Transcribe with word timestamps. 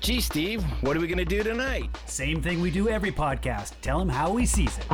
Gee, 0.00 0.22
Steve, 0.22 0.62
what 0.82 0.96
are 0.96 1.00
we 1.00 1.06
going 1.06 1.18
to 1.18 1.26
do 1.26 1.42
tonight? 1.42 1.90
Same 2.06 2.40
thing 2.40 2.60
we 2.62 2.70
do 2.70 2.88
every 2.88 3.12
podcast. 3.12 3.72
Tell 3.82 4.00
him 4.00 4.08
how 4.08 4.32
we 4.32 4.46
sees 4.46 4.78
it. 4.78 4.86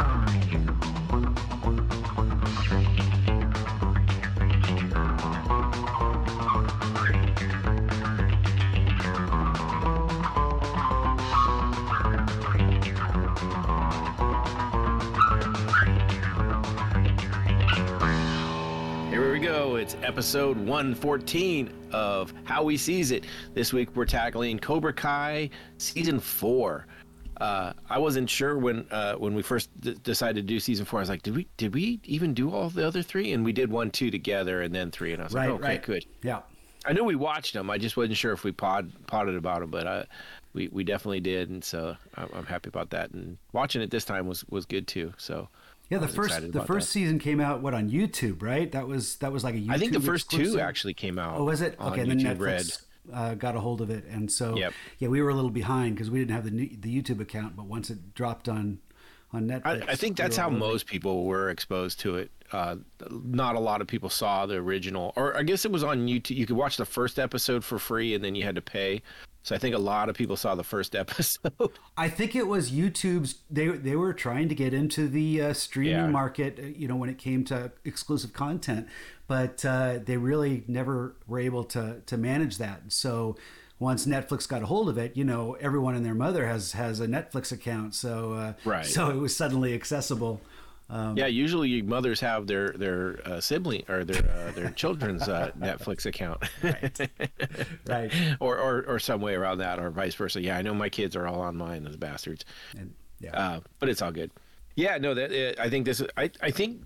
Episode 20.06 20.56
114 20.56 21.68
of 21.92 22.32
How 22.44 22.62
We 22.62 22.76
Sees 22.76 23.10
It. 23.10 23.24
This 23.54 23.72
week 23.72 23.88
we're 23.96 24.04
tackling 24.04 24.58
Cobra 24.58 24.92
Kai 24.92 25.50
season 25.78 26.20
four. 26.20 26.86
Uh, 27.40 27.72
I 27.90 27.98
wasn't 27.98 28.30
sure 28.30 28.56
when 28.56 28.86
uh, 28.92 29.14
when 29.16 29.34
we 29.34 29.42
first 29.42 29.68
d- 29.80 29.96
decided 30.04 30.36
to 30.36 30.42
do 30.54 30.60
season 30.60 30.86
four. 30.86 31.00
I 31.00 31.02
was 31.02 31.08
like, 31.08 31.22
did 31.22 31.34
we 31.34 31.48
did 31.56 31.74
we 31.74 31.98
even 32.04 32.34
do 32.34 32.54
all 32.54 32.70
the 32.70 32.86
other 32.86 33.02
three? 33.02 33.32
And 33.32 33.44
we 33.44 33.52
did 33.52 33.70
one, 33.70 33.90
two 33.90 34.10
together, 34.10 34.62
and 34.62 34.72
then 34.74 34.90
three. 34.90 35.12
And 35.12 35.20
I 35.20 35.24
was 35.24 35.34
Right, 35.34 35.50
like, 35.50 35.60
okay, 35.60 35.68
right. 35.68 35.82
good. 35.82 36.06
Yeah. 36.22 36.40
I 36.86 36.92
knew 36.92 37.02
we 37.02 37.16
watched 37.16 37.52
them. 37.52 37.68
I 37.68 37.78
just 37.78 37.96
wasn't 37.96 38.16
sure 38.16 38.32
if 38.32 38.44
we 38.44 38.52
pod 38.52 38.92
potted 39.08 39.34
about 39.34 39.60
them, 39.60 39.70
but 39.72 39.86
uh, 39.88 40.04
we 40.52 40.68
we 40.68 40.84
definitely 40.84 41.20
did, 41.20 41.50
and 41.50 41.64
so 41.64 41.96
I'm, 42.14 42.28
I'm 42.32 42.46
happy 42.46 42.68
about 42.68 42.90
that. 42.90 43.10
And 43.10 43.36
watching 43.52 43.82
it 43.82 43.90
this 43.90 44.04
time 44.04 44.28
was 44.28 44.44
was 44.50 44.66
good 44.66 44.86
too. 44.86 45.12
So 45.18 45.48
Yeah, 45.88 45.98
the 45.98 46.08
first 46.08 46.52
the 46.52 46.64
first 46.64 46.88
that. 46.88 46.92
season 46.92 47.18
came 47.18 47.40
out 47.40 47.60
what 47.62 47.72
on 47.74 47.90
YouTube, 47.90 48.42
right? 48.42 48.70
That 48.72 48.88
was 48.88 49.16
that 49.16 49.32
was 49.32 49.44
like 49.44 49.54
a 49.54 49.58
YouTube 49.58 49.70
I 49.70 49.78
think 49.78 49.92
the 49.92 50.00
first 50.00 50.30
two 50.30 50.58
actually 50.58 50.94
came 50.94 51.18
out. 51.18 51.38
Oh, 51.38 51.44
was 51.44 51.60
it? 51.60 51.76
Okay, 51.80 52.00
and 52.00 52.10
then 52.10 52.18
YouTube 52.20 52.38
Netflix 52.38 52.82
Red. 53.08 53.14
uh, 53.14 53.34
got 53.34 53.54
a 53.54 53.60
hold 53.60 53.80
of 53.80 53.90
it, 53.90 54.04
and 54.06 54.30
so 54.30 54.56
Yep. 54.56 54.72
yeah, 54.98 55.08
we 55.08 55.22
were 55.22 55.30
a 55.30 55.34
little 55.34 55.50
behind 55.50 55.94
because 55.94 56.10
we 56.10 56.18
didn't 56.18 56.34
have 56.34 56.44
the 56.44 56.50
new- 56.50 56.76
the 56.80 57.02
YouTube 57.02 57.20
account. 57.20 57.54
But 57.56 57.66
once 57.66 57.88
it 57.90 58.14
dropped 58.14 58.48
on 58.48 58.78
on 59.32 59.46
Netflix, 59.48 59.88
I 59.88 59.94
think 59.96 60.16
that's 60.16 60.36
were 60.36 60.42
how 60.44 60.50
most 60.50 60.86
people 60.86 61.24
were 61.24 61.50
exposed 61.50 62.00
to 62.00 62.16
it. 62.16 62.30
Uh, 62.52 62.76
not 63.10 63.54
a 63.56 63.60
lot 63.60 63.80
of 63.80 63.86
people 63.88 64.08
saw 64.08 64.46
the 64.46 64.54
original, 64.56 65.12
or 65.16 65.36
I 65.36 65.42
guess 65.42 65.64
it 65.64 65.70
was 65.72 65.82
on 65.84 66.06
YouTube. 66.06 66.36
You 66.36 66.46
could 66.46 66.56
watch 66.56 66.76
the 66.76 66.84
first 66.84 67.18
episode 67.18 67.64
for 67.64 67.78
free, 67.78 68.14
and 68.14 68.24
then 68.24 68.34
you 68.34 68.44
had 68.44 68.54
to 68.56 68.62
pay. 68.62 69.02
So 69.46 69.54
I 69.54 69.58
think 69.58 69.76
a 69.76 69.78
lot 69.78 70.08
of 70.08 70.16
people 70.16 70.36
saw 70.36 70.56
the 70.56 70.64
first 70.64 70.96
episode. 71.04 71.52
I 71.96 72.08
think 72.08 72.34
it 72.34 72.48
was 72.48 72.72
YouTube's. 72.72 73.36
They 73.48 73.68
they 73.68 73.94
were 73.94 74.12
trying 74.12 74.48
to 74.48 74.56
get 74.56 74.74
into 74.74 75.06
the 75.06 75.40
uh, 75.40 75.52
streaming 75.52 75.92
Yeah. 75.92 76.06
market, 76.08 76.58
uh, 76.58 76.62
you 76.66 76.88
know, 76.88 76.96
when 76.96 77.08
it 77.08 77.16
came 77.18 77.44
to 77.44 77.70
exclusive 77.84 78.32
content, 78.32 78.88
but 79.28 79.64
uh, 79.64 80.00
they 80.04 80.16
really 80.16 80.64
never 80.66 81.14
were 81.28 81.38
able 81.38 81.62
to 81.62 82.00
to 82.06 82.16
manage 82.16 82.58
that. 82.58 82.80
So 82.88 83.36
once 83.78 84.04
Netflix 84.04 84.48
got 84.48 84.62
a 84.62 84.66
hold 84.66 84.88
of 84.88 84.98
it, 84.98 85.16
you 85.16 85.22
know, 85.22 85.52
everyone 85.60 85.94
and 85.94 86.04
their 86.04 86.14
mother 86.14 86.44
has 86.48 86.72
has 86.72 86.98
a 86.98 87.06
Netflix 87.06 87.52
account, 87.52 87.94
so 87.94 88.32
uh, 88.32 88.52
Right. 88.64 88.84
So 88.84 89.10
it 89.10 89.16
was 89.16 89.36
suddenly 89.36 89.74
accessible. 89.74 90.40
Um, 90.88 91.16
yeah, 91.16 91.26
usually 91.26 91.82
mothers 91.82 92.20
have 92.20 92.46
their 92.46 92.68
their 92.70 93.20
uh, 93.24 93.40
sibling 93.40 93.82
or 93.88 94.04
their 94.04 94.22
uh, 94.30 94.52
their 94.52 94.70
children's 94.70 95.28
uh, 95.28 95.50
Netflix 95.58 96.06
account, 96.06 96.42
Right. 97.86 98.12
or, 98.40 98.58
or 98.58 98.84
or 98.86 98.98
some 99.00 99.20
way 99.20 99.34
around 99.34 99.58
that, 99.58 99.78
or 99.80 99.90
vice 99.90 100.14
versa. 100.14 100.40
Yeah, 100.40 100.56
I 100.56 100.62
know 100.62 100.74
my 100.74 100.88
kids 100.88 101.16
are 101.16 101.26
all 101.26 101.40
on 101.40 101.56
mine, 101.56 101.82
those 101.84 101.96
bastards. 101.96 102.44
And, 102.78 102.94
yeah. 103.20 103.36
uh, 103.36 103.60
but 103.80 103.88
it's 103.88 104.00
all 104.02 104.12
good. 104.12 104.30
Yeah, 104.76 104.98
no, 104.98 105.14
that 105.14 105.32
uh, 105.58 105.60
I 105.62 105.68
think 105.70 105.86
this. 105.86 106.00
is- 106.00 106.08
I 106.16 106.30
I 106.40 106.50
think 106.50 106.82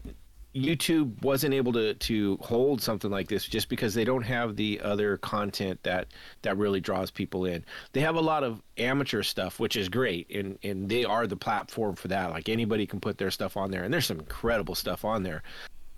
YouTube 0.54 1.22
wasn't 1.22 1.54
able 1.54 1.72
to 1.72 1.94
to 1.94 2.36
hold 2.40 2.82
something 2.82 3.10
like 3.10 3.28
this 3.28 3.44
just 3.44 3.68
because 3.68 3.94
they 3.94 4.04
don't 4.04 4.22
have 4.22 4.56
the 4.56 4.80
other 4.80 5.16
content 5.18 5.80
that 5.84 6.08
that 6.42 6.56
really 6.56 6.80
draws 6.80 7.10
people 7.10 7.44
in. 7.44 7.64
They 7.92 8.00
have 8.00 8.16
a 8.16 8.20
lot 8.20 8.42
of 8.42 8.60
amateur 8.76 9.22
stuff, 9.22 9.60
which 9.60 9.76
is 9.76 9.88
great, 9.88 10.28
and 10.34 10.58
and 10.64 10.88
they 10.88 11.04
are 11.04 11.26
the 11.26 11.36
platform 11.36 11.94
for 11.94 12.08
that. 12.08 12.30
Like 12.30 12.48
anybody 12.48 12.86
can 12.86 12.98
put 13.00 13.16
their 13.16 13.30
stuff 13.30 13.56
on 13.56 13.70
there, 13.70 13.84
and 13.84 13.94
there's 13.94 14.06
some 14.06 14.18
incredible 14.18 14.74
stuff 14.74 15.04
on 15.04 15.22
there. 15.22 15.42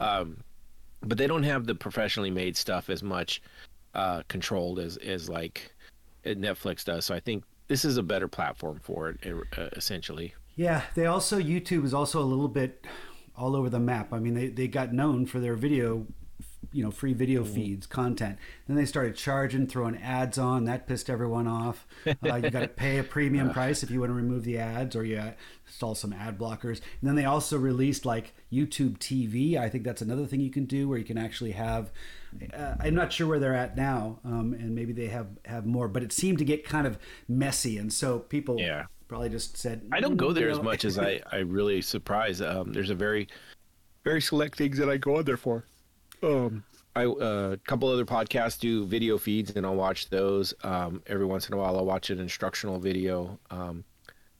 Um, 0.00 0.38
but 1.00 1.16
they 1.16 1.26
don't 1.26 1.44
have 1.44 1.66
the 1.66 1.74
professionally 1.74 2.30
made 2.30 2.56
stuff 2.56 2.90
as 2.90 3.02
much 3.02 3.42
uh, 3.94 4.22
controlled 4.28 4.78
as 4.78 4.98
as 4.98 5.30
like 5.30 5.74
Netflix 6.26 6.84
does. 6.84 7.06
So 7.06 7.14
I 7.14 7.20
think 7.20 7.44
this 7.68 7.86
is 7.86 7.96
a 7.96 8.02
better 8.02 8.28
platform 8.28 8.80
for 8.82 9.08
it, 9.08 9.34
uh, 9.56 9.68
essentially. 9.72 10.34
Yeah, 10.56 10.82
they 10.94 11.06
also 11.06 11.40
YouTube 11.40 11.84
is 11.84 11.94
also 11.94 12.20
a 12.20 12.24
little 12.24 12.48
bit 12.48 12.86
all 13.36 13.56
over 13.56 13.68
the 13.70 13.80
map. 13.80 14.12
I 14.12 14.18
mean, 14.18 14.34
they, 14.34 14.48
they 14.48 14.68
got 14.68 14.92
known 14.92 15.26
for 15.26 15.40
their 15.40 15.54
video, 15.54 16.06
you 16.72 16.82
know, 16.84 16.90
free 16.90 17.12
video 17.12 17.42
Mm-hmm. 17.42 17.54
feeds 17.54 17.86
content. 17.86 18.38
Then 18.66 18.76
they 18.76 18.84
started 18.86 19.16
charging, 19.16 19.66
throwing 19.66 19.96
ads 19.96 20.38
on. 20.38 20.64
That 20.64 20.86
pissed 20.86 21.08
everyone 21.10 21.46
off. 21.46 21.86
Uh, 22.06 22.36
you 22.36 22.50
got 22.50 22.60
to 22.60 22.68
pay 22.76 22.98
a 22.98 23.04
premium 23.04 23.50
price 23.50 23.82
if 23.82 23.90
you 23.90 24.00
want 24.00 24.10
to 24.10 24.14
remove 24.14 24.44
the 24.44 24.58
ads, 24.58 24.94
or 24.96 25.04
you 25.04 25.20
install 25.66 25.94
some 25.94 26.12
ad 26.12 26.38
blockers. 26.38 26.80
And 27.00 27.08
then 27.08 27.14
they 27.16 27.24
also 27.24 27.58
released 27.58 28.04
like 28.06 28.32
YouTube 28.52 28.98
TV. 28.98 29.56
I 29.56 29.68
think 29.68 29.84
that's 29.84 30.02
another 30.02 30.26
thing 30.26 30.40
you 30.40 30.50
can 30.50 30.64
do 30.66 30.88
where 30.88 30.98
you 30.98 31.04
can 31.04 31.18
actually 31.18 31.52
have. 31.52 31.90
Uh, 32.54 32.74
I'm 32.80 32.94
not 32.94 33.12
sure 33.12 33.26
where 33.26 33.38
they're 33.38 33.54
at 33.54 33.76
now, 33.76 34.20
um, 34.24 34.54
and 34.54 34.74
maybe 34.74 34.92
they 34.94 35.08
have 35.08 35.26
have 35.44 35.66
more. 35.66 35.88
But 35.88 36.02
it 36.02 36.12
seemed 36.12 36.38
to 36.38 36.44
get 36.44 36.64
kind 36.64 36.86
of 36.86 36.98
messy, 37.28 37.76
and 37.76 37.92
so 37.92 38.20
people 38.20 38.58
Yeah. 38.58 38.84
Probably 39.12 39.28
just 39.28 39.58
said, 39.58 39.82
I 39.92 40.00
don't 40.00 40.16
go 40.16 40.32
there 40.32 40.48
"Mm, 40.48 40.52
as 40.52 40.56
you 40.56 40.62
know." 40.62 40.70
much 40.70 40.84
as 40.86 40.98
I, 40.98 41.20
I 41.32 41.38
really 41.40 41.82
surprise. 41.82 42.40
Um, 42.40 42.72
there's 42.72 42.88
a 42.88 42.94
very, 42.94 43.28
very 44.04 44.22
select 44.22 44.56
things 44.56 44.78
that 44.78 44.88
I 44.88 44.96
go 44.96 45.18
on 45.18 45.24
there 45.24 45.36
for. 45.36 45.66
Um, 46.22 46.64
I 46.96 47.04
uh, 47.04 47.50
a 47.52 47.56
couple 47.66 47.90
other 47.90 48.06
podcasts 48.06 48.58
do 48.58 48.86
video 48.86 49.18
feeds, 49.18 49.54
and 49.54 49.66
I'll 49.66 49.74
watch 49.74 50.08
those. 50.08 50.54
Um, 50.64 51.02
every 51.06 51.26
once 51.26 51.46
in 51.46 51.52
a 51.52 51.58
while, 51.58 51.76
I'll 51.76 51.84
watch 51.84 52.08
an 52.08 52.20
instructional 52.20 52.78
video. 52.78 53.38
Um, 53.50 53.84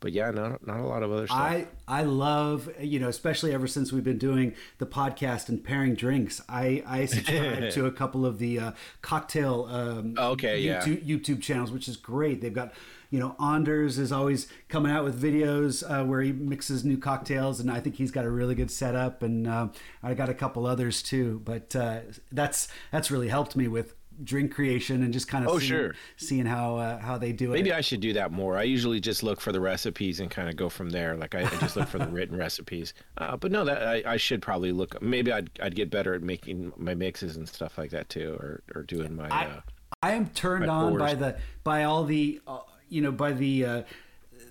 but 0.00 0.12
yeah, 0.12 0.30
not 0.30 0.66
not 0.66 0.80
a 0.80 0.86
lot 0.86 1.02
of 1.02 1.12
other 1.12 1.26
stuff. 1.26 1.38
I 1.38 1.66
I 1.86 2.04
love 2.04 2.70
you 2.80 2.98
know 2.98 3.08
especially 3.08 3.52
ever 3.52 3.66
since 3.66 3.92
we've 3.92 4.02
been 4.02 4.18
doing 4.18 4.54
the 4.78 4.86
podcast 4.86 5.50
and 5.50 5.62
pairing 5.62 5.94
drinks. 5.94 6.40
I 6.48 6.82
I 6.86 7.04
subscribe 7.06 7.70
to 7.72 7.84
a 7.84 7.92
couple 7.92 8.24
of 8.24 8.38
the 8.38 8.58
uh, 8.58 8.72
cocktail 9.02 9.68
um, 9.70 10.14
Okay, 10.16 10.60
yeah. 10.60 10.80
YouTube, 10.80 11.04
YouTube 11.04 11.42
channels, 11.42 11.70
which 11.70 11.88
is 11.88 11.98
great. 11.98 12.40
They've 12.40 12.54
got 12.54 12.72
you 13.12 13.20
know 13.20 13.36
Anders 13.38 13.98
is 13.98 14.10
always 14.10 14.48
coming 14.68 14.90
out 14.90 15.04
with 15.04 15.22
videos 15.22 15.84
uh, 15.88 16.02
where 16.04 16.22
he 16.22 16.32
mixes 16.32 16.82
new 16.84 16.96
cocktails, 16.96 17.60
and 17.60 17.70
I 17.70 17.78
think 17.78 17.94
he's 17.96 18.10
got 18.10 18.24
a 18.24 18.30
really 18.30 18.54
good 18.54 18.70
setup. 18.70 19.22
And 19.22 19.46
uh, 19.46 19.68
I 20.02 20.14
got 20.14 20.30
a 20.30 20.34
couple 20.34 20.66
others 20.66 21.02
too, 21.02 21.40
but 21.44 21.76
uh, 21.76 22.00
that's 22.32 22.68
that's 22.90 23.10
really 23.10 23.28
helped 23.28 23.54
me 23.54 23.68
with 23.68 23.94
drink 24.24 24.54
creation 24.54 25.02
and 25.02 25.12
just 25.12 25.26
kind 25.26 25.44
of 25.44 25.50
Oh, 25.50 25.58
seeing, 25.58 25.68
sure. 25.70 25.94
seeing 26.16 26.46
how 26.46 26.76
uh, 26.76 26.98
how 27.00 27.18
they 27.18 27.32
do 27.32 27.52
it. 27.52 27.56
Maybe 27.56 27.72
I 27.72 27.82
should 27.82 28.00
do 28.00 28.14
that 28.14 28.32
more. 28.32 28.56
I 28.56 28.62
usually 28.62 28.98
just 28.98 29.22
look 29.22 29.42
for 29.42 29.52
the 29.52 29.60
recipes 29.60 30.18
and 30.18 30.30
kind 30.30 30.48
of 30.48 30.56
go 30.56 30.70
from 30.70 30.88
there. 30.88 31.14
Like 31.14 31.34
I, 31.34 31.40
I 31.42 31.56
just 31.60 31.76
look 31.76 31.88
for 31.88 31.98
the 31.98 32.06
written 32.10 32.36
recipes. 32.38 32.94
Uh, 33.18 33.36
but 33.36 33.52
no, 33.52 33.64
that 33.66 33.86
I, 33.86 34.02
I 34.06 34.16
should 34.16 34.40
probably 34.40 34.72
look. 34.72 35.00
Maybe 35.02 35.30
I'd 35.32 35.50
I'd 35.62 35.74
get 35.74 35.90
better 35.90 36.14
at 36.14 36.22
making 36.22 36.72
my 36.78 36.94
mixes 36.94 37.36
and 37.36 37.46
stuff 37.46 37.76
like 37.76 37.90
that 37.90 38.08
too, 38.08 38.36
or 38.40 38.62
or 38.74 38.82
doing 38.84 39.14
my. 39.16 39.28
I, 39.28 39.44
uh, 39.46 39.60
I 40.02 40.12
am 40.12 40.28
turned 40.30 40.70
on 40.70 40.96
by 40.96 41.14
the 41.14 41.36
by 41.62 41.84
all 41.84 42.04
the 42.04 42.40
uh, 42.46 42.60
you 42.92 43.00
know 43.00 43.12
by 43.12 43.32
the 43.32 43.64
uh, 43.64 43.82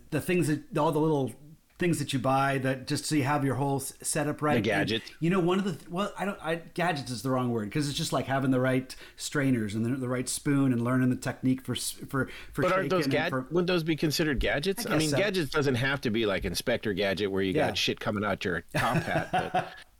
the 0.09 0.19
things 0.21 0.47
that 0.47 0.77
all 0.77 0.91
the 0.91 0.99
little 0.99 1.31
things 1.79 1.97
that 1.97 2.13
you 2.13 2.19
buy 2.19 2.59
that 2.59 2.85
just 2.85 3.05
so 3.07 3.15
you 3.15 3.23
have 3.23 3.43
your 3.43 3.55
whole 3.55 3.79
setup 3.79 4.43
right. 4.43 4.57
The 4.57 4.61
gadgets. 4.69 5.07
And, 5.09 5.15
you 5.19 5.31
know, 5.31 5.39
one 5.39 5.57
of 5.57 5.65
the 5.65 5.75
well, 5.89 6.13
I 6.15 6.25
don't. 6.25 6.37
I, 6.43 6.55
gadgets 6.75 7.09
is 7.09 7.23
the 7.23 7.31
wrong 7.31 7.49
word 7.49 7.65
because 7.69 7.89
it's 7.89 7.97
just 7.97 8.13
like 8.13 8.27
having 8.27 8.51
the 8.51 8.59
right 8.59 8.95
strainers 9.17 9.73
and 9.73 9.83
the, 9.83 9.89
the 9.95 10.07
right 10.07 10.29
spoon 10.29 10.73
and 10.73 10.83
learning 10.83 11.09
the 11.09 11.15
technique 11.15 11.63
for 11.65 11.73
for 11.75 12.29
for. 12.53 12.61
But 12.61 12.71
aren't 12.71 12.89
those 12.91 13.05
shaking 13.05 13.17
and 13.19 13.23
gad- 13.25 13.29
for- 13.31 13.47
Would 13.49 13.65
those 13.67 13.83
be 13.83 13.95
considered 13.95 14.39
gadgets? 14.39 14.85
I 14.85 14.93
I, 14.93 14.97
mean, 14.99 15.09
so. 15.09 15.17
gadgets 15.17 15.49
doesn't 15.49 15.75
have 15.75 16.01
to 16.01 16.11
be 16.11 16.25
like 16.27 16.45
Inspector 16.45 16.93
Gadget 16.93 17.31
where 17.31 17.41
you 17.41 17.53
Yeah. 17.53 17.67
got 17.67 17.77
shit 17.77 17.99
coming 17.99 18.23
out 18.23 18.45
your 18.45 18.63
top 18.75 18.97
hat, 18.97 19.29
but 19.31 19.67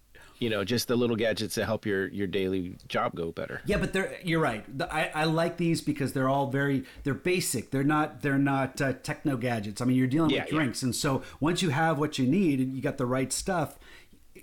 you 0.42 0.50
know, 0.50 0.66
just 0.66 0.88
the 0.88 0.96
little 0.96 1.16
gadgets 1.16 1.54
to 1.56 1.66
help 1.66 1.86
your 1.86 2.08
your 2.08 2.26
daily 2.28 2.76
job 2.88 3.16
go 3.16 3.32
better. 3.32 3.62
Yeah, 3.66 3.78
but 3.78 3.94
they're 3.94 4.18
you're 4.24 4.42
right. 4.42 4.66
The, 4.78 4.92
I, 4.94 5.12
I 5.14 5.24
like 5.26 5.58
these 5.58 5.82
because 5.82 6.14
they're 6.14 6.28
all 6.28 6.48
very 6.48 6.84
they're 7.04 7.14
basic. 7.14 7.70
They're 7.70 7.84
not 7.84 8.22
they're 8.24 8.40
not 8.40 8.82
uh, 8.82 8.94
techno 9.04 9.38
gadgets. 9.38 9.82
I 9.82 9.86
mean, 9.86 9.96
you're 9.96 10.08
dealing 10.08 10.32
Yeah, 10.32 10.42
with 10.44 10.52
yeah. 10.52 10.58
drinks, 10.58 10.82
and 10.82 10.96
so 10.96 11.22
once 11.40 11.62
you 11.62 11.70
have 11.70 12.00
what 12.00 12.18
you 12.18 12.26
need 12.26 12.60
and 12.60 12.76
you 12.76 12.82
got 12.82 12.98
the 12.98 13.06
right 13.06 13.32
stuff, 13.32 13.78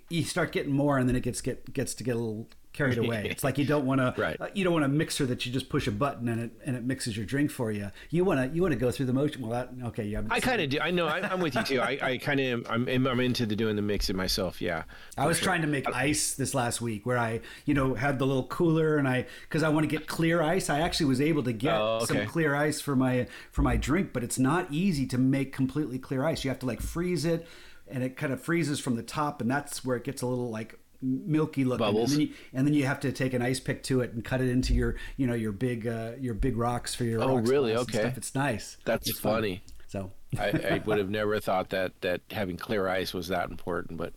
you 0.08 0.22
start 0.22 0.52
getting 0.52 0.72
more, 0.72 0.98
and 0.98 1.08
then 1.08 1.16
it 1.16 1.22
gets 1.24 1.40
get 1.40 1.72
gets 1.72 1.94
to 1.94 2.04
get 2.04 2.14
a 2.14 2.18
little 2.20 2.48
carried 2.78 2.96
away. 3.04 3.26
It's 3.30 3.44
like 3.44 3.58
you 3.58 3.66
don't 3.66 3.84
want 3.84 4.00
to 4.00 4.14
Right. 4.16 4.40
uh, 4.40 4.48
you 4.54 4.64
don't 4.64 4.72
want 4.72 4.84
a 4.86 4.88
mixer 4.88 5.26
that 5.26 5.44
you 5.44 5.52
just 5.52 5.68
push 5.68 5.86
a 5.86 5.92
button 5.92 6.28
and 6.28 6.40
it 6.40 6.50
and 6.64 6.76
it 6.76 6.84
mixes 6.84 7.16
your 7.16 7.26
drink 7.26 7.50
for 7.50 7.70
you. 7.70 7.90
You 8.10 8.24
want 8.24 8.40
to 8.40 8.54
you 8.56 8.62
want 8.62 8.72
to 8.72 8.78
go 8.78 8.90
through 8.90 9.06
the 9.06 9.12
motion. 9.12 9.42
Well, 9.42 9.50
that 9.50 9.70
okay, 9.88 10.04
yeah. 10.04 10.22
I 10.30 10.40
kind 10.40 10.62
of 10.62 10.70
do. 10.70 10.78
I 10.80 10.90
know. 10.90 11.06
I, 11.06 11.18
I'm 11.20 11.40
with 11.40 11.54
you 11.56 11.62
too. 11.64 11.80
I, 11.80 11.98
I 12.00 12.16
kind 12.18 12.40
of 12.40 12.66
I'm 12.70 12.88
I'm 13.06 13.20
into 13.20 13.44
the 13.44 13.56
doing 13.56 13.76
the 13.76 13.82
mixing 13.82 14.16
myself. 14.16 14.62
Yeah. 14.62 14.84
I 15.18 15.26
was 15.26 15.38
trying 15.40 15.60
to 15.62 15.68
make 15.68 15.86
ice 15.92 16.34
this 16.34 16.54
last 16.54 16.80
week 16.80 17.04
where 17.04 17.18
I, 17.18 17.40
you 17.66 17.74
know, 17.74 17.94
had 17.94 18.18
the 18.18 18.26
little 18.26 18.46
cooler 18.46 18.96
and 18.98 19.06
I, 19.08 19.26
because 19.42 19.62
I 19.62 19.68
want 19.68 19.84
to 19.88 19.94
get 19.96 20.06
clear 20.06 20.40
ice. 20.40 20.70
I 20.70 20.80
actually 20.80 21.06
was 21.06 21.20
able 21.20 21.42
to 21.42 21.52
get 21.52 21.74
Oh, 21.74 22.04
some 22.04 22.24
clear 22.26 22.54
ice 22.54 22.80
for 22.80 22.94
my 22.96 23.26
for 23.50 23.62
my 23.62 23.76
drink, 23.76 24.12
but 24.12 24.22
it's 24.24 24.38
not 24.38 24.66
easy 24.70 25.06
to 25.08 25.18
make 25.18 25.52
completely 25.52 25.98
clear 25.98 26.24
ice. 26.24 26.44
You 26.44 26.50
have 26.50 26.60
to 26.60 26.66
like 26.66 26.80
freeze 26.80 27.24
it, 27.24 27.46
and 27.88 28.02
it 28.04 28.16
kind 28.16 28.32
of 28.32 28.40
freezes 28.40 28.78
from 28.80 28.94
the 28.96 29.02
top, 29.02 29.40
and 29.40 29.50
that's 29.50 29.84
where 29.84 29.96
it 29.96 30.04
gets 30.04 30.22
a 30.22 30.26
little 30.26 30.50
like 30.50 30.78
milky 31.02 31.64
looking, 31.64 31.84
Bubbles. 31.86 32.12
And 32.12 32.20
then, 32.20 32.28
you, 32.28 32.34
and 32.54 32.66
then 32.66 32.74
you 32.74 32.86
have 32.86 33.00
to 33.00 33.12
take 33.12 33.32
an 33.34 33.42
ice 33.42 33.60
pick 33.60 33.82
to 33.84 34.00
it 34.00 34.12
and 34.12 34.24
cut 34.24 34.40
it 34.40 34.48
into 34.48 34.74
your 34.74 34.96
you 35.16 35.26
know 35.26 35.34
your 35.34 35.52
big 35.52 35.86
uh, 35.86 36.12
your 36.20 36.34
big 36.34 36.56
rocks 36.56 36.94
for 36.94 37.04
your 37.04 37.22
Oh, 37.22 37.36
rocks 37.36 37.48
really? 37.48 37.74
Okay. 37.74 37.98
stuff. 38.00 38.16
It's 38.16 38.34
nice. 38.34 38.76
That's 38.84 39.08
It's 39.10 39.20
fun. 39.20 39.34
funny. 39.36 39.62
So 39.88 40.10
I, 40.38 40.48
I 40.50 40.82
would 40.86 40.98
have 40.98 41.10
never 41.10 41.40
thought 41.40 41.70
that 41.70 42.00
that 42.02 42.20
having 42.30 42.56
clear 42.56 42.88
ice 42.88 43.14
was 43.14 43.28
that 43.28 43.50
important, 43.50 43.96
but 43.98 44.12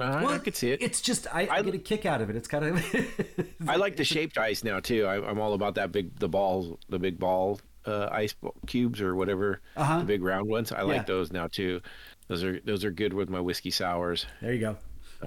I, 0.00 0.24
I 0.24 0.38
could 0.38 0.56
see 0.56 0.70
it. 0.72 0.82
It's 0.82 1.00
just 1.00 1.26
I, 1.32 1.46
I 1.46 1.56
I- 1.58 1.62
get 1.62 1.74
a 1.74 1.78
kick 1.78 2.04
out 2.06 2.20
of 2.20 2.30
it. 2.30 2.36
It's 2.36 2.48
kind 2.48 2.64
of 2.64 3.56
I 3.68 3.76
like 3.76 3.96
the 3.96 4.04
shaped 4.04 4.38
ice 4.38 4.64
now 4.64 4.80
too. 4.80 5.06
I, 5.06 5.16
I'm 5.24 5.38
all 5.38 5.54
about 5.54 5.76
that 5.76 5.92
big 5.92 6.18
the 6.18 6.28
balls, 6.28 6.76
the 6.88 6.98
big 6.98 7.18
ball 7.18 7.60
uh, 7.86 8.08
ice 8.10 8.34
cubes 8.66 9.00
or 9.02 9.14
whatever, 9.14 9.60
Uh-huh. 9.76 9.98
the 10.00 10.04
big 10.04 10.24
round 10.24 10.48
ones. 10.48 10.72
I 10.72 10.82
like 10.82 11.06
those 11.06 11.30
now 11.32 11.46
too. 11.46 11.80
Those 12.28 12.42
are 12.42 12.58
those 12.60 12.84
are 12.84 12.90
good 12.90 13.12
with 13.12 13.28
my 13.28 13.40
whiskey 13.40 13.70
sours. 13.70 14.26
there 14.40 14.52
you 14.54 14.60
go. 14.60 14.76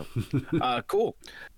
uh, 0.61 0.81
cool. 0.87 1.15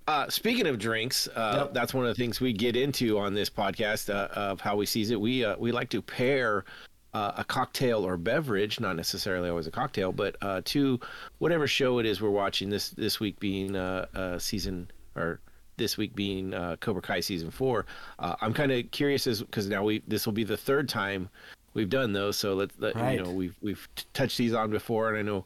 Uh, 0.07 0.27
speaking 0.30 0.65
of 0.68 0.77
drinks, 0.80 1.27
uh, 1.36 1.63
Yep. 1.65 1.74
that's 1.74 1.94
one 1.94 2.06
of 2.06 2.15
the 2.15 2.21
things 2.21 2.39
we 2.41 2.51
get 2.53 2.75
into 2.75 3.18
on 3.19 3.33
this 3.33 3.50
podcast 3.50 4.13
uh, 4.13 4.27
of 4.33 4.59
how 4.62 4.75
we 4.75 4.86
sees 4.86 5.12
it. 5.12 5.19
We 5.21 5.45
uh, 5.45 5.56
we 5.57 5.71
like 5.71 5.89
to 5.89 6.01
pair 6.01 6.65
uh, 7.13 7.33
a 7.38 7.44
cocktail 7.44 8.06
or 8.06 8.18
beverage, 8.18 8.80
not 8.80 8.95
necessarily 8.95 9.50
always 9.50 9.68
a 9.68 9.71
cocktail, 9.71 10.12
but 10.12 10.36
uh, 10.41 10.62
to 10.65 11.00
whatever 11.39 11.68
show 11.68 12.00
it 12.00 12.06
is 12.06 12.21
we're 12.21 12.30
watching. 12.30 12.69
This 12.69 12.89
this 12.89 13.19
week 13.19 13.39
being 13.39 13.75
uh, 13.75 14.06
uh, 14.15 14.39
season 14.39 14.89
or 15.15 15.39
this 15.77 15.95
week 15.97 16.13
being 16.15 16.53
uh, 16.53 16.75
Cobra 16.81 17.01
Kai 17.01 17.19
season 17.19 17.50
four. 17.51 17.85
Uh, 18.19 18.35
I'm 18.42 18.53
kind 18.53 18.71
of 18.71 18.89
curious 18.92 19.27
as 19.27 19.42
because 19.42 19.68
now 19.69 19.83
we 19.83 20.01
this 20.07 20.25
will 20.25 20.33
be 20.33 20.44
the 20.44 20.57
third 20.57 20.89
time 20.89 21.30
we've 21.75 21.89
done 21.89 22.13
those. 22.13 22.35
So 22.38 22.53
let's 22.56 22.74
let, 22.80 22.95
Right. 22.95 23.18
you 23.18 23.24
know 23.24 23.31
we've 23.31 23.56
we've 23.62 23.88
touched 24.13 24.38
these 24.39 24.53
on 24.56 24.71
before, 24.71 25.09
and 25.09 25.18
I 25.18 25.21
know. 25.21 25.45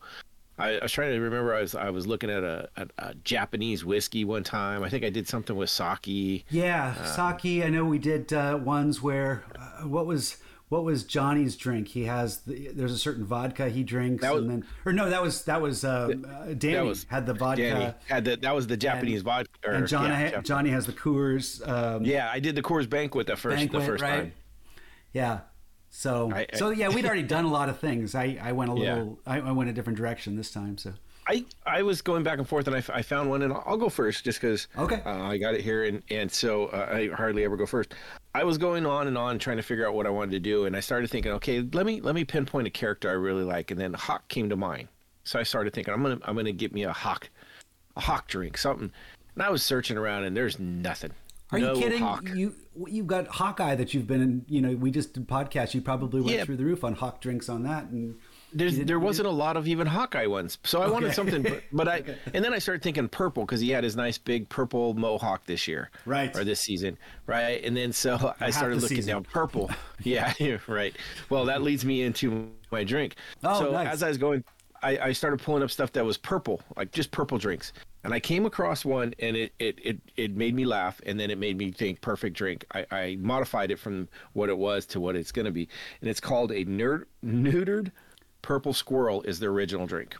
I, 0.57 0.77
I 0.77 0.83
was 0.83 0.91
trying 0.91 1.11
to 1.13 1.19
remember. 1.19 1.53
I 1.55 1.61
was 1.61 1.73
I 1.75 1.89
was 1.89 2.05
looking 2.07 2.29
at 2.29 2.43
a, 2.43 2.69
a, 2.77 2.87
a 2.99 3.13
Japanese 3.15 3.83
whiskey 3.83 4.23
one 4.25 4.43
time. 4.43 4.83
I 4.83 4.89
think 4.89 5.03
I 5.03 5.09
did 5.09 5.27
something 5.27 5.55
with 5.55 5.69
sake. 5.69 6.45
Yeah, 6.49 6.93
sake. 7.05 7.63
I 7.63 7.69
know 7.69 7.85
we 7.85 7.97
did 7.97 8.31
uh, 8.33 8.59
ones 8.61 9.01
where 9.01 9.43
uh, 9.57 9.87
what 9.87 10.05
was 10.05 10.37
what 10.69 10.83
was 10.83 11.03
Johnny's 11.03 11.55
drink? 11.55 11.87
He 11.87 12.05
has 12.05 12.39
the, 12.41 12.69
there's 12.73 12.91
a 12.91 12.97
certain 12.97 13.25
vodka 13.25 13.69
he 13.69 13.83
drinks, 13.83 14.23
was- 14.23 14.41
and 14.41 14.49
then 14.49 14.65
or 14.85 14.93
no, 14.93 15.09
that 15.09 15.21
was 15.21 15.43
that 15.45 15.61
was 15.61 15.83
uh, 15.83 16.09
uh, 16.27 16.45
Danny 16.53 16.73
That 16.75 16.85
was 16.85 17.05
had 17.09 17.25
the 17.25 17.33
vodka, 17.33 17.61
Danny 17.61 17.93
had 18.07 18.25
the 18.25 18.35
that 18.37 18.53
was 18.55 18.67
the 18.67 18.77
Japanese 18.77 19.21
vodka. 19.23 19.49
or- 19.65 19.73
and 19.73 19.87
John 19.87 20.09
yeah, 20.09 20.29
ha- 20.35 20.41
Johnny 20.41 20.69
has 20.69 20.85
the 20.85 20.93
Coors. 20.93 21.67
Um, 21.67 22.05
yeah, 22.05 22.29
I 22.31 22.39
did 22.39 22.55
the 22.55 22.61
Coors 22.63 22.87
Banquet 22.89 23.27
the 23.27 23.35
first 23.35 23.57
banquet, 23.57 23.81
the 23.81 23.85
first 23.87 24.03
right? 24.03 24.15
time. 24.17 24.33
Yeah. 25.13 25.39
So 25.95 26.31
I- 26.33 26.47
I- 26.51 26.57
so 26.57 26.71
yeah, 26.71 26.89
we'd 26.89 27.05
already 27.05 27.21
done 27.21 27.45
a 27.45 27.51
lot 27.51 27.69
of 27.69 27.77
things. 27.77 28.15
I, 28.15 28.35
I 28.41 28.51
went 28.51 28.71
a 28.71 28.73
Yeah. 28.77 28.95
little 28.95 29.19
I, 29.27 29.39
I 29.41 29.51
went 29.51 29.69
a 29.69 29.73
different 29.73 29.95
direction 29.97 30.35
this 30.35 30.49
time. 30.51 30.75
So 30.79 30.91
I 31.27 31.45
I 31.67 31.83
was 31.83 32.01
going 32.01 32.23
back 32.23 32.39
and 32.39 32.49
forth, 32.49 32.65
and 32.67 32.75
I, 32.75 32.83
I 32.91 33.03
found 33.03 33.29
one, 33.29 33.43
and 33.43 33.53
I'll 33.53 33.77
go 33.77 33.89
first 33.89 34.25
just 34.25 34.41
because 34.41 34.67
Okay. 34.75 35.01
uh, 35.05 35.21
I 35.23 35.37
got 35.37 35.53
it 35.53 35.61
here, 35.61 35.83
and 35.83 36.01
and 36.09 36.31
so 36.31 36.65
uh, 36.67 36.89
I 36.91 37.09
hardly 37.09 37.43
ever 37.45 37.55
go 37.57 37.67
first. 37.67 37.93
I 38.33 38.43
was 38.43 38.57
going 38.57 38.87
on 38.87 39.05
and 39.07 39.15
on 39.19 39.37
trying 39.37 39.57
to 39.57 39.63
figure 39.63 39.87
out 39.87 39.93
what 39.93 40.07
I 40.07 40.09
wanted 40.09 40.31
to 40.31 40.39
do, 40.39 40.65
and 40.65 40.75
I 40.75 40.79
started 40.79 41.11
thinking, 41.11 41.31
okay, 41.33 41.61
let 41.73 41.85
me 41.85 42.01
let 42.01 42.15
me 42.15 42.25
pinpoint 42.25 42.65
a 42.65 42.71
character 42.71 43.07
I 43.09 43.13
really 43.13 43.43
like, 43.43 43.69
and 43.69 43.79
then 43.79 43.93
Hawk 43.93 44.27
came 44.29 44.49
to 44.49 44.55
mind. 44.55 44.87
So 45.25 45.39
I 45.39 45.43
started 45.43 45.73
thinking, 45.73 45.93
I'm 45.93 46.01
gonna 46.01 46.19
I'm 46.25 46.35
gonna 46.35 46.51
get 46.51 46.73
me 46.73 46.83
a 46.85 46.91
Hawk, 46.91 47.29
a 47.95 48.01
Hawk 48.01 48.27
drink, 48.27 48.57
something. 48.57 48.91
And 49.35 49.43
I 49.43 49.49
was 49.51 49.61
searching 49.61 49.97
around, 49.97 50.23
and 50.23 50.35
there's 50.35 50.57
nothing. 50.59 51.11
Are 51.53 51.59
No 51.59 51.73
you 51.75 51.81
kidding? 51.81 51.99
Hawk. 51.99 52.27
You 52.33 52.53
you've 52.87 53.07
got 53.07 53.27
Hawkeye 53.27 53.75
that 53.75 53.93
you've 53.93 54.07
been 54.07 54.21
in. 54.21 54.45
You 54.47 54.61
know, 54.61 54.75
we 54.75 54.91
just 54.91 55.13
did 55.13 55.27
podcast. 55.27 55.73
You 55.73 55.81
probably 55.81 56.21
went 56.21 56.35
Yeah. 56.37 56.45
through 56.45 56.57
the 56.57 56.65
roof 56.65 56.83
on 56.83 56.93
Hawk 56.95 57.21
drinks 57.21 57.47
on 57.49 57.63
that, 57.63 57.85
and 57.85 58.15
There's, 58.51 58.77
there 58.79 58.99
wasn't 58.99 59.27
a 59.27 59.31
lot 59.31 59.57
of 59.57 59.67
even 59.67 59.87
Hawkeye 59.87 60.25
ones, 60.27 60.57
so 60.63 60.81
I 60.81 60.87
wanted 60.89 61.13
something. 61.13 61.43
But, 61.43 61.63
but 61.71 61.87
I 61.87 62.03
and 62.33 62.43
then 62.43 62.53
I 62.53 62.59
started 62.59 62.81
thinking 62.81 63.07
purple 63.07 63.45
because 63.45 63.61
he 63.61 63.69
had 63.69 63.83
his 63.83 63.95
nice 63.95 64.17
big 64.17 64.49
purple 64.49 64.93
mohawk 64.95 65.45
this 65.45 65.67
year, 65.67 65.89
Right. 66.05 66.35
or 66.35 66.43
this 66.43 66.59
season, 66.61 66.97
right? 67.27 67.63
And 67.63 67.77
then 67.77 67.93
so 67.93 68.33
I 68.39 68.49
started 68.49 68.81
looking 68.81 68.97
season. 68.97 69.13
down 69.13 69.23
purple. 69.23 69.69
yeah, 70.03 70.33
yeah, 70.39 70.57
right. 70.67 70.95
Well, 71.29 71.45
that 71.45 71.61
leads 71.61 71.85
me 71.85 72.01
into 72.01 72.49
my 72.71 72.83
drink. 72.83 73.15
Oh, 73.43 73.59
so 73.59 73.71
nice. 73.71 73.87
as 73.93 74.03
I 74.03 74.07
was 74.09 74.17
going, 74.17 74.43
I, 74.83 74.97
I 75.07 75.11
started 75.13 75.41
pulling 75.41 75.63
up 75.63 75.71
stuff 75.71 75.91
that 75.93 76.05
was 76.05 76.17
purple, 76.17 76.61
like 76.77 76.91
just 76.91 77.11
purple 77.11 77.37
drinks. 77.37 77.73
And 78.03 78.13
I 78.13 78.19
came 78.19 78.45
across 78.45 78.83
one, 78.83 79.13
and 79.19 79.37
it 79.37 79.53
it, 79.59 79.79
it, 79.83 79.97
it 80.17 80.35
made 80.35 80.53
me 80.55 80.65
laugh, 80.65 80.99
and 81.05 81.17
then 81.19 81.31
it 81.31 81.37
made 81.37 81.57
me 81.57 81.71
think 81.71 82.01
perfect 82.01 82.35
drink. 82.35 82.65
I, 82.73 82.85
I 82.91 83.17
modified 83.19 83.71
it 83.71 83.79
from 83.79 84.09
what 84.33 84.49
it 84.49 84.57
was 84.57 84.85
to 84.87 84.99
what 84.99 85.15
it's 85.15 85.31
going 85.31 85.45
to 85.45 85.51
be, 85.51 85.69
and 86.01 86.09
it's 86.09 86.19
called 86.19 86.51
a 86.51 86.65
nerd, 86.65 87.05
neutered 87.25 87.91
purple 88.41 88.73
squirrel 88.73 89.21
is 89.23 89.39
the 89.39 89.47
original 89.47 89.87
drink. 89.87 90.17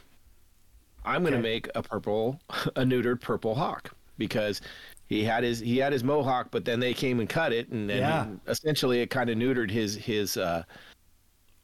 I'm 1.04 1.24
going 1.24 1.34
to 1.34 1.40
Okay. 1.40 1.50
make 1.50 1.70
a 1.76 1.84
purple, 1.84 2.40
a 2.50 2.84
neutered 2.84 3.20
purple 3.20 3.54
hawk 3.56 3.92
because 4.18 4.62
he 5.10 5.26
had 5.26 5.44
his 5.44 5.60
he 5.60 5.78
had 5.78 5.92
his 5.92 6.04
mohawk, 6.06 6.48
but 6.52 6.64
then 6.64 6.80
they 6.80 6.94
came 6.94 7.20
and 7.20 7.28
cut 7.28 7.52
it, 7.52 7.68
and 7.70 7.90
then 7.90 8.00
Yeah. 8.00 8.26
essentially 8.48 9.02
it 9.02 9.10
kind 9.10 9.30
of 9.30 9.38
neutered 9.38 9.70
his 9.70 9.96
his 9.96 10.38
uh, 10.38 10.64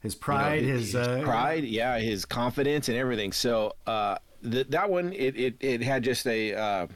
his 0.00 0.14
you 0.14 0.18
know, 0.18 0.24
pride, 0.24 0.62
his, 0.62 0.94
uh, 0.94 1.20
pride, 1.22 1.64
yeah, 1.64 1.98
his 1.98 2.24
confidence 2.24 2.88
and 2.88 2.96
everything. 2.96 3.32
So 3.32 3.74
uh, 3.86 4.16
th- 4.48 4.68
that 4.68 4.90
one, 4.90 5.12
it, 5.12 5.36
it 5.36 5.56
it 5.60 5.82
had 5.82 6.02
just 6.02 6.26
a 6.26 6.54
uh, 6.54 6.86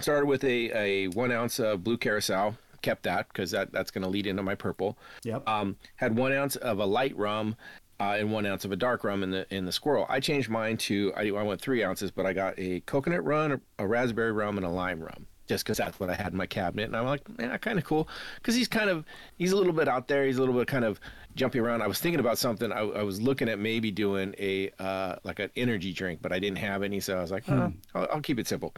started 0.00 0.26
with 0.26 0.44
a 0.44 0.70
a 0.72 1.08
one 1.08 1.32
ounce 1.32 1.58
of 1.58 1.82
blue 1.84 1.96
curaçao. 1.96 2.56
Kept 2.82 3.04
that 3.04 3.28
because 3.28 3.52
that 3.52 3.72
that's 3.72 3.92
going 3.92 4.02
to 4.02 4.08
lead 4.10 4.26
into 4.26 4.42
my 4.42 4.56
purple. 4.56 4.98
Yep. 5.22 5.48
Um, 5.48 5.76
had 5.96 6.16
one 6.16 6.32
ounce 6.32 6.56
of 6.56 6.78
a 6.78 6.86
light 6.86 7.16
rum. 7.16 7.56
Uh, 8.00 8.16
and 8.18 8.32
one 8.32 8.44
ounce 8.44 8.64
of 8.64 8.72
a 8.72 8.76
dark 8.76 9.04
rum 9.04 9.22
in 9.22 9.30
the 9.30 9.46
in 9.54 9.64
the 9.64 9.70
squirrel. 9.70 10.06
I 10.08 10.18
changed 10.18 10.50
mine 10.50 10.76
to 10.78 11.12
I, 11.16 11.28
I 11.28 11.42
went 11.44 11.60
three 11.60 11.84
ounces, 11.84 12.10
but 12.10 12.26
I 12.26 12.32
got 12.32 12.54
a 12.58 12.80
coconut 12.80 13.24
rum, 13.24 13.52
a, 13.78 13.84
a 13.84 13.86
raspberry 13.86 14.32
rum, 14.32 14.56
and 14.56 14.66
a 14.66 14.70
lime 14.70 15.00
rum, 15.00 15.28
just 15.52 15.66
because 15.66 15.76
that's 15.76 16.00
what 16.00 16.08
I 16.08 16.14
had 16.14 16.32
in 16.32 16.38
my 16.38 16.46
cabinet. 16.46 16.84
And 16.84 16.96
I'm 16.96 17.04
like, 17.04 17.20
yeah, 17.38 17.58
kind 17.58 17.78
of 17.78 17.84
cool, 17.84 18.08
because 18.36 18.54
he's 18.54 18.68
kind 18.68 18.88
of 18.88 19.04
he's 19.36 19.52
a 19.52 19.56
little 19.56 19.74
bit 19.74 19.86
out 19.86 20.08
there. 20.08 20.24
He's 20.24 20.38
a 20.38 20.40
little 20.40 20.54
bit 20.54 20.66
kind 20.66 20.82
of 20.82 20.98
jumping 21.34 21.60
around. 21.60 21.82
I 21.82 21.86
was 21.86 22.00
thinking 22.00 22.20
about 22.20 22.38
something. 22.38 22.72
I, 22.72 22.80
I 22.80 23.02
was 23.02 23.20
looking 23.20 23.50
at 23.50 23.58
maybe 23.58 23.90
doing 23.90 24.34
a 24.38 24.70
uh, 24.78 25.16
like 25.24 25.40
an 25.40 25.50
energy 25.54 25.92
drink, 25.92 26.20
but 26.22 26.32
I 26.32 26.38
didn't 26.38 26.56
have 26.56 26.82
any, 26.82 27.00
so 27.00 27.18
I 27.18 27.20
was 27.20 27.30
like, 27.30 27.44
Hmm. 27.44 27.58
"Huh, 27.58 27.70
I'll, 27.94 28.08
I'll 28.14 28.20
keep 28.22 28.38
it 28.38 28.48
simple. 28.48 28.72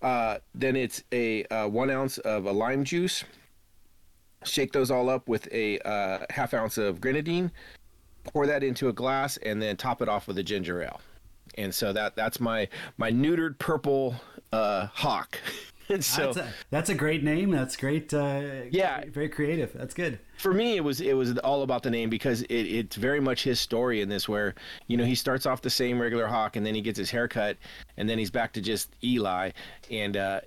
Uh, 0.00 0.38
then 0.54 0.76
it's 0.76 1.04
a 1.12 1.44
uh, 1.44 1.68
one 1.68 1.90
ounce 1.90 2.16
of 2.18 2.46
a 2.46 2.52
lime 2.52 2.84
juice. 2.84 3.22
Shake 4.44 4.72
those 4.72 4.90
all 4.90 5.10
up 5.10 5.28
with 5.28 5.46
a 5.52 5.78
uh, 5.80 6.24
half 6.30 6.54
ounce 6.54 6.78
of 6.78 7.02
grenadine 7.02 7.50
pour 8.24 8.46
that 8.46 8.62
into 8.64 8.88
a 8.88 8.92
glass 8.94 9.36
and 9.38 9.60
then 9.60 9.76
top 9.76 10.00
it 10.00 10.08
off 10.08 10.26
with 10.26 10.38
a 10.38 10.42
ginger 10.42 10.82
ale 10.82 11.00
and 11.58 11.74
so 11.74 11.92
that 11.92 12.16
that's 12.16 12.40
my 12.40 12.68
my 12.96 13.10
neutered 13.10 13.58
purple 13.58 14.14
uh 14.52 14.86
hawk 14.86 15.38
so 16.00 16.32
that's, 16.32 16.36
a, 16.36 16.48
that's 16.70 16.90
a 16.90 16.94
great 16.94 17.22
name. 17.22 17.50
That's 17.50 17.76
great. 17.76 18.12
Uh, 18.14 18.42
Yeah. 18.70 19.04
very 19.12 19.28
creative. 19.28 19.72
That's 19.74 19.94
good. 19.94 20.18
for 20.38 20.52
me 20.52 20.76
it 20.76 20.82
was 20.84 21.00
it 21.00 21.14
was 21.16 21.36
all 21.38 21.62
about 21.62 21.82
the 21.82 21.90
name 21.90 22.10
because 22.10 22.42
it, 22.42 22.54
it's 22.54 22.96
very 22.96 23.20
much 23.20 23.44
his 23.44 23.60
story 23.60 24.00
in 24.00 24.08
this 24.08 24.28
where 24.28 24.54
you 24.88 24.96
know 24.96 25.04
he 25.04 25.14
starts 25.14 25.46
off 25.46 25.62
the 25.62 25.70
same 25.70 26.00
regular 26.00 26.26
hawk 26.26 26.56
and 26.56 26.66
then 26.66 26.74
he 26.74 26.80
gets 26.80 26.98
his 26.98 27.10
haircut 27.10 27.56
and 27.96 28.08
then 28.08 28.18
he's 28.18 28.30
back 28.32 28.52
to 28.52 28.60
just 28.60 28.90
eli 29.04 29.50
and 29.90 30.16
uh 30.16 30.40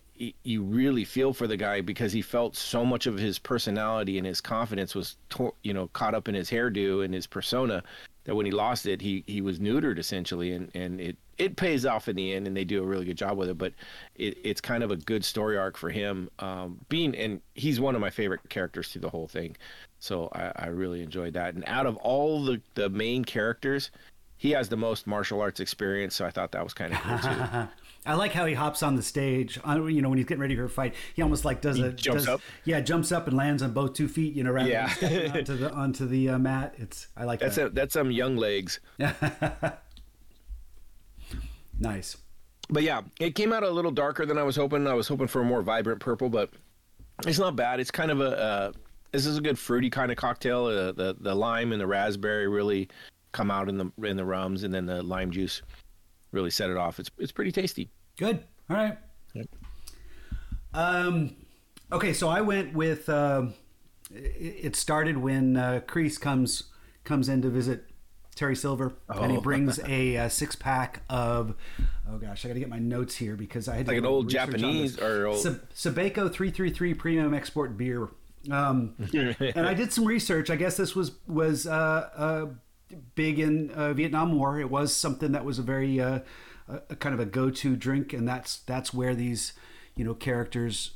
you 0.44 0.64
really 0.64 1.06
feel 1.06 1.32
for 1.32 1.46
the 1.48 1.56
guy 1.56 1.80
because 1.80 2.12
he 2.12 2.22
felt 2.24 2.56
so 2.58 2.84
much 2.84 3.06
of 3.06 3.18
his 3.18 3.38
personality 3.40 4.18
and 4.18 4.26
his 4.28 4.42
confidence 4.42 4.94
was 4.96 5.16
to- 5.30 5.54
you 5.64 5.74
know 5.74 5.88
caught 5.94 6.14
up 6.16 6.28
in 6.28 6.36
his 6.36 6.50
hairdo 6.50 7.06
and 7.06 7.14
his 7.14 7.28
persona 7.28 7.82
that 8.26 8.36
when 8.36 8.46
he 8.46 8.52
lost 8.52 8.86
it 8.88 9.00
he 9.02 9.24
he 9.28 9.40
was 9.42 9.60
neutered 9.60 10.00
essentially 10.00 10.52
and 10.52 10.70
and 10.76 11.00
it 11.00 11.16
it 11.38 11.56
pays 11.56 11.86
off 11.86 12.08
in 12.08 12.16
the 12.16 12.34
end 12.34 12.48
and 12.48 12.56
they 12.58 12.64
do 12.64 12.82
a 12.82 12.86
really 12.86 13.06
good 13.06 13.18
job 13.18 13.38
with 13.38 13.50
it 13.50 13.58
but 13.58 13.74
it, 14.16 14.38
it's 14.44 14.60
kind 14.62 14.84
of 14.84 14.92
a 14.92 14.96
good 14.98 15.24
story 15.24 15.58
arc 15.58 15.78
for 15.78 15.90
him 15.90 16.30
um, 16.40 16.80
being 16.90 17.16
and 17.16 17.42
he's 17.54 17.80
one 17.80 17.96
of 17.96 18.02
my 18.02 18.10
favorite 18.10 18.42
characters 18.50 18.90
through 18.90 19.02
the 19.02 19.10
whole 19.10 19.28
thing 19.28 19.56
so 20.00 20.30
I, 20.34 20.52
I 20.56 20.68
really 20.68 21.02
enjoyed 21.02 21.34
that 21.34 21.54
and 21.56 21.64
out 21.68 21.86
of 21.86 21.96
all 21.98 22.44
the 22.44 22.62
the 22.76 22.90
main 22.90 23.24
characters 23.26 23.92
he 24.40 24.52
has 24.52 24.70
the 24.70 24.78
most 24.78 25.08
martial 25.08 25.42
arts 25.42 25.60
experience 25.60 26.16
so 26.16 26.26
i 26.26 26.32
thought 26.32 26.52
that 26.54 26.64
was 26.64 26.74
kind 26.74 26.94
of 26.94 27.00
cool 27.02 27.20
too 27.20 27.68
I 28.06 28.14
like 28.14 28.32
how 28.32 28.46
he 28.46 28.54
hops 28.54 28.84
on 28.84 28.96
the 28.96 29.04
stage. 29.04 29.60
On, 29.66 29.94
you 29.94 30.02
know, 30.02 30.08
when 30.08 30.18
he's 30.18 30.26
getting 30.26 30.40
ready 30.40 30.56
for 30.56 30.64
a 30.64 30.70
fight, 30.70 30.96
he 31.14 31.22
almost 31.22 31.44
like 31.44 31.60
does 31.60 31.78
a 31.78 31.92
jumps 31.92 32.24
does- 32.24 32.36
up? 32.36 32.42
Yeah, 32.64 32.80
jumps 32.80 33.12
up 33.12 33.28
and 33.28 33.36
lands 33.36 33.62
on 33.62 33.74
both 33.74 33.96
two 33.96 34.08
feet. 34.08 34.34
You 34.34 34.46
know, 34.46 34.52
rather 34.52 34.70
Yeah. 34.70 34.94
than 35.02 35.32
onto 35.36 35.58
the 35.58 35.72
onto 35.74 36.08
the 36.08 36.30
uh, 36.30 36.38
mat. 36.40 36.76
It's 36.78 37.08
I 37.18 37.26
like 37.26 37.42
that's 37.42 37.58
that. 37.58 37.66
a, 37.66 37.70
that's 37.72 37.92
some 37.94 38.10
young 38.10 38.38
legs 38.38 38.80
nice. 41.80 42.18
but 42.70 42.84
yeah, 42.84 43.02
it 43.20 43.36
came 43.36 43.54
out 43.54 43.64
a 43.64 43.70
little 43.70 43.92
darker 43.92 44.26
than 44.26 44.38
I 44.38 44.44
was 44.44 44.56
hoping. 44.56 44.88
I 44.88 44.94
was 44.94 45.08
hoping 45.08 45.28
for 45.28 45.42
a 45.42 45.46
more 45.46 45.62
vibrant 45.62 46.00
purple, 46.00 46.30
but 46.30 46.50
it's 47.26 47.40
not 47.40 47.56
bad. 47.56 47.80
It's 47.80 47.92
kind 47.92 48.12
of 48.12 48.22
a 48.22 48.38
uh, 48.38 48.72
this 49.12 49.26
is 49.26 49.38
a 49.38 49.42
good 49.42 49.58
fruity 49.58 49.90
kind 49.90 50.12
of 50.12 50.18
cocktail. 50.18 50.66
Uh, 50.66 50.92
the 50.92 51.16
the 51.20 51.34
lime 51.34 51.72
and 51.72 51.82
the 51.82 51.88
raspberry 51.88 52.48
really 52.48 52.90
come 53.32 53.50
out 53.52 53.70
in 53.70 53.78
the 53.78 53.92
in 54.04 54.18
the 54.18 54.26
rums, 54.26 54.64
and 54.64 54.74
then 54.74 54.86
the 54.86 55.02
lime 55.02 55.32
juice 55.32 55.62
really 56.32 56.50
set 56.50 56.70
it 56.70 56.78
off. 56.78 57.00
It's 57.00 57.10
it's 57.18 57.32
pretty 57.32 57.52
tasty. 57.52 57.90
Good. 58.18 58.44
All 58.70 58.76
right. 58.76 58.98
Yep. 59.34 59.48
Um, 60.74 61.36
okay, 61.92 62.14
so 62.14 62.28
I 62.28 62.42
went 62.42 62.74
with. 62.74 63.08
Um, 63.10 63.54
it, 64.14 64.56
it 64.62 64.76
started 64.76 65.18
when 65.18 65.58
uh, 65.58 65.82
Kreese 65.88 66.20
comes 66.20 66.64
comes 67.04 67.30
in 67.30 67.42
to 67.42 67.50
visit 67.50 67.86
Terry 68.38 68.56
Silver, 68.56 68.94
and 69.10 69.32
he 69.32 69.38
brings 69.40 69.80
a, 69.86 70.18
uh 70.18 70.30
six 70.30 70.56
pack 70.56 71.02
of. 71.10 71.56
Oh 72.10 72.18
gosh, 72.18 72.46
I 72.46 72.48
got 72.48 72.54
to 72.54 72.60
get 72.62 72.70
my 72.70 72.80
notes 72.80 73.16
here 73.18 73.36
because 73.36 73.68
I 73.68 73.76
had 73.76 73.86
to 73.88 73.92
Like 73.92 73.98
an 74.00 74.06
old 74.06 74.30
Japanese 74.30 74.98
or 75.00 75.28
old- 75.28 75.46
Sabeco 75.76 76.32
three 76.32 76.52
three 76.52 76.70
three 76.72 76.94
premium 76.94 77.34
export 77.34 77.78
beer. 77.78 78.08
Um, 78.50 78.94
and 79.14 79.68
I 79.68 79.74
did 79.74 79.92
some 79.92 80.06
research. 80.06 80.50
I 80.50 80.56
guess 80.56 80.78
this 80.78 80.96
was 80.96 81.12
was 81.28 81.68
uh, 81.68 82.10
uh, 82.16 82.46
big 83.16 83.40
in 83.40 83.72
uh, 83.72 83.92
Vietnam 83.94 84.32
War. 84.38 84.60
It 84.60 84.70
was 84.70 84.96
something 84.96 85.34
that 85.34 85.44
was 85.44 85.60
a 85.60 85.64
very 85.64 86.00
uh, 86.00 86.20
a, 86.70 86.82
a 86.92 86.96
kind 86.96 87.14
of 87.14 87.20
a 87.20 87.26
go 87.26 87.50
to 87.50 87.76
drink, 87.76 88.14
and 88.14 88.26
that's 88.28 88.60
that's 88.60 88.94
where 88.94 89.16
these 89.16 89.52
you 89.96 90.06
know 90.06 90.14
characters 90.14 90.92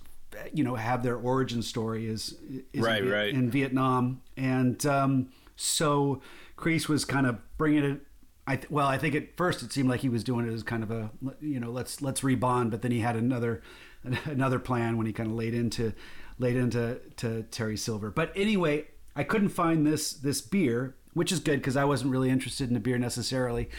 you 0.53 0.63
know 0.63 0.75
have 0.75 1.03
their 1.03 1.17
origin 1.17 1.61
story 1.61 2.07
is, 2.07 2.37
is 2.71 2.81
Right, 2.81 3.03
in, 3.03 3.09
right. 3.09 3.33
in 3.33 3.51
Vietnam, 3.51 4.21
and 4.37 4.85
um, 4.85 5.27
so 5.57 6.21
Kreese 6.61 6.87
was 6.87 7.03
kind 7.05 7.25
of 7.25 7.39
bringing 7.57 7.83
it. 7.83 8.01
I 8.47 8.55
th- 8.55 8.69
well, 8.71 8.87
I 8.87 8.97
think 8.97 9.15
at 9.15 9.37
first 9.37 9.61
it 9.63 9.71
seemed 9.71 9.89
like 9.89 9.99
he 10.01 10.09
was 10.09 10.23
doing 10.23 10.47
it 10.47 10.53
as 10.53 10.63
kind 10.63 10.83
of 10.83 10.91
a 10.91 11.11
you 11.41 11.59
know 11.59 11.69
let's 11.71 12.01
let's 12.01 12.21
rebond, 12.21 12.71
but 12.71 12.81
then 12.81 12.91
he 12.91 12.99
had 12.99 13.15
another 13.15 13.61
another 14.25 14.59
plan 14.59 14.97
when 14.97 15.05
he 15.07 15.13
kind 15.13 15.29
of 15.29 15.35
laid 15.35 15.53
into 15.53 15.93
laid 16.39 16.55
into 16.55 16.99
to 17.17 17.43
Terry 17.43 17.77
Silver. 17.77 18.09
But 18.09 18.31
anyway, 18.35 18.85
I 19.15 19.23
couldn't 19.23 19.49
find 19.49 19.85
this 19.85 20.11
this 20.13 20.41
beer, 20.41 20.95
which 21.13 21.31
is 21.31 21.39
good 21.39 21.59
because 21.59 21.77
I 21.77 21.83
wasn't 21.85 22.11
really 22.11 22.29
interested 22.31 22.67
in 22.67 22.73
the 22.73 22.79
beer 22.79 22.97
necessarily. 22.97 23.69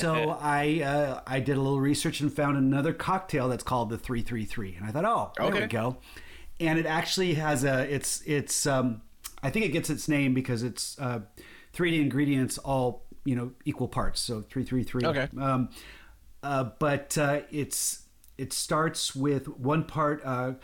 so 0.00 0.36
I 0.40 0.82
uh, 0.82 1.20
I 1.26 1.38
did 1.40 1.56
a 1.56 1.60
little 1.60 1.80
research 1.80 2.20
and 2.20 2.32
found 2.32 2.56
another 2.56 2.92
cocktail 2.92 3.48
that's 3.48 3.64
called 3.64 3.88
the 3.90 3.98
three 3.98 4.22
three 4.22 4.44
three, 4.44 4.74
and 4.74 4.84
I 4.84 4.90
thought, 4.90 5.04
oh, 5.04 5.32
there 5.36 5.52
we 5.52 5.58
Okay. 5.58 5.66
go. 5.68 5.98
And 6.60 6.78
it 6.78 6.86
actually 6.86 7.34
has 7.34 7.62
a 7.64 7.92
it's 7.92 8.20
it's 8.26 8.66
um, 8.66 9.02
I 9.44 9.50
think 9.50 9.64
it 9.64 9.68
gets 9.70 9.90
its 9.90 10.08
name 10.08 10.34
because 10.34 10.62
it's 10.64 10.98
uh, 10.98 11.20
three 11.72 12.00
ingredients 12.00 12.58
all 12.58 13.04
you 13.24 13.34
know 13.36 13.52
equal 13.64 13.88
parts, 13.88 14.20
so 14.20 14.42
three 14.42 14.64
three 14.64 14.82
three. 14.82 15.04
Okay. 15.04 15.28
Um, 15.40 15.70
uh, 16.42 16.64
but 16.78 17.16
uh, 17.18 17.40
it's 17.50 18.02
it 18.38 18.52
starts 18.52 19.14
with 19.14 19.46
one 19.48 19.84
part 19.84 20.20
uh, 20.24 20.54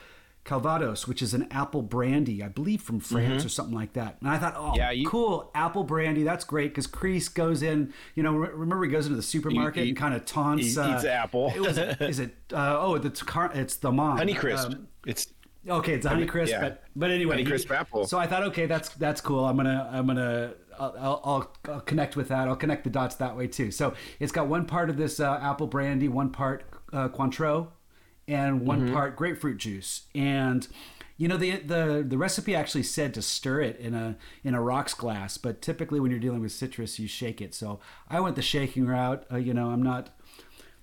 Calvados, 0.45 1.07
which 1.07 1.21
is 1.21 1.35
an 1.35 1.47
apple 1.51 1.83
brandy, 1.83 2.43
I 2.43 2.49
believe 2.49 2.81
from 2.81 3.01
France 3.01 3.45
or 3.45 3.49
something 3.51 3.75
like 3.75 3.93
that. 3.93 4.17
And 4.21 4.31
I 4.31 4.39
thought, 4.39 4.55
oh, 4.57 4.61
Mm-hmm. 4.69 4.77
Yeah, 4.77 4.91
you- 4.91 5.07
cool, 5.09 5.51
apple 5.55 5.85
brandy, 5.85 6.23
that's 6.23 6.45
great 6.45 6.71
because 6.71 6.87
Kreese 6.87 7.33
goes 7.33 7.63
in. 7.63 7.93
You 8.15 8.23
know, 8.23 8.33
re- 8.33 8.49
remember 8.53 8.85
he 8.87 8.91
goes 8.91 9.05
into 9.07 9.17
the 9.17 9.23
supermarket 9.23 9.83
He- 9.85 9.89
and 9.91 9.99
kind 9.99 10.15
of 10.15 10.25
taunts. 10.25 10.75
he 10.75 10.81
uh, 10.81 10.97
eats 10.97 11.05
apple. 11.05 11.53
it 11.55 11.61
was, 11.61 11.77
is 12.01 12.19
it? 12.19 12.35
Uh, 12.53 12.77
oh, 12.81 12.95
it's 12.95 13.23
car- 13.23 13.53
it's 13.55 13.77
the 13.77 13.93
mom. 13.93 14.19
Honeycrisp. 14.19 14.65
Um, 14.75 14.89
it's 15.07 15.27
Okay, 15.69 15.93
it's 15.93 16.07
a 16.07 16.09
honey 16.09 16.25
crisp, 16.25 16.53
yeah. 16.53 16.61
but 16.61 16.85
but 16.97 17.11
anyway, 17.11 17.45
Honeycrisp 17.45 17.71
apple. 17.71 18.07
So 18.07 18.19
I 18.19 18.27
thought, 18.27 18.43
okay, 18.45 18.65
that's 18.65 18.89
that's 18.91 19.21
cool. 19.21 19.45
I'm 19.45 19.57
gonna 19.57 19.91
I'm 19.93 20.07
gonna 20.07 20.55
I'll, 20.79 20.97
I'll, 21.25 21.53
I'll, 21.67 21.81
connect 21.81 22.17
with 22.17 22.29
that. 22.29 22.49
I'll 22.49 22.57
connect 22.57 22.85
the 22.85 22.91
dots 22.91 23.17
that 23.17 23.37
way 23.37 23.47
too. 23.47 23.71
So 23.71 23.95
it's 24.21 24.33
got 24.33 24.47
one 24.49 24.67
part 24.67 24.91
of 24.91 24.97
this 24.97 25.21
uh, 25.21 25.39
apple 25.43 25.67
brandy, 25.67 26.09
one 26.09 26.31
part 26.31 26.65
uh, 26.93 27.09
Cointreau, 27.09 27.69
and 28.27 28.67
one 28.67 28.83
Mm-hmm. 28.83 28.93
part 28.93 29.17
grapefruit 29.17 29.59
juice. 29.59 30.03
And 30.15 30.67
you 31.17 31.27
know 31.29 31.37
the 31.37 31.57
the 31.57 32.05
the 32.07 32.17
recipe 32.19 32.55
actually 32.55 32.85
said 32.85 33.13
to 33.15 33.23
stir 33.23 33.61
it 33.63 33.79
in 33.81 33.95
a 33.95 34.17
in 34.45 34.55
a 34.55 34.61
rocks 34.63 34.95
glass, 34.95 35.37
but 35.37 35.61
typically 35.63 36.01
when 36.01 36.11
you're 36.11 36.21
dealing 36.21 36.41
with 36.41 36.53
citrus, 36.53 36.99
you 36.99 37.09
shake 37.09 37.41
it. 37.41 37.55
So 37.55 37.81
I 38.09 38.21
went 38.21 38.37
the 38.37 38.43
shaking 38.43 38.87
route. 38.87 39.25
Uh, 39.33 39.37
you 39.37 39.55
know, 39.55 39.71
I'm 39.71 39.83
not. 39.83 40.11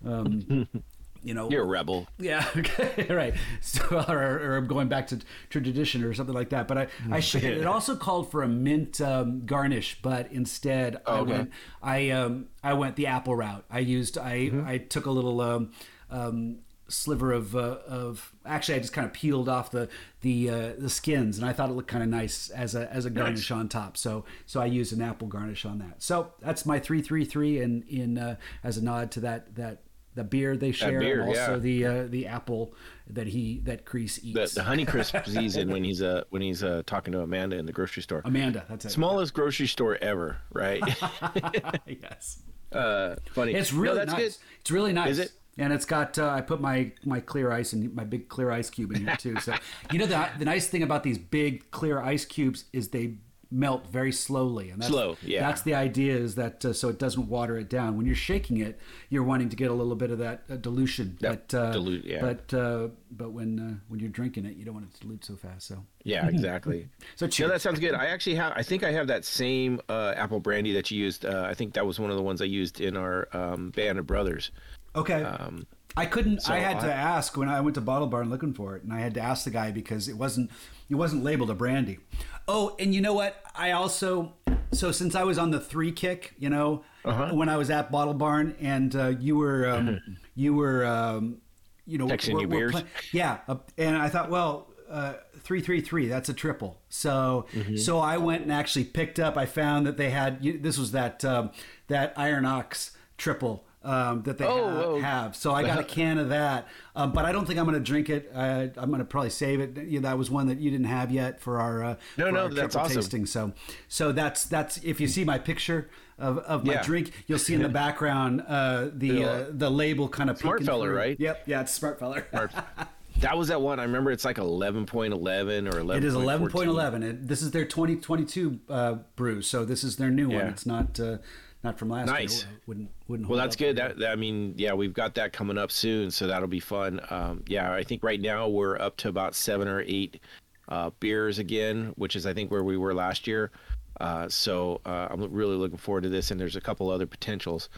Um, 0.05 0.49
you 1.25 1.33
know, 1.33 1.49
you're 1.49 1.63
a 1.63 1.65
rebel. 1.65 2.07
yeah, 2.19 2.47
okay, 2.57 3.07
right. 3.09 3.33
So, 3.61 3.83
or, 4.07 4.39
or 4.39 4.57
I'm 4.57 4.67
going 4.67 4.87
back 4.87 5.07
to, 5.07 5.17
to 5.17 5.25
tradition 5.61 6.03
or 6.03 6.13
something 6.13 6.35
like 6.35 6.49
that. 6.49 6.67
But 6.67 6.77
I, 6.77 6.87
I 7.11 7.19
sh- 7.19 7.35
it 7.35 7.65
also 7.65 7.95
called 7.95 8.31
for 8.31 8.43
a 8.43 8.47
mint 8.47 9.01
um, 9.01 9.45
garnish, 9.45 9.97
but 10.01 10.31
instead 10.31 11.01
I 11.05 11.21
went, 11.21 11.51
I 11.81 12.09
um, 12.11 12.47
I 12.63 12.73
went 12.73 12.95
the 12.95 13.07
apple 13.07 13.35
route. 13.35 13.65
I 13.69 13.79
used, 13.79 14.17
I, 14.17 14.35
Mm-hmm. 14.45 14.67
I 14.67 14.77
took 14.77 15.05
a 15.07 15.11
little 15.11 15.41
um, 15.41 15.71
um, 16.11 16.59
sliver 16.87 17.31
of 17.31 17.55
uh, 17.55 17.77
of. 17.87 18.31
Actually, 18.45 18.75
I 18.75 18.79
just 18.79 18.93
kind 18.93 19.07
of 19.07 19.13
peeled 19.13 19.49
off 19.49 19.71
the 19.71 19.89
the 20.21 20.49
uh, 20.49 20.73
the 20.77 20.89
skins, 20.89 21.37
and 21.39 21.47
I 21.47 21.53
thought 21.53 21.69
it 21.69 21.73
looked 21.73 21.87
kind 21.87 22.03
of 22.03 22.09
nice 22.09 22.49
as 22.51 22.75
a 22.75 22.91
as 22.93 23.05
a 23.05 23.09
garnish 23.09 23.49
on 23.49 23.67
top. 23.69 23.97
So 23.97 24.25
so 24.45 24.61
I 24.61 24.65
used 24.67 24.93
an 24.93 25.01
apple 25.01 25.27
garnish 25.27 25.65
on 25.65 25.79
that. 25.79 26.03
So 26.03 26.33
that's 26.41 26.65
my 26.65 26.79
three 26.79 27.01
three 27.01 27.25
three, 27.25 27.59
and 27.61 27.83
in 27.85 28.17
uh, 28.19 28.35
as 28.63 28.77
a 28.77 28.83
nod 28.83 29.09
to 29.11 29.19
that 29.21 29.55
that. 29.55 29.81
The 30.15 30.23
beer 30.23 30.55
they 30.57 30.71
share, 30.71 30.99
beer, 30.99 31.19
and 31.21 31.29
also 31.29 31.53
yeah. 31.53 31.57
the 31.59 31.85
uh, 31.85 32.03
the 32.07 32.27
apple 32.27 32.73
that 33.07 33.27
he 33.27 33.59
that 33.65 33.85
Kreese 33.85 34.21
The, 34.21 34.41
eats. 34.43 34.53
the 34.55 34.61
Honeycrisp 34.61 35.25
season 35.27 35.69
when 35.73 35.83
he's 35.83 36.01
uh 36.01 36.23
when 36.29 36.41
he's 36.41 36.63
uh 36.63 36.83
talking 36.85 37.11
to 37.13 37.21
Amanda 37.21 37.57
in 37.57 37.65
the 37.65 37.73
grocery 37.73 38.01
store. 38.01 38.21
Amanda, 38.25 38.65
that's 38.69 38.85
it. 38.85 38.89
Smallest 38.91 39.33
grocery 39.33 39.67
store 39.67 39.97
ever, 40.01 40.37
right? 40.53 40.81
yes, 41.85 42.39
uh, 42.71 43.15
funny. 43.33 43.53
it's 43.53 43.71
No, 43.73 43.79
really 43.81 43.95
that's 43.97 44.11
nice. 44.13 44.21
good. 44.21 44.35
It's 44.61 44.71
really 44.71 44.93
nice. 44.93 45.09
Is 45.11 45.19
it? 45.19 45.31
And 45.57 45.71
it's 45.71 45.85
got 45.85 46.19
uh, 46.19 46.29
I 46.29 46.41
put 46.41 46.59
my 46.59 46.91
my 47.05 47.19
clear 47.21 47.51
ice 47.51 47.71
and 47.73 47.93
my 47.95 48.03
big 48.03 48.27
clear 48.27 48.51
ice 48.51 48.69
cube 48.69 48.91
in 48.91 49.05
here 49.07 49.15
too. 49.17 49.39
So 49.39 49.53
you 49.91 49.99
know 49.99 50.05
the 50.05 50.27
the 50.37 50.45
nice 50.45 50.67
thing 50.67 50.83
about 50.83 51.03
these 51.03 51.17
big 51.17 51.69
clear 51.71 52.01
ice 52.01 52.25
cubes 52.25 52.65
is 52.73 52.89
they 52.89 53.15
melt 53.51 53.87
very 53.87 54.11
slowly 54.11 54.69
and 54.69 54.81
that's, 54.81 54.91
Slow, 54.91 55.17
yeah. 55.21 55.41
that's 55.41 55.61
the 55.61 55.75
idea 55.75 56.15
is 56.15 56.35
that 56.35 56.63
uh, 56.65 56.73
so 56.73 56.89
it 56.89 56.99
doesn't 56.99 57.27
water 57.27 57.57
it 57.57 57.69
down 57.69 57.97
when 57.97 58.05
you're 58.05 58.15
shaking 58.15 58.57
it 58.57 58.79
you're 59.09 59.23
wanting 59.23 59.49
to 59.49 59.55
get 59.55 59.71
a 59.71 59.73
little 59.73 59.95
bit 59.95 60.11
of 60.11 60.19
that 60.19 60.43
uh, 60.49 60.55
dilution 60.55 61.17
That 61.21 61.49
but 61.49 61.57
uh, 61.57 61.71
dilute, 61.71 62.05
yeah. 62.05 62.21
but 62.21 62.53
uh, 62.53 62.87
but 63.11 63.31
when 63.31 63.59
uh, 63.59 63.85
when 63.87 63.99
you're 63.99 64.09
drinking 64.09 64.45
it 64.45 64.55
you 64.55 64.65
don't 64.65 64.73
want 64.73 64.87
it 64.87 64.93
to 64.95 65.01
dilute 65.01 65.25
so 65.25 65.35
fast 65.35 65.67
so 65.67 65.83
Yeah, 66.05 66.27
exactly. 66.29 66.87
So 67.15 67.27
no, 67.39 67.49
that 67.49 67.61
sounds 67.61 67.79
good. 67.79 67.95
I 67.95 68.05
actually 68.05 68.35
have. 68.35 68.53
I 68.55 68.61
think 68.61 68.83
I 68.83 68.91
have 68.91 69.07
that 69.07 69.25
same 69.25 69.81
uh, 69.89 70.13
apple 70.15 70.39
brandy 70.39 70.71
that 70.73 70.91
you 70.91 70.99
used. 70.99 71.25
Uh, 71.25 71.45
I 71.49 71.53
think 71.53 71.73
that 71.73 71.85
was 71.85 71.99
one 71.99 72.11
of 72.11 72.15
the 72.15 72.21
ones 72.21 72.41
I 72.41 72.45
used 72.45 72.79
in 72.79 72.95
our 72.95 73.27
um, 73.33 73.71
band 73.71 73.99
of 73.99 74.07
brothers. 74.07 74.51
Okay. 74.95 75.23
Um, 75.23 75.65
I 75.97 76.05
couldn't. 76.05 76.49
I 76.49 76.59
had 76.59 76.79
to 76.81 76.93
ask 76.93 77.35
when 77.37 77.49
I 77.49 77.61
went 77.61 77.75
to 77.75 77.81
Bottle 77.81 78.07
Barn 78.07 78.29
looking 78.29 78.53
for 78.53 78.75
it, 78.75 78.83
and 78.83 78.93
I 78.93 78.99
had 78.99 79.13
to 79.15 79.21
ask 79.21 79.45
the 79.45 79.49
guy 79.49 79.71
because 79.71 80.07
it 80.07 80.17
wasn't 80.17 80.51
it 80.89 80.95
wasn't 80.95 81.23
labeled 81.23 81.49
a 81.49 81.55
brandy. 81.55 81.99
Oh, 82.47 82.75
and 82.79 82.93
you 82.93 83.01
know 83.01 83.13
what? 83.13 83.41
I 83.55 83.71
also 83.71 84.33
so 84.71 84.91
since 84.91 85.15
I 85.15 85.23
was 85.23 85.37
on 85.37 85.51
the 85.51 85.59
three 85.59 85.91
kick, 85.91 86.33
you 86.37 86.49
know, 86.49 86.83
Uh-huh. 87.05 87.33
when 87.33 87.49
I 87.49 87.57
was 87.57 87.69
at 87.69 87.91
Bottle 87.91 88.13
Barn, 88.13 88.55
and 88.59 88.95
uh, 88.95 89.07
you 89.19 89.35
were 89.37 89.67
um, 89.69 89.99
you 90.35 90.53
were 90.53 90.85
um, 90.85 91.37
you 91.85 91.97
know 91.97 92.07
Texting 92.07 92.39
you 92.41 92.47
beers? 92.47 92.75
yeah, 93.11 93.39
uh, 93.47 93.57
and 93.77 93.95
I 93.97 94.09
thought, 94.09 94.29
well. 94.29 94.67
Uh, 94.87 95.13
three 95.39 95.61
three 95.61 95.81
three. 95.81 96.07
That's 96.07 96.29
a 96.29 96.33
triple. 96.33 96.79
So 96.89 97.47
Mm-hmm. 97.53 97.77
so 97.77 97.97
I 97.97 98.17
went 98.17 98.43
and 98.43 98.51
actually 98.51 98.83
picked 98.85 99.19
up. 99.19 99.35
I 99.35 99.47
found 99.47 99.87
that 99.87 99.97
they 99.97 100.11
had 100.11 100.45
you- 100.45 100.59
this 100.59 100.77
was 100.77 100.91
that 100.91 101.25
um, 101.25 101.49
that 101.87 102.13
Iron 102.15 102.45
Ox 102.45 102.91
triple 103.17 103.65
um, 103.85 104.23
that 104.23 104.37
they 104.37 104.45
Oh, 104.45 104.69
ha- 104.69 104.81
oh. 104.83 104.99
have. 104.99 105.35
So 105.35 105.53
I 105.53 105.63
got 105.63 105.79
a 105.79 105.83
can 105.97 106.17
of 106.17 106.29
that, 106.29 106.67
um, 106.95 107.11
but 107.11 107.23
I 107.25 107.31
don't 107.31 107.45
think 107.45 107.59
I'm 107.59 107.65
going 107.65 107.77
to 107.77 107.83
drink 107.83 108.09
it. 108.09 108.31
Uh, 108.33 108.67
I'm 108.77 108.89
going 108.89 108.99
to 108.99 109.05
probably 109.05 109.29
save 109.29 109.59
it. 109.59 109.77
You 109.85 109.99
know, 110.01 110.09
that 110.09 110.17
was 110.17 110.29
one 110.31 110.47
that 110.47 110.59
you 110.59 110.71
didn't 110.71 110.87
have 110.87 111.11
yet 111.11 111.39
for 111.39 111.59
our 111.59 111.83
uh, 111.83 111.95
No, 112.17 112.25
for 112.25 112.31
no, 112.31 112.39
our 112.43 112.49
that's 112.49 112.75
awesome. 112.75 112.95
tasting. 112.95 113.25
So 113.25 113.53
so 113.87 114.11
that's 114.11 114.45
that's 114.45 114.77
if 114.83 114.99
you 114.99 115.07
see 115.07 115.23
my 115.23 115.37
picture 115.37 115.89
of, 116.17 116.39
of 116.39 116.65
my 116.65 116.73
Yeah. 116.73 116.81
drink, 116.83 117.11
you'll 117.27 117.39
see 117.39 117.53
in 117.53 117.61
the 117.61 117.69
background 117.83 118.43
uh, 118.47 118.89
the 118.93 119.11
The, 119.11 119.23
uh, 119.23 119.45
the 119.51 119.69
label 119.69 120.09
kind 120.09 120.29
of 120.29 120.37
Smart 120.37 120.63
Feller, 120.63 120.87
through. 120.89 120.97
right? 120.97 121.19
Yep, 121.19 121.43
yeah, 121.45 121.61
it's 121.61 121.71
Smart 121.73 121.99
Feller. 121.99 122.25
that 123.19 123.37
was 123.37 123.47
that 123.49 123.61
one. 123.61 123.79
I 123.79 123.83
remember 123.83 124.11
it's 124.11 124.25
like 124.25 124.37
eleven 124.37 124.85
point 124.85 125.13
eleven 125.13 125.67
or 125.67 125.79
eleven. 125.79 126.03
It 126.03 126.07
is 126.07 126.13
11.11. 126.15 127.03
It, 127.03 127.27
this 127.27 127.41
is 127.41 127.51
their 127.51 127.65
2022 127.65 128.59
uh, 128.69 128.93
brew, 129.15 129.41
so 129.41 129.63
this 129.65 129.83
is 129.83 129.95
their 129.97 130.09
new 130.09 130.29
one. 130.29 130.47
It's 130.47 130.65
not 130.65 130.99
uh, 130.99 131.17
not 131.65 131.77
from 131.77 131.89
last 131.89 132.07
Nice. 132.07 132.43
year. 132.43 132.53
Wouldn't 132.67 132.89
wouldn't. 133.07 133.27
Well, 133.27 133.37
that's 133.37 133.55
good. 133.55 133.75
That, 133.75 133.97
that- 133.99 134.11
I 134.11 134.15
mean, 134.15 134.53
yeah, 134.55 134.73
we've 134.73 134.93
got 134.93 135.15
that 135.15 135.33
coming 135.33 135.57
up 135.57 135.71
soon, 135.71 136.11
so 136.11 136.27
that'll 136.27 136.47
be 136.47 136.59
fun. 136.61 137.01
Um, 137.09 137.43
yeah, 137.47 137.73
I 137.73 137.83
think 137.83 138.03
right 138.03 138.21
now 138.21 138.47
we're 138.47 138.79
up 138.79 138.95
to 138.97 139.09
about 139.09 139.35
seven 139.35 139.67
or 139.67 139.81
eight 139.81 140.21
uh, 140.69 140.91
beers 140.99 141.39
again, 141.39 141.91
which 141.97 142.15
is 142.15 142.25
I 142.25 142.33
think 142.33 142.51
where 142.51 142.63
we 142.63 142.77
were 142.77 142.93
last 142.93 143.27
year. 143.27 143.51
Uh, 143.99 144.29
so 144.29 144.79
uh, 144.85 145.07
I'm 145.09 145.21
really 145.33 145.55
looking 145.55 145.77
forward 145.77 146.03
to 146.03 146.09
this, 146.09 146.31
and 146.31 146.39
there's 146.39 146.55
a 146.55 146.61
couple 146.61 146.89
other 146.89 147.05
potentials. 147.07 147.69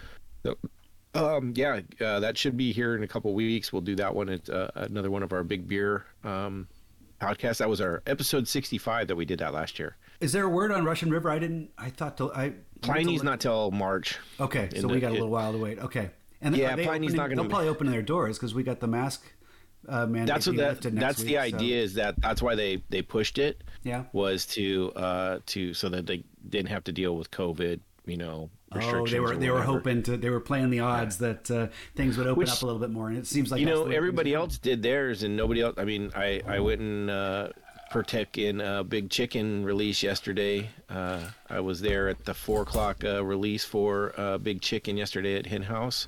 So, 0.44 0.58
um, 1.14 1.54
yeah, 1.56 1.80
uh, 2.02 2.20
that 2.20 2.38
should 2.38 2.58
be 2.58 2.72
here 2.74 2.96
in 2.96 3.04
a 3.04 3.08
couple 3.08 3.34
weeks. 3.34 3.72
We'll 3.72 3.82
do 3.84 3.96
that 3.96 4.14
one 4.14 4.30
at 4.30 4.50
uh, 4.50 4.70
another 4.76 5.10
one 5.12 5.24
of 5.24 5.32
our 5.32 5.44
big 5.44 5.68
beer 5.68 6.06
um, 6.24 6.68
podcasts. 7.20 7.58
That 7.58 7.70
was 7.70 7.82
our 7.82 8.02
episode 8.08 8.48
65 8.48 9.08
that 9.08 9.16
we 9.16 9.26
did 9.26 9.40
that 9.40 9.54
last 9.54 9.80
year. 9.80 9.98
Is 10.20 10.32
there 10.32 10.44
a 10.46 10.50
word 10.50 10.72
on 10.72 10.86
Russian 10.86 11.10
River? 11.12 11.30
I 11.30 11.40
didn't. 11.40 11.70
I 11.78 11.90
thought 11.90 12.18
to. 12.18 12.32
I 12.34 12.54
Pliny's 12.82 13.24
not 13.24 13.40
till 13.40 13.72
March. 13.72 14.18
Okay, 14.40 14.70
so 14.76 14.82
the- 14.82 14.88
we 14.88 15.00
got 15.00 15.08
a 15.08 15.10
it- 15.10 15.14
little 15.14 15.30
while 15.30 15.52
to 15.52 15.58
wait. 15.58 15.80
Okay, 15.80 16.12
and 16.42 16.56
Yeah, 16.56 16.76
Pliny's 16.76 17.12
opening- 17.12 17.16
not 17.16 17.24
gonna 17.24 17.36
They'll 17.36 17.44
be- 17.46 17.50
probably 17.50 17.68
open 17.70 17.88
their 17.92 18.02
doors 18.02 18.38
because 18.38 18.54
we 18.54 18.64
got 18.64 18.80
the 18.80 18.88
mask 18.88 19.24
uh, 19.88 20.06
mandate. 20.06 20.28
that's 20.28 20.48
what 20.48 20.58
that, 20.58 20.82
that's 20.82 21.20
the 21.20 21.26
week, 21.26 21.36
so- 21.36 21.40
idea 21.58 21.82
is 21.82 21.94
that 21.96 22.20
that's 22.22 22.42
why 22.42 22.56
they 22.56 22.84
they 22.90 23.02
pushed 23.02 23.38
it 23.38 23.64
Yeah. 23.84 24.04
was 24.12 24.46
to 24.48 24.92
uh 24.96 25.40
to 25.48 25.74
so 25.74 25.88
that 25.90 26.06
they 26.08 26.24
didn't 26.50 26.70
have 26.70 26.84
to 26.86 26.92
deal 26.92 27.16
with 27.16 27.32
covid 27.32 27.80
you 28.06 28.18
know 28.18 28.50
Oh, 28.82 29.06
they 29.06 29.20
were 29.20 29.36
they 29.36 29.50
were 29.50 29.62
hoping 29.64 30.04
to. 30.04 30.18
They 30.18 30.30
were 30.30 30.40
playing 30.40 30.70
the 30.70 30.80
odds 30.82 31.18
that 31.20 31.50
uh, 31.52 31.68
things 31.96 32.18
would 32.18 32.28
open 32.28 32.40
Which- 32.40 32.50
up 32.50 32.62
a 32.62 32.66
little 32.66 32.80
bit 32.80 32.92
more, 32.92 33.10
and 33.10 33.18
it 33.18 33.28
seems 33.28 33.52
like 33.52 33.60
you 33.60 33.66
know 33.66 33.88
everybody 33.88 34.34
else 34.34 34.58
did 34.58 34.82
theirs 34.82 35.24
and 35.24 35.36
nobody 35.36 35.62
else 35.62 35.76
i 35.78 35.86
mean 35.86 36.12
i 36.16 36.42
i 36.48 36.60
went 36.60 36.82
and 36.82 37.10
uh 37.10 37.50
in 38.36 38.62
uh, 38.62 38.84
Big 38.84 39.10
Chicken 39.10 39.64
release 39.64 40.04
yesterday. 40.04 40.70
Uh, 40.90 41.22
I 41.50 41.60
was 41.60 41.82
there 41.82 42.10
at 42.10 42.26
the 42.26 42.34
four 42.34 42.62
o'clock 42.62 43.04
uh, 43.04 43.24
release 43.24 43.64
for 43.64 44.14
uh, 44.18 44.38
Big 44.38 44.62
Chicken 44.62 44.98
yesterday 44.98 45.36
at 45.38 45.46
Hen 45.46 45.64
House. 45.64 46.08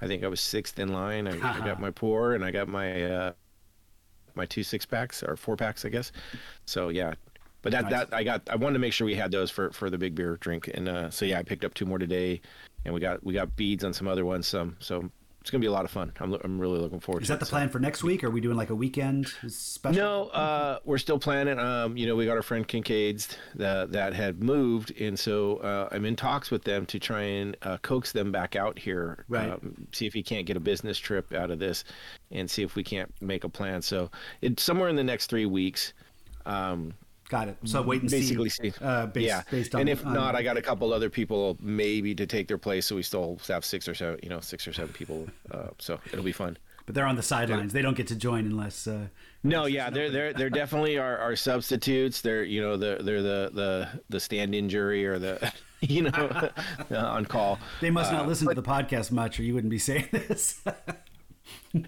I 0.00 0.06
think 0.06 0.22
I 0.22 0.28
was 0.28 0.40
sixth 0.40 0.78
in 0.78 0.92
line. 0.92 1.26
I, 1.26 1.32
I 1.32 1.64
got 1.64 1.80
my 1.86 1.90
pour 1.90 2.34
and 2.34 2.44
I 2.44 2.50
got 2.50 2.68
my 2.68 3.02
uh, 3.02 3.32
my 4.34 4.46
two 4.46 4.62
six 4.62 4.84
packs 4.84 5.22
or 5.22 5.36
four 5.36 5.56
packs, 5.56 5.84
I 5.84 5.88
guess. 5.88 6.12
So 6.66 6.88
yeah, 6.88 7.14
but 7.64 7.72
that 7.72 7.84
Nice. 7.84 7.90
that 7.92 8.14
I 8.14 8.22
got. 8.22 8.42
I 8.50 8.56
wanted 8.56 8.74
to 8.74 8.78
make 8.78 8.92
sure 8.92 9.06
we 9.06 9.14
had 9.14 9.32
those 9.32 9.50
for 9.50 9.72
for 9.72 9.90
the 9.90 9.98
big 9.98 10.14
beer 10.14 10.36
drink, 10.36 10.70
and 10.72 10.88
uh, 10.88 11.10
so 11.10 11.24
yeah, 11.24 11.38
I 11.38 11.42
picked 11.42 11.64
up 11.64 11.72
two 11.74 11.86
more 11.86 11.98
today, 11.98 12.42
and 12.84 12.92
we 12.92 13.00
got 13.00 13.24
we 13.24 13.32
got 13.32 13.56
beads 13.56 13.82
on 13.82 13.92
some 13.94 14.06
other 14.06 14.24
ones. 14.26 14.46
Some 14.46 14.76
so 14.80 15.10
it's 15.40 15.50
gonna 15.50 15.60
be 15.60 15.66
a 15.66 15.72
lot 15.72 15.86
of 15.86 15.90
fun. 15.90 16.12
I'm 16.20 16.34
I'm 16.44 16.60
really 16.60 16.78
looking 16.78 17.00
forward 17.00 17.22
Is 17.22 17.28
to 17.28 17.32
that 17.32 17.40
the 17.40 17.46
plan 17.46 17.70
for 17.70 17.78
next 17.78 18.02
week? 18.02 18.22
Are 18.22 18.30
we 18.30 18.42
doing 18.42 18.56
like 18.56 18.68
a 18.68 18.74
weekend 18.74 19.28
special? 19.48 19.98
No, 19.98 20.24
uh, 20.28 20.78
we're 20.84 20.98
still 20.98 21.18
planning. 21.18 21.58
Um, 21.58 21.96
you 21.96 22.06
know, 22.06 22.16
we 22.16 22.26
got 22.26 22.36
our 22.36 22.42
friend 22.42 22.68
Kincaid's 22.68 23.34
that 23.54 23.92
that 23.92 24.12
had 24.12 24.42
moved, 24.42 24.98
and 25.00 25.18
so 25.18 25.56
uh, 25.56 25.88
I'm 25.90 26.04
in 26.04 26.16
talks 26.16 26.50
with 26.50 26.64
them 26.64 26.84
to 26.86 26.98
try 26.98 27.22
and 27.22 27.56
uh, 27.62 27.78
coax 27.78 28.12
them 28.12 28.30
back 28.30 28.56
out 28.56 28.78
here. 28.78 29.24
Right. 29.28 29.50
Um, 29.50 29.86
see 29.92 30.06
if 30.06 30.12
he 30.12 30.22
can't 30.22 30.44
get 30.44 30.58
a 30.58 30.60
business 30.60 30.98
trip 30.98 31.32
out 31.32 31.50
of 31.50 31.58
this, 31.58 31.84
and 32.30 32.50
see 32.50 32.62
if 32.62 32.74
we 32.74 32.84
can't 32.84 33.10
make 33.22 33.44
a 33.44 33.48
plan. 33.48 33.80
So 33.80 34.10
it's 34.42 34.62
somewhere 34.62 34.90
in 34.90 34.96
the 34.96 35.04
next 35.04 35.28
three 35.28 35.46
weeks. 35.46 35.94
Um, 36.46 36.92
Got 37.34 37.48
it. 37.48 37.56
So 37.64 37.82
wait 37.82 38.00
and 38.02 38.10
see. 38.10 38.18
basically 38.20 38.48
see. 38.48 38.70
see. 38.70 38.84
Uh, 38.84 39.06
based, 39.06 39.26
yeah, 39.26 39.42
based 39.50 39.74
on, 39.74 39.80
and 39.80 39.88
if 39.90 40.06
on- 40.06 40.14
not, 40.14 40.36
I 40.36 40.42
got 40.44 40.56
a 40.56 40.62
couple 40.62 40.92
other 40.92 41.10
people 41.10 41.56
maybe 41.60 42.14
to 42.14 42.26
take 42.26 42.46
their 42.46 42.58
place, 42.58 42.86
so 42.86 42.94
we 42.94 43.02
still 43.02 43.38
have 43.48 43.64
six 43.64 43.88
or 43.88 43.94
seven, 43.94 44.20
you 44.22 44.28
know, 44.28 44.38
six 44.40 44.68
or 44.68 44.72
seven 44.72 44.92
people. 44.92 45.26
Uh, 45.50 45.68
so 45.78 45.98
it'll 46.12 46.24
be 46.24 46.30
fun. 46.44 46.56
but 46.86 46.94
they're 46.94 47.06
on 47.06 47.16
the 47.16 47.22
sidelines. 47.22 47.72
They 47.72 47.82
don't 47.82 47.96
get 47.96 48.06
to 48.08 48.16
join 48.16 48.44
unless. 48.46 48.86
Uh, 48.86 49.06
No, 49.42 49.66
yeah, 49.66 49.90
they're 49.90 50.10
they're 50.10 50.32
they're 50.32 50.50
definitely 50.62 50.96
our, 50.98 51.18
our 51.18 51.34
substitutes. 51.34 52.20
They're 52.20 52.44
you 52.44 52.60
know 52.62 52.76
the 52.76 52.98
they're 53.02 53.22
the 53.22 53.50
the 53.52 53.88
the 54.10 54.20
stand-in 54.20 54.68
jury 54.68 55.04
or 55.04 55.18
the 55.18 55.52
you 55.80 56.02
know 56.02 56.50
on 56.96 57.24
call. 57.26 57.58
they 57.80 57.90
must 57.90 58.12
Uh, 58.12 58.18
not 58.18 58.28
listen 58.28 58.46
to 58.48 58.54
the 58.54 58.62
podcast 58.62 59.10
much, 59.10 59.40
or 59.40 59.42
you 59.42 59.54
wouldn't 59.54 59.70
be 59.72 59.78
saying 59.78 60.08
this. 60.12 60.62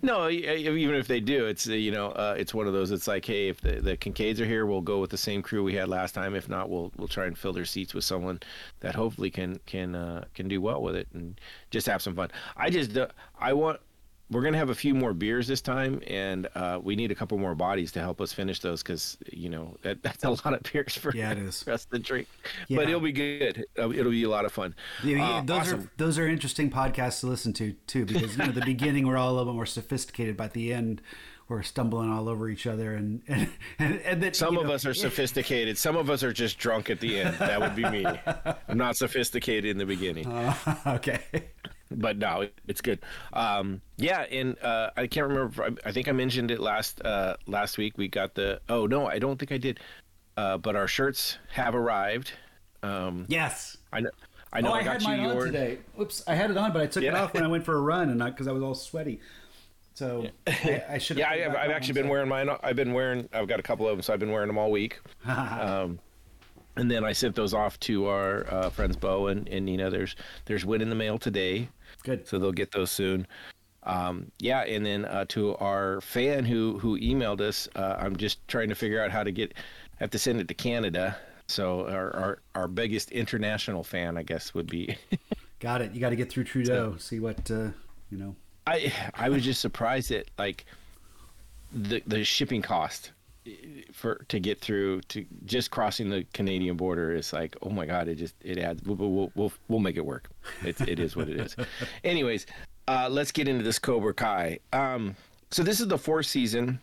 No, 0.02 0.28
even 0.28 0.94
if 0.94 1.06
they 1.06 1.20
do, 1.20 1.46
it's 1.46 1.68
uh, 1.68 1.72
you 1.72 1.92
know 1.92 2.08
uh, 2.08 2.34
it's 2.36 2.52
one 2.52 2.66
of 2.66 2.72
those. 2.72 2.90
It's 2.90 3.06
like 3.06 3.24
hey, 3.24 3.48
if 3.48 3.60
the, 3.60 3.80
the 3.80 3.96
Kincaids 3.96 4.40
are 4.40 4.44
here, 4.44 4.66
we'll 4.66 4.80
go 4.80 5.00
with 5.00 5.10
the 5.10 5.16
same 5.16 5.42
crew 5.42 5.62
we 5.62 5.74
had 5.74 5.88
last 5.88 6.12
time. 6.12 6.34
If 6.34 6.48
not, 6.48 6.68
we'll 6.68 6.92
we'll 6.96 7.08
try 7.08 7.26
and 7.26 7.38
fill 7.38 7.52
their 7.52 7.64
seats 7.64 7.94
with 7.94 8.04
someone 8.04 8.40
that 8.80 8.94
hopefully 8.94 9.30
can 9.30 9.60
can 9.66 9.94
uh, 9.94 10.24
can 10.34 10.48
do 10.48 10.60
well 10.60 10.82
with 10.82 10.96
it 10.96 11.08
and 11.14 11.40
just 11.70 11.86
have 11.86 12.02
some 12.02 12.14
fun. 12.16 12.30
I 12.56 12.70
just 12.70 12.96
uh, 12.96 13.08
I 13.38 13.52
want. 13.52 13.80
We're 14.28 14.42
gonna 14.42 14.58
have 14.58 14.70
a 14.70 14.74
few 14.74 14.92
more 14.94 15.12
beers 15.14 15.46
this 15.46 15.60
time, 15.60 16.02
and 16.06 16.48
uh, 16.56 16.80
we 16.82 16.96
need 16.96 17.12
a 17.12 17.14
couple 17.14 17.38
more 17.38 17.54
bodies 17.54 17.92
to 17.92 18.00
help 18.00 18.20
us 18.20 18.32
finish 18.32 18.58
those 18.60 18.82
because 18.82 19.16
you 19.32 19.48
know 19.48 19.76
that, 19.82 20.02
that's 20.02 20.24
a 20.24 20.30
lot 20.30 20.52
of 20.52 20.62
beers 20.72 20.96
for 20.96 21.14
Yeah, 21.14 21.32
it 21.32 21.38
is. 21.38 21.66
us 21.68 21.84
to 21.86 21.98
drink. 21.98 22.26
Yeah. 22.68 22.78
But 22.78 22.88
it'll 22.88 23.00
be 23.00 23.12
good. 23.12 23.66
Uh, 23.78 23.90
It'll 23.90 24.10
be 24.10 24.24
a 24.24 24.28
lot 24.28 24.44
of 24.44 24.52
fun. 24.52 24.74
Yeah, 25.04 25.16
yeah, 25.18 25.28
Uh, 25.36 25.42
those 25.42 25.58
awesome. 25.60 25.80
are 25.80 25.90
those 25.96 26.18
are 26.18 26.26
interesting 26.26 26.70
podcasts 26.70 27.20
to 27.20 27.26
listen 27.28 27.52
to 27.54 27.72
too, 27.86 28.04
because 28.04 28.36
you 28.36 28.44
know 28.46 28.52
the 28.52 28.62
beginning 28.64 29.06
we're 29.06 29.16
all 29.16 29.30
a 29.30 29.34
little 29.36 29.52
bit 29.52 29.56
more 29.56 29.66
sophisticated, 29.66 30.36
but 30.36 30.44
at 30.44 30.52
the 30.54 30.72
end 30.72 31.02
we're 31.48 31.62
stumbling 31.62 32.10
all 32.10 32.28
over 32.28 32.48
each 32.48 32.66
other, 32.66 32.94
and 32.94 33.22
and 33.28 33.48
and, 33.78 34.00
and 34.00 34.22
that, 34.24 34.34
Some 34.34 34.56
of 34.58 34.66
know- 34.66 34.72
us 34.72 34.84
are 34.84 34.94
sophisticated. 34.94 35.78
Some 35.78 35.94
of 35.96 36.10
us 36.10 36.24
are 36.24 36.32
just 36.32 36.58
drunk 36.58 36.90
at 36.90 36.98
the 36.98 37.20
end. 37.20 37.36
That 37.38 37.60
would 37.60 37.76
be 37.76 37.88
me. 37.88 38.04
I'm 38.68 38.76
not 38.78 38.96
sophisticated 38.96 39.70
in 39.70 39.78
the 39.78 39.86
beginning, 39.86 40.26
okay. 40.84 41.20
But 41.90 42.18
no, 42.18 42.48
it's 42.66 42.80
good. 42.80 43.00
Um, 43.32 43.80
yeah, 43.96 44.22
and 44.22 44.58
uh, 44.60 44.90
I 44.96 45.06
can't 45.06 45.28
remember. 45.28 45.64
I, 45.64 45.88
I 45.88 45.92
think 45.92 46.08
I 46.08 46.12
mentioned 46.12 46.50
it 46.50 46.60
last 46.60 47.00
uh, 47.04 47.36
last 47.46 47.78
week. 47.78 47.96
We 47.96 48.08
got 48.08 48.34
the. 48.34 48.60
Oh 48.68 48.86
no, 48.86 49.06
I 49.06 49.18
don't 49.18 49.38
think 49.38 49.52
I 49.52 49.58
did. 49.58 49.80
Uh, 50.36 50.58
but 50.58 50.76
our 50.76 50.88
shirts 50.88 51.38
have 51.52 51.74
arrived. 51.74 52.32
Um, 52.82 53.24
Yes. 53.28 53.76
I 53.92 54.00
know. 54.00 54.10
I 54.52 54.60
know. 54.60 54.70
oh, 54.70 54.74
I, 54.74 54.78
I, 54.78 54.82
got 54.82 54.92
had 54.92 55.02
you 55.02 55.08
mine 55.08 55.20
on 55.20 55.34
yours. 55.34 55.44
today. 55.46 55.78
Whoops, 55.96 56.22
I 56.26 56.34
had 56.34 56.50
it 56.50 56.56
on, 56.56 56.72
but 56.72 56.82
I 56.82 56.86
took 56.86 57.02
it 57.02 57.14
off 57.14 57.34
when 57.34 57.42
I 57.42 57.48
went 57.48 57.64
for 57.64 57.76
a 57.76 57.80
run, 57.80 58.10
and 58.10 58.22
because 58.24 58.46
I, 58.46 58.52
was 58.52 58.62
all 58.62 58.74
sweaty. 58.74 59.20
So 59.94 60.26
I, 60.46 60.84
I 60.90 60.98
should. 60.98 61.16
Yeah, 61.18 61.30
I 61.30 61.38
have, 61.38 61.56
I've 61.56 61.70
actually 61.70 61.94
been 61.94 62.08
wearing 62.08 62.28
mine. 62.28 62.48
I've 62.62 62.76
been 62.76 62.92
wearing. 62.92 63.28
I've 63.32 63.48
got 63.48 63.60
a 63.60 63.62
couple 63.62 63.88
of 63.88 63.96
them, 63.96 64.02
so 64.02 64.12
I've 64.12 64.20
been 64.20 64.30
wearing 64.30 64.48
them 64.48 64.58
all 64.58 64.70
week. 64.70 65.00
um, 65.26 65.98
and 66.76 66.90
then 66.90 67.04
I 67.04 67.12
sent 67.12 67.34
those 67.34 67.54
off 67.54 67.80
to 67.80 68.06
our 68.06 68.46
uh, 68.52 68.70
friends 68.70 68.96
Bo 68.96 69.28
and, 69.28 69.48
and 69.48 69.64
Nina. 69.64 69.90
There's 69.90 70.14
there's 70.44 70.64
win 70.64 70.82
in 70.82 70.90
the 70.90 70.94
mail 70.94 71.18
today, 71.18 71.68
Good. 72.06 72.26
so 72.26 72.38
they'll 72.38 72.52
get 72.52 72.70
those 72.70 72.90
soon. 72.92 73.26
Um, 73.82 74.30
yeah, 74.38 74.62
and 74.62 74.86
then 74.86 75.04
uh, 75.04 75.24
to 75.28 75.56
our 75.56 76.00
fan 76.00 76.44
who 76.44 76.78
who 76.78 76.98
emailed 76.98 77.40
us, 77.40 77.68
uh, 77.74 77.96
I'm 77.98 78.16
just 78.16 78.46
trying 78.48 78.68
to 78.68 78.74
figure 78.76 79.02
out 79.02 79.10
how 79.10 79.24
to 79.24 79.32
get. 79.32 79.54
I 79.56 80.04
have 80.04 80.10
to 80.10 80.18
send 80.18 80.40
it 80.40 80.48
to 80.48 80.54
Canada. 80.54 81.16
So 81.48 81.88
our 81.88 82.14
our, 82.16 82.38
our 82.54 82.68
biggest 82.68 83.10
international 83.10 83.82
fan, 83.82 84.16
I 84.16 84.22
guess, 84.22 84.54
would 84.54 84.68
be. 84.68 84.96
Got 85.58 85.82
it. 85.82 85.92
You 85.92 86.00
got 86.00 86.10
to 86.10 86.16
get 86.16 86.30
through 86.30 86.44
Trudeau. 86.44 86.96
see 86.98 87.18
what 87.18 87.50
uh, 87.50 87.70
you 88.10 88.18
know. 88.18 88.36
I 88.66 88.92
I 89.14 89.28
was 89.28 89.42
just 89.42 89.60
surprised 89.60 90.12
at 90.12 90.26
like 90.38 90.66
the 91.72 92.02
the 92.06 92.24
shipping 92.24 92.62
cost 92.62 93.12
for 93.92 94.24
to 94.28 94.40
get 94.40 94.60
through 94.60 95.00
to 95.02 95.24
just 95.44 95.70
crossing 95.70 96.10
the 96.10 96.24
Canadian 96.32 96.76
border 96.76 97.14
is 97.14 97.32
like 97.32 97.56
oh 97.62 97.70
my 97.70 97.86
god 97.86 98.08
it 98.08 98.16
just 98.16 98.34
it 98.42 98.58
adds 98.58 98.82
we'll 98.84 98.96
we'll 98.96 99.32
we'll, 99.34 99.52
we'll 99.68 99.80
make 99.80 99.96
it 99.96 100.04
work 100.04 100.28
it's, 100.62 100.80
it 100.82 100.98
is 100.98 101.16
what 101.16 101.28
it 101.28 101.40
is 101.40 101.56
anyways 102.04 102.46
uh, 102.88 103.08
let's 103.10 103.32
get 103.32 103.48
into 103.48 103.64
this 103.64 103.78
Cobra 103.78 104.14
Kai 104.14 104.58
um 104.72 105.16
so 105.50 105.62
this 105.62 105.80
is 105.80 105.88
the 105.88 105.98
fourth 105.98 106.26
season 106.26 106.80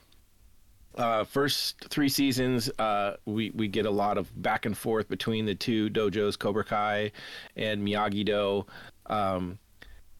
uh, 0.95 1.23
first 1.23 1.87
three 1.89 2.09
seasons, 2.09 2.69
uh, 2.77 3.15
we 3.25 3.49
we 3.51 3.67
get 3.67 3.85
a 3.85 3.91
lot 3.91 4.17
of 4.17 4.29
back 4.41 4.65
and 4.65 4.77
forth 4.77 5.09
between 5.09 5.45
the 5.45 5.55
two 5.55 5.89
dojos, 5.89 6.37
Cobra 6.37 6.63
Kai 6.63 7.11
and 7.55 7.85
Miyagi 7.85 8.25
Do. 8.25 8.65
Um, 9.07 9.57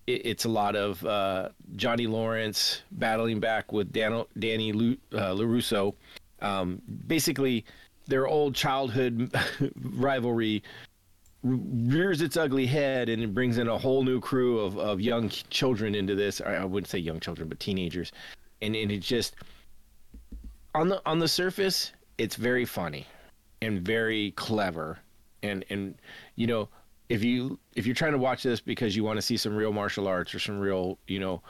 it, 0.08 0.26
it's 0.26 0.46
a 0.46 0.50
lot 0.50 0.76
of 0.76 1.04
uh, 1.06 1.50
Johnny 1.76 2.08
Lawrence 2.08 2.82
battling 2.92 3.40
back 3.40 3.72
with 3.72 3.92
Dan, 3.94 4.24
Danny 4.38 4.72
Lu, 4.72 4.98
uh, 5.14 5.34
LaRusso. 5.34 5.94
Um, 6.44 6.82
basically, 7.08 7.66
their 8.08 8.28
old 8.28 8.54
childhood 8.54 9.34
rivalry 9.76 10.64
rears 11.44 12.22
its 12.22 12.38
ugly 12.38 12.66
head 12.66 13.10
and 13.10 13.22
it 13.22 13.34
brings 13.34 13.58
in 13.58 13.68
a 13.68 13.78
whole 13.78 14.04
new 14.04 14.20
crew 14.20 14.60
of, 14.60 14.78
of 14.78 15.02
young 15.02 15.30
children 15.30 15.94
into 15.96 16.16
this. 16.16 16.42
I 16.42 16.64
wouldn't 16.64 16.90
say 16.90 17.00
young 17.00 17.20
children, 17.20 17.50
but 17.50 17.60
teenagers, 17.60 18.12
and 18.62 18.76
and 18.76 18.92
it 18.92 19.00
just 19.00 19.36
on 20.76 20.90
the 20.90 21.02
on 21.06 21.20
the 21.20 21.28
surface, 21.28 21.92
it's 22.18 22.36
very 22.36 22.66
funny 22.66 23.06
and 23.62 23.82
very 23.82 24.32
clever, 24.32 25.00
and 25.42 25.66
and 25.70 25.96
you 26.36 26.48
know 26.48 26.70
if 27.10 27.24
you 27.24 27.60
if 27.76 27.86
you're 27.86 27.96
trying 27.96 28.14
to 28.14 28.18
watch 28.18 28.44
this 28.44 28.60
because 28.60 28.96
you 28.96 29.04
want 29.04 29.18
to 29.18 29.22
see 29.22 29.38
some 29.38 29.56
real 29.56 29.74
martial 29.74 30.08
arts 30.08 30.34
or 30.34 30.40
some 30.40 30.60
real 30.60 30.98
you 31.08 31.20
know 31.20 31.42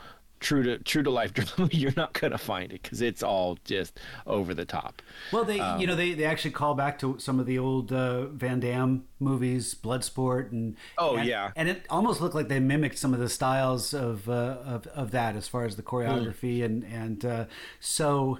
true 0.44 0.62
to 0.64 0.78
true 0.78 1.02
to 1.04 1.10
life 1.10 1.34
drama, 1.38 1.70
you're 1.74 1.94
not 1.98 2.14
gonna 2.14 2.38
find 2.38 2.72
it 2.72 2.84
because 2.84 3.02
it's 3.02 3.24
all 3.24 3.58
just 3.66 4.00
over 4.28 4.54
the 4.54 4.66
top. 4.66 5.02
Well, 5.32 5.44
they 5.46 5.56
you 5.80 5.88
know 5.88 5.96
they, 5.96 6.14
they 6.14 6.26
actually 6.26 6.52
call 6.52 6.76
back 6.76 7.00
to 7.00 7.18
some 7.18 7.40
of 7.40 7.46
the 7.48 7.58
old 7.58 7.92
uh, 7.92 8.28
Van 8.28 8.60
Damme 8.60 9.06
movies, 9.20 9.74
Bloodsport, 9.74 10.52
and 10.52 10.76
Oh, 10.98 11.16
and- 11.16 11.28
yeah. 11.28 11.52
and 11.56 11.68
it 11.70 11.86
almost 11.90 12.22
looked 12.22 12.36
like 12.36 12.48
they 12.50 12.60
mimicked 12.60 12.98
some 13.00 13.14
of 13.14 13.20
the 13.20 13.30
styles 13.30 13.94
of 13.94 14.30
uh, 14.30 14.58
of, 14.66 14.86
of 14.88 15.12
that 15.12 15.36
as 15.36 15.48
far 15.48 15.66
as 15.66 15.76
the 15.76 15.84
choreography 15.84 16.64
and 16.64 16.84
and 16.84 17.26
uh, 17.26 17.46
so 17.80 18.38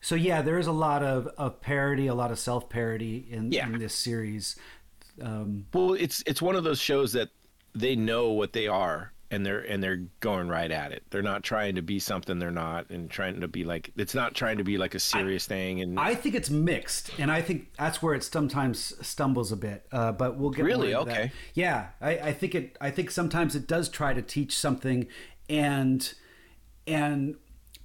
so 0.00 0.14
yeah, 0.16 0.42
there 0.42 0.58
is 0.58 0.66
a 0.66 0.72
lot 0.72 1.02
of, 1.02 1.28
of 1.38 1.62
parody, 1.62 2.08
a 2.08 2.14
lot 2.14 2.30
of 2.30 2.38
self 2.38 2.68
parody 2.68 3.26
in, 3.30 3.50
Yeah. 3.52 3.66
in 3.66 3.78
this 3.78 3.94
series. 3.94 4.56
Um, 5.22 5.64
Well, 5.72 5.94
it's 5.94 6.22
it's 6.26 6.42
one 6.42 6.56
of 6.56 6.64
those 6.64 6.78
shows 6.80 7.12
that 7.14 7.30
they 7.74 7.96
know 7.96 8.30
what 8.32 8.52
they 8.52 8.68
are 8.68 9.12
and 9.34 9.44
they're 9.44 9.60
and 9.60 9.82
they're 9.82 10.04
going 10.20 10.48
right 10.48 10.70
at 10.70 10.92
it. 10.92 11.02
They're 11.10 11.22
not 11.22 11.42
trying 11.42 11.74
to 11.74 11.82
be 11.82 11.98
something 11.98 12.38
they're 12.38 12.50
not 12.50 12.88
and 12.90 13.10
trying 13.10 13.40
to 13.40 13.48
be 13.48 13.64
like 13.64 13.90
it's 13.96 14.14
not 14.14 14.34
trying 14.34 14.58
to 14.58 14.64
be 14.64 14.78
like 14.78 14.94
a 14.94 15.00
serious 15.00 15.46
thing 15.46 15.80
and 15.82 15.98
I 16.00 16.14
think 16.14 16.34
it's 16.34 16.50
mixed, 16.50 17.10
and 17.18 17.30
I 17.30 17.42
think 17.42 17.74
that's 17.76 18.00
where 18.02 18.14
it 18.14 18.24
sometimes 18.24 18.94
stumbles 19.06 19.52
a 19.52 19.56
bit. 19.56 19.86
Uh, 19.92 20.12
but 20.12 20.36
we'll 20.38 20.50
get 20.50 20.64
Really? 20.64 20.92
into 20.92 21.04
that. 21.04 21.10
Okay. 21.12 21.32
Yeah, 21.54 21.88
I, 22.00 22.10
I 22.18 22.32
think 22.32 22.54
it. 22.54 22.76
I 22.80 22.90
think 22.90 23.10
sometimes 23.10 23.54
it 23.54 23.66
does 23.66 23.88
try 23.88 24.14
to 24.14 24.22
teach 24.22 24.56
something, 24.56 25.06
and 25.50 26.14
and 26.86 27.36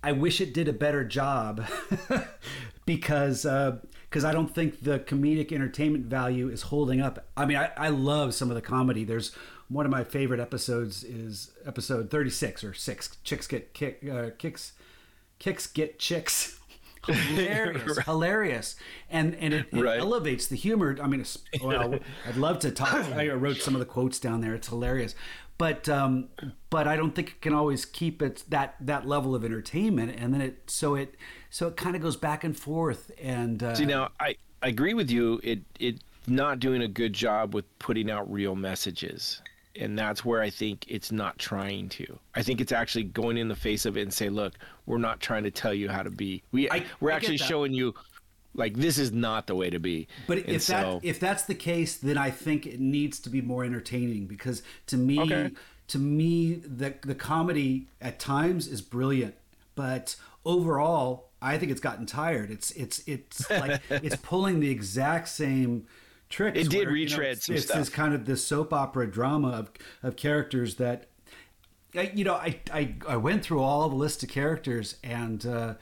I 0.04 0.12
wish 0.14 0.40
it 0.40 0.54
did 0.54 0.68
a 0.68 0.74
better 0.74 1.04
job 1.04 1.66
because 2.86 3.44
because 4.10 4.26
I 4.26 4.32
don't 4.32 4.54
think 4.54 4.84
the 4.84 5.00
comedic 5.00 5.52
entertainment 5.52 6.06
value 6.06 6.50
is 6.50 6.64
holding 6.64 7.02
up. 7.02 7.28
I 7.38 7.46
mean, 7.46 7.58
I, 7.58 7.72
I 7.78 7.90
love 7.90 8.34
some 8.34 8.50
of 8.50 8.56
the 8.56 8.62
comedy. 8.62 9.04
There's 9.04 9.36
one 9.70 9.86
of 9.86 9.92
my 9.92 10.04
favorite 10.04 10.40
episodes 10.40 11.04
is 11.04 11.52
episode 11.66 12.10
36 12.10 12.64
or 12.64 12.74
six. 12.74 13.18
Chicks 13.24 13.48
get 13.48 13.74
kick 13.74 14.04
uh, 14.12 14.32
kicks 14.38 14.74
kicks 15.40 15.68
get 15.68 15.98
chicks. 16.00 16.60
hilarious, 17.08 17.98
hilarious, 18.06 18.76
and 19.10 19.34
and 19.36 19.54
it, 19.54 19.68
it 19.72 19.82
Right. 19.82 20.00
elevates 20.00 20.48
the 20.48 20.56
humor. 20.58 20.98
I 21.02 21.08
mean, 21.08 21.26
well, 21.64 21.96
I'd 22.28 22.36
love 22.36 22.60
to 22.60 22.72
talk. 22.72 23.06
I 23.14 23.30
wrote 23.30 23.58
some 23.58 23.74
of 23.74 23.80
the 23.80 23.86
quotes 23.86 24.20
down 24.20 24.42
there. 24.42 24.54
It's 24.54 24.68
hilarious, 24.68 25.16
but 25.58 25.88
um, 25.88 26.28
but 26.70 26.88
I 26.90 26.98
don't 26.98 27.16
think 27.16 27.30
it 27.30 27.42
can 27.42 27.54
always 27.54 27.86
keep 27.86 28.22
it 28.22 28.44
that 28.50 28.76
that 28.82 29.08
level 29.08 29.34
of 29.34 29.46
entertainment, 29.46 30.14
and 30.18 30.34
then 30.34 30.42
it 30.42 30.64
so 30.70 30.96
it 30.96 31.16
so 31.50 31.68
it 31.70 31.78
kind 31.78 31.96
of 31.96 32.02
goes 32.02 32.18
back 32.18 32.44
and 32.44 32.58
forth. 32.58 33.12
And 33.22 33.64
uh, 33.64 33.76
See 33.76 33.86
now, 33.86 34.10
I, 34.20 34.36
I 34.62 34.68
agree 34.68 34.94
with 34.94 35.10
you. 35.10 35.40
It 35.42 35.62
it 35.80 36.02
not 36.28 36.60
doing 36.60 36.82
a 36.82 36.88
good 36.88 37.14
job 37.14 37.56
with 37.56 37.66
putting 37.80 38.12
out 38.12 38.30
real 38.32 38.56
messages, 38.56 39.42
and 39.76 39.98
that's 39.98 40.26
where 40.26 40.42
I 40.42 40.50
think 40.50 40.86
it's 40.88 41.12
not 41.12 41.38
trying 41.38 41.90
to. 41.90 42.20
I 42.36 42.42
think 42.42 42.60
it's 42.62 42.72
actually 42.72 43.04
going 43.04 43.38
in 43.38 43.48
the 43.48 43.56
face 43.56 43.86
of 43.86 43.98
it 43.98 44.02
and 44.02 44.14
say, 44.14 44.30
look, 44.30 44.54
we're 44.86 44.98
not 44.98 45.20
trying 45.20 45.44
to 45.44 45.52
tell 45.52 45.74
you 45.74 45.90
how 45.90 46.04
to 46.04 46.10
be. 46.10 46.44
We 46.52 46.70
I- 46.70 46.86
we're 47.00 47.12
I 47.12 47.16
actually 47.16 47.38
showing 47.38 47.74
you, 47.74 47.94
like 48.56 48.76
this 48.76 48.98
is 48.98 49.12
not 49.12 49.48
the 49.48 49.56
way 49.56 49.70
to 49.70 49.80
be. 49.80 50.08
But 50.28 50.40
And 50.40 50.50
if 50.50 50.64
so, 50.64 51.00
that 51.02 51.08
if 51.08 51.20
that's 51.20 51.44
the 51.44 51.56
case, 51.56 51.98
then 51.98 52.18
I 52.18 52.32
think 52.32 52.66
it 52.66 52.80
needs 52.80 53.20
to 53.20 53.30
be 53.30 53.42
more 53.42 53.64
entertaining 53.64 54.26
because 54.26 54.64
to 54.88 54.98
me, 54.98 55.20
Okay. 55.20 55.52
to 55.90 55.98
me, 56.00 56.56
the 56.56 56.96
the 57.02 57.16
comedy 57.16 57.88
at 58.02 58.20
times 58.20 58.68
is 58.68 58.82
brilliant, 58.82 59.36
but 59.76 60.16
overall, 60.46 61.30
I 61.42 61.58
think 61.58 61.72
it's 61.72 61.82
gotten 61.82 62.06
tired. 62.06 62.50
It's 62.52 62.72
it's 62.72 63.04
it's 63.08 63.50
like 63.50 63.82
it's 63.90 64.16
pulling 64.18 64.60
the 64.60 64.70
exact 64.72 65.30
same 65.30 65.86
tricks. 66.30 66.60
It 66.60 66.70
did 66.70 66.88
where, 66.88 66.96
you 66.96 67.08
know, 67.08 67.12
retread 67.16 67.32
it's, 67.38 67.46
some 67.46 67.56
it's 67.56 67.66
this 67.66 67.88
stuff. 67.88 67.96
kind 67.96 68.14
of 68.14 68.26
this 68.26 68.44
soap 68.46 68.74
opera 68.74 69.10
drama 69.10 69.50
of 69.50 69.72
of 70.04 70.16
characters 70.16 70.76
that 70.76 71.08
I- 71.96 72.12
you 72.14 72.24
know, 72.24 72.36
I, 72.36 72.60
I 72.72 72.96
I 73.08 73.18
went 73.18 73.44
through 73.44 73.62
all 73.62 73.90
the 73.90 73.96
list 73.96 74.22
of 74.24 74.30
characters, 74.30 74.98
and 75.04 75.44
uh, 75.46 75.74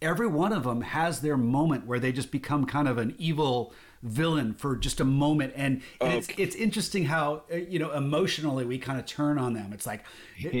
every 0.00 0.26
one 0.26 0.52
of 0.52 0.64
them 0.64 0.80
has 0.80 1.20
their 1.20 1.36
moment 1.36 1.86
where 1.86 2.00
they 2.00 2.12
just 2.12 2.32
become 2.32 2.66
kind 2.66 2.88
of 2.88 2.98
an 2.98 3.14
evil 3.18 3.72
villain 4.02 4.52
for 4.54 4.74
just 4.74 4.98
a 4.98 5.04
moment, 5.04 5.52
and, 5.54 5.80
and 6.00 6.14
it's 6.14 6.28
it's 6.36 6.56
interesting 6.56 7.04
how 7.04 7.44
uh, 7.52 7.56
you 7.56 7.78
know 7.78 7.92
emotionally 7.92 8.64
we 8.64 8.76
kind 8.78 8.98
of 8.98 9.06
turn 9.06 9.38
on 9.38 9.52
them. 9.54 9.72
It's 9.72 9.86
like, 9.86 10.04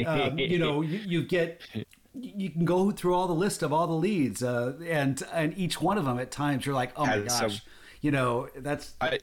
um, 0.06 0.38
you 0.38 0.58
know, 0.60 0.82
you, 0.82 0.98
you 0.98 1.22
get. 1.24 1.60
You 2.14 2.50
can 2.50 2.66
go 2.66 2.90
through 2.90 3.14
all 3.14 3.26
the 3.26 3.32
list 3.32 3.62
of 3.62 3.72
all 3.72 3.86
the 3.86 3.94
leads, 3.94 4.42
uh, 4.42 4.74
and 4.86 5.22
and 5.32 5.56
each 5.56 5.80
one 5.80 5.96
of 5.96 6.04
them 6.04 6.18
at 6.18 6.30
times 6.30 6.66
you're 6.66 6.74
like, 6.74 6.92
oh 6.94 7.06
my 7.06 7.20
gosh, 7.20 7.62
you 8.02 8.10
know 8.10 8.48
that's 8.54 8.92
I 9.00 9.18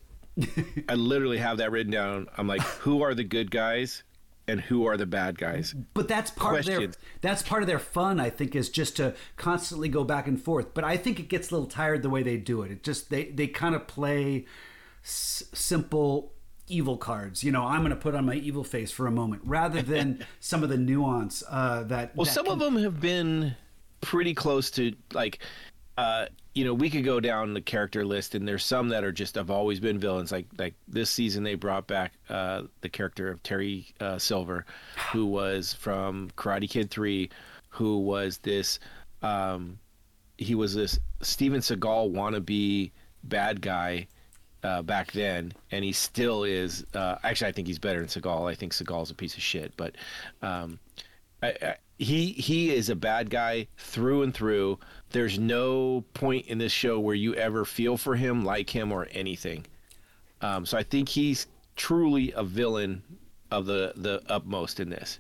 I 0.88 0.96
literally 0.96 1.38
have 1.38 1.58
that 1.58 1.72
written 1.72 1.92
down. 1.92 2.28
I'm 2.38 2.48
like, 2.48 2.62
who 2.62 3.02
are 3.04 3.14
the 3.14 3.24
good 3.24 3.52
guys, 3.52 4.04
and 4.48 4.60
who 4.60 4.86
are 4.86 4.98
the 4.98 5.06
bad 5.06 5.38
guys? 5.38 5.76
But 5.94 6.08
that's 6.08 6.32
part 6.32 6.60
of 6.60 6.66
their 6.66 6.90
that's 7.22 7.44
part 7.44 7.62
of 7.62 7.68
their 7.68 7.80
fun, 7.80 8.20
I 8.20 8.30
think, 8.30 8.56
is 8.56 8.70
just 8.70 8.98
to 8.98 9.16
constantly 9.38 9.90
go 9.90 10.04
back 10.04 10.28
and 10.28 10.42
forth. 10.42 10.74
But 10.74 10.84
I 10.84 10.98
think 10.98 11.20
it 11.20 11.30
gets 11.30 11.52
a 11.52 11.54
little 11.54 11.68
tired 11.68 12.02
the 12.02 12.10
way 12.10 12.24
they 12.24 12.38
do 12.38 12.62
it. 12.64 12.72
It 12.72 12.84
just 12.84 13.10
they 13.10 13.26
they 13.26 13.48
kind 13.48 13.76
of 13.76 13.88
play 13.88 14.46
s- 15.04 15.44
simple 15.54 16.34
evil 16.68 16.98
cards. 16.98 17.44
You 17.44 17.52
know, 17.52 17.66
I'm 17.66 17.80
going 17.82 17.90
to 17.92 17.96
put 17.96 18.16
on 18.16 18.26
my 18.26 18.36
evil 18.36 18.64
face 18.64 18.92
for 18.92 19.08
a 19.08 19.12
moment, 19.12 19.42
rather 19.46 19.82
than 19.82 20.26
some 20.40 20.64
of 20.64 20.70
the 20.70 20.78
nuance 20.78 21.44
uh, 21.50 21.84
that. 21.84 22.16
Well, 22.16 22.26
that 22.26 22.32
some 22.32 22.46
can- 22.46 22.54
of 22.54 22.60
them 22.60 22.78
have 22.78 23.00
been 23.02 23.56
pretty 24.02 24.34
close 24.34 24.72
to 24.72 24.94
like, 25.14 25.40
uh, 26.00 26.28
you 26.54 26.64
know, 26.64 26.74
we 26.74 26.90
could 26.90 27.04
go 27.04 27.20
down 27.20 27.54
the 27.54 27.60
character 27.60 28.06
list, 28.06 28.34
and 28.34 28.48
there's 28.48 28.64
some 28.64 28.88
that 28.88 29.04
are 29.04 29.12
just 29.12 29.36
have 29.36 29.52
always 29.52 29.82
been 29.82 30.00
villains. 30.00 30.32
Like 30.32 30.46
like 30.58 30.74
this 30.88 31.10
season, 31.10 31.44
they 31.44 31.56
brought 31.56 31.88
back 31.88 32.14
uh, 32.30 32.64
the 32.80 32.88
character 32.88 33.30
of 33.30 33.44
Terry 33.44 33.88
uh, 34.00 34.18
Silver, 34.18 34.66
who 35.12 35.26
was 35.26 35.74
from 35.74 36.30
Karate 36.38 36.70
Kid 36.70 36.90
Three, 36.90 37.30
who 37.68 38.00
was 38.00 38.38
this. 38.38 38.80
Um, 39.22 39.78
he 40.38 40.56
was 40.56 40.74
this 40.74 40.98
Steven 41.20 41.60
Seagal 41.60 42.14
wannabe 42.14 42.92
bad 43.26 43.62
guy 43.62 44.08
uh, 44.64 44.82
back 44.82 45.12
then, 45.12 45.52
and 45.72 45.84
he 45.84 45.92
still 45.92 46.46
is. 46.46 46.86
Uh, 46.94 47.18
actually, 47.24 47.50
I 47.50 47.52
think 47.52 47.68
he's 47.68 47.80
better 47.80 48.00
than 48.00 48.08
Seagal. 48.08 48.50
I 48.50 48.56
think 48.56 48.72
Seagal's 48.72 49.12
a 49.12 49.16
piece 49.16 49.36
of 49.36 49.44
shit, 49.44 49.74
but 49.76 49.96
um, 50.42 50.80
I, 51.44 51.48
I, 51.62 51.76
he 51.98 52.32
he 52.32 52.74
is 52.74 52.90
a 52.90 52.96
bad 52.96 53.30
guy 53.30 53.68
through 53.78 54.24
and 54.24 54.34
through. 54.34 54.80
There's 55.12 55.40
no 55.40 56.04
point 56.14 56.48
in 56.48 56.58
this 56.58 56.72
show 56.72 57.00
where 57.00 57.16
you 57.16 57.34
ever 57.36 57.66
feel 57.66 57.98
for 57.98 58.16
him, 58.16 58.44
like 58.46 58.70
him, 58.70 58.92
or 58.92 59.08
anything. 59.12 59.66
Um, 60.42 60.66
so 60.66 60.78
I 60.78 60.84
think 60.84 61.10
he's 61.10 61.48
truly 61.76 62.32
a 62.34 62.44
villain 62.44 63.04
of 63.52 63.66
the 63.66 63.94
the 63.96 64.22
utmost 64.28 64.80
in 64.80 64.90
this. 64.90 65.20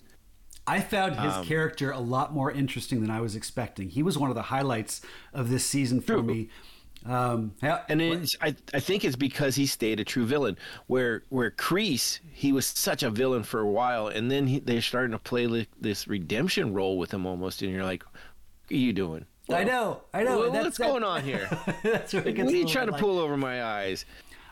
I 0.67 0.81
found 0.81 1.15
his 1.15 1.33
Um, 1.33 1.45
character 1.45 1.91
a 1.91 1.99
lot 1.99 2.33
more 2.33 2.51
interesting 2.51 3.01
than 3.01 3.09
I 3.09 3.21
was 3.21 3.35
expecting. 3.35 3.89
He 3.89 4.03
was 4.03 4.17
one 4.17 4.29
of 4.29 4.35
the 4.35 4.43
highlights 4.43 5.01
of 5.33 5.49
this 5.49 5.65
season 5.65 5.99
for 6.01 6.17
True. 6.17 6.23
me. 6.23 6.49
Um, 7.05 7.55
yeah, 7.63 7.83
And 7.87 8.01
I, 8.41 8.55
I 8.73 8.79
think 8.81 9.05
it's 9.05 9.15
because 9.15 9.55
he 9.55 9.65
stayed 9.65 9.99
a 9.99 10.03
true 10.03 10.25
villain. 10.25 10.57
Where 10.87 11.23
where 11.29 11.49
Kreese, 11.51 12.19
he 12.31 12.51
was 12.51 12.65
such 12.67 13.03
a 13.03 13.09
villain 13.09 13.43
for 13.43 13.61
a 13.61 13.69
while, 13.71 14.07
and 14.07 14.29
then 14.29 14.47
he, 14.47 14.59
they're 14.59 14.81
starting 14.81 15.11
to 15.11 15.19
play 15.19 15.47
like 15.47 15.69
this 15.79 16.07
redemption 16.07 16.73
role 16.73 16.97
with 16.97 17.13
him 17.13 17.25
almost, 17.25 17.61
and 17.61 17.71
you're 17.71 17.85
like, 17.85 18.03
"What 18.03 18.71
are 18.71 18.75
you 18.75 18.93
doing? 18.93 19.25
I 19.51 19.63
know, 19.63 20.01
I 20.13 20.23
know. 20.23 20.39
Well, 20.39 20.51
that's- 20.51 20.63
what's 20.65 20.77
that- 20.77 20.87
going 20.87 21.03
on 21.03 21.23
here? 21.23 21.47
that's 21.83 22.13
where 22.13 22.27
it 22.27 22.37
what 22.37 22.47
are 22.53 22.55
you 22.55 22.65
trying 22.67 22.87
to 22.87 22.91
like- 22.93 23.01
pull 23.01 23.19
over 23.19 23.37
my 23.37 23.63
eyes?" 23.63 24.05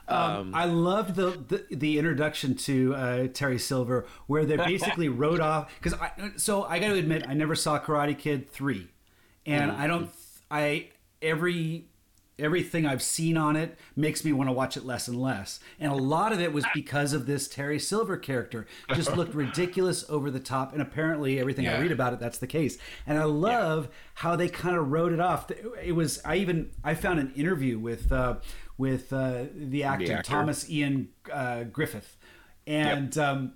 Um, 0.09 0.55
I 0.55 0.65
loved 0.65 1.15
the, 1.15 1.31
the 1.31 1.75
the 1.75 1.97
introduction 1.99 2.55
to 2.55 2.95
uh, 2.95 3.27
Terry 3.33 3.59
Silver, 3.59 4.05
where 4.27 4.45
they 4.45 4.55
basically 4.55 5.09
wrote 5.21 5.41
off 5.41 5.69
because 5.81 5.93
I 5.99 6.11
so 6.37 6.63
I 6.63 6.79
got 6.79 6.87
to 6.89 6.93
admit 6.95 7.25
I 7.27 7.33
never 7.33 7.55
saw 7.55 7.77
Karate 7.77 8.17
Kid 8.17 8.49
three, 8.49 8.87
and 9.45 9.69
I 9.69 9.85
don't 9.87 10.09
I 10.49 10.89
every 11.21 11.87
everything 12.39 12.85
I've 12.85 13.01
seen 13.01 13.37
on 13.37 13.55
it 13.55 13.77
makes 13.95 14.23
me 14.23 14.31
want 14.31 14.49
to 14.49 14.53
watch 14.53 14.77
it 14.77 14.85
less 14.85 15.07
and 15.07 15.19
less, 15.19 15.59
and 15.79 15.91
a 15.91 15.95
lot 15.95 16.31
of 16.31 16.39
it 16.39 16.53
was 16.53 16.65
because 16.73 17.13
of 17.13 17.25
this 17.25 17.47
Terry 17.47 17.79
Silver 17.79 18.17
character. 18.17 18.67
Just 18.93 19.15
looked 19.15 19.33
ridiculous 19.35 20.05
over 20.09 20.29
the 20.31 20.39
top, 20.39 20.73
and 20.73 20.81
apparently 20.81 21.39
everything 21.39 21.67
I 21.67 21.79
read 21.79 21.91
about 21.91 22.13
it 22.13 22.19
that's 22.19 22.37
the 22.37 22.47
case, 22.47 22.77
and 23.05 23.17
I 23.17 23.23
love 23.23 23.89
how 24.15 24.35
they 24.35 24.49
kind 24.49 24.75
of 24.75 24.91
wrote 24.91 25.13
it 25.13 25.19
off. 25.19 25.49
It 25.83 25.93
was 25.93 26.19
I 26.23 26.37
even 26.37 26.71
I 26.83 26.93
found 26.93 27.19
an 27.19 27.33
interview 27.35 27.79
with 27.79 28.11
uh, 28.11 28.35
with 28.77 29.11
uh, 29.11 29.45
the 29.53 29.83
actor, 29.83 30.13
actor. 30.13 30.23
Thomas 30.23 30.69
Ian 30.69 31.09
uh, 31.31 31.63
Griffith, 31.63 32.17
and 32.65 33.17
um, 33.17 33.53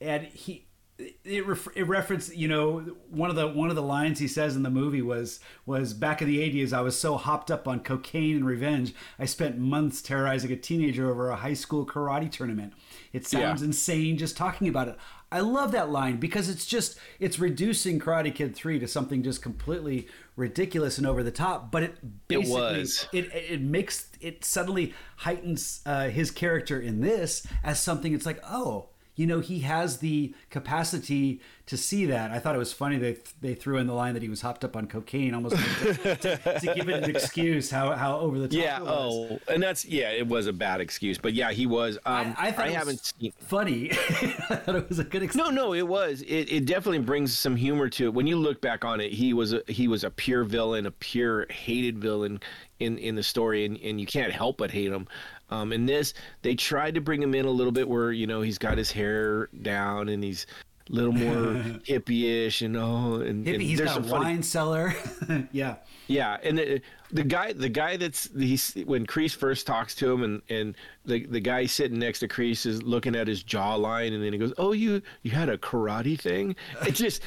and 0.00 0.24
he 0.26 0.65
it, 0.98 1.46
ref- 1.46 1.68
it 1.76 1.84
referenced 1.86 2.34
you 2.34 2.48
know 2.48 2.80
one 3.10 3.28
of 3.28 3.36
the 3.36 3.46
one 3.48 3.68
of 3.68 3.76
the 3.76 3.82
lines 3.82 4.18
he 4.18 4.26
says 4.28 4.56
in 4.56 4.62
the 4.62 4.70
movie 4.70 5.02
was 5.02 5.40
was 5.66 5.92
back 5.92 6.22
in 6.22 6.28
the 6.28 6.38
80s 6.38 6.72
I 6.72 6.80
was 6.80 6.98
so 6.98 7.16
hopped 7.16 7.50
up 7.50 7.68
on 7.68 7.80
cocaine 7.80 8.36
and 8.36 8.46
revenge 8.46 8.94
I 9.18 9.26
spent 9.26 9.58
months 9.58 10.00
terrorizing 10.00 10.50
a 10.52 10.56
teenager 10.56 11.10
over 11.10 11.28
a 11.28 11.36
high 11.36 11.52
school 11.54 11.84
karate 11.86 12.30
tournament. 12.30 12.72
It 13.12 13.26
sounds 13.26 13.60
Yeah. 13.60 13.66
insane 13.66 14.16
just 14.16 14.36
talking 14.36 14.68
about 14.68 14.88
it. 14.88 14.96
I 15.30 15.40
love 15.40 15.72
that 15.72 15.90
line 15.90 16.16
because 16.18 16.48
it's 16.48 16.64
just 16.64 16.98
it's 17.18 17.38
reducing 17.38 17.98
Karate 18.00 18.32
Kid 18.34 18.54
3 18.54 18.78
to 18.78 18.86
something 18.88 19.22
just 19.24 19.42
completely 19.42 20.06
ridiculous 20.36 20.98
and 20.98 21.06
over 21.06 21.22
the 21.24 21.32
top, 21.32 21.72
but 21.72 21.82
it 21.82 22.28
basically 22.28 22.52
was. 22.52 23.08
it 23.12 23.24
it 23.34 23.60
makes 23.60 24.08
it 24.20 24.44
suddenly 24.44 24.94
heightens 25.16 25.80
uh, 25.84 26.08
his 26.08 26.30
character 26.30 26.80
in 26.80 27.00
this 27.00 27.44
as 27.64 27.80
something 27.80 28.14
it's 28.14 28.24
like 28.24 28.40
oh 28.48 28.88
you 29.16 29.26
know 29.26 29.40
he 29.40 29.60
has 29.60 29.98
the 29.98 30.32
capacity 30.50 31.40
to 31.66 31.76
see 31.76 32.06
that 32.06 32.30
i 32.30 32.38
thought 32.38 32.54
it 32.54 32.58
was 32.58 32.72
funny 32.72 32.96
they 32.98 33.16
they 33.40 33.54
threw 33.54 33.76
in 33.78 33.86
the 33.86 33.92
line 33.92 34.14
that 34.14 34.22
he 34.22 34.28
was 34.28 34.40
hopped 34.42 34.64
up 34.64 34.76
on 34.76 34.86
cocaine 34.86 35.34
almost 35.34 35.56
to, 35.56 36.16
to, 36.16 36.36
to 36.60 36.72
give 36.74 36.88
it 36.88 37.02
an 37.02 37.10
excuse 37.16 37.70
how 37.70 37.92
how 37.92 38.18
over 38.18 38.38
the 38.38 38.46
top 38.48 38.58
Yeah. 38.58 38.76
it 38.78 38.82
was. 38.84 38.90
Oh, 38.90 39.52
and 39.52 39.62
that's 39.62 39.84
yeah. 39.84 40.10
It 40.10 40.26
was 40.28 40.46
a 40.46 40.52
bad 40.52 40.80
excuse, 40.80 41.18
but 41.18 41.32
yeah, 41.34 41.50
he 41.52 41.66
was. 41.66 41.98
Um, 42.06 42.34
I, 42.38 42.48
I 42.48 42.52
thought 42.52 42.68
it 42.68 42.74
haven't 42.74 43.04
seen. 43.04 43.32
funny 43.38 43.90
i 43.92 43.96
thought 43.96 44.76
it 44.76 44.88
was 44.88 44.98
a 44.98 45.04
good 45.04 45.22
excuse 45.22 45.44
No, 45.44 45.50
no, 45.50 45.74
it 45.74 45.86
was. 45.86 46.22
It, 46.22 46.50
it 46.52 46.66
definitely 46.66 47.00
brings 47.00 47.36
some 47.36 47.56
humor 47.56 47.88
to 47.90 48.04
it. 48.06 48.14
When 48.14 48.26
you 48.26 48.36
look 48.36 48.60
back 48.60 48.84
on 48.84 49.00
it, 49.00 49.12
he 49.12 49.32
was 49.32 49.52
a, 49.52 49.62
he 49.68 49.88
was 49.88 50.04
a 50.04 50.10
pure 50.10 50.44
villain, 50.44 50.86
a 50.86 50.90
pure 50.90 51.46
hated 51.50 51.98
villain 51.98 52.40
in 52.80 52.98
in 52.98 53.14
the 53.14 53.22
story, 53.22 53.64
and, 53.64 53.78
and 53.80 54.00
you 54.00 54.06
can't 54.06 54.32
help 54.32 54.58
but 54.58 54.70
hate 54.70 54.92
him. 54.92 55.06
Um, 55.50 55.72
in 55.72 55.86
this, 55.86 56.14
they 56.42 56.54
tried 56.54 56.94
to 56.94 57.00
bring 57.00 57.22
him 57.22 57.34
in 57.34 57.44
a 57.44 57.50
little 57.50 57.72
bit 57.72 57.88
where 57.88 58.12
you 58.12 58.26
know 58.26 58.40
he's 58.40 58.58
got 58.58 58.78
his 58.78 58.90
hair 58.90 59.48
down 59.62 60.08
and 60.08 60.22
he's 60.22 60.46
a 60.90 60.92
little 60.92 61.12
more 61.12 61.62
hippie-ish 61.86 62.62
and 62.62 62.76
oh, 62.76 63.20
and, 63.20 63.46
Hippie, 63.46 63.54
and 63.54 63.62
he's 63.62 63.80
got 63.80 63.98
a 63.98 64.02
funny 64.02 64.24
wine 64.24 64.42
cellar 64.42 64.94
yeah 65.52 65.76
yeah, 66.08 66.38
and 66.42 66.58
the, 66.58 66.80
the 67.10 67.24
guy, 67.24 67.52
the 67.52 67.68
guy 67.68 67.96
that's 67.96 68.28
he's 68.36 68.72
when 68.84 69.06
Kreese 69.06 69.34
first 69.34 69.66
talks 69.66 69.94
to 69.96 70.12
him, 70.12 70.22
and 70.22 70.42
and 70.48 70.74
the 71.04 71.26
the 71.26 71.40
guy 71.40 71.66
sitting 71.66 71.98
next 71.98 72.20
to 72.20 72.28
Kreese 72.28 72.64
is 72.64 72.82
looking 72.82 73.16
at 73.16 73.26
his 73.26 73.42
jawline, 73.42 74.14
and 74.14 74.22
then 74.22 74.32
he 74.32 74.38
goes, 74.38 74.52
"Oh, 74.56 74.72
you 74.72 75.02
you 75.22 75.32
had 75.32 75.48
a 75.48 75.58
karate 75.58 76.18
thing?" 76.18 76.54
It 76.86 76.94
just, 76.94 77.22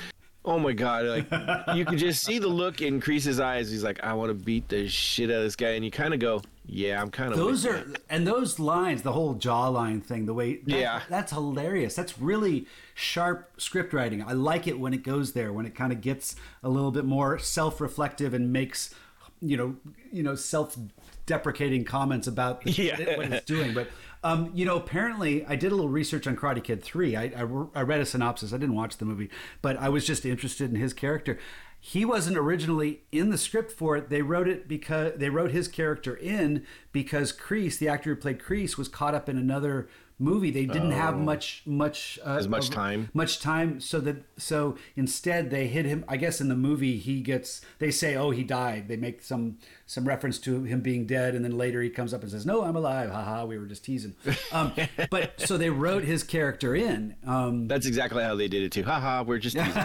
oh 0.45 0.58
my 0.60 0.73
god, 0.73 1.06
like 1.06 1.25
you 1.75 1.86
can 1.86 1.97
just 1.97 2.23
see 2.23 2.39
the 2.39 2.47
look 2.47 2.82
in 2.82 3.02
Kreese's 3.02 3.39
eyes. 3.39 3.69
He's 3.69 3.84
like, 3.84 4.04
"I 4.04 4.13
want 4.13 4.30
to 4.30 4.34
beat 4.34 4.67
the 4.69 4.88
shit 4.88 5.30
out 5.30 5.38
of 5.38 5.43
this 5.43 5.56
guy," 5.56 5.69
and 5.71 5.84
you 5.86 5.91
kind 5.91 6.13
of 6.13 6.19
go, 6.19 6.41
"Yeah, 6.65 7.02
I'm 7.02 7.12
kind 7.12 7.32
of." 7.32 7.38
those 7.38 7.65
are 7.65 7.86
and 8.10 8.25
those 8.25 8.60
lines 8.60 9.02
the 9.02 9.12
whole 9.12 9.36
jawline 9.36 10.04
thing 10.04 10.25
the 10.25 10.34
way 10.34 10.56
that- 10.65 10.71
Yeah. 10.80 11.02
that's 11.10 11.32
hilarious 11.32 11.95
that's 11.95 12.17
really 12.19 12.65
sharp 12.95 13.49
script 13.58 13.93
writing 13.93 14.21
i 14.23 14.34
like 14.34 14.67
it 14.67 14.78
when 14.80 14.93
it 14.93 15.04
goes 15.04 15.32
there 15.34 15.54
when 15.54 15.65
it 15.65 15.73
kind 15.73 15.93
of 15.93 16.02
gets 16.02 16.36
a 16.63 16.69
little 16.69 16.91
bit 16.91 17.06
more 17.06 17.39
self-reflective 17.39 18.34
and 18.34 18.52
makes 18.52 18.93
you 19.41 19.56
know 19.56 19.75
you 20.12 20.21
know 20.21 20.36
self-deprecating 20.36 21.86
comments 21.86 22.28
about 22.28 22.62
the, 22.63 22.71
Yeah. 22.99 23.17
what 23.17 23.32
it's 23.32 23.45
doing 23.45 23.73
but 23.73 23.88
Um, 24.23 24.51
you 24.53 24.65
know, 24.65 24.75
apparently, 24.75 25.45
I 25.45 25.55
did 25.55 25.71
a 25.71 25.75
little 25.75 25.89
research 25.89 26.27
on 26.27 26.36
Karate 26.36 26.63
Kid 26.63 26.84
Three. 26.84 27.15
I, 27.15 27.25
I, 27.25 27.41
I 27.73 27.82
read 27.82 28.01
a 28.01 28.05
synopsis. 28.05 28.51
I 28.51 28.58
didn't 28.58 28.75
watch 28.75 28.97
the 28.97 29.05
movie, 29.05 29.29
but 29.62 29.77
I 29.77 29.89
was 29.89 30.05
just 30.05 30.25
interested 30.25 30.69
in 30.69 30.75
his 30.75 30.93
character. 30.93 31.39
He 31.79 32.03
wasn't 32.03 32.38
originally 32.38 33.03
in 33.12 33.29
the 33.29 33.38
script 33.38 33.71
for 33.71 33.95
it. 33.95 34.10
They 34.10 34.21
wrote 34.21 34.49
it 34.49 34.67
because 34.67 35.13
they 35.15 35.29
wrote 35.29 35.51
his 35.51 35.69
character 35.69 36.13
in 36.13 36.65
because 36.91 37.32
Kreese, 37.32 37.77
the 37.77 37.88
actor 37.88 38.10
who 38.10 38.19
played 38.19 38.39
Kreese, 38.39 38.77
was 38.77 38.89
caught 38.89 39.15
up 39.15 39.29
in 39.29 39.38
another 39.38 39.88
movie. 40.19 40.51
They 40.51 40.65
didn't 40.65 40.91
have 40.91 41.17
much 41.17 41.63
much 41.65 42.19
uh, 42.25 42.36
As 42.36 42.47
much 42.47 42.69
time? 42.69 43.10
much 43.13 43.39
time 43.39 43.79
so 43.79 43.99
that 44.01 44.17
so 44.38 44.77
instead 44.95 45.49
they 45.49 45.67
hit 45.67 45.86
him 45.86 46.03
i 46.08 46.17
guess 46.17 46.41
in 46.41 46.49
the 46.49 46.55
movie 46.55 46.97
he 46.97 47.21
gets 47.21 47.62
they 47.79 47.89
say 47.91 48.15
oh 48.15 48.32
he 48.32 48.43
died 48.43 48.88
they 48.88 48.95
make 48.97 49.21
some 49.21 49.58
some 49.86 50.05
reference 50.08 50.38
to 50.39 50.63
him 50.63 50.82
being 50.82 51.05
dead 51.05 51.36
and 51.36 51.43
then 51.43 51.58
later 51.58 51.82
he 51.82 51.89
comes 51.89 52.13
up 52.13 52.21
and 52.21 52.32
says 52.32 52.45
no 52.45 52.63
i'm 52.63 52.75
alive 52.75 53.10
haha 53.10 53.45
we 53.45 53.58
were 53.58 53.65
just 53.65 53.84
teasing 53.86 54.15
um, 54.51 54.71
but 55.10 55.39
so 55.39 55.58
they 55.58 55.69
wrote 55.69 56.03
his 56.03 56.23
character 56.23 56.75
in 56.75 57.15
um, 57.25 57.67
That's 57.67 57.86
exactly 57.86 58.23
how 58.23 58.36
they 58.36 58.47
did 58.47 58.63
it 58.63 58.71
too. 58.71 58.84
Haha, 58.84 59.23
we're 59.23 59.39
just 59.39 59.55
teasing. 59.58 59.84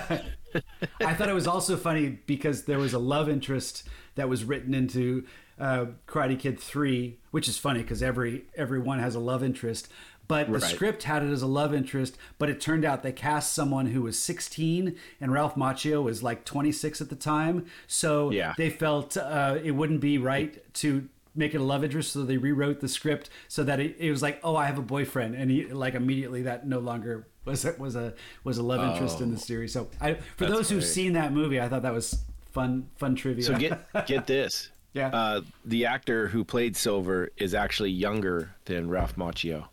i 1.01 1.15
thought 1.15 1.29
it 1.29 1.35
was 1.35 1.47
also 1.47 1.77
funny 1.77 2.09
because 2.27 2.65
there 2.65 2.79
was 2.79 2.93
a 2.93 2.99
love 2.99 3.29
interest 3.29 3.89
that 4.15 4.29
was 4.29 4.45
written 4.45 4.75
into 4.75 5.25
uh, 5.59 5.87
karate 6.09 6.39
kid 6.39 6.59
3 6.59 7.19
which 7.31 7.49
is 7.49 7.57
funny 7.59 7.81
because 7.83 8.03
every 8.03 8.45
everyone 8.57 8.99
has 8.99 9.15
a 9.15 9.21
love 9.21 9.43
interest 9.43 9.89
but 10.27 10.51
the 10.51 10.61
script 10.61 11.03
had 11.05 11.23
it 11.23 11.31
as 11.31 11.43
a 11.43 11.47
love 11.47 11.75
interest 11.75 12.17
but 12.39 12.49
it 12.49 12.61
turned 12.61 12.85
out 12.85 13.03
they 13.03 13.13
cast 13.13 13.53
someone 13.55 13.87
who 13.87 14.03
was 14.03 14.19
16 14.19 14.97
and 15.21 15.33
ralph 15.33 15.55
macchio 15.55 16.03
was 16.03 16.23
like 16.23 16.45
26 16.45 17.01
at 17.01 17.09
the 17.11 17.17
time 17.17 17.67
so 17.87 18.31
Yeah. 18.31 18.55
they 18.57 18.71
felt 18.71 19.17
uh, 19.17 19.59
it 19.63 19.73
wouldn't 19.73 20.01
be 20.01 20.19
right 20.19 20.63
to 20.75 21.09
make 21.35 21.53
it 21.55 21.59
a 21.61 21.65
love 21.65 21.83
interest 21.85 22.13
so 22.13 22.23
they 22.25 22.37
rewrote 22.37 22.81
the 22.81 22.89
script 22.89 23.29
so 23.49 23.65
that 23.65 23.81
it, 23.81 23.97
it 23.99 24.11
was 24.11 24.23
like 24.23 24.39
oh 24.45 24.57
i 24.57 24.67
have 24.67 24.79
a 24.79 24.83
boyfriend 24.83 25.35
and 25.35 25.51
he 25.51 25.67
like 25.67 25.95
immediately 25.95 26.43
that 26.43 26.67
no 26.67 26.79
longer 26.79 27.27
was 27.45 27.67
was 27.79 27.97
a 27.97 28.15
was 28.45 28.57
a 28.59 28.63
love 28.63 28.81
interest 28.95 29.21
in 29.21 29.31
the 29.33 29.39
series 29.39 29.73
so 29.73 29.89
I, 30.01 30.15
for 30.37 30.45
Oh. 30.45 30.49
Those 30.49 30.71
who've 30.71 30.85
seen 30.85 31.13
that 31.15 31.33
movie 31.33 31.61
i 31.61 31.69
thought 31.69 31.83
that 31.83 31.93
was 31.93 32.23
fun 32.53 32.89
fun 32.97 33.17
trivia 33.17 33.45
So 33.45 33.57
get 33.59 33.85
get 34.07 34.27
this. 34.29 34.71
Yeah. 34.93 35.09
Uh, 35.09 35.41
the 35.65 35.87
actor 35.87 36.29
who 36.29 36.45
played 36.45 36.77
Silver 36.77 37.31
is 37.37 37.53
actually 37.53 37.91
younger 37.91 38.55
than 38.67 38.89
Ralph 38.89 39.17
Macchio. 39.17 39.67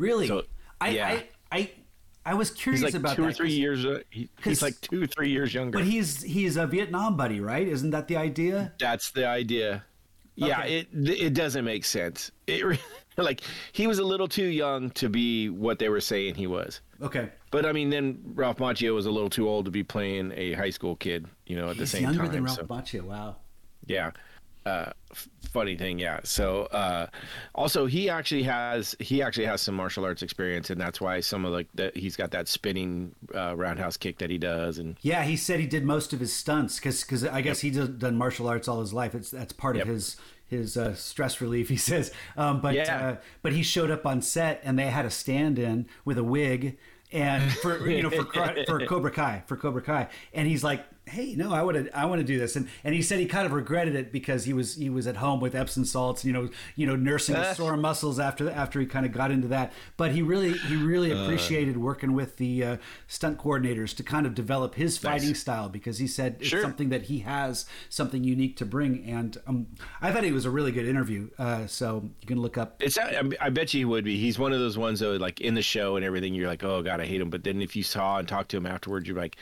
Really 0.00 0.26
so, 0.26 0.42
I, 0.80 0.88
yeah. 0.90 1.06
I 1.52 1.58
i 1.58 1.70
i 2.24 2.34
was 2.34 2.50
curious 2.50 2.82
He's 2.82 2.94
like 2.94 3.00
about 3.00 3.16
two 3.16 3.24
or 3.24 3.32
three 3.32 3.52
years. 3.52 3.84
Uh, 3.84 4.00
he, 4.10 4.28
he's 4.42 4.62
like 4.62 4.80
two, 4.80 5.06
three 5.06 5.30
years 5.30 5.52
younger. 5.54 5.78
but 5.78 5.86
he's 5.86 6.22
he's 6.22 6.56
a 6.56 6.66
vietnam 6.66 7.16
buddy 7.16 7.40
right 7.40 7.66
isn't 7.66 7.90
that 7.90 8.08
the 8.08 8.16
idea 8.16 8.72
That's 8.78 9.10
the 9.10 9.26
idea. 9.26 9.84
Yeah, 10.36 10.62
it 10.64 10.88
it 10.94 11.34
doesn't 11.34 11.66
make 11.66 11.84
sense. 11.84 12.30
It 12.46 12.80
like 13.18 13.42
he 13.72 13.86
was 13.86 13.98
a 13.98 14.04
little 14.04 14.28
too 14.28 14.46
young 14.46 14.90
to 14.92 15.10
be 15.10 15.50
what 15.50 15.78
they 15.78 15.90
were 15.90 16.00
saying 16.00 16.36
he 16.36 16.46
was. 16.46 16.80
okay 17.02 17.28
But 17.50 17.66
I 17.66 17.72
mean, 17.72 17.90
then 17.90 18.18
Ralph 18.34 18.56
Macchio 18.56 18.94
was 18.94 19.04
a 19.04 19.10
little 19.10 19.28
too 19.28 19.46
old 19.46 19.66
to 19.66 19.70
be 19.70 19.82
playing 19.82 20.32
a 20.34 20.54
high 20.54 20.70
school 20.70 20.96
kid. 20.96 21.26
You 21.44 21.56
know, 21.56 21.68
at 21.68 21.76
the 21.76 21.86
same 21.86 22.04
younger 22.04 22.24
time. 22.24 22.32
Younger 22.32 22.36
than 22.36 22.44
ralph 22.44 22.56
so, 22.56 22.64
macchio 22.64 23.02
wow 23.02 23.36
yeah. 23.86 24.10
Uh, 24.66 24.90
funny 25.52 25.74
thing, 25.76 25.98
yeah. 25.98 26.20
So, 26.24 26.64
uh, 26.64 27.06
also 27.54 27.86
he 27.86 28.08
actually 28.10 28.42
has 28.44 28.94
he 29.00 29.22
actually 29.22 29.46
has 29.46 29.60
some 29.62 29.74
martial 29.74 30.04
arts 30.04 30.22
experience, 30.22 30.70
and 30.70 30.80
that's 30.80 31.00
why 31.00 31.20
some 31.20 31.44
of 31.44 31.52
like 31.52 31.66
that 31.74 31.96
he's 31.96 32.14
got 32.16 32.30
that 32.32 32.46
spinning 32.46 33.14
uh, 33.34 33.56
roundhouse 33.56 33.96
kick 33.96 34.18
that 34.18 34.28
he 34.30 34.38
does, 34.38 34.78
and 34.78 34.96
Yeah, 35.00 35.22
he 35.24 35.36
said 35.36 35.60
he 35.60 35.66
did 35.66 35.84
most 35.84 36.12
of 36.12 36.20
his 36.20 36.32
stunts 36.32 36.78
because 36.78 37.02
because 37.02 37.24
I 37.24 37.40
guess 37.40 37.60
he's 37.60 37.76
done 37.78 38.16
martial 38.16 38.48
arts 38.48 38.68
all 38.68 38.80
his 38.80 38.92
life. 38.92 39.14
It's 39.14 39.30
that's 39.30 39.52
part 39.52 39.76
Yep. 39.76 39.86
of 39.86 39.88
his 39.92 40.16
his 40.46 40.76
uh, 40.76 40.94
stress 40.94 41.40
relief. 41.40 41.68
He 41.70 41.76
says, 41.76 42.12
um, 42.36 42.60
but 42.60 42.74
Yeah. 42.74 43.08
uh, 43.08 43.16
but 43.42 43.52
he 43.52 43.62
showed 43.62 43.90
up 43.90 44.04
on 44.04 44.20
set 44.20 44.60
and 44.64 44.78
they 44.78 44.86
had 44.88 45.06
a 45.06 45.10
stand 45.10 45.58
in 45.58 45.86
with 46.04 46.18
a 46.18 46.24
wig 46.24 46.76
and 47.12 47.50
for 47.54 47.88
you 47.88 48.02
know 48.02 48.10
for 48.10 48.24
for 48.66 48.86
Cobra 48.86 49.10
Kai 49.10 49.42
for 49.46 49.56
Cobra 49.56 49.82
Kai, 49.82 50.08
and 50.34 50.46
he's 50.46 50.62
like, 50.62 50.84
hey, 51.10 51.34
no, 51.36 51.52
I 51.52 51.62
want 51.62 51.76
to 51.86 51.96
I 51.98 52.04
want 52.06 52.20
to 52.20 52.24
do 52.26 52.38
this, 52.38 52.56
and 52.56 52.68
and 52.84 52.94
he 52.94 53.02
said 53.02 53.18
he 53.18 53.26
kind 53.26 53.46
of 53.46 53.52
regretted 53.52 53.94
it 53.94 54.12
because 54.12 54.44
he 54.44 54.52
was 54.52 54.76
he 54.76 54.88
was 54.90 55.06
at 55.06 55.16
home 55.16 55.40
with 55.40 55.54
Epsom 55.54 55.84
salts, 55.84 56.24
you 56.24 56.32
know, 56.32 56.48
you 56.76 56.86
know, 56.86 56.96
nursing 56.96 57.34
his 57.36 57.56
sore 57.56 57.76
muscles 57.76 58.18
after 58.18 58.48
after 58.50 58.80
he 58.80 58.86
kind 58.86 59.04
of 59.04 59.12
got 59.12 59.30
into 59.30 59.48
that, 59.48 59.72
but 59.96 60.12
he 60.12 60.22
really 60.22 60.52
he 60.52 60.76
really 60.76 61.12
Uh. 61.12 61.24
appreciated 61.24 61.76
working 61.76 62.12
with 62.12 62.36
the 62.36 62.64
uh, 62.64 62.76
stunt 63.06 63.38
coordinators 63.38 63.94
to 63.96 64.02
kind 64.02 64.26
of 64.26 64.34
develop 64.34 64.74
his 64.74 64.96
fighting 64.98 65.28
Nice. 65.28 65.40
style 65.40 65.68
because 65.68 65.98
he 65.98 66.06
said 66.06 66.36
it's 66.40 66.48
Sure. 66.48 66.62
something 66.62 66.88
that 66.90 67.02
he 67.02 67.20
has 67.20 67.66
something 67.88 68.24
unique 68.24 68.56
to 68.58 68.64
bring, 68.64 69.04
and 69.04 69.36
um, 69.46 69.66
I 70.00 70.12
thought 70.12 70.24
it 70.24 70.32
was 70.32 70.44
a 70.44 70.50
really 70.50 70.72
good 70.72 70.86
interview. 70.86 71.28
Uh, 71.38 71.66
so 71.66 72.08
you 72.20 72.26
can 72.26 72.40
look 72.40 72.56
up. 72.56 72.76
It's 72.82 72.96
I, 72.98 73.22
I 73.40 73.50
bet 73.50 73.74
you 73.74 73.78
he 73.80 73.84
would 73.84 74.04
be. 74.04 74.16
He's 74.18 74.38
one 74.38 74.52
of 74.52 74.60
those 74.60 74.78
ones 74.78 75.00
though, 75.00 75.16
like 75.16 75.40
in 75.40 75.54
the 75.54 75.62
show 75.62 75.96
and 75.96 76.04
everything. 76.04 76.34
You're 76.34 76.48
like, 76.48 76.62
oh 76.64 76.82
god, 76.82 77.00
I 77.00 77.06
hate 77.06 77.20
him. 77.20 77.30
But 77.30 77.44
then 77.44 77.60
if 77.62 77.74
you 77.74 77.82
saw 77.82 78.18
and 78.18 78.28
talked 78.28 78.50
to 78.52 78.56
him 78.56 78.66
afterwards, 78.66 79.08
you're 79.08 79.16
like, 79.16 79.36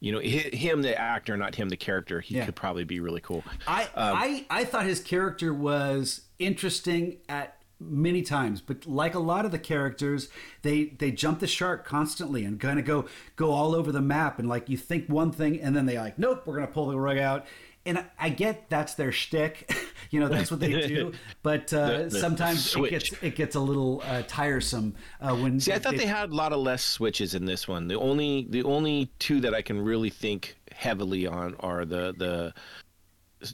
you 0.00 0.12
know, 0.12 0.18
him 0.20 0.82
the 0.82 0.98
actor, 0.98 1.36
not 1.36 1.54
him 1.54 1.68
the 1.68 1.76
character. 1.76 2.20
He 2.20 2.36
Yeah. 2.36 2.46
could 2.46 2.56
probably 2.56 2.84
be 2.84 3.00
really 3.00 3.20
cool. 3.20 3.44
I 3.66 3.82
Um, 3.84 3.88
I 4.16 4.46
I 4.50 4.64
thought 4.64 4.86
his 4.86 5.00
character 5.00 5.52
was 5.54 6.22
interesting 6.38 7.18
at 7.28 7.56
many 7.82 8.20
times 8.20 8.60
but 8.60 8.84
like 8.86 9.14
a 9.14 9.18
lot 9.18 9.46
of 9.46 9.52
the 9.52 9.58
characters 9.58 10.28
they 10.60 10.84
they 10.98 11.10
jump 11.10 11.40
the 11.40 11.46
shark 11.46 11.82
constantly 11.86 12.44
and 12.44 12.60
kind 12.60 12.78
of 12.78 12.84
go 12.84 13.06
go 13.36 13.52
all 13.52 13.74
over 13.74 13.90
the 13.90 14.02
map 14.02 14.38
and 14.38 14.50
like 14.50 14.68
you 14.68 14.76
think 14.76 15.06
one 15.08 15.32
thing 15.32 15.58
and 15.58 15.74
then 15.74 15.86
they 15.86 15.96
like 15.98 16.18
nope 16.18 16.42
we're 16.46 16.54
gonna 16.56 16.66
pull 16.66 16.88
the 16.88 16.98
rug 17.00 17.16
out 17.16 17.46
and 17.90 18.04
I, 18.18 18.28
get 18.30 18.70
that's 18.70 18.94
their 18.94 19.12
shtick, 19.12 19.74
you 20.10 20.20
know 20.20 20.28
that's 20.28 20.50
what 20.50 20.60
they 20.60 20.86
do. 20.86 21.12
But 21.42 21.72
uh, 21.72 21.98
The- 21.98 22.04
the 22.04 22.20
sometimes 22.20 22.76
it 22.76 22.90
gets 22.90 23.12
it 23.22 23.34
gets 23.34 23.56
a 23.56 23.60
little 23.60 24.02
uh, 24.06 24.22
tiresome 24.28 24.94
uh, 25.20 25.34
when. 25.34 25.58
See, 25.58 25.72
I 25.72 25.78
thought 25.78 25.96
they 25.96 26.06
had 26.06 26.30
a 26.30 26.34
lot 26.34 26.52
of 26.52 26.60
less 26.60 26.84
switches 26.84 27.34
in 27.34 27.44
this 27.44 27.66
one. 27.66 27.88
The 27.88 27.98
only 27.98 28.46
the 28.48 28.62
only 28.62 29.10
two 29.18 29.40
that 29.40 29.54
I 29.54 29.62
can 29.62 29.80
really 29.80 30.10
think 30.10 30.56
heavily 30.72 31.26
on 31.26 31.56
are 31.60 31.84
the 31.84 32.14
the 32.16 32.54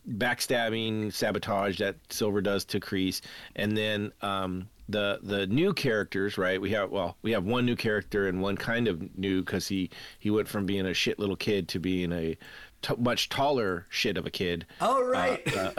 backstabbing 0.09 1.13
sabotage 1.13 1.79
that 1.79 1.97
Silver 2.11 2.41
does 2.41 2.65
to 2.67 2.81
Kreese, 2.81 3.21
and 3.55 3.77
then 3.77 4.13
um, 4.23 4.69
the 4.89 5.21
the 5.23 5.47
new 5.47 5.73
characters. 5.73 6.39
Right? 6.39 6.61
We 6.61 6.71
have 6.73 6.91
well, 6.91 7.17
we 7.23 7.33
have 7.33 7.45
one 7.45 7.65
new 7.67 7.77
character 7.77 8.29
and 8.29 8.41
one 8.43 8.57
kind 8.57 8.89
of 8.89 9.17
new 9.17 9.43
because 9.43 9.69
he 9.69 9.91
he 10.19 10.31
went 10.31 10.49
from 10.49 10.67
being 10.67 10.87
a 10.87 10.95
shit 10.95 11.19
little 11.19 11.37
kid 11.37 11.69
to 11.69 11.79
being 11.79 12.13
a 12.13 12.37
t- 12.83 12.95
much 12.99 13.29
taller 13.29 13.87
shit 13.89 14.17
of 14.17 14.27
a 14.27 14.31
kid. 14.31 14.67
Oh 14.81 15.05
right. 15.05 15.41
Uh, 15.57 15.73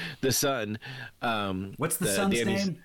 the 0.20 0.32
son. 0.32 0.78
Um, 1.20 1.74
What's 1.76 1.96
the, 1.96 2.06
son's 2.06 2.34
Danny's- 2.34 2.66
name? 2.66 2.82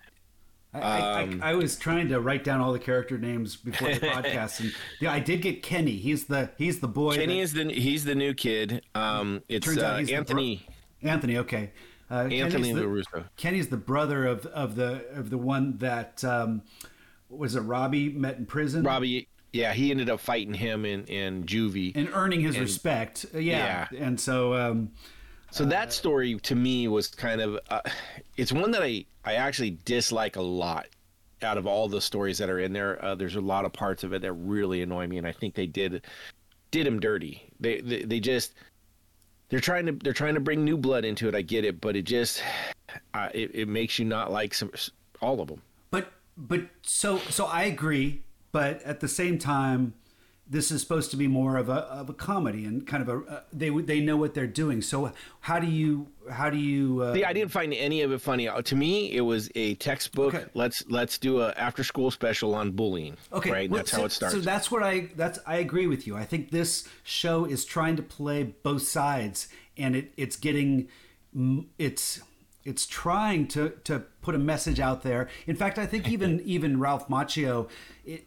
I, 0.74 0.80
I, 0.80 1.24
Um, 1.24 1.40
I, 1.42 1.52
I 1.52 1.54
was 1.56 1.76
trying 1.78 2.10
to 2.10 2.20
write 2.20 2.44
down 2.44 2.60
all 2.60 2.74
the 2.74 2.80
character 2.80 3.18
names 3.18 3.56
before 3.56 3.88
the 3.94 4.00
podcast, 4.08 4.60
and 4.60 4.72
yeah, 5.00 5.12
I 5.14 5.20
did 5.20 5.42
get 5.42 5.64
Kenny. 5.64 5.96
He's 5.96 6.26
the 6.26 6.52
he's 6.58 6.80
the 6.82 6.88
boy. 6.90 7.16
Kenny 7.16 7.38
that- 7.38 7.42
is 7.42 7.54
the 7.54 7.72
he's 7.74 8.04
the 8.06 8.16
new 8.16 8.34
kid. 8.34 8.84
Um, 8.94 9.42
it's 9.50 9.66
Turns 9.66 9.80
out 9.80 9.94
uh, 9.96 9.98
he's 10.00 10.08
the 10.10 10.14
bro- 10.14 10.20
Anthony. 10.20 10.68
Anthony, 11.02 11.38
okay. 11.38 11.72
Uh, 12.10 12.24
Kenny's 12.24 12.42
Anthony 12.44 12.74
the. 12.74 13.26
Kenny's 13.38 13.68
the 13.70 13.78
brother 13.78 14.26
of 14.26 14.46
of 14.48 14.76
the 14.76 15.06
of 15.14 15.30
the 15.30 15.38
one 15.38 15.78
that 15.78 16.24
um, 16.24 16.62
was 17.30 17.56
it 17.56 17.62
Robbie 17.62 18.10
met 18.10 18.38
in 18.38 18.46
prison. 18.46 18.84
Robbie, 18.84 19.30
yeah, 19.54 19.74
he 19.74 19.92
ended 19.92 20.10
up 20.10 20.20
fighting 20.20 20.54
him 20.54 20.86
in 20.86 21.06
in 21.06 21.44
juvie. 21.46 21.96
and 21.96 22.10
earning 22.14 22.42
his 22.42 22.60
respect. 22.60 23.26
Uh, 23.34 23.40
yeah. 23.40 23.88
Yeah. 23.92 24.06
and 24.06 24.20
so 24.20 24.54
um, 24.54 24.92
so 25.52 25.66
that 25.66 25.94
story 25.94 26.36
to 26.36 26.56
me 26.56 26.88
was 26.88 27.08
kind 27.08 27.42
of 27.42 27.60
uh, 27.70 27.82
it's 28.36 28.52
one 28.52 28.72
that 28.72 28.84
I 28.84 29.06
I 29.26 29.34
actually 29.34 29.78
dislike 29.86 30.36
a 30.36 30.42
lot. 30.42 30.88
Out 31.44 31.60
of 31.60 31.68
all 31.68 31.88
the 31.88 32.02
stories 32.02 32.40
that 32.40 32.50
are 32.50 32.60
in 32.60 32.74
there, 32.74 33.04
uh, 33.06 33.14
there's 33.14 33.36
a 33.36 33.42
lot 33.42 33.64
of 33.64 33.72
parts 33.72 34.04
of 34.04 34.12
it 34.12 34.24
that 34.24 34.34
really 34.34 34.82
annoy 34.82 35.06
me, 35.06 35.20
and 35.20 35.28
I 35.28 35.32
think 35.32 35.54
they 35.54 35.68
did 35.68 36.04
did 36.72 36.88
him 36.88 37.00
dirty. 37.00 37.48
They 37.60 37.80
they, 37.82 38.04
they 38.04 38.20
just 38.20 38.54
they're 39.50 39.60
trying 39.60 39.86
to 39.86 39.92
they're 39.92 40.14
trying 40.14 40.34
to 40.34 40.40
bring 40.40 40.66
new 40.66 40.78
blood 40.78 41.06
into 41.06 41.28
it. 41.28 41.36
I 41.36 41.44
get 41.44 41.64
it, 41.64 41.80
but 41.80 41.96
it 41.96 42.04
just 42.04 42.42
uh, 43.14 43.30
it, 43.36 43.52
it 43.54 43.68
makes 43.68 44.00
you 44.00 44.06
not 44.06 44.32
like 44.32 44.54
some 44.56 44.72
all 45.22 45.40
of 45.40 45.48
them. 45.48 45.62
but 45.92 46.12
but 46.36 46.62
so 46.82 47.20
so 47.30 47.46
I 47.46 47.64
agree, 47.66 48.24
but 48.52 48.82
at 48.84 49.00
the 49.00 49.08
same 49.08 49.38
time. 49.38 49.94
This 50.50 50.72
is 50.72 50.82
supposed 50.82 51.12
to 51.12 51.18
be 51.18 51.28
more 51.28 51.58
of 51.58 51.68
a, 51.68 51.74
of 51.74 52.10
a 52.10 52.14
comedy 52.14 52.64
and 52.64 52.88
kind 52.88 53.04
of 53.04 53.10
a 53.10 53.30
uh, 53.30 53.42
they 53.52 53.70
they 53.70 54.00
know 54.00 54.16
what 54.16 54.34
they're 54.34 54.48
doing. 54.48 54.82
So 54.82 55.12
how 55.42 55.60
do 55.60 55.68
you 55.68 56.08
how 56.32 56.50
do 56.50 56.58
you 56.58 57.02
uh, 57.02 57.14
See, 57.16 57.26
I 57.26 57.34
didn't 57.34 57.52
find 57.52 57.74
any 57.74 58.02
of 58.02 58.14
it 58.14 58.22
funny. 58.22 58.48
Uh, 58.48 58.62
To 58.62 58.76
me, 58.78 59.12
it 59.12 59.20
was 59.20 59.52
a 59.56 59.76
textbook. 59.76 60.34
Okay. 60.34 60.46
Let's 60.54 60.86
let's 60.88 61.18
do 61.18 61.42
a 61.42 61.52
after 61.58 61.84
school 61.84 62.12
special 62.12 62.56
on 62.56 62.72
bullying. 62.72 63.18
Okay, 63.34 63.52
right. 63.52 63.70
well, 63.70 63.80
that's 63.80 63.92
so, 63.92 63.98
how 63.98 64.06
it 64.06 64.14
starts. 64.14 64.36
So 64.36 64.40
that's 64.40 64.72
what 64.72 64.84
I 64.84 65.10
that's 65.18 65.38
I 65.46 65.58
agree 65.58 65.88
with 65.88 66.08
you. 66.08 66.16
I 66.16 66.24
think 66.24 66.52
this 66.52 66.88
show 67.04 67.44
is 67.44 67.66
trying 67.66 67.98
to 67.98 68.02
play 68.02 68.56
both 68.64 68.84
sides, 68.84 69.50
and 69.76 69.98
it 69.98 70.14
it's 70.16 70.38
getting 70.38 70.88
it's 71.78 72.22
it's 72.68 72.86
trying 72.86 73.48
to 73.48 73.70
to 73.86 74.00
put 74.22 74.36
a 74.36 74.38
message 74.38 74.80
out 74.80 75.02
there. 75.02 75.30
In 75.48 75.56
fact, 75.56 75.78
I 75.80 75.86
think 75.86 76.08
even 76.10 76.42
even 76.42 76.80
Ralph 76.80 77.08
Macchio 77.08 77.70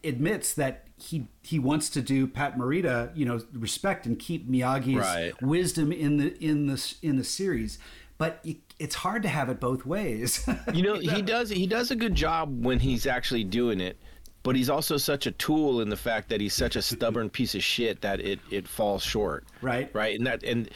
admits 0.03 0.55
that 0.55 0.87
he 0.97 1.29
he 1.43 1.59
wants 1.59 1.91
to 1.91 2.03
do 2.03 2.27
Pat 2.27 2.57
Morita, 2.59 3.15
you 3.17 3.25
know, 3.27 3.41
respect 3.53 4.07
and 4.07 4.19
keep 4.19 4.51
Miyagi's 4.51 4.97
Right. 4.97 5.43
wisdom 5.43 5.93
in 5.93 6.17
the 6.17 6.43
in 6.45 6.67
the 6.67 6.95
in 7.03 7.17
the 7.17 7.25
series. 7.25 7.79
but 8.19 8.39
you, 8.43 8.57
it's 8.79 8.95
hard 8.97 9.23
to 9.23 9.29
have 9.29 9.49
it 9.51 9.61
both 9.61 9.85
ways. 9.87 10.47
You 10.75 10.83
know, 10.83 10.95
he 10.99 11.23
does 11.23 11.51
he 11.51 11.67
does 11.67 11.91
a 11.91 11.97
good 11.97 12.15
job 12.15 12.65
when 12.65 12.79
he's 12.79 13.07
actually 13.07 13.45
doing 13.45 13.81
it, 13.81 13.99
but 14.43 14.57
he's 14.57 14.71
also 14.71 14.97
such 14.97 15.27
a 15.27 15.33
tool 15.33 15.81
in 15.83 15.89
the 15.91 15.97
fact 15.97 16.29
that 16.31 16.41
he's 16.41 16.55
such 16.55 16.77
a 16.77 16.83
stubborn 16.83 17.29
piece 17.31 17.55
of 17.55 17.63
shit 17.63 18.01
that 18.03 18.21
it 18.21 18.39
it 18.51 18.67
falls 18.69 19.03
short. 19.03 19.45
Right. 19.63 19.91
Right. 19.95 20.17
And 20.19 20.27
that 20.27 20.43
and 20.45 20.69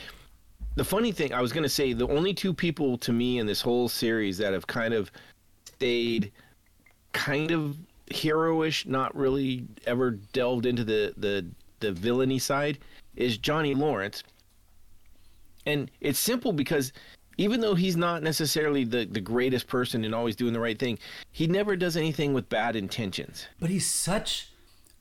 the 0.77 0.85
funny 0.85 1.13
thing, 1.13 1.33
I 1.33 1.41
was 1.41 1.53
going 1.53 1.63
to 1.63 1.69
say 1.69 1.93
the 1.93 2.09
only 2.09 2.35
two 2.35 2.53
people 2.53 2.99
to 2.99 3.13
me 3.13 3.39
in 3.39 3.47
this 3.47 3.61
whole 3.61 3.89
series 3.89 4.39
that 4.39 4.53
have 4.53 4.67
kind 4.67 4.95
of 4.95 5.11
stayed 5.67 6.33
kind 7.13 7.51
of 7.51 7.77
heroish, 8.11 8.87
not 8.87 9.15
really 9.17 9.67
ever 9.87 10.11
delved 10.11 10.67
into 10.67 10.85
the 10.85 11.15
the 11.17 11.47
the 11.81 11.93
villainy 11.93 12.39
side 12.39 12.79
is 13.17 13.39
Johnny 13.39 13.75
Lawrence. 13.75 14.23
And 15.67 15.91
it's 16.01 16.19
simple 16.19 16.53
because 16.53 16.93
even 17.39 17.61
though 17.61 17.75
he's 17.75 17.97
not 17.97 18.23
necessarily 18.23 18.85
the, 18.85 19.07
the 19.07 19.21
greatest 19.21 19.67
person 19.67 20.05
and 20.05 20.15
always 20.15 20.37
doing 20.37 20.53
the 20.53 20.61
right 20.61 20.79
thing, 20.79 20.99
he 21.33 21.47
never 21.47 21.75
does 21.75 21.97
anything 21.97 22.33
with 22.33 22.49
bad 22.49 22.77
intentions. 22.77 23.47
but 23.61 23.71
he's 23.71 23.87
such 23.87 24.51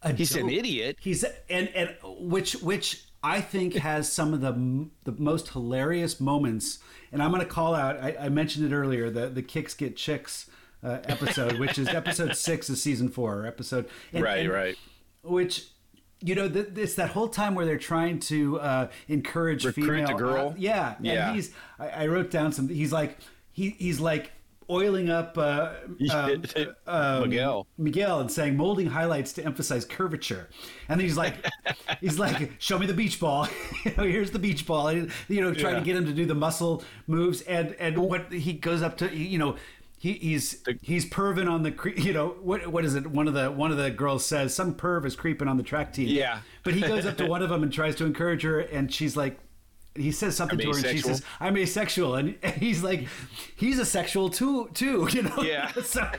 a 0.02 0.14
He's 0.14 0.36
an 0.36 0.50
idiot. 0.50 0.98
He's 1.00 1.24
and 1.50 1.70
and 1.70 1.96
which 2.04 2.54
which 2.56 3.06
I 3.24 3.40
think 3.42 3.76
has 3.76 4.12
some 4.12 4.34
of 4.34 4.42
the 4.42 4.90
the 5.06 5.18
most 5.20 5.50
hilarious 5.50 6.20
moments. 6.20 6.80
And 7.12 7.22
I'm 7.22 7.30
going 7.32 7.42
to 7.44 7.48
call 7.48 7.76
out. 7.76 7.98
I, 8.04 8.16
I 8.20 8.30
mentioned 8.30 8.72
it 8.72 8.76
earlier. 8.76 9.10
The 9.10 9.28
the 9.30 9.42
kicks 9.44 9.74
get 9.74 9.96
chicks 9.96 10.50
uh, 10.84 11.00
episode, 11.06 11.60
which 11.60 11.78
is 11.78 11.88
episode 11.88 12.36
six 12.36 12.70
of 12.70 12.78
season 12.78 13.10
four. 13.10 13.46
Episode 13.46 13.88
and- 14.12 14.24
right, 14.24 14.40
and- 14.46 14.52
right. 14.52 14.78
Which 15.22 15.68
you 16.20 16.36
know, 16.36 16.48
th- 16.50 16.70
it's 16.76 16.96
that 16.96 17.10
whole 17.12 17.28
time 17.28 17.54
where 17.56 17.66
they're 17.66 17.78
trying 17.78 18.20
to 18.22 18.60
uh, 18.60 18.88
encourage 19.10 19.66
Recruit 19.66 19.86
female. 19.86 20.08
the 20.08 20.14
girl? 20.14 20.48
uh, 20.50 20.54
yeah, 20.58 20.96
and 20.98 21.06
Yeah. 21.06 21.34
he's. 21.34 21.52
I, 21.80 21.88
I 21.90 22.08
wrote 22.08 22.32
down 22.32 22.52
some. 22.52 22.68
He's 22.70 22.92
like 22.92 23.18
he 23.52 23.72
he's 23.72 24.00
like 24.00 24.32
oiling 24.70 25.10
up 25.10 25.38
uh, 25.38 25.72
um, 26.12 26.44
um, 26.88 27.22
Miguel. 27.30 27.68
Miguel 27.78 28.20
and 28.20 28.32
saying 28.32 28.56
molding 28.58 28.88
highlights 28.88 29.34
to 29.34 29.46
emphasize 29.46 29.86
curvature, 29.86 30.50
and 30.90 31.00
then 31.00 31.06
he's 31.08 31.18
like, 31.18 31.36
he's 32.02 32.20
like, 32.20 32.52
show 32.60 32.78
me 32.80 32.86
the 32.86 32.94
beach 32.94 33.20
ball. 33.20 33.48
you 33.86 33.94
know, 33.98 34.04
here's 34.04 34.32
the 34.32 34.40
beach 34.40 34.66
ball. 34.66 34.88
And, 34.90 35.12
you 35.28 35.42
know, 35.42 35.54
trying 35.54 35.74
Yeah. 35.76 35.80
to 35.80 35.86
get 35.86 35.96
him 35.98 36.06
to 36.06 36.14
do 36.14 36.26
the 36.26 36.36
muscle 36.36 36.84
moves, 37.08 37.42
and 37.42 37.76
and 37.80 37.98
what 37.98 38.32
he 38.32 38.54
goes 38.54 38.82
up 38.82 38.98
to, 38.98 39.16
you 39.16 39.38
know. 39.38 39.56
He, 39.98 40.12
he's 40.16 40.62
he's 40.82 41.06
perving 41.10 41.50
on 41.50 41.64
the 41.64 41.74
you 41.96 42.12
know 42.12 42.36
what 42.42 42.68
what 42.68 42.84
is 42.84 42.94
it 42.96 43.08
one 43.08 43.30
of 43.30 43.34
the 43.34 43.50
one 43.50 43.72
of 43.72 43.78
the 43.78 43.90
girls 43.90 44.26
says 44.26 44.54
some 44.54 44.76
perv 44.76 45.06
is 45.06 45.16
creeping 45.16 45.48
on 45.48 45.56
the 45.56 45.64
track 45.64 45.94
team 45.94 46.10
Yeah. 46.10 46.40
but 46.66 46.74
he 46.74 46.82
goes 46.82 47.06
up 47.06 47.16
to 47.20 47.26
one 47.30 47.42
of 47.42 47.48
them 47.50 47.64
and 47.64 47.72
tries 47.72 47.96
to 47.96 48.06
encourage 48.06 48.42
her 48.44 48.60
and 48.60 48.94
she's 48.94 49.16
like 49.16 49.40
he 49.96 50.12
says 50.12 50.36
something 50.36 50.60
I'm 50.60 50.72
to 50.74 50.80
her 50.80 50.88
and 50.88 50.98
she 50.98 51.04
says 51.04 51.22
I'm 51.40 51.56
asexual 51.58 52.16
and, 52.16 52.36
and 52.42 52.54
he's 52.58 52.84
like 52.84 53.08
he's 53.56 53.80
a 53.80 53.86
sexual 53.86 54.30
too 54.30 54.70
too 54.74 55.08
you 55.12 55.24
know 55.24 55.42
Yeah. 55.42 55.72
so 55.84 56.10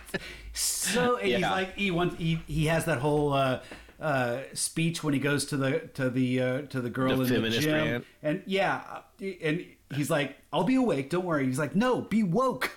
so 0.53 1.17
and 1.17 1.29
he's 1.29 1.43
like 1.43 1.75
he 1.77 1.91
wants 1.91 2.17
he, 2.17 2.41
he 2.47 2.67
has 2.67 2.85
that 2.85 2.99
whole 2.99 3.33
uh 3.33 3.61
uh, 4.01 4.43
speech 4.53 5.03
when 5.05 5.15
he 5.15 5.21
goes 5.21 5.47
to 5.47 5.57
the 5.57 5.79
to 5.95 6.11
the 6.11 6.41
uh, 6.41 6.63
to 6.63 6.81
the 6.81 6.91
girl 6.91 7.17
The 7.17 7.37
in 7.37 7.43
the 7.43 7.51
gym, 7.51 8.05
and 8.23 8.43
yeah, 8.45 8.83
and 9.21 9.65
he's 9.95 10.11
like, 10.11 10.37
"I'll 10.53 10.65
be 10.65 10.75
awake, 10.75 11.11
don't 11.11 11.25
worry." 11.25 11.47
He's 11.47 11.61
like, 11.61 11.75
"No, 11.75 12.01
be 12.03 12.23
woke." 12.23 12.77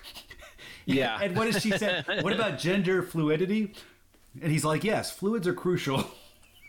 Yeah. 0.86 1.18
and 1.20 1.36
what 1.36 1.52
does 1.52 1.60
she 1.62 1.72
say? 1.72 2.02
What 2.22 2.32
about 2.32 2.58
gender 2.58 3.02
fluidity? 3.02 3.74
And 4.40 4.50
he's 4.50 4.64
like, 4.64 4.84
"Yes, 4.84 5.10
fluids 5.10 5.46
are 5.46 5.52
crucial." 5.52 6.04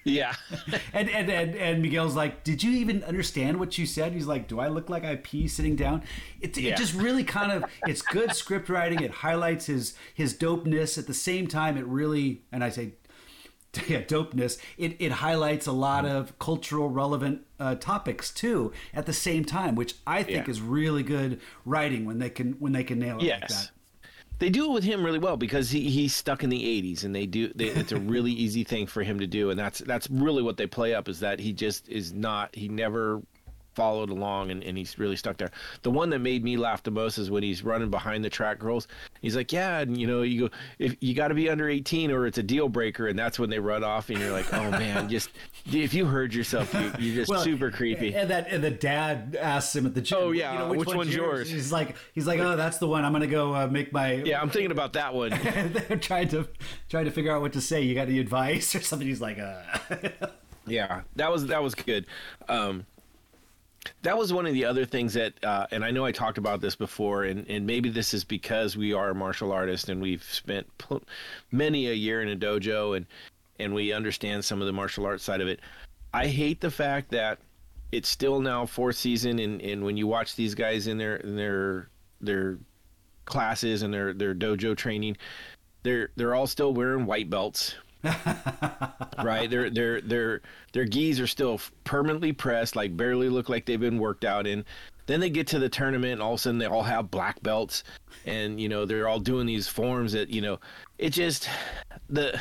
Yeah. 0.03 0.33
And, 0.93 1.09
and 1.09 1.29
and 1.29 1.55
and 1.55 1.81
Miguel's 1.81 2.15
like, 2.15 2.43
"Did 2.43 2.63
you 2.63 2.71
even 2.71 3.03
understand 3.03 3.59
what 3.59 3.77
you 3.77 3.85
said?" 3.85 4.13
He's 4.13 4.25
like, 4.25 4.47
"Do 4.47 4.59
I 4.59 4.67
look 4.67 4.89
like 4.89 5.03
I 5.05 5.17
pee 5.17 5.47
sitting 5.47 5.75
down?" 5.75 6.03
It, 6.41 6.57
Yeah. 6.57 6.73
it 6.73 6.77
just 6.77 6.93
really 6.93 7.23
kind 7.23 7.51
of 7.51 7.63
it's 7.87 8.01
good 8.01 8.33
script 8.35 8.69
writing. 8.69 9.01
It 9.01 9.11
highlights 9.11 9.67
his 9.67 9.93
his 10.13 10.33
dopeness. 10.33 10.97
At 10.97 11.07
the 11.07 11.13
same 11.13 11.47
time, 11.47 11.77
it 11.77 11.85
really 11.85 12.41
and 12.51 12.63
I 12.63 12.69
say, 12.69 12.93
yeah, 13.87 14.01
dopeness. 14.01 14.57
It 14.77 14.95
it 14.99 15.11
highlights 15.11 15.67
a 15.67 15.71
lot 15.71 16.05
of 16.05 16.37
cultural 16.39 16.89
relevant 16.89 17.41
uh, 17.59 17.75
topics 17.75 18.31
too. 18.33 18.71
At 18.93 19.05
the 19.05 19.13
same 19.13 19.45
time, 19.45 19.75
which 19.75 19.95
I 20.07 20.23
think 20.23 20.47
Yeah. 20.47 20.51
is 20.51 20.61
really 20.61 21.03
good 21.03 21.39
writing 21.65 22.05
when 22.05 22.19
they 22.19 22.29
can 22.31 22.53
when 22.53 22.71
they 22.73 22.83
can 22.83 22.99
nail 22.99 23.19
it 23.19 23.29
like 23.29 23.47
that. 23.47 23.71
They 24.39 24.49
do 24.49 24.65
it 24.65 24.71
with 24.71 24.83
him 24.85 25.03
really 25.03 25.19
well 25.19 25.37
because 25.37 25.69
he, 25.69 25.89
he's 25.89 26.15
stuck 26.15 26.43
in 26.43 26.49
the 26.49 26.63
80s 26.63 27.03
and 27.03 27.13
they 27.13 27.25
do 27.25 27.51
they, 27.53 27.65
it's 27.65 27.91
a 27.91 27.99
really 27.99 28.31
easy 28.45 28.63
thing 28.63 28.87
for 28.87 29.03
him 29.03 29.19
to 29.19 29.27
do. 29.27 29.49
And 29.49 29.59
that's 29.59 29.79
that's 29.79 30.09
really 30.09 30.41
what 30.41 30.57
they 30.57 30.65
play 30.65 30.93
up 30.93 31.07
is 31.07 31.19
that 31.19 31.39
he 31.39 31.53
just 31.53 31.87
is 31.89 32.13
not 32.13 32.55
he 32.55 32.69
never 32.69 33.21
followed 33.79 34.09
along 34.09 34.51
and, 34.51 34.61
and 34.61 34.77
he's 34.77 34.99
really 34.99 35.15
stuck 35.15 35.37
there. 35.37 35.51
The 35.83 35.89
one 35.91 36.09
that 36.09 36.19
made 36.19 36.43
me 36.43 36.57
laugh 36.57 36.83
the 36.83 36.91
most 36.91 37.17
is 37.17 37.31
when 37.31 37.43
he's 37.43 37.63
running 37.63 37.89
behind 37.89 38.25
the 38.25 38.29
track 38.29 38.59
girls. 38.59 38.89
He's 39.21 39.37
like, 39.37 39.53
"Yeah, 39.53 39.79
and 39.79 39.97
you 39.97 40.05
know, 40.05 40.21
you 40.21 40.49
go 40.49 40.55
if 40.79 40.97
you 40.99 41.13
got 41.13 41.29
to 41.29 41.33
be 41.33 41.49
under 41.49 41.69
18 41.69 42.11
or 42.11 42.27
it's 42.27 42.37
a 42.37 42.43
deal 42.43 42.67
breaker." 42.67 43.07
And 43.07 43.17
that's 43.17 43.39
when 43.39 43.49
they 43.49 43.59
run 43.59 43.85
off 43.85 44.09
and 44.09 44.19
you're 44.19 44.33
like, 44.33 44.53
"Oh 44.53 44.69
man, 44.71 45.07
just 45.07 45.29
if 45.71 45.93
you 45.93 46.05
heard 46.07 46.33
yourself, 46.33 46.73
you, 46.73 46.91
you're 46.99 47.25
just 47.25 47.43
super 47.45 47.71
creepy." 47.71 48.13
And 48.13 48.29
that 48.29 48.49
and 48.49 48.61
the 48.61 48.69
dad 48.69 49.37
asks 49.39 49.73
him 49.73 49.85
at 49.85 49.95
the 49.95 50.01
gym. 50.01 50.17
Oh, 50.19 50.31
yeah, 50.31 50.67
which 50.67 50.93
one's 50.93 51.15
yours? 51.15 51.49
He's 51.49 51.71
like 51.71 51.95
he's 52.13 52.27
like, 52.27 52.41
oh, 52.41 52.57
that's 52.57 52.79
the 52.79 52.87
one. 52.87 53.05
I'm 53.05 53.13
gonna 53.13 53.27
go 53.27 53.55
uh, 53.55 53.67
make 53.67 53.93
my 53.93 54.15
yeah, 54.15 54.41
I'm 54.41 54.49
thinking 54.49 54.71
about 54.71 54.91
that 54.93 55.13
one. 55.13 55.29
they're 55.31 55.97
trying 56.01 56.27
to 56.29 56.49
trying 56.89 57.05
to 57.05 57.11
figure 57.11 57.33
out 57.33 57.41
what 57.41 57.53
to 57.53 57.61
say. 57.61 57.81
You 57.81 57.95
got 57.95 58.09
any 58.09 58.19
advice 58.19 58.75
or 58.75 58.81
something? 58.81 59.07
He's 59.07 59.21
like, 59.21 59.39
uh. 59.39 59.61
Yeah, 60.67 61.01
that 61.15 61.31
was 61.31 61.47
that 61.47 61.63
was 61.63 61.75
good. 61.75 62.05
Um, 62.47 62.85
that 64.01 64.17
was 64.17 64.33
one 64.33 64.45
of 64.45 64.53
the 64.53 64.65
other 64.65 64.85
things 64.85 65.13
that, 65.13 65.33
uh, 65.43 65.67
and 65.71 65.83
I 65.83 65.91
know 65.91 66.05
I 66.05 66.11
talked 66.11 66.37
about 66.37 66.61
this 66.61 66.75
before, 66.75 67.23
and, 67.23 67.47
and 67.47 67.65
maybe 67.65 67.89
this 67.89 68.13
is 68.13 68.23
because 68.23 68.77
we 68.77 68.93
are 68.93 69.13
martial 69.13 69.51
artists 69.51 69.89
and 69.89 70.01
we've 70.01 70.23
spent 70.23 70.67
pl- 70.77 71.03
many 71.51 71.87
a 71.87 71.93
year 71.93 72.21
in 72.21 72.29
a 72.29 72.35
dojo 72.35 72.95
and 72.95 73.05
and 73.61 73.73
we 73.73 73.91
understand 73.91 74.45
some 74.45 74.61
of 74.61 74.67
the 74.67 74.73
martial 74.73 75.05
arts 75.05 75.23
side 75.23 75.41
of 75.41 75.47
it. 75.49 75.59
I 76.13 76.27
hate 76.27 76.61
the 76.61 76.71
fact 76.71 77.11
that 77.11 77.39
it's 77.91 78.07
still 78.07 78.39
now 78.39 78.65
fourth 78.65 78.95
season, 78.95 79.39
and, 79.39 79.61
and 79.61 79.83
when 79.83 79.97
you 79.97 80.07
watch 80.07 80.35
these 80.35 80.55
guys 80.55 80.87
in 80.87 80.97
their 80.97 81.17
in 81.17 81.35
their 81.35 81.89
their 82.21 82.57
classes 83.25 83.81
and 83.81 83.93
their 83.93 84.13
their 84.13 84.33
dojo 84.33 84.77
training, 84.77 85.17
they're 85.83 86.09
they're 86.15 86.35
all 86.35 86.47
still 86.47 86.73
wearing 86.73 87.05
white 87.05 87.29
belts 87.29 87.75
right? 89.23 89.49
Their 89.49 89.69
their 89.69 90.01
their 90.01 90.41
their 90.71 90.85
gis 90.85 91.19
are 91.19 91.27
still 91.27 91.59
permanently 91.83 92.31
pressed, 92.31 92.75
like 92.75 92.95
barely 92.95 93.29
look 93.29 93.49
like 93.49 93.65
they've 93.65 93.79
been 93.79 93.99
worked 93.99 94.25
out 94.25 94.47
in. 94.47 94.63
Then 95.05 95.19
they 95.19 95.29
get 95.29 95.47
to 95.47 95.59
the 95.59 95.69
tournament, 95.69 96.13
and 96.13 96.21
all 96.21 96.33
of 96.33 96.39
a 96.39 96.41
sudden 96.41 96.59
they 96.59 96.65
all 96.65 96.83
have 96.83 97.11
black 97.11 97.41
belts, 97.41 97.83
and 98.25 98.59
you 98.59 98.69
know 98.69 98.85
they're 98.85 99.07
all 99.07 99.19
doing 99.19 99.45
these 99.45 99.67
forms 99.67 100.13
that 100.13 100.29
you 100.29 100.41
know 100.41 100.59
it 100.97 101.09
just 101.09 101.49
the 102.09 102.39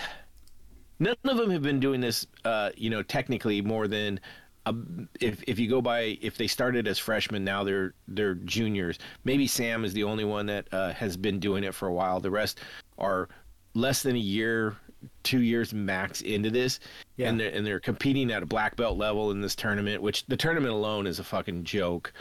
none 1.01 1.17
of 1.25 1.37
them 1.37 1.51
have 1.51 1.63
been 1.63 1.81
doing 1.81 2.01
this, 2.01 2.27
uh, 2.45 2.71
you 2.77 2.91
know, 2.91 3.03
technically 3.03 3.63
more 3.63 3.89
than. 3.89 4.21
A, 4.67 4.75
if 5.21 5.43
if 5.47 5.59
you 5.59 5.69
go 5.69 5.81
by 5.81 6.19
if 6.21 6.37
they 6.37 6.49
started 6.49 6.87
as 6.89 6.99
freshmen 6.99 7.43
now 7.43 7.65
they're 7.65 7.95
they're 8.09 8.35
juniors 8.35 8.99
maybe 9.25 9.47
Sam 9.47 9.83
is 9.83 9.95
the 9.95 10.03
only 10.05 10.25
one 10.25 10.45
that 10.47 10.67
uh, 10.73 10.93
has 10.93 11.17
been 11.17 11.39
doing 11.39 11.65
it 11.65 11.75
for 11.75 11.89
a 11.89 11.93
while 11.93 12.21
the 12.21 12.31
rest 12.31 12.61
are 12.99 13.31
less 13.73 14.03
than 14.03 14.17
a 14.17 14.19
year 14.19 14.77
two 15.23 15.43
years 15.43 15.73
max 15.73 16.21
into 16.23 16.51
this 16.51 16.81
Yeah. 17.17 17.29
and 17.29 17.39
they're 17.41 17.51
and 17.51 17.67
they're 17.67 17.81
competing 17.81 18.31
at 18.33 18.43
a 18.43 18.47
black 18.47 18.77
belt 18.77 18.97
level 18.99 19.31
in 19.31 19.41
this 19.41 19.55
tournament 19.55 20.03
which 20.03 20.27
the 20.27 20.37
tournament 20.37 20.73
alone 20.73 21.07
is 21.07 21.19
a 21.19 21.25
fucking 21.25 21.65
joke 21.65 22.13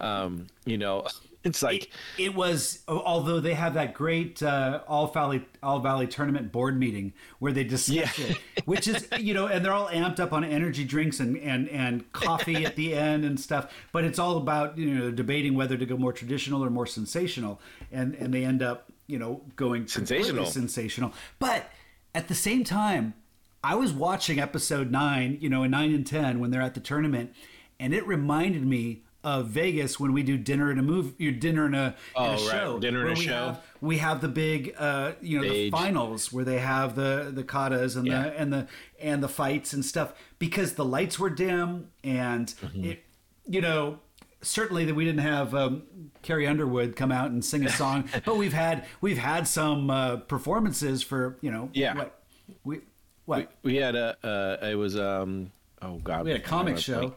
um 0.00 0.46
you 0.64 0.76
know 0.78 1.06
it's 1.44 1.62
like 1.62 1.84
it, 2.18 2.24
it 2.24 2.34
was 2.34 2.82
although 2.88 3.38
they 3.38 3.52
have 3.54 3.74
that 3.74 3.92
great 3.92 4.42
uh, 4.42 4.80
all 4.88 5.08
valley 5.08 5.44
all 5.62 5.78
valley 5.78 6.06
tournament 6.06 6.50
board 6.50 6.78
meeting 6.78 7.12
where 7.38 7.52
they 7.52 7.62
discuss 7.64 8.18
Yeah. 8.18 8.26
it 8.28 8.38
which 8.66 8.88
is 8.88 9.06
you 9.20 9.34
know 9.34 9.46
and 9.46 9.62
they're 9.64 9.72
all 9.74 9.88
amped 9.88 10.18
up 10.20 10.32
on 10.32 10.42
energy 10.42 10.84
drinks 10.84 11.20
and 11.20 11.36
and 11.36 11.68
and 11.68 12.10
coffee 12.12 12.64
at 12.64 12.74
the 12.76 12.94
end 12.94 13.24
and 13.26 13.38
stuff 13.38 13.72
but 13.92 14.04
it's 14.04 14.18
all 14.18 14.38
about 14.38 14.76
you 14.78 14.92
know 14.94 15.10
debating 15.10 15.54
whether 15.54 15.76
to 15.76 15.84
go 15.86 15.96
more 15.98 16.12
traditional 16.14 16.64
or 16.64 16.70
more 16.70 16.86
sensational 16.86 17.60
and 17.92 18.14
and 18.14 18.32
they 18.32 18.44
end 18.44 18.62
up 18.62 18.90
you 19.06 19.18
know 19.18 19.42
going 19.54 19.86
Sensational. 19.86 20.46
sensational 20.46 21.12
but 21.38 21.66
at 22.14 22.28
the 22.28 22.34
same 22.34 22.64
time 22.64 23.14
i 23.62 23.74
was 23.74 23.92
watching 23.92 24.38
episode 24.38 24.90
9 24.90 25.38
you 25.40 25.48
know 25.48 25.62
in 25.62 25.70
9 25.70 25.94
and 25.94 26.06
10 26.06 26.38
when 26.40 26.50
they're 26.50 26.62
at 26.62 26.74
the 26.74 26.80
tournament 26.80 27.32
and 27.80 27.92
it 27.94 28.06
reminded 28.06 28.64
me 28.66 29.02
of 29.24 29.46
Vegas 29.48 29.98
when 29.98 30.12
we 30.12 30.22
do 30.22 30.36
dinner 30.36 30.70
in 30.70 30.78
a 30.78 30.82
movie, 30.82 31.14
your 31.16 31.32
dinner 31.32 31.64
in 31.64 31.74
a, 31.74 31.96
Oh, 32.14 32.24
a 32.24 32.30
right. 32.32 32.38
show. 32.40 32.78
Dinner 32.78 33.06
in 33.06 33.06
a 33.06 33.14
we 33.14 33.24
show. 33.24 33.32
Have, 33.46 33.64
we 33.80 33.96
have 33.96 34.20
the 34.20 34.28
big, 34.28 34.74
uh, 34.78 35.12
you 35.22 35.40
know, 35.40 35.48
Stage. 35.48 35.72
the 35.72 35.76
finals 35.78 36.30
where 36.30 36.44
they 36.44 36.58
have 36.58 36.94
the 36.94 37.30
the 37.34 37.42
katas 37.42 37.96
and 37.96 38.06
Yeah. 38.06 38.24
the 38.24 38.38
and 38.38 38.52
the 38.52 38.66
and 39.00 39.22
the 39.22 39.28
fights 39.30 39.72
and 39.72 39.82
stuff 39.82 40.12
because 40.38 40.74
the 40.74 40.84
lights 40.84 41.18
were 41.18 41.30
dim 41.30 41.88
and 42.04 42.48
Mm-hmm. 42.48 42.84
it, 42.84 43.04
you 43.48 43.62
know. 43.62 44.00
Certainly, 44.44 44.84
that 44.86 44.94
we 44.94 45.04
didn't 45.04 45.20
have 45.22 45.54
um, 45.54 45.82
Carrie 46.22 46.46
Underwood 46.46 46.94
come 46.96 47.10
out 47.10 47.30
and 47.30 47.44
sing 47.44 47.64
a 47.64 47.70
song, 47.70 48.08
but 48.24 48.36
we've 48.36 48.52
had 48.52 48.84
we've 49.00 49.18
had 49.18 49.48
some 49.48 49.90
uh, 49.90 50.16
performances 50.18 51.02
for 51.02 51.36
you 51.40 51.50
know 51.50 51.70
Yeah. 51.72 51.94
what 51.96 52.22
we 52.62 52.80
what 53.24 53.50
we 53.62 53.76
had 53.76 53.96
a 53.96 54.16
uh 54.62 54.66
it 54.66 54.74
was 54.74 54.98
um 54.98 55.50
oh 55.80 55.96
god 56.04 56.24
we 56.24 56.30
had 56.30 56.40
a 56.40 56.42
comic 56.44 56.76
show. 56.76 57.14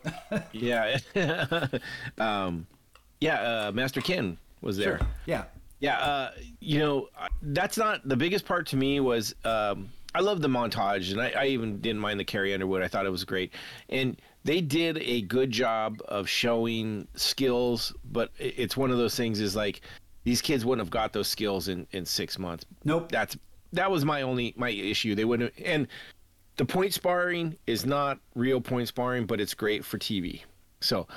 yeah 0.53 0.97
um 2.17 2.65
yeah 3.19 3.41
uh 3.41 3.71
master 3.73 4.01
ken 4.01 4.38
was 4.61 4.78
there. 4.78 4.97
Sure. 4.99 5.07
Yeah. 5.25 5.43
Yeah, 5.80 5.99
uh, 5.99 6.32
you 6.59 6.80
know, 6.80 7.07
that's 7.39 7.78
not 7.78 8.01
the 8.09 8.15
biggest 8.15 8.45
part 8.45 8.65
to 8.67 8.75
me 8.75 8.99
was 8.99 9.36
um, 9.45 9.89
I 10.15 10.21
love 10.21 10.41
the 10.41 10.47
montage, 10.47 11.11
and 11.11 11.21
I, 11.21 11.30
I, 11.38 11.45
even 11.49 11.80
didn't 11.82 12.01
mind 12.01 12.19
the 12.19 12.23
Carrie 12.25 12.51
Underwood. 12.51 12.82
I 12.82 12.88
thought 12.88 13.05
it 13.05 13.11
was 13.11 13.23
great, 13.23 13.53
and 13.88 14.19
they 14.43 14.61
did 14.61 14.97
a 14.99 15.21
good 15.23 15.51
job 15.51 16.01
of 16.07 16.27
showing 16.29 17.07
skills. 17.15 17.93
But 18.11 18.31
it's 18.39 18.77
one 18.77 18.91
of 18.91 18.97
those 18.97 19.15
things 19.15 19.39
is 19.39 19.55
like 19.55 19.81
these 20.23 20.41
kids 20.41 20.65
wouldn't 20.65 20.85
have 20.85 20.91
got 20.91 21.13
those 21.13 21.27
skills 21.27 21.67
in 21.67 21.88
in 21.91 22.05
six 22.05 22.38
months. 22.39 22.65
Nope. 22.83 23.11
That's 23.11 23.38
that 23.73 23.89
was 23.89 24.05
my 24.05 24.21
only 24.21 24.53
my 24.57 24.69
issue. 24.69 25.15
They 25.15 25.25
wouldn't, 25.25 25.53
and 25.63 25.88
the 26.57 26.65
point 26.65 26.93
sparring 26.93 27.57
is 27.67 27.85
not 27.85 28.19
real 28.35 28.59
point 28.61 28.88
sparring, 28.88 29.25
but 29.25 29.39
it's 29.39 29.53
great 29.53 29.85
for 29.85 29.97
TV. 29.97 30.41
So, 30.81 31.07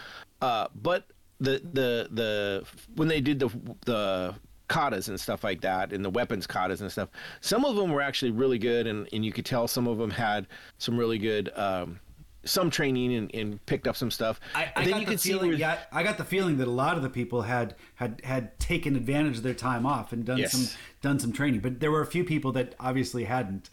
uh, 0.40 0.68
but 0.82 1.06
the 1.40 1.62
the 1.72 2.08
the 2.10 2.64
when 2.96 3.08
they 3.08 3.20
did 3.20 3.38
the 3.38 3.48
the 3.86 4.34
katas 4.68 5.08
and 5.08 5.18
stuff 5.18 5.42
like 5.42 5.60
that 5.60 5.92
and 5.92 6.04
the 6.04 6.10
weapons 6.10 6.46
katas 6.46 6.80
and 6.80 6.92
stuff 6.92 7.08
some 7.40 7.64
of 7.64 7.74
them 7.74 7.90
were 7.90 8.00
actually 8.00 8.30
really 8.30 8.58
good 8.58 8.86
and, 8.86 9.08
and 9.12 9.24
you 9.24 9.32
could 9.32 9.44
tell 9.44 9.66
some 9.66 9.88
of 9.88 9.98
them 9.98 10.10
had 10.10 10.46
some 10.78 10.96
really 10.96 11.18
good 11.18 11.50
um, 11.56 11.98
some 12.45 12.70
training 12.70 13.14
and, 13.14 13.34
and, 13.34 13.66
picked 13.66 13.86
up 13.86 13.97
some 13.97 14.11
stuff 14.11 14.41
I, 14.55 14.72
I 14.74 14.84
got 14.86 15.07
the 15.07 15.18
feeling, 15.18 15.53
yeah, 15.55 15.78
I 15.93 16.03
got 16.03 16.18
the 16.18 16.24
feeling 16.24 16.57
that 16.59 16.68
a 16.68 16.70
lot 16.70 16.97
of 16.97 17.03
the 17.03 17.11
people 17.11 17.43
had 17.43 17.74
had 17.95 18.20
had 18.24 18.59
taken 18.59 18.97
advantage 18.97 19.38
of 19.38 19.43
their 19.43 19.55
time 19.55 19.84
off 19.84 20.12
and 20.12 20.24
done 20.24 20.38
yes. 20.38 20.53
some 20.53 20.78
done 21.03 21.18
some 21.18 21.32
training 21.32 21.61
but 21.61 21.80
there 21.80 21.91
were 21.91 22.01
a 22.01 22.07
few 22.07 22.24
people 22.24 22.53
that 22.53 22.74
obviously 22.80 23.24
hadn't 23.24 23.70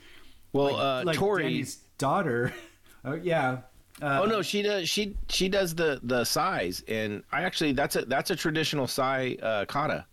well 0.53 0.73
like, 0.73 0.75
uh, 0.75 1.03
like 1.05 1.17
Tori, 1.17 1.43
Danny's 1.43 1.75
daughter 1.97 2.53
oh, 3.05 3.13
yeah 3.15 3.59
uh, 3.99 4.19
oh 4.21 4.25
no, 4.25 4.43
she 4.43 4.61
does. 4.61 4.87
She 4.87 5.15
she 5.27 5.49
does 5.49 5.73
the 5.73 5.99
the 6.03 6.23
sais, 6.23 6.83
and 6.87 7.23
I 7.31 7.41
actually 7.41 7.71
that's 7.71 7.95
a 7.95 8.05
that's 8.05 8.29
a 8.29 8.35
traditional 8.35 8.85
sai 8.85 9.37
uh, 9.41 9.65
kata 9.65 10.05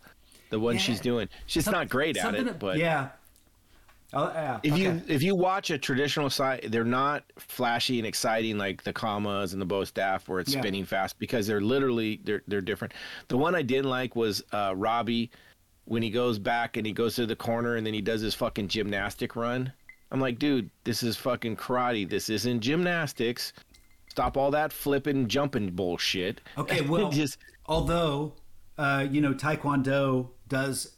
the 0.49 0.59
one 0.59 0.75
yeah. 0.75 0.81
she's 0.81 0.99
doing. 0.99 1.29
She's 1.45 1.65
Some, 1.65 1.73
not 1.73 1.89
great 1.89 2.17
at 2.17 2.35
it, 2.35 2.59
but 2.59 2.77
yeah. 2.77 3.09
Oh, 4.15 4.31
yeah. 4.33 4.59
If 4.63 4.73
okay. 4.73 4.81
you 4.81 5.01
if 5.07 5.21
you 5.21 5.35
watch 5.35 5.71
a 5.71 5.77
traditional 5.77 6.29
side, 6.29 6.67
they're 6.69 6.85
not 6.85 7.25
flashy 7.37 7.99
and 7.99 8.07
exciting 8.07 8.57
like 8.57 8.81
the 8.81 8.93
kamas 8.93 9.51
and 9.51 9.61
the 9.61 9.65
bow 9.65 9.83
staff 9.83 10.29
where 10.29 10.39
it's 10.39 10.53
yeah. 10.53 10.61
spinning 10.61 10.85
fast 10.85 11.19
because 11.19 11.45
they're 11.45 11.61
literally 11.61 12.21
they're 12.23 12.41
they're 12.47 12.61
different. 12.61 12.93
The 13.27 13.37
one 13.37 13.55
I 13.55 13.61
didn't 13.61 13.89
like 13.89 14.15
was 14.15 14.41
uh, 14.53 14.73
Robbie 14.75 15.31
when 15.83 16.01
he 16.01 16.09
goes 16.09 16.39
back 16.39 16.77
and 16.77 16.85
he 16.87 16.93
goes 16.93 17.15
to 17.15 17.25
the 17.25 17.35
corner 17.35 17.75
and 17.75 17.85
then 17.85 17.93
he 17.93 18.01
does 18.01 18.21
his 18.21 18.33
fucking 18.33 18.69
gymnastic 18.69 19.35
run. 19.35 19.71
I'm 20.11 20.21
like, 20.21 20.39
dude, 20.39 20.69
this 20.85 21.03
is 21.03 21.17
fucking 21.17 21.57
karate. 21.57 22.09
This 22.09 22.29
isn't 22.29 22.61
gymnastics. 22.61 23.51
Stop 24.09 24.37
all 24.37 24.49
that 24.51 24.71
flipping, 24.71 25.27
jumping 25.27 25.71
bullshit. 25.71 26.39
Okay, 26.57 26.81
well, 26.87 27.11
just 27.11 27.37
although 27.65 28.31
uh, 28.77 29.05
you 29.11 29.19
know 29.19 29.33
Taekwondo 29.33 30.29
does. 30.47 30.93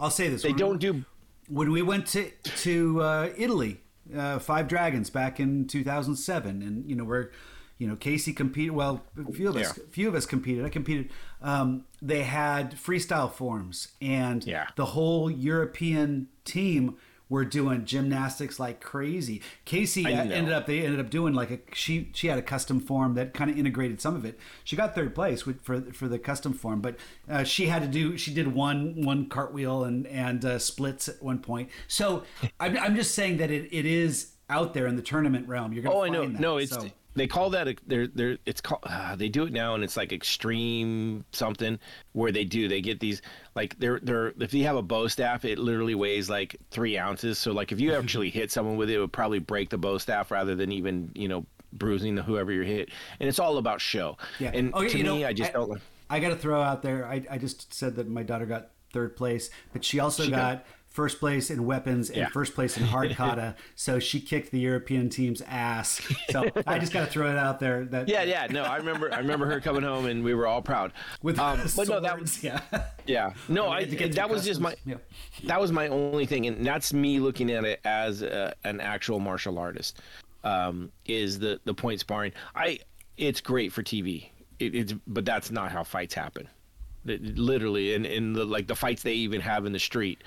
I'll 0.00 0.10
say 0.10 0.28
this: 0.28 0.42
they 0.42 0.52
don't 0.52 0.78
do. 0.78 1.04
When 1.52 1.70
we 1.70 1.82
went 1.82 2.06
to 2.08 2.30
to 2.58 3.02
uh, 3.02 3.28
Italy, 3.36 3.80
uh, 4.16 4.38
Five 4.38 4.68
Dragons 4.68 5.10
back 5.10 5.38
in 5.38 5.66
2007, 5.66 6.62
and 6.62 6.88
you 6.88 6.96
know 6.96 7.04
we're 7.04 7.30
you 7.78 7.86
know 7.86 7.96
Casey 7.96 8.32
competed. 8.32 8.72
Well, 8.72 9.04
a 9.18 9.32
few 9.32 9.48
of 9.48 9.56
us, 9.56 9.76
yeah. 9.76 9.84
few 9.90 10.08
of 10.08 10.14
us 10.14 10.24
competed. 10.24 10.64
I 10.64 10.68
competed. 10.68 11.10
Um, 11.42 11.84
they 12.00 12.22
had 12.22 12.76
freestyle 12.76 13.30
forms, 13.30 13.88
and 14.00 14.44
yeah. 14.44 14.68
the 14.76 14.86
whole 14.86 15.30
European 15.30 16.28
team 16.44 16.96
were 17.32 17.46
doing 17.46 17.86
gymnastics 17.86 18.60
like 18.60 18.82
crazy. 18.82 19.40
Casey 19.64 20.04
ended 20.04 20.52
up 20.52 20.66
they 20.66 20.84
ended 20.84 21.00
up 21.00 21.08
doing 21.08 21.32
like 21.32 21.50
a 21.50 21.58
she 21.72 22.10
she 22.12 22.26
had 22.26 22.38
a 22.38 22.42
custom 22.42 22.78
form 22.78 23.14
that 23.14 23.32
kind 23.32 23.50
of 23.50 23.58
integrated 23.58 24.02
some 24.02 24.14
of 24.14 24.26
it. 24.26 24.38
She 24.64 24.76
got 24.76 24.94
third 24.94 25.14
place 25.14 25.46
with, 25.46 25.62
for 25.62 25.80
for 25.92 26.08
the 26.08 26.18
custom 26.18 26.52
form, 26.52 26.82
but 26.82 26.96
uh, 27.30 27.42
she 27.42 27.68
had 27.68 27.80
to 27.80 27.88
do 27.88 28.18
she 28.18 28.34
did 28.34 28.48
one 28.48 29.02
one 29.02 29.30
cartwheel 29.30 29.84
and 29.84 30.06
and 30.08 30.44
uh, 30.44 30.58
splits 30.58 31.08
at 31.08 31.22
one 31.22 31.38
point. 31.38 31.70
So 31.88 32.24
I'm, 32.60 32.76
I'm 32.76 32.94
just 32.94 33.14
saying 33.14 33.38
that 33.38 33.50
it, 33.50 33.66
it 33.72 33.86
is 33.86 34.34
out 34.50 34.74
there 34.74 34.86
in 34.86 34.96
the 34.96 35.02
tournament 35.02 35.48
realm. 35.48 35.72
You're 35.72 35.84
gonna 35.84 35.96
oh 35.96 36.02
I 36.02 36.10
know 36.10 36.28
that, 36.28 36.38
no 36.38 36.58
it's. 36.58 36.70
So 36.70 36.86
they 37.14 37.26
call 37.26 37.50
that 37.50 37.68
a, 37.68 37.76
they're 37.86 38.06
they're 38.06 38.38
it's 38.46 38.60
called 38.60 38.82
uh, 38.84 39.16
they 39.16 39.28
do 39.28 39.44
it 39.44 39.52
now 39.52 39.74
and 39.74 39.84
it's 39.84 39.96
like 39.96 40.12
extreme 40.12 41.24
something 41.32 41.78
where 42.12 42.32
they 42.32 42.44
do 42.44 42.68
they 42.68 42.80
get 42.80 43.00
these 43.00 43.22
like 43.54 43.78
they're 43.78 44.00
they're 44.02 44.32
if 44.40 44.54
you 44.54 44.64
have 44.64 44.76
a 44.76 44.82
bow 44.82 45.06
staff 45.08 45.44
it 45.44 45.58
literally 45.58 45.94
weighs 45.94 46.30
like 46.30 46.56
three 46.70 46.98
ounces. 46.98 47.38
So 47.38 47.52
like 47.52 47.72
if 47.72 47.80
you 47.80 47.94
actually 47.94 48.30
hit 48.30 48.50
someone 48.50 48.76
with 48.76 48.90
it 48.90 48.94
it 48.94 49.00
would 49.00 49.12
probably 49.12 49.38
break 49.38 49.70
the 49.70 49.78
bow 49.78 49.98
staff 49.98 50.30
rather 50.30 50.54
than 50.54 50.72
even 50.72 51.10
you 51.14 51.28
know 51.28 51.44
bruising 51.72 52.14
the 52.14 52.22
whoever 52.22 52.52
you 52.52 52.62
hit. 52.62 52.90
And 53.20 53.28
it's 53.28 53.38
all 53.38 53.58
about 53.58 53.80
show. 53.80 54.16
Yeah. 54.38 54.50
And 54.52 54.74
okay, 54.74 54.88
to 54.88 54.96
me 54.96 55.02
know, 55.02 55.26
I 55.26 55.32
just 55.32 55.50
I, 55.50 55.52
don't 55.52 55.70
like 55.70 55.82
I 56.08 56.20
got 56.20 56.28
to 56.28 56.36
throw 56.36 56.60
out 56.60 56.82
there 56.82 57.06
I 57.06 57.24
I 57.30 57.38
just 57.38 57.72
said 57.74 57.96
that 57.96 58.08
my 58.08 58.22
daughter 58.22 58.46
got 58.46 58.70
third 58.92 59.16
place 59.16 59.48
but 59.72 59.82
she 59.82 60.00
also 60.00 60.24
she 60.24 60.30
got, 60.30 60.36
got 60.36 60.66
first 60.92 61.18
place 61.18 61.50
in 61.50 61.64
weapons 61.64 62.10
and 62.10 62.18
yeah. 62.18 62.28
first 62.28 62.54
place 62.54 62.76
in 62.76 62.84
hard 62.84 63.16
kata. 63.16 63.56
so 63.74 63.98
she 63.98 64.20
kicked 64.20 64.50
the 64.50 64.60
European 64.60 65.08
team's 65.08 65.42
ass. 65.42 66.00
So 66.30 66.48
I 66.66 66.78
just 66.78 66.92
got 66.92 67.06
to 67.06 67.10
throw 67.10 67.30
it 67.30 67.38
out 67.38 67.58
there. 67.58 67.84
That 67.86 68.08
yeah, 68.08 68.22
yeah. 68.22 68.46
No, 68.50 68.62
I 68.62 68.76
remember. 68.76 69.12
I 69.12 69.18
remember 69.18 69.46
her 69.46 69.60
coming 69.60 69.82
home 69.82 70.06
and 70.06 70.22
we 70.22 70.34
were 70.34 70.46
all 70.46 70.62
proud. 70.62 70.92
With 71.22 71.38
um, 71.38 71.58
but 71.62 71.70
swords, 71.70 71.90
no, 71.90 72.00
that 72.00 72.20
was 72.20 72.42
yeah, 72.44 72.60
yeah. 73.06 73.32
No, 73.48 73.66
I, 73.66 73.78
I 73.78 73.84
that 73.84 74.28
was 74.28 74.44
just 74.44 74.60
my 74.60 74.74
yeah. 74.84 74.96
that 75.44 75.60
was 75.60 75.72
my 75.72 75.88
only 75.88 76.26
thing, 76.26 76.46
and 76.46 76.64
that's 76.64 76.92
me 76.92 77.18
looking 77.18 77.50
at 77.50 77.64
it 77.64 77.80
as 77.84 78.22
a, 78.22 78.54
an 78.64 78.80
actual 78.80 79.18
martial 79.18 79.58
artist. 79.58 80.00
Um, 80.44 80.90
is 81.06 81.38
the 81.38 81.60
the 81.64 81.74
point 81.74 82.00
sparring? 82.00 82.32
I 82.54 82.80
it's 83.16 83.40
great 83.40 83.72
for 83.72 83.82
TV. 83.82 84.28
It, 84.58 84.74
it's 84.74 84.94
but 85.06 85.24
that's 85.24 85.50
not 85.50 85.72
how 85.72 85.84
fights 85.84 86.14
happen. 86.14 86.48
It, 87.06 87.38
literally, 87.38 87.94
in 87.94 88.04
in 88.04 88.32
the 88.32 88.44
like 88.44 88.66
the 88.66 88.76
fights 88.76 89.02
they 89.02 89.14
even 89.14 89.40
have 89.40 89.64
in 89.66 89.72
the 89.72 89.78
street 89.78 90.22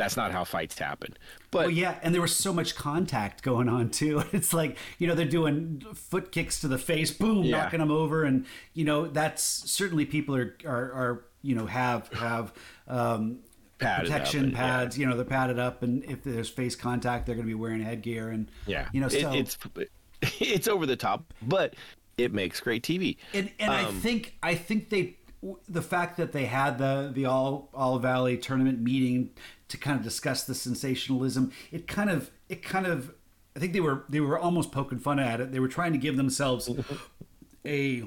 that's 0.00 0.16
not 0.16 0.32
how 0.32 0.44
fights 0.44 0.78
happen. 0.78 1.14
But 1.50 1.58
well, 1.58 1.70
yeah, 1.70 1.98
and 2.02 2.14
there 2.14 2.22
was 2.22 2.34
so 2.34 2.52
much 2.52 2.74
contact 2.74 3.42
going 3.42 3.68
on 3.68 3.90
too. 3.90 4.22
It's 4.32 4.54
like 4.54 4.78
you 4.98 5.06
know 5.06 5.14
they're 5.14 5.26
doing 5.26 5.84
foot 5.94 6.32
kicks 6.32 6.60
to 6.60 6.68
the 6.68 6.78
face, 6.78 7.10
boom, 7.10 7.44
yeah. 7.44 7.58
knocking 7.58 7.80
them 7.80 7.90
over, 7.90 8.24
and 8.24 8.46
you 8.72 8.84
know 8.84 9.06
that's 9.06 9.42
certainly 9.42 10.06
people 10.06 10.34
are 10.34 10.56
are, 10.64 10.92
are 10.92 11.24
you 11.42 11.54
know 11.54 11.66
have 11.66 12.08
have 12.14 12.52
um, 12.88 13.40
protection 13.78 14.44
and, 14.44 14.54
pads. 14.54 14.96
Yeah. 14.96 15.02
You 15.02 15.10
know 15.10 15.16
they're 15.16 15.26
padded 15.26 15.58
up, 15.58 15.82
and 15.82 16.04
if 16.04 16.22
there's 16.22 16.48
face 16.48 16.74
contact, 16.74 17.26
they're 17.26 17.34
going 17.34 17.46
to 17.46 17.50
be 17.50 17.60
wearing 17.60 17.82
headgear, 17.82 18.30
and 18.30 18.50
yeah, 18.66 18.88
you 18.92 19.00
know 19.00 19.08
so, 19.08 19.32
it, 19.32 19.36
it's 19.36 19.58
it's 20.40 20.68
over 20.68 20.86
the 20.86 20.96
top, 20.96 21.34
but 21.42 21.74
it 22.16 22.32
makes 22.32 22.60
great 22.60 22.82
TV. 22.82 23.16
And 23.34 23.50
and 23.58 23.70
um, 23.70 23.76
I 23.76 23.90
think 24.00 24.36
I 24.42 24.54
think 24.54 24.88
they 24.88 25.16
the 25.68 25.82
fact 25.82 26.16
that 26.18 26.32
they 26.32 26.46
had 26.46 26.78
the 26.78 27.10
the 27.12 27.26
all 27.26 27.70
all 27.74 27.98
valley 27.98 28.36
tournament 28.36 28.80
meeting 28.80 29.30
to 29.70 29.76
kind 29.76 29.96
of 29.96 30.02
discuss 30.04 30.44
the 30.44 30.54
sensationalism. 30.54 31.52
It 31.72 31.86
kind 31.86 32.10
of 32.10 32.30
it 32.48 32.62
kind 32.62 32.86
of 32.86 33.14
I 33.56 33.58
think 33.58 33.72
they 33.72 33.80
were 33.80 34.04
they 34.08 34.20
were 34.20 34.38
almost 34.38 34.72
poking 34.72 34.98
fun 34.98 35.18
at 35.18 35.40
it. 35.40 35.52
They 35.52 35.60
were 35.60 35.68
trying 35.68 35.92
to 35.92 35.98
give 35.98 36.16
themselves 36.16 36.68
a 37.64 38.04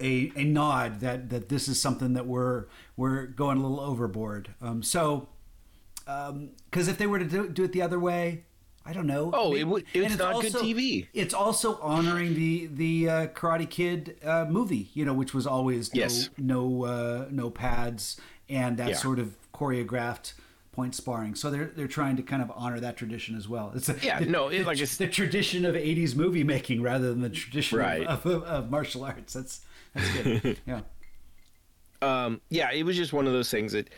a, 0.00 0.32
a 0.36 0.44
nod 0.44 1.00
that 1.00 1.30
that 1.30 1.48
this 1.48 1.68
is 1.68 1.80
something 1.80 2.12
that 2.14 2.26
we're 2.26 2.66
we're 2.96 3.26
going 3.26 3.58
a 3.58 3.62
little 3.62 3.80
overboard. 3.80 4.54
Um, 4.60 4.82
so 4.82 5.28
because 6.04 6.30
um, 6.30 6.50
if 6.72 6.98
they 6.98 7.06
were 7.06 7.18
to 7.18 7.24
do, 7.24 7.48
do, 7.48 7.64
it 7.64 7.72
the 7.72 7.82
other 7.82 7.98
way, 7.98 8.44
I 8.84 8.92
don't 8.92 9.08
know. 9.08 9.32
Oh, 9.34 9.54
it 9.54 9.64
would. 9.64 9.84
It's, 9.92 10.12
it's 10.12 10.18
not 10.18 10.34
also, 10.34 10.60
good 10.60 10.62
TV. 10.62 11.08
It's 11.12 11.34
also 11.34 11.78
honoring 11.80 12.34
the 12.34 12.66
the 12.66 13.08
uh, 13.08 13.26
Karate 13.28 13.68
Kid 13.68 14.18
uh, 14.24 14.44
movie, 14.48 14.88
you 14.94 15.04
know, 15.04 15.14
which 15.14 15.34
was 15.34 15.46
always 15.46 15.92
no 15.92 16.00
yes. 16.00 16.30
no 16.38 16.84
uh, 16.84 17.26
no 17.30 17.50
pads 17.50 18.20
and 18.48 18.76
that 18.76 18.90
yeah. 18.90 18.94
sort 18.94 19.18
of 19.18 19.34
choreographed 19.56 20.32
point 20.76 20.94
sparring. 20.94 21.34
So 21.34 21.50
they're 21.50 21.72
they're 21.74 21.88
trying 21.88 22.16
to 22.16 22.22
kind 22.22 22.42
of 22.42 22.52
honor 22.54 22.78
that 22.80 22.96
tradition 22.96 23.36
as 23.36 23.48
well. 23.48 23.72
It's 23.74 23.88
a, 23.88 23.96
yeah, 24.02 24.20
the, 24.20 24.26
no, 24.26 24.48
it's 24.48 24.60
the, 24.60 24.66
like 24.66 24.78
it's 24.78 24.96
the 24.98 25.08
tradition 25.08 25.64
of 25.64 25.74
'80s 25.74 26.14
movie 26.14 26.44
making 26.44 26.82
rather 26.82 27.08
than 27.08 27.22
the 27.22 27.30
tradition 27.30 27.78
right. 27.78 28.06
of, 28.06 28.24
of, 28.26 28.42
of, 28.44 28.70
martial 28.70 29.04
arts. 29.04 29.32
That's 29.32 29.60
that's 29.94 30.22
good. 30.22 30.58
yeah. 30.66 30.80
Um, 32.02 32.40
yeah, 32.50 32.70
it 32.72 32.84
was 32.84 32.96
just 32.96 33.12
one 33.14 33.26
of 33.26 33.32
those 33.32 33.50
things 33.50 33.72
that, 33.72 33.88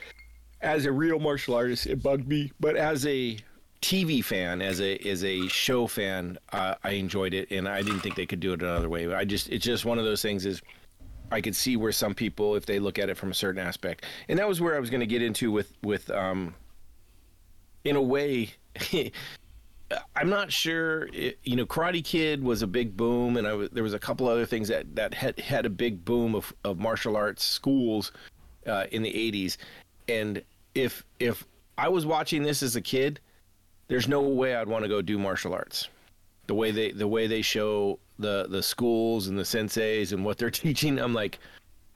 as 0.60 0.86
a 0.86 0.92
real 0.92 1.18
martial 1.18 1.54
artist, 1.54 1.86
it 1.86 2.00
bugged 2.00 2.28
me. 2.28 2.52
But 2.60 2.76
as 2.76 3.04
a 3.06 3.36
TV 3.82 4.24
fan, 4.24 4.62
as 4.62 4.80
a 4.80 4.96
as 4.98 5.24
a 5.24 5.48
show 5.48 5.88
fan, 5.88 6.38
uh, 6.52 6.76
I 6.84 6.92
enjoyed 6.92 7.34
it, 7.34 7.50
and 7.50 7.68
I 7.68 7.82
didn't 7.82 8.00
think 8.00 8.14
they 8.14 8.26
could 8.26 8.40
do 8.40 8.52
it 8.52 8.62
another 8.62 8.88
way. 8.88 9.12
I 9.12 9.24
just 9.24 9.50
it's 9.50 9.64
just 9.64 9.84
one 9.84 9.98
of 9.98 10.04
those 10.04 10.22
things 10.22 10.46
is 10.46 10.62
I 11.30 11.40
could 11.40 11.54
see 11.54 11.76
where 11.76 11.92
some 11.92 12.14
people, 12.14 12.54
if 12.54 12.66
they 12.66 12.78
look 12.78 12.98
at 12.98 13.08
it 13.08 13.16
from 13.16 13.30
a 13.30 13.34
certain 13.34 13.60
aspect, 13.60 14.04
and 14.28 14.38
that 14.38 14.48
was 14.48 14.60
where 14.60 14.76
I 14.76 14.80
was 14.80 14.90
going 14.90 15.00
to 15.00 15.06
get 15.06 15.22
into 15.22 15.50
with 15.50 15.72
with 15.82 16.10
um, 16.10 16.54
in 17.84 17.96
a 17.96 18.02
way. 18.02 18.50
I'm 20.14 20.28
not 20.28 20.52
sure. 20.52 21.08
It, 21.14 21.38
you 21.44 21.56
know, 21.56 21.64
Karate 21.64 22.04
Kid 22.04 22.42
was 22.42 22.60
a 22.60 22.66
big 22.66 22.96
boom, 22.96 23.38
and 23.38 23.46
I 23.46 23.54
was, 23.54 23.70
there 23.70 23.82
was 23.82 23.94
a 23.94 23.98
couple 23.98 24.28
other 24.28 24.44
things 24.44 24.68
that 24.68 24.94
that 24.96 25.14
had 25.14 25.38
had 25.40 25.64
a 25.64 25.70
big 25.70 26.04
boom 26.04 26.34
of, 26.34 26.52
of 26.64 26.78
martial 26.78 27.16
arts 27.16 27.42
schools 27.44 28.12
uh, 28.66 28.84
in 28.92 29.02
the 29.02 29.12
'80s. 29.12 29.56
And 30.08 30.42
if 30.74 31.04
if 31.18 31.46
I 31.78 31.88
was 31.88 32.04
watching 32.04 32.42
this 32.42 32.62
as 32.62 32.76
a 32.76 32.82
kid, 32.82 33.20
there's 33.88 34.08
no 34.08 34.20
way 34.20 34.54
I'd 34.54 34.68
want 34.68 34.84
to 34.84 34.88
go 34.88 35.00
do 35.00 35.18
martial 35.18 35.54
arts. 35.54 35.88
The 36.46 36.54
way 36.54 36.70
they 36.70 36.92
the 36.92 37.08
way 37.08 37.26
they 37.26 37.42
show 37.42 37.98
the 38.18 38.46
the 38.48 38.62
schools 38.62 39.28
and 39.28 39.38
the 39.38 39.42
senseis 39.42 40.12
and 40.12 40.24
what 40.24 40.38
they're 40.38 40.50
teaching. 40.64 40.98
I'm 40.98 41.14
like, 41.14 41.38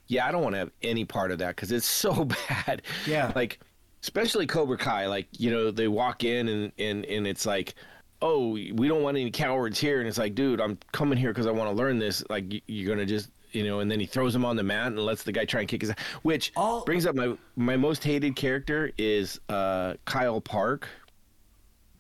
yeah, 0.09 0.27
I 0.27 0.33
don't 0.33 0.43
want 0.43 0.55
to 0.55 0.59
have 0.61 0.71
any 0.83 1.05
part 1.05 1.31
of 1.31 1.39
that 1.39 1.57
because 1.57 1.73
it's 1.73 1.87
so 1.87 2.25
bad. 2.67 2.83
Yeah. 3.07 3.33
Like, 3.35 3.61
especially 4.03 4.47
Cobra 4.47 4.77
Kai. 4.77 5.07
Like, 5.07 5.29
you 5.39 5.51
know, 5.51 5.71
they 5.71 5.89
walk 5.89 6.25
in 6.25 6.49
and 6.49 6.73
and 6.79 7.05
and 7.07 7.27
it's 7.27 7.47
like, 7.47 7.75
oh, 8.21 8.51
we 8.51 8.89
don't 8.89 9.03
want 9.03 9.17
any 9.17 9.31
cowards 9.31 9.79
here, 9.81 9.99
and 9.99 10.09
it's 10.09 10.19
like, 10.19 10.35
dude, 10.35 10.61
I'm 10.61 10.79
coming 10.93 11.19
here 11.19 11.31
because 11.31 11.47
I 11.47 11.51
want 11.51 11.71
to 11.71 11.77
learn 11.77 11.99
this. 11.99 12.23
Like, 12.31 12.45
you're 12.67 12.89
gonna 12.95 13.07
just. 13.07 13.31
You 13.55 13.65
know, 13.65 13.81
and 13.81 13.91
then 13.91 14.01
he 14.01 14.07
throws 14.07 14.35
him 14.35 14.47
on 14.47 14.57
the 14.57 14.63
mat 14.63 14.87
and 14.87 14.99
lets 14.99 15.25
the 15.25 15.33
guy 15.33 15.45
try 15.45 15.61
and 15.61 15.69
kick 15.69 15.83
his 15.83 15.91
ass. 15.91 15.99
Which 16.23 16.53
All- 16.57 16.85
brings 16.87 17.05
up 17.05 17.15
my 17.15 17.37
my 17.55 17.77
most 17.77 18.03
hated 18.03 18.35
character 18.35 18.93
is 18.97 19.39
uh, 19.51 19.93
Kyle 20.07 20.41
Park, 20.41 20.89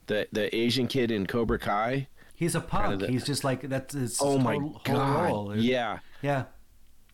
the 0.06 0.26
the 0.32 0.54
Asian 0.56 0.86
kid 0.86 1.10
in 1.10 1.26
Cobra 1.26 1.58
Kai. 1.58 2.08
He's 2.42 2.54
a 2.54 2.60
punk. 2.60 3.00
the- 3.00 3.08
He's 3.08 3.24
just 3.24 3.42
like 3.44 3.60
that's 3.68 3.94
his 3.94 4.18
Oh 4.20 4.38
my 4.38 4.54
whole, 4.54 4.60
whole 4.70 4.80
god! 4.84 5.24
role. 5.30 5.56
Yeah. 5.56 5.98
Yeah. 6.22 6.44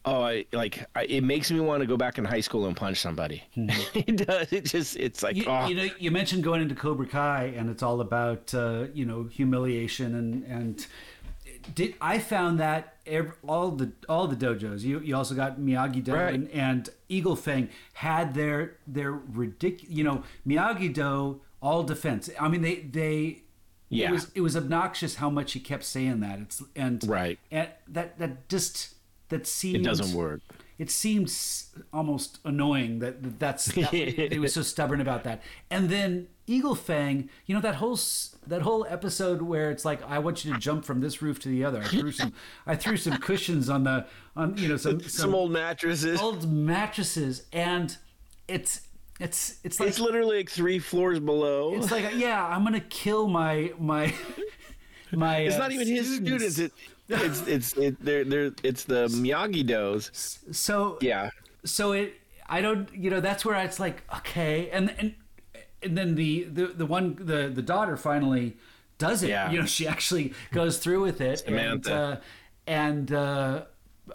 Oh, 0.04 0.22
I, 0.22 0.46
like 0.52 0.86
I, 0.94 1.02
it 1.04 1.22
makes 1.22 1.50
me 1.50 1.60
want 1.60 1.80
to 1.82 1.86
go 1.86 1.96
back 1.98 2.16
in 2.18 2.24
high 2.24 2.40
school 2.40 2.64
and 2.66 2.74
punch 2.74 2.98
somebody. 2.98 3.42
it 3.56 4.16
does. 4.26 4.52
It 4.52 4.64
just 4.64 4.96
it's 4.96 5.22
like 5.22 5.36
Mm-hmm. 5.36 5.50
You, 5.50 5.56
oh, 5.56 5.66
you 5.68 5.74
know, 5.74 5.94
you 5.98 6.10
mentioned 6.10 6.42
going 6.44 6.62
into 6.62 6.74
Cobra 6.74 7.06
Kai, 7.06 7.52
and 7.56 7.68
it's 7.68 7.82
all 7.82 8.00
about 8.00 8.54
uh, 8.54 8.86
you 8.94 9.04
know 9.04 9.24
humiliation 9.24 10.14
and 10.14 10.44
and 10.44 10.86
did 11.74 11.94
I 12.00 12.18
found 12.20 12.58
that 12.60 12.94
ev 13.06 13.32
all 13.46 13.70
the 13.72 13.92
all 14.08 14.26
the 14.28 14.36
dojos. 14.36 14.80
You 14.82 15.00
you 15.00 15.14
also 15.16 15.34
got 15.34 15.58
Miyagi 15.58 16.02
Do 16.04 16.14
Right. 16.14 16.34
and, 16.34 16.48
and 16.52 16.88
Eagle 17.10 17.36
Fang 17.36 17.68
had 17.94 18.32
their 18.34 18.76
their 18.86 19.12
ridiculous. 19.12 19.92
You 19.98 20.04
know, 20.04 20.22
Miyagi 20.46 20.94
Do 20.94 21.40
all 21.60 21.82
defense. 21.82 22.30
I 22.40 22.48
mean, 22.48 22.62
they 22.62 22.76
they. 22.76 23.42
Yeah. 23.90 24.08
It 24.08 24.12
was 24.12 24.30
it 24.34 24.40
was 24.42 24.56
obnoxious 24.56 25.16
how 25.16 25.30
much 25.30 25.52
he 25.52 25.60
kept 25.60 25.84
saying 25.84 26.20
that. 26.20 26.38
It's 26.40 26.62
and 26.76 27.02
Right. 27.08 27.38
and 27.50 27.68
that 27.88 28.18
that 28.18 28.48
just 28.48 28.94
that 29.30 29.46
seems 29.46 29.76
it 29.76 29.82
doesn't 29.84 30.14
work. 30.16 30.40
it 30.78 30.90
seems 30.90 31.70
almost 31.92 32.38
annoying 32.44 32.98
that 33.00 33.22
that 33.22 33.38
that's 33.38 33.64
that, 33.74 33.92
it 33.94 34.40
was 34.40 34.54
so 34.54 34.62
stubborn 34.62 35.00
about 35.00 35.24
that. 35.24 35.42
And 35.70 35.88
then 35.88 36.28
Eagle 36.46 36.74
Fang, 36.74 37.28
you 37.46 37.54
know 37.54 37.60
that 37.60 37.74
whole 37.76 37.92
s- 37.94 38.36
that 38.46 38.62
whole 38.62 38.86
episode 38.88 39.42
where 39.42 39.70
it's 39.70 39.84
like 39.84 40.00
I 40.08 40.18
want 40.18 40.44
you 40.44 40.52
to 40.54 40.58
jump 40.58 40.84
from 40.84 41.00
this 41.00 41.20
roof 41.20 41.38
to 41.40 41.48
the 41.48 41.64
other. 41.64 41.80
I 41.82 41.88
threw 41.88 42.12
some 42.12 42.32
I 42.66 42.74
threw 42.76 42.96
some 42.96 43.16
cushions 43.28 43.68
on 43.68 43.84
the 43.84 44.06
on 44.36 44.56
you 44.56 44.68
know 44.68 44.76
some 44.78 45.00
some, 45.00 45.08
Some 45.10 45.34
old 45.34 45.50
mattresses. 45.50 46.20
old 46.20 46.50
mattresses 46.50 47.44
and 47.52 47.96
it's 48.46 48.87
it's 49.18 49.58
it's 49.64 49.80
like 49.80 49.88
it's 49.88 49.98
literally 50.00 50.38
like 50.38 50.50
three 50.50 50.78
floors 50.78 51.18
below. 51.20 51.74
it's 51.74 51.84
It's, 51.84 51.92
like 51.92 52.14
yeah, 52.16 52.44
I'm 52.46 52.62
going 52.62 52.74
to 52.74 52.80
kill 52.80 53.28
my 53.28 53.72
my 53.78 54.12
my 55.12 55.46
uh, 55.46 55.58
not 55.58 55.72
even 55.72 55.86
his 55.88 56.16
students. 56.16 56.58
It, 56.58 56.72
it's 57.08 57.40
it's 57.46 57.72
it, 57.78 58.04
they're, 58.04 58.24
they're, 58.24 58.52
it's 58.62 58.84
the 58.84 59.06
Miyagi 59.08 59.66
Dos. 59.66 60.38
so 60.52 60.98
Yeah. 61.00 61.30
so 61.64 61.92
it 61.92 62.14
i 62.50 62.60
don't 62.60 62.92
you 62.94 63.08
know 63.10 63.20
that's 63.20 63.44
where 63.44 63.56
it's 63.64 63.80
like 63.80 64.02
okay 64.14 64.68
and 64.70 64.94
and 64.98 65.14
and 65.82 65.96
then 65.98 66.14
the 66.16 66.44
the, 66.44 66.66
the 66.68 66.86
one 66.86 67.16
the 67.18 67.48
the 67.48 67.62
daughter 67.62 67.96
finally 67.96 68.56
does 68.98 69.22
it 69.22 69.30
Yeah. 69.30 69.50
you 69.50 69.58
know 69.60 69.66
she 69.66 69.86
actually 69.88 70.34
goes 70.52 70.78
through 70.78 71.00
with 71.02 71.20
it 71.22 71.38
Samantha. 71.40 71.90
and 71.92 71.92
uh, 71.92 72.16
and 72.66 73.12
uh 73.12 73.62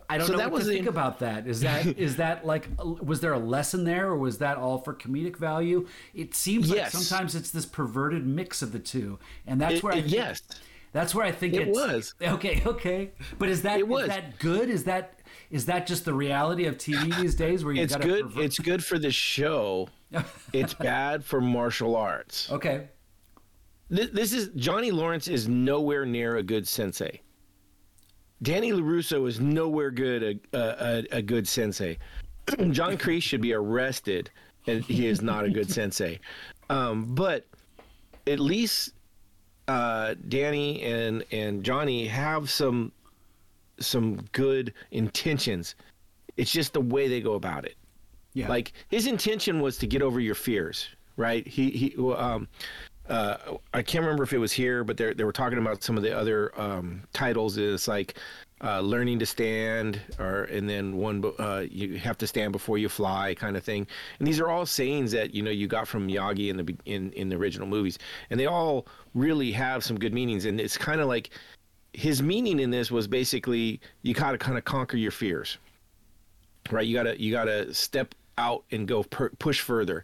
I 0.09 0.17
don't 0.17 0.27
So 0.27 0.33
know 0.33 0.39
that 0.39 0.51
what 0.51 0.59
was 0.59 0.67
to 0.67 0.73
think 0.73 0.87
about 0.87 1.19
that. 1.19 1.47
Is 1.47 1.61
that 1.61 1.85
is 1.97 2.15
that 2.17 2.45
like 2.45 2.67
was 2.79 3.19
there 3.21 3.33
a 3.33 3.39
lesson 3.39 3.83
there, 3.83 4.07
or 4.07 4.17
was 4.17 4.37
that 4.39 4.57
all 4.57 4.77
for 4.79 4.93
comedic 4.93 5.37
value? 5.37 5.87
It 6.13 6.35
seems 6.35 6.69
like 6.69 6.89
sometimes 6.89 7.35
it's 7.35 7.51
this 7.51 7.65
perverted 7.65 8.25
mix 8.25 8.61
of 8.61 8.71
the 8.71 8.79
two, 8.79 9.19
and 9.47 9.59
that's 9.61 9.75
It- 9.75 9.83
where 9.83 9.93
I 9.93 9.97
it- 9.97 10.01
think, 10.03 10.13
yes. 10.13 10.41
that's 10.91 11.13
where 11.15 11.25
I 11.25 11.31
think 11.31 11.53
It 11.55 11.67
it's, 11.69 11.77
was. 11.79 12.13
okay. 12.21 12.61
Okay, 12.65 13.11
but 13.39 13.49
is 13.49 13.61
that 13.63 13.79
is 13.79 14.07
that 14.07 14.39
good? 14.39 14.69
Is 14.69 14.83
that 14.85 15.19
is 15.49 15.65
that 15.67 15.85
just 15.87 16.05
the 16.05 16.13
reality 16.13 16.65
of 16.65 16.77
TV 16.77 17.15
these 17.21 17.35
days, 17.35 17.63
where 17.63 17.73
you 17.73 17.81
It's 17.83 17.95
good. 17.95 18.23
Pervert- 18.25 18.43
It's 18.43 18.59
good 18.59 18.83
for 18.83 18.97
the 18.99 19.11
show. 19.11 19.89
It's 20.53 20.73
bad 20.75 21.23
for 21.25 21.41
martial 21.41 21.95
arts. 21.95 22.51
okay. 22.51 22.89
This, 23.89 24.09
this 24.11 24.33
is 24.33 24.49
Johnny 24.55 24.91
Lawrence 24.91 25.27
is 25.27 25.47
nowhere 25.47 26.05
near 26.05 26.37
a 26.37 26.43
good 26.43 26.67
sensei. 26.67 27.21
Danny 28.43 28.71
LaRusso 28.71 29.27
is 29.27 29.39
nowhere 29.39 29.91
good 29.91 30.39
a 30.53 30.57
a, 30.57 31.03
a, 31.13 31.17
a 31.17 31.21
good 31.21 31.47
sensei. 31.47 31.97
John 32.71 32.97
Kreese 32.97 33.23
should 33.23 33.41
be 33.41 33.53
arrested, 33.53 34.29
and 34.67 34.83
he 34.83 35.07
is 35.07 35.21
not 35.21 35.45
a 35.45 35.49
good 35.49 35.69
sensei. 35.77 36.19
Um, 36.69 37.15
but 37.15 37.45
at 38.27 38.39
least 38.39 38.93
uh, 39.67 40.15
Danny 40.27 40.83
and 40.83 41.23
and 41.31 41.63
Johnny 41.63 42.05
have 42.07 42.49
some 42.49 42.91
some 43.79 44.17
good 44.33 44.73
intentions. 44.91 45.75
It's 46.37 46.51
just 46.51 46.73
the 46.73 46.81
way 46.81 47.07
they 47.07 47.21
go 47.21 47.33
about 47.33 47.65
it. 47.65 47.75
Yeah. 48.33 48.49
Like 48.49 48.73
his 48.89 49.07
intention 49.07 49.61
was 49.61 49.77
to 49.77 49.87
get 49.87 50.01
over 50.01 50.19
your 50.19 50.35
fears, 50.35 50.87
right? 51.17 51.47
He 51.47 51.69
he 51.69 51.95
um 52.13 52.47
uh 53.09 53.37
I 53.73 53.81
can't 53.81 54.03
remember 54.03 54.23
if 54.23 54.33
it 54.33 54.37
was 54.37 54.51
here, 54.51 54.83
but 54.83 54.97
they 54.97 55.13
they 55.13 55.23
were 55.23 55.33
talking 55.33 55.57
about 55.57 55.83
some 55.83 55.97
of 55.97 56.03
the 56.03 56.17
other 56.17 56.51
um 56.59 57.03
titles 57.13 57.57
is 57.57 57.87
like 57.87 58.15
uh, 58.63 58.79
learning 58.79 59.19
to 59.19 59.25
stand, 59.25 59.99
or 60.19 60.43
and 60.43 60.69
then 60.69 60.95
one 60.95 61.21
uh, 61.37 61.65
you 61.69 61.97
have 61.97 62.17
to 62.17 62.25
stand 62.25 62.53
before 62.53 62.77
you 62.77 62.87
fly, 62.87 63.35
kind 63.35 63.57
of 63.57 63.63
thing. 63.63 63.85
And 64.19 64.27
these 64.27 64.39
are 64.39 64.49
all 64.49 64.65
sayings 64.65 65.11
that 65.11 65.35
you 65.35 65.43
know 65.43 65.51
you 65.51 65.67
got 65.67 65.85
from 65.85 66.07
Miyagi 66.07 66.49
in 66.49 66.57
the 66.57 66.75
in 66.85 67.11
in 67.11 67.27
the 67.27 67.35
original 67.35 67.67
movies, 67.67 67.99
and 68.29 68.39
they 68.39 68.45
all 68.45 68.87
really 69.13 69.51
have 69.51 69.83
some 69.83 69.99
good 69.99 70.13
meanings. 70.13 70.45
And 70.45 70.61
it's 70.61 70.77
kind 70.77 71.01
of 71.01 71.07
like 71.07 71.31
his 71.93 72.23
meaning 72.23 72.59
in 72.59 72.71
this 72.71 72.89
was 72.89 73.07
basically 73.07 73.81
you 74.01 74.13
got 74.13 74.31
to 74.31 74.37
kind 74.37 74.57
of 74.57 74.65
conquer 74.65 74.97
your 74.97 75.11
fears 75.11 75.57
right 76.71 76.87
you 76.87 76.95
gotta 76.95 77.19
you 77.21 77.31
gotta 77.31 77.73
step 77.73 78.15
out 78.37 78.63
and 78.71 78.87
go 78.87 79.03
per, 79.03 79.29
push 79.37 79.61
further 79.61 80.03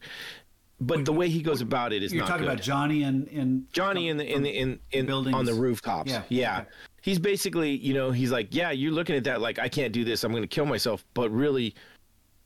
but 0.82 1.05
the 1.05 1.13
way 1.13 1.30
he 1.30 1.41
goes 1.41 1.61
about 1.61 1.91
it 1.93 2.03
is 2.03 2.13
You're 2.13 2.25
talking 2.25 2.45
good. 2.45 2.53
about 2.53 2.63
Johnny 2.63 3.03
and 3.03 3.27
and 3.30 3.65
johnny 3.73 4.07
in 4.09 4.17
the 4.17 4.25
in 4.32 4.43
the 4.43 4.49
in, 4.49 4.80
in 4.91 5.05
buildings. 5.05 5.36
on 5.36 5.45
the 5.45 5.53
rooftops 5.53 6.09
Yeah, 6.11 6.21
yeah, 6.30 6.59
okay. 6.61 6.69
he's 7.01 7.19
basically 7.19 7.71
you 7.77 7.93
know 7.93 8.11
he's 8.11 8.32
like 8.32 8.47
yeah 8.55 8.71
you're 8.71 8.91
looking 8.91 9.15
at 9.15 9.23
that 9.25 9.41
like 9.41 9.59
i 9.59 9.67
can't 9.67 9.91
do 9.93 10.03
this 10.05 10.23
i'm 10.23 10.32
gonna 10.34 10.47
kill 10.47 10.65
myself 10.65 11.03
but 11.13 11.30
really 11.32 11.75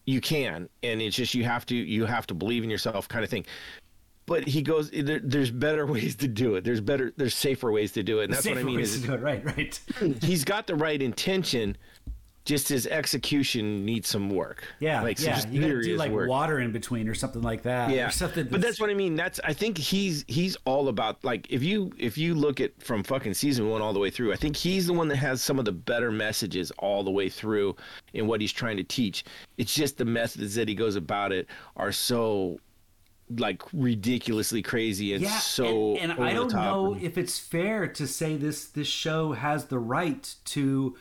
you 0.05 0.19
can 0.19 0.67
and 0.81 1.01
it's 1.01 1.15
just 1.15 1.33
you 1.33 1.43
have 1.43 1.65
to 1.67 1.75
you 1.75 2.05
have 2.05 2.25
to 2.27 2.33
believe 2.33 2.63
in 2.63 2.69
yourself 2.69 3.07
kind 3.07 3.23
of 3.23 3.29
thing 3.29 3.45
but 4.25 4.47
he 4.47 4.61
goes 4.61 4.89
there, 4.91 5.19
there's 5.23 5.51
better 5.51 5.85
ways 5.95 6.15
to 6.15 6.27
do 6.27 6.55
it 6.55 6.63
there's 6.63 6.81
better 6.81 7.13
there's 7.17 7.35
safer 7.35 7.71
ways 7.71 7.91
to 7.91 8.03
do 8.03 8.19
it 8.19 8.25
and 8.25 8.33
that's 8.33 8.45
what 8.45 8.53
i 8.53 8.55
safer 8.55 8.65
mean 8.67 8.77
ways 8.77 8.95
is 8.95 9.01
to 9.01 9.07
do 9.07 9.13
it. 9.13 9.21
Right, 9.21 9.45
right. 9.45 9.79
he's 10.23 10.43
got 10.43 10.65
the 10.67 10.75
right 10.75 11.01
intention 11.01 11.77
just 12.45 12.67
his 12.67 12.87
execution 12.87 13.85
needs 13.85 14.09
some 14.09 14.29
work 14.29 14.63
Yeah, 14.79 15.01
like 15.01 15.17
some 15.17 15.33
yeah. 15.33 15.47
You 15.49 15.61
gotta 15.61 15.81
do 15.81 15.95
like 15.97 16.11
work 16.11 16.29
water 16.29 16.59
in 16.59 16.71
between 16.71 17.07
or 17.07 17.13
something 17.13 17.41
like 17.41 17.63
that. 17.63 17.89
yeah 17.89 18.07
or 18.07 18.11
something. 18.11 18.47
but 18.49 18.61
that's 18.61 18.79
what 18.79 18.89
i 18.89 18.93
mean 18.93 19.15
that's 19.15 19.39
i 19.43 19.53
think 19.53 19.77
he's 19.77 20.25
he's 20.27 20.57
all 20.65 20.89
about 20.89 21.23
like 21.23 21.47
if 21.49 21.63
you 21.63 21.91
if 21.97 22.17
you 22.17 22.35
look 22.35 22.59
at 22.59 22.71
from 22.81 23.03
fucking 23.03 23.33
season 23.33 23.69
one 23.69 23.81
all 23.81 23.93
the 23.93 23.99
way 23.99 24.09
through 24.09 24.33
i 24.33 24.35
think 24.35 24.55
he's 24.55 24.87
the 24.87 24.93
one 24.93 25.07
that 25.07 25.17
has 25.17 25.41
some 25.41 25.57
of 25.57 25.65
the 25.65 25.71
better 25.71 26.11
messages 26.11 26.71
all 26.79 27.03
the 27.03 27.11
way 27.11 27.29
through 27.29 27.75
in 28.13 28.27
what 28.27 28.41
he's 28.41 28.51
trying 28.51 28.77
to 28.77 28.83
teach 28.83 29.23
it's 29.57 29.73
just 29.73 29.97
the 29.97 30.05
methods 30.05 30.55
that 30.55 30.67
he 30.67 30.75
goes 30.75 30.95
about 30.95 31.31
it 31.31 31.47
are 31.77 31.91
so 31.91 32.59
like 33.37 33.61
ridiculously 33.73 34.61
crazy 34.61 35.13
and 35.13 35.23
yeah. 35.23 35.37
so 35.37 35.95
and, 35.95 36.11
and 36.11 36.23
I 36.23 36.33
don't 36.33 36.51
know 36.51 36.97
if 37.01 37.17
it's 37.17 37.39
fair 37.39 37.87
to 37.87 38.05
say 38.05 38.35
this 38.35 38.65
this 38.65 38.87
show 38.87 39.31
has 39.31 39.65
the 39.65 39.79
right 39.79 40.35
to 40.45 40.95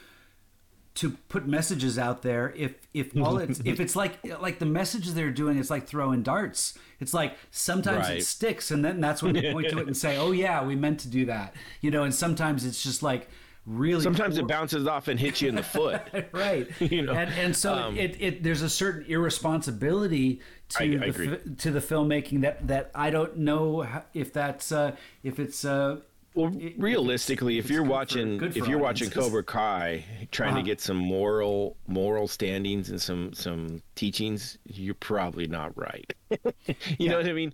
to 0.94 1.10
put 1.28 1.46
messages 1.46 1.98
out 1.98 2.22
there 2.22 2.52
if 2.56 2.74
if 2.92 3.16
all 3.22 3.38
it's 3.38 3.60
if 3.64 3.80
it's 3.80 3.96
like 3.96 4.18
like 4.40 4.58
the 4.58 4.66
messages 4.66 5.14
they're 5.14 5.30
doing 5.30 5.58
it's 5.58 5.70
like 5.70 5.86
throwing 5.86 6.22
darts. 6.22 6.78
It's 7.00 7.14
like 7.14 7.36
sometimes 7.50 8.08
it 8.08 8.24
sticks 8.24 8.70
and 8.70 8.84
then 8.84 9.00
that's 9.00 9.22
when 9.22 9.34
they 9.34 9.52
point 9.52 9.70
to 9.70 9.78
it 9.78 9.86
and 9.86 9.96
say 9.96 10.16
oh 10.18 10.32
yeah 10.32 10.64
we 10.64 10.76
meant 10.76 11.00
to 11.00 11.08
do 11.08 11.26
that 11.26 11.54
you 11.80 11.90
know 11.90 12.04
and 12.04 12.14
sometimes 12.14 12.64
it's 12.64 12.82
just 12.82 13.02
like 13.02 13.28
really 13.66 14.02
sometimes 14.02 14.38
it 14.38 14.46
bounces 14.46 14.86
off 14.86 15.08
and 15.08 15.18
hits 15.18 15.40
you 15.40 15.48
in 15.48 15.54
the 15.54 15.62
foot. 15.62 16.02
Right. 16.32 16.68
You 16.80 17.02
know, 17.02 17.12
and, 17.12 17.32
and 17.34 17.56
so 17.56 17.74
um, 17.74 17.96
it, 17.96 18.16
it 18.20 18.42
there's 18.42 18.62
a 18.62 18.70
certain 18.70 19.04
irresponsibility 19.08 20.40
to 20.70 20.84
I- 20.84 21.10
the 21.10 21.54
to 21.58 21.70
the 21.70 21.80
filmmaking 21.80 22.42
that 22.42 22.66
that 22.68 22.90
I 22.94 23.10
don't 23.10 23.38
know 23.38 23.86
if 24.14 24.32
that's 24.32 24.72
uh 24.72 24.96
if 25.22 25.38
it's 25.38 25.64
uh 25.64 26.00
Well, 26.34 26.50
realistically, 26.78 27.58
if 27.58 27.68
you're 27.68 27.82
good 27.82 27.86
for- 27.86 27.92
watching, 27.92 28.42
if 28.42 28.66
you're 28.68 28.78
watching. 28.78 29.10
Cobra 29.10 29.42
Kai, 29.44 30.04
trying 30.30 30.50
Uh-huh. 30.50 30.58
to 30.60 30.62
get 30.64 30.80
some 30.80 30.96
moral 30.96 31.76
moral 31.86 32.26
standings 32.26 32.88
and 32.90 33.00
some 33.00 33.32
some 33.34 33.82
teachings, 33.96 34.56
you're 34.64 34.94
probably 34.94 35.46
not 35.46 35.76
right. 35.76 36.10
you 36.98 37.08
know 37.10 37.18
what 37.18 37.26
I 37.28 37.32
mean? 37.32 37.52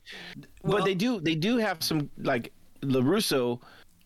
Well- 0.62 0.78
but 0.78 0.84
they 0.84 0.94
do 0.94 1.20
they 1.20 1.34
do 1.34 1.56
have 1.56 1.82
some 1.82 2.08
like 2.18 2.52
LaRusso, 2.82 3.60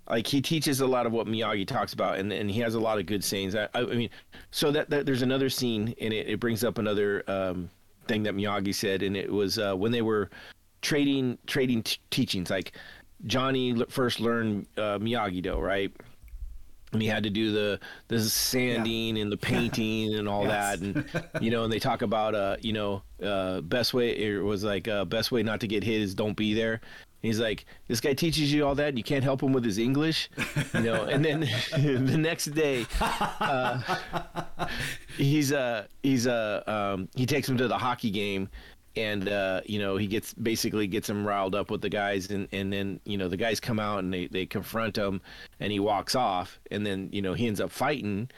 like 0.08 0.26
he 0.26 0.40
teaches 0.40 0.80
a 0.80 0.86
lot 0.86 1.04
of 1.06 1.12
what 1.12 1.26
Miyagi 1.26 1.66
talks 1.66 1.92
about, 1.92 2.18
and 2.18 2.32
and 2.32 2.50
he 2.50 2.60
has 2.60 2.74
a 2.74 2.80
lot 2.80 2.98
of 2.98 3.04
good 3.06 3.22
sayings. 3.22 3.54
I, 3.54 3.64
I, 3.74 3.80
I 3.80 3.94
mean, 3.94 4.10
so 4.50 4.70
that, 4.72 4.88
that 4.90 5.04
there's 5.04 5.22
another 5.22 5.50
scene 5.50 5.94
and 6.00 6.12
it. 6.14 6.28
It 6.28 6.40
brings 6.40 6.64
up 6.64 6.78
another 6.78 7.22
um, 7.28 7.68
thing 8.08 8.22
that 8.22 8.34
Miyagi 8.34 8.74
said, 8.74 9.02
and 9.02 9.16
it 9.16 9.30
was 9.30 9.58
uh, 9.58 9.74
when 9.74 9.92
they 9.92 10.02
were 10.02 10.30
trading 10.80 11.36
trading 11.46 11.82
t- 11.82 11.98
teachings 12.10 12.50
like 12.50 12.72
Johnny 13.26 13.82
first 13.88 14.20
learned 14.20 14.66
uh, 14.76 14.98
Miyagi 14.98 15.42
Do, 15.42 15.58
right? 15.58 15.92
and 16.92 17.00
he 17.00 17.08
had 17.08 17.22
to 17.22 17.30
do 17.30 17.52
the 17.52 17.80
the 18.08 18.20
sanding 18.20 19.16
and 19.16 19.32
the 19.32 19.36
painting 19.50 20.14
and 20.14 20.28
all 20.28 20.44
Yes. 20.44 20.78
that 20.78 20.80
and 20.84 21.42
you 21.42 21.50
know 21.50 21.64
and 21.64 21.72
they 21.72 21.78
talk 21.78 22.02
about 22.02 22.34
uh 22.34 22.56
you 22.60 22.74
know 22.74 23.02
uh 23.24 23.62
best 23.62 23.94
way 23.94 24.10
it 24.14 24.42
was 24.44 24.62
like 24.62 24.88
uh 24.88 25.06
best 25.06 25.32
way 25.32 25.42
not 25.42 25.60
to 25.60 25.66
get 25.66 25.82
hit 25.82 26.02
is 26.02 26.14
don't 26.14 26.36
be 26.36 26.52
there 26.52 26.82
he's 27.22 27.40
like 27.40 27.64
this 27.88 27.98
guy 27.98 28.12
teaches 28.12 28.52
you 28.52 28.66
all 28.66 28.74
that 28.74 28.88
and 28.90 28.98
you 28.98 29.04
can't 29.04 29.24
help 29.24 29.42
him 29.42 29.54
with 29.54 29.64
his 29.64 29.78
english 29.78 30.28
you 30.74 30.80
know 30.80 31.04
and 31.04 31.24
then 31.24 31.40
the 31.78 32.18
next 32.18 32.46
day 32.52 32.84
uh 33.00 33.80
he's 35.16 35.50
uh 35.50 35.86
he's 36.02 36.26
uh 36.26 36.62
um 36.66 37.08
he 37.14 37.24
takes 37.24 37.48
him 37.48 37.56
to 37.56 37.68
the 37.68 37.78
hockey 37.78 38.10
game 38.10 38.50
and 38.96 39.28
uh 39.28 39.60
you 39.64 39.78
know 39.78 39.96
he 39.96 40.06
gets 40.06 40.34
basically 40.34 40.86
gets 40.86 41.08
him 41.08 41.26
riled 41.26 41.54
up 41.54 41.70
with 41.70 41.80
the 41.80 41.88
guys 41.88 42.30
and 42.30 42.48
and 42.52 42.72
then 42.72 43.00
you 43.04 43.16
know 43.16 43.28
the 43.28 43.36
guys 43.36 43.60
come 43.60 43.80
out 43.80 44.00
and 44.00 44.12
they 44.12 44.26
they 44.26 44.44
confront 44.46 44.96
him 44.96 45.20
and 45.60 45.72
he 45.72 45.80
walks 45.80 46.14
off 46.14 46.60
and 46.70 46.86
then 46.86 47.08
you 47.12 47.22
know 47.22 47.32
he 47.34 47.46
ends 47.46 47.60
up 47.60 47.70
fighting 47.70 48.28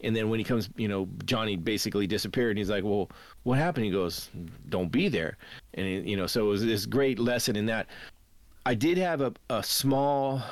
and 0.00 0.14
then 0.14 0.28
when 0.28 0.38
he 0.38 0.44
comes 0.44 0.70
you 0.76 0.88
know 0.88 1.08
johnny 1.24 1.56
basically 1.56 2.06
disappeared 2.06 2.50
and 2.50 2.58
he's 2.58 2.70
like 2.70 2.84
well 2.84 3.10
what 3.48 3.58
happened? 3.58 3.86
He 3.86 3.90
goes 3.90 4.28
don't 4.68 4.92
be 4.92 5.08
there. 5.08 5.38
And 5.74 6.06
you 6.06 6.16
know 6.16 6.26
so 6.26 6.46
it 6.46 6.48
was 6.48 6.64
this 6.64 6.86
great 6.86 7.18
lesson 7.18 7.56
in 7.56 7.66
that 7.66 7.86
i 8.66 8.74
did 8.74 8.98
have 8.98 9.20
a, 9.20 9.32
a 9.48 9.62
small 9.62 10.42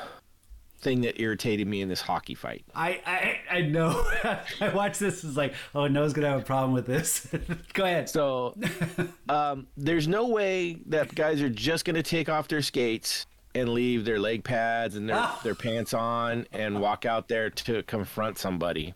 thing 0.78 1.00
that 1.00 1.20
irritated 1.20 1.66
me 1.66 1.80
in 1.80 1.88
this 1.88 2.02
hockey 2.02 2.34
fight 2.34 2.64
I, 2.74 3.00
I 3.06 3.36
I 3.50 3.60
know. 3.62 4.04
I 4.60 4.68
watched 4.74 5.00
this. 5.00 5.24
Is 5.24 5.36
like, 5.36 5.54
oh, 5.74 5.86
Noah's 5.86 6.12
gonna 6.12 6.28
have 6.28 6.40
a 6.40 6.44
problem 6.44 6.72
with 6.72 6.86
this. 6.86 7.26
Go 7.72 7.84
ahead. 7.84 8.08
So, 8.08 8.54
um, 9.28 9.66
there's 9.76 10.08
no 10.08 10.26
way 10.28 10.78
that 10.86 11.14
guys 11.14 11.40
are 11.40 11.48
just 11.48 11.84
going 11.84 11.96
to 11.96 12.02
take 12.02 12.28
off 12.28 12.48
their 12.48 12.62
skates 12.62 13.26
and 13.54 13.70
leave 13.70 14.04
their 14.04 14.18
leg 14.18 14.44
pads 14.44 14.96
and 14.96 15.08
their, 15.08 15.28
their 15.42 15.54
pants 15.54 15.94
on 15.94 16.46
and 16.52 16.78
walk 16.78 17.06
out 17.06 17.28
there 17.28 17.48
to 17.48 17.82
confront 17.84 18.36
somebody. 18.36 18.92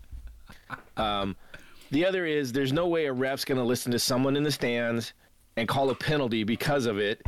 Um, 0.99 1.35
the 1.91 2.05
other 2.05 2.27
is 2.27 2.53
there's 2.53 2.73
no 2.73 2.87
way 2.87 3.07
a 3.07 3.13
ref's 3.13 3.45
going 3.45 3.59
to 3.59 3.65
listen 3.65 3.91
to 3.93 3.99
someone 3.99 4.37
in 4.37 4.43
the 4.43 4.53
stands 4.53 5.15
and 5.57 5.67
call 5.67 5.89
a 5.91 5.95
penalty 5.95 6.45
because 6.45 6.87
of 6.87 6.99
it, 6.99 7.23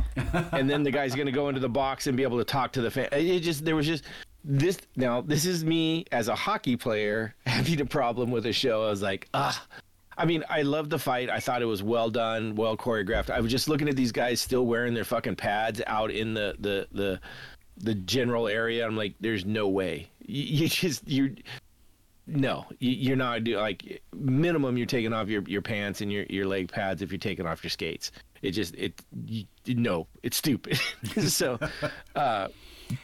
and 0.51 0.69
then 0.69 0.83
the 0.83 0.91
guy's 0.91 1.15
going 1.15 1.25
to 1.25 1.31
go 1.31 1.49
into 1.49 1.59
the 1.59 1.69
box 1.69 2.07
and 2.07 2.15
be 2.15 2.23
able 2.23 2.37
to 2.37 2.45
talk 2.45 2.71
to 2.73 2.81
the 2.81 2.89
fan. 2.91 3.09
It 3.11 3.39
just 3.39 3.65
there 3.65 3.75
was 3.75 3.87
just 3.87 4.03
this. 4.43 4.77
Now 4.95 5.21
this 5.21 5.45
is 5.45 5.63
me 5.63 6.05
as 6.11 6.27
a 6.27 6.35
hockey 6.35 6.75
player 6.75 7.35
having 7.45 7.81
a 7.81 7.85
problem 7.85 8.31
with 8.31 8.43
the 8.43 8.53
show. 8.53 8.85
I 8.85 8.89
was 8.89 9.01
like, 9.01 9.27
ah. 9.33 9.65
I 10.15 10.25
mean, 10.25 10.43
I 10.47 10.61
loved 10.61 10.91
the 10.91 10.99
fight. 10.99 11.31
I 11.31 11.39
thought 11.39 11.63
it 11.63 11.65
was 11.65 11.81
well 11.81 12.11
done, 12.11 12.53
well 12.53 12.77
choreographed. 12.77 13.31
I 13.31 13.39
was 13.39 13.51
just 13.51 13.67
looking 13.67 13.89
at 13.89 13.95
these 13.95 14.11
guys 14.11 14.39
still 14.39 14.67
wearing 14.67 14.93
their 14.93 15.03
fucking 15.03 15.37
pads 15.37 15.81
out 15.87 16.11
in 16.11 16.35
the 16.35 16.55
the 16.59 16.87
the, 16.91 17.19
the 17.77 17.95
general 17.95 18.47
area. 18.47 18.85
I'm 18.85 18.95
like, 18.95 19.15
there's 19.19 19.43
no 19.43 19.67
way. 19.69 20.09
You, 20.23 20.43
you 20.43 20.67
just 20.69 21.07
you 21.07 21.35
no, 22.25 22.65
you, 22.79 22.91
you're 22.91 23.15
not 23.17 23.43
do 23.43 23.57
like 23.57 24.01
minimum. 24.13 24.77
You're 24.77 24.85
taking 24.85 25.13
off 25.13 25.27
your, 25.27 25.43
your 25.43 25.61
pants 25.61 26.01
and 26.01 26.11
your, 26.11 26.23
your 26.29 26.47
leg 26.47 26.71
pads 26.71 27.01
if 27.01 27.11
you're 27.11 27.19
taking 27.19 27.45
off 27.45 27.63
your 27.63 27.69
skates. 27.69 28.11
It 28.41 28.51
just 28.51 28.75
it 28.75 29.01
you, 29.25 29.45
no, 29.67 30.07
it's 30.21 30.37
stupid. 30.37 30.79
so, 31.27 31.59
uh, 32.15 32.47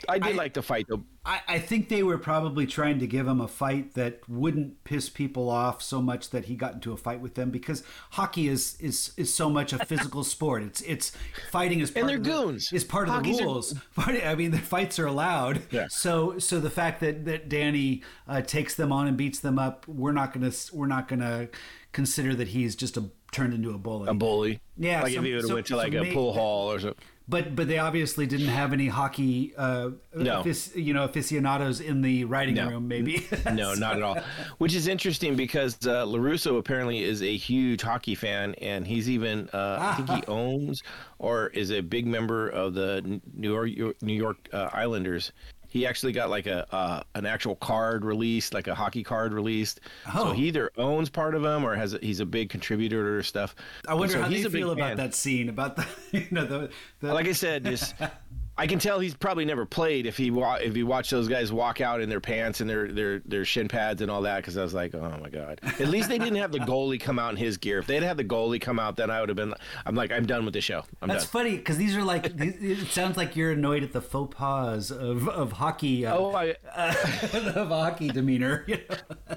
I 0.07 0.19
did 0.19 0.33
I- 0.33 0.37
like 0.37 0.53
the 0.53 0.61
fight 0.61 0.85
though. 0.89 1.03
I, 1.25 1.41
I 1.47 1.59
think 1.59 1.89
they 1.89 2.01
were 2.01 2.17
probably 2.17 2.65
trying 2.65 2.97
to 2.99 3.05
give 3.07 3.27
him 3.27 3.41
a 3.41 3.47
fight 3.47 3.93
that 3.95 4.21
wouldn't 4.29 4.83
piss 4.85 5.09
people 5.09 5.49
off 5.49 5.81
so 5.81 6.01
much 6.01 6.29
that 6.31 6.45
he 6.45 6.55
got 6.55 6.73
into 6.75 6.93
a 6.93 6.97
fight 6.97 7.19
with 7.19 7.35
them 7.35 7.51
because 7.51 7.83
hockey 8.11 8.47
is 8.47 8.77
is, 8.79 9.11
is 9.17 9.31
so 9.31 9.49
much 9.49 9.73
a 9.73 9.85
physical 9.85 10.23
sport. 10.23 10.63
It's 10.63 10.81
it's 10.81 11.11
fighting 11.51 11.81
is 11.81 11.91
part 11.91 12.07
they're 12.07 12.15
of 12.17 12.23
the, 12.23 12.29
goons. 12.31 12.71
is 12.71 12.83
part 12.85 13.09
of 13.09 13.15
Hockey's 13.15 13.37
the 13.37 13.43
rules. 13.43 13.73
Fighting- 13.91 14.25
I 14.25 14.33
mean, 14.35 14.51
the 14.51 14.57
fights 14.59 14.97
are 14.97 15.05
allowed. 15.07 15.61
Yeah. 15.71 15.87
So 15.89 16.39
so 16.39 16.59
the 16.59 16.69
fact 16.69 17.01
that 17.01 17.25
that 17.25 17.49
Danny 17.49 18.01
uh, 18.27 18.41
takes 18.41 18.75
them 18.75 18.91
on 18.91 19.07
and 19.07 19.15
beats 19.17 19.39
them 19.41 19.59
up, 19.59 19.87
we're 19.87 20.13
not 20.13 20.33
gonna 20.33 20.51
we're 20.73 20.87
not 20.87 21.07
gonna 21.09 21.49
consider 21.91 22.33
that 22.35 22.47
he's 22.47 22.75
just 22.75 22.95
a 22.97 23.03
turned 23.31 23.53
into 23.53 23.69
a 23.71 23.77
bully. 23.77 24.07
A 24.09 24.13
bully. 24.13 24.61
Yeah, 24.77 25.03
like 25.03 25.13
so- 25.13 25.19
if 25.19 25.25
he 25.25 25.31
would 25.33 25.41
have 25.41 25.47
so- 25.49 25.53
went 25.55 25.67
to 25.67 25.73
so 25.73 25.77
like 25.77 25.93
a 25.93 26.01
may- 26.01 26.13
pool 26.13 26.33
hall 26.33 26.71
or 26.71 26.79
something. 26.79 27.03
But 27.29 27.55
but 27.55 27.67
they 27.67 27.77
obviously 27.77 28.25
didn't 28.25 28.47
have 28.47 28.73
any 28.73 28.87
hockey, 28.87 29.53
uh, 29.55 29.91
No. 30.15 30.41
affic- 30.41 30.75
you 30.83 30.93
know, 30.95 31.03
aficionados 31.03 31.79
in 31.79 32.01
the 32.01 32.25
writing 32.25 32.55
No. 32.55 32.69
room. 32.69 32.87
Maybe 32.87 33.27
No, 33.53 33.73
not 33.75 33.97
at 33.97 34.01
all. 34.01 34.17
Which 34.57 34.73
is 34.73 34.87
interesting 34.87 35.35
because 35.35 35.75
uh, 35.85 36.05
LaRusso 36.05 36.57
apparently 36.57 37.03
is 37.03 37.21
a 37.21 37.37
huge 37.37 37.81
hockey 37.83 38.15
fan, 38.15 38.55
and 38.55 38.87
he's 38.87 39.09
even 39.09 39.47
uh, 39.53 39.77
I 39.79 39.95
think 39.95 40.09
he 40.09 40.23
owns 40.31 40.81
or 41.19 41.47
is 41.47 41.71
a 41.71 41.81
big 41.81 42.07
member 42.07 42.49
of 42.49 42.73
the 42.73 43.21
New 43.35 43.53
York 43.53 44.01
New 44.01 44.13
York 44.13 44.49
uh, 44.51 44.69
Islanders. 44.73 45.31
He 45.69 45.85
actually 45.85 46.11
got 46.11 46.29
like 46.29 46.47
a 46.47 46.71
uh, 46.73 47.03
an 47.15 47.25
actual 47.25 47.55
card 47.55 48.03
released, 48.03 48.53
like 48.53 48.67
a 48.67 48.75
hockey 48.75 49.03
card 49.03 49.33
released. 49.33 49.81
Oh. 50.13 50.25
So 50.25 50.31
he 50.33 50.47
either 50.47 50.71
owns 50.77 51.09
part 51.09 51.35
of 51.35 51.41
them 51.41 51.63
or 51.63 51.75
has 51.75 51.93
a, 51.93 51.99
he's 51.99 52.19
a 52.19 52.25
big 52.25 52.49
contributor 52.49 53.17
to 53.17 53.23
stuff. 53.23 53.55
I 53.87 53.93
wonder 53.93 54.13
So 54.13 54.21
how 54.21 54.27
a 54.29 54.49
feel 54.49 54.71
about 54.71 54.97
that 54.97 55.15
scene, 55.15 55.49
about 55.49 55.75
the 55.75 55.85
you 56.11 56.27
know 56.31 56.45
the, 56.45 56.69
the 56.99 57.13
Like 57.13 57.27
I 57.27 57.33
said, 57.33 57.63
just 57.63 57.95
I 58.59 58.67
can 58.67 58.77
tell 58.77 58.99
he's 58.99 59.15
probably 59.15 59.45
never 59.45 59.65
played 59.65 60.05
if 60.05 60.17
he 60.17 60.31
wa- 60.31 60.55
if 60.61 60.75
he 60.75 60.83
watched 60.83 61.11
those 61.11 61.27
guys 61.29 61.51
walk 61.51 61.79
out 61.79 62.01
in 62.01 62.09
their 62.09 62.19
pants 62.19 62.59
and 62.59 62.69
their 62.69 62.91
their 62.91 63.19
their 63.19 63.45
shin 63.45 63.67
pads 63.69 64.01
and 64.01 64.11
all 64.11 64.23
that 64.23 64.37
because 64.37 64.57
I 64.57 64.61
was 64.63 64.73
like, 64.73 64.93
oh 64.93 65.17
my 65.21 65.29
god. 65.29 65.61
At 65.63 65.87
least 65.87 66.09
they 66.09 66.17
didn't 66.19 66.35
have 66.35 66.51
the 66.51 66.59
goalie 66.59 66.99
come 66.99 67.17
out 67.19 67.31
in 67.31 67.37
his 67.37 67.55
gear. 67.57 67.79
If 67.79 67.87
they'd 67.87 68.03
had 68.03 68.17
the 68.17 68.23
goalie 68.25 68.59
come 68.59 68.77
out, 68.77 68.97
then 68.97 69.09
I 69.09 69.21
would 69.21 69.29
have 69.29 69.35
been. 69.37 69.53
I'm 69.85 69.95
like, 69.95 70.11
I'm 70.11 70.25
done 70.25 70.43
with 70.43 70.53
the 70.53 70.59
show. 70.61 70.83
I'm 71.01 71.07
That's 71.07 71.23
done. 71.23 71.31
funny 71.31 71.55
because 71.57 71.77
these 71.77 71.95
are 71.95 72.03
like 72.03 72.35
these, 72.35 72.55
it 72.81 72.87
sounds 72.87 73.15
like 73.15 73.35
you're 73.37 73.51
annoyed 73.53 73.83
at 73.83 73.93
the 73.93 74.01
faux 74.01 74.35
pas 74.35 74.91
of 74.91 75.29
of 75.29 75.53
hockey 75.53 76.05
uh, 76.05 76.17
Oh, 76.17 76.33
I, 76.35 76.55
of 77.55 77.69
hockey 77.69 78.09
demeanor. 78.09 78.65
You 78.67 78.79
know? 78.89 79.35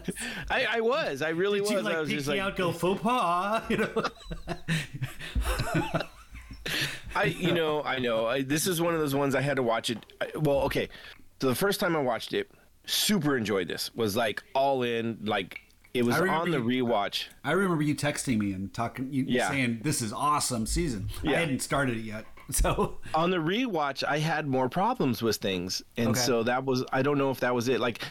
I 0.50 0.66
I 0.68 0.80
was. 0.80 1.22
I 1.22 1.28
really 1.28 1.60
Did 1.60 1.62
was. 1.62 1.70
you 1.70 1.78
I 1.78 1.82
like 1.82 1.96
was 1.98 2.08
peek 2.08 2.18
just 2.18 2.28
like, 2.28 2.40
out, 2.40 2.56
go 2.56 2.72
faux 2.72 3.00
pas? 3.00 3.62
You 3.70 3.76
know, 3.76 4.02
I 7.14 7.24
you 7.24 7.52
know 7.52 7.82
I 7.82 7.98
know. 7.98 8.26
I, 8.26 8.42
this 8.42 8.66
is 8.66 8.80
one 8.80 8.94
of 8.94 9.00
those 9.00 9.14
ones 9.14 9.34
I 9.34 9.40
had 9.40 9.56
to 9.56 9.62
watch 9.62 9.90
it. 9.90 9.98
I, 10.20 10.28
well, 10.36 10.60
okay. 10.62 10.88
So 11.40 11.48
the 11.48 11.54
first 11.54 11.80
time 11.80 11.96
I 11.96 12.00
watched 12.00 12.32
it, 12.34 12.50
super 12.86 13.36
enjoyed 13.36 13.68
this. 13.68 13.94
Was 13.94 14.16
like 14.16 14.42
all 14.54 14.82
in. 14.82 15.18
Like 15.22 15.60
it 15.94 16.04
was 16.04 16.18
on 16.18 16.50
the 16.50 16.60
you- 16.62 16.84
rewatch. 16.84 17.26
I 17.44 17.52
remember 17.52 17.82
you 17.82 17.94
texting 17.94 18.38
me 18.38 18.52
and 18.52 18.72
talking, 18.72 19.12
you 19.12 19.24
Yeah. 19.28 19.50
saying 19.50 19.80
this 19.82 20.00
is 20.02 20.12
awesome 20.12 20.66
season. 20.66 21.08
I 21.26 21.32
hadn't 21.32 21.60
started 21.60 21.96
it 21.98 22.02
yet, 22.04 22.24
so 22.50 22.98
on 23.14 23.30
the 23.30 23.36
rewatch 23.36 24.02
i 24.06 24.18
had 24.18 24.46
more 24.48 24.68
problems 24.68 25.22
with 25.22 25.36
things 25.36 25.80
and 25.96 26.08
Okay. 26.08 26.18
so 26.20 26.42
that 26.42 26.64
was 26.64 26.84
i 26.92 27.00
don't 27.02 27.16
know 27.16 27.30
if 27.30 27.40
that 27.40 27.54
was 27.54 27.68
it 27.68 27.78
like 27.80 28.02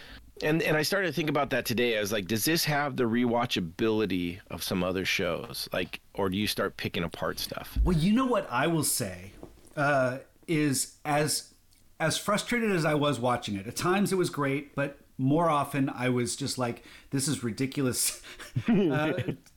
and 0.44 0.62
and 0.62 0.76
i 0.78 0.82
started 0.82 1.08
to 1.08 1.14
think 1.14 1.30
about 1.30 1.50
that 1.50 1.66
today 1.66 1.98
i 1.98 2.00
was 2.02 2.12
like 2.12 2.28
does 2.28 2.46
this 2.46 2.64
have 2.66 2.96
the 2.96 3.04
rewatchability 3.04 4.40
of 4.50 4.64
some 4.64 4.84
other 4.84 5.06
shows 5.06 5.68
like 5.74 6.00
or 6.14 6.30
do 6.30 6.38
you 6.38 6.48
start 6.48 6.78
picking 6.78 7.04
apart 7.04 7.40
stuff 7.40 7.78
Well, 7.84 7.98
you 7.98 8.14
know 8.14 8.26
what 8.26 8.48
I 8.52 8.68
will 8.68 8.84
say 8.84 9.32
uh, 9.78 10.18
is 10.48 10.96
as 11.06 11.54
as 12.00 12.18
frustrated 12.18 12.72
as 12.72 12.84
I 12.84 12.96
was 12.96 13.20
watching 13.20 13.56
it. 13.56 13.68
At 13.68 13.76
times 13.76 14.12
it 14.12 14.16
was 14.18 14.30
great, 14.30 14.76
but 14.76 14.98
more 15.18 15.50
often 15.50 15.88
I 15.90 16.10
was 16.10 16.36
just 16.36 16.58
like, 16.58 16.84
"This 17.12 17.28
is 17.28 17.44
ridiculous." 17.44 18.22
uh, 18.68 18.72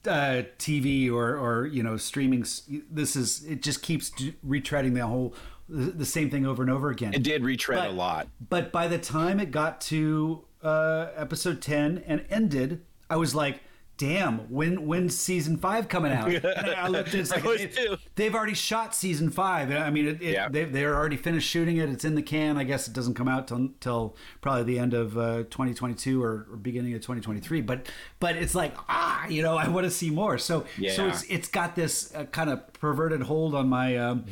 uh, 0.07 0.43
TV 0.59 1.11
or 1.11 1.37
or 1.37 1.67
you 1.67 1.83
know 1.83 1.97
streaming. 1.97 2.45
This 2.91 3.17
is 3.17 3.45
it. 3.45 3.63
Just 3.63 3.83
keeps 3.83 4.11
d- 4.11 4.35
retreading 4.47 4.95
the 4.95 5.07
whole 5.07 5.35
the, 5.69 5.91
the 5.91 6.05
same 6.07 6.31
thing 6.31 6.47
over 6.47 6.63
and 6.63 6.71
over 6.71 6.91
again. 6.91 7.15
it 7.15 7.23
did 7.23 7.43
retread 7.43 7.79
But- 7.81 7.89
a 7.91 7.93
lot 7.93 8.29
But 8.49 8.71
by 8.71 8.87
the 8.89 8.99
time 8.99 9.41
it 9.41 9.51
got 9.51 9.81
to 9.83 10.45
uh, 10.65 11.11
episode 11.17 11.61
ten 11.63 12.03
and 12.07 12.25
ended, 12.31 12.83
I 13.11 13.17
was 13.17 13.35
like, 13.35 13.61
"Damn, 13.99 14.39
when 14.51 14.87
when's 14.87 15.17
season 15.17 15.57
five 15.57 15.89
coming 15.89 16.11
out?" 16.13 16.29
And 16.33 16.45
I 16.71 16.89
looked 16.89 17.15
it, 17.15 17.21
it's 17.21 17.31
like 17.37 17.43
they, 17.43 17.97
they've 18.17 18.35
already 18.35 18.55
shot 18.55 18.95
season 18.95 19.31
five. 19.31 19.71
I 19.71 19.91
mean, 19.91 20.09
it, 20.09 20.23
it, 20.23 20.33
Yeah. 20.33 20.49
they 20.49 20.65
they're 20.65 20.97
already 20.97 21.17
finished 21.17 21.49
shooting 21.49 21.77
it. 21.77 21.89
It's 21.91 22.05
in 22.05 22.15
the 22.15 22.23
can. 22.23 22.57
I 22.57 22.65
guess 22.65 22.89
it 22.89 22.95
doesn't 22.95 23.15
come 23.15 23.29
out 23.29 23.47
till, 23.49 23.69
till 23.81 24.17
probably 24.41 24.65
the 24.65 24.79
end 24.79 24.95
of 24.95 25.17
uh, 25.19 25.45
2022 25.45 26.23
or, 26.23 26.47
or 26.51 26.57
beginning 26.57 26.95
of 26.95 27.01
2023. 27.03 27.61
But 27.61 27.87
but 28.19 28.37
it's 28.37 28.55
like 28.55 28.75
ah, 28.89 29.27
you 29.29 29.43
know, 29.43 29.57
I 29.57 29.69
want 29.69 29.85
to 29.85 29.91
see 29.91 30.11
more. 30.11 30.39
So 30.39 30.65
so 30.95 31.07
it's 31.09 31.23
it's 31.25 31.49
got 31.49 31.77
this 31.77 32.15
uh, 32.15 32.25
kind 32.25 32.51
of 32.51 32.73
perverted 32.73 33.23
hold 33.23 33.55
on 33.55 33.69
my 33.69 33.97
um, 33.99 34.25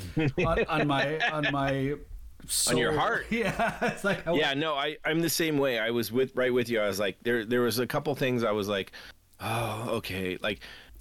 on, 0.45 0.65
on 0.65 0.87
my 0.89 1.19
on 1.31 1.47
my. 1.53 1.95
On 2.69 2.77
your 2.77 2.93
heart. 2.93 3.27
yeah. 3.31 3.77
It's 3.83 4.05
like 4.05 4.27
I, 4.27 4.35
yeah 4.35 4.55
no 4.55 4.75
i 4.75 4.97
i'm 5.05 5.21
the 5.21 5.31
same 5.31 5.59
way 5.59 5.79
i 5.79 5.91
was 5.91 6.11
with 6.13 6.35
right 6.35 6.53
with 6.53 6.69
you 6.69 6.81
i 6.81 6.87
was 6.87 6.99
like 6.99 7.17
there 7.23 7.45
there 7.45 7.61
was 7.61 7.79
a 7.79 7.87
couple 7.87 8.15
things 8.15 8.43
i 8.45 8.51
was 8.51 8.69
like 8.69 8.93
oh 9.41 9.89
okay 9.97 10.39
like 10.43 10.61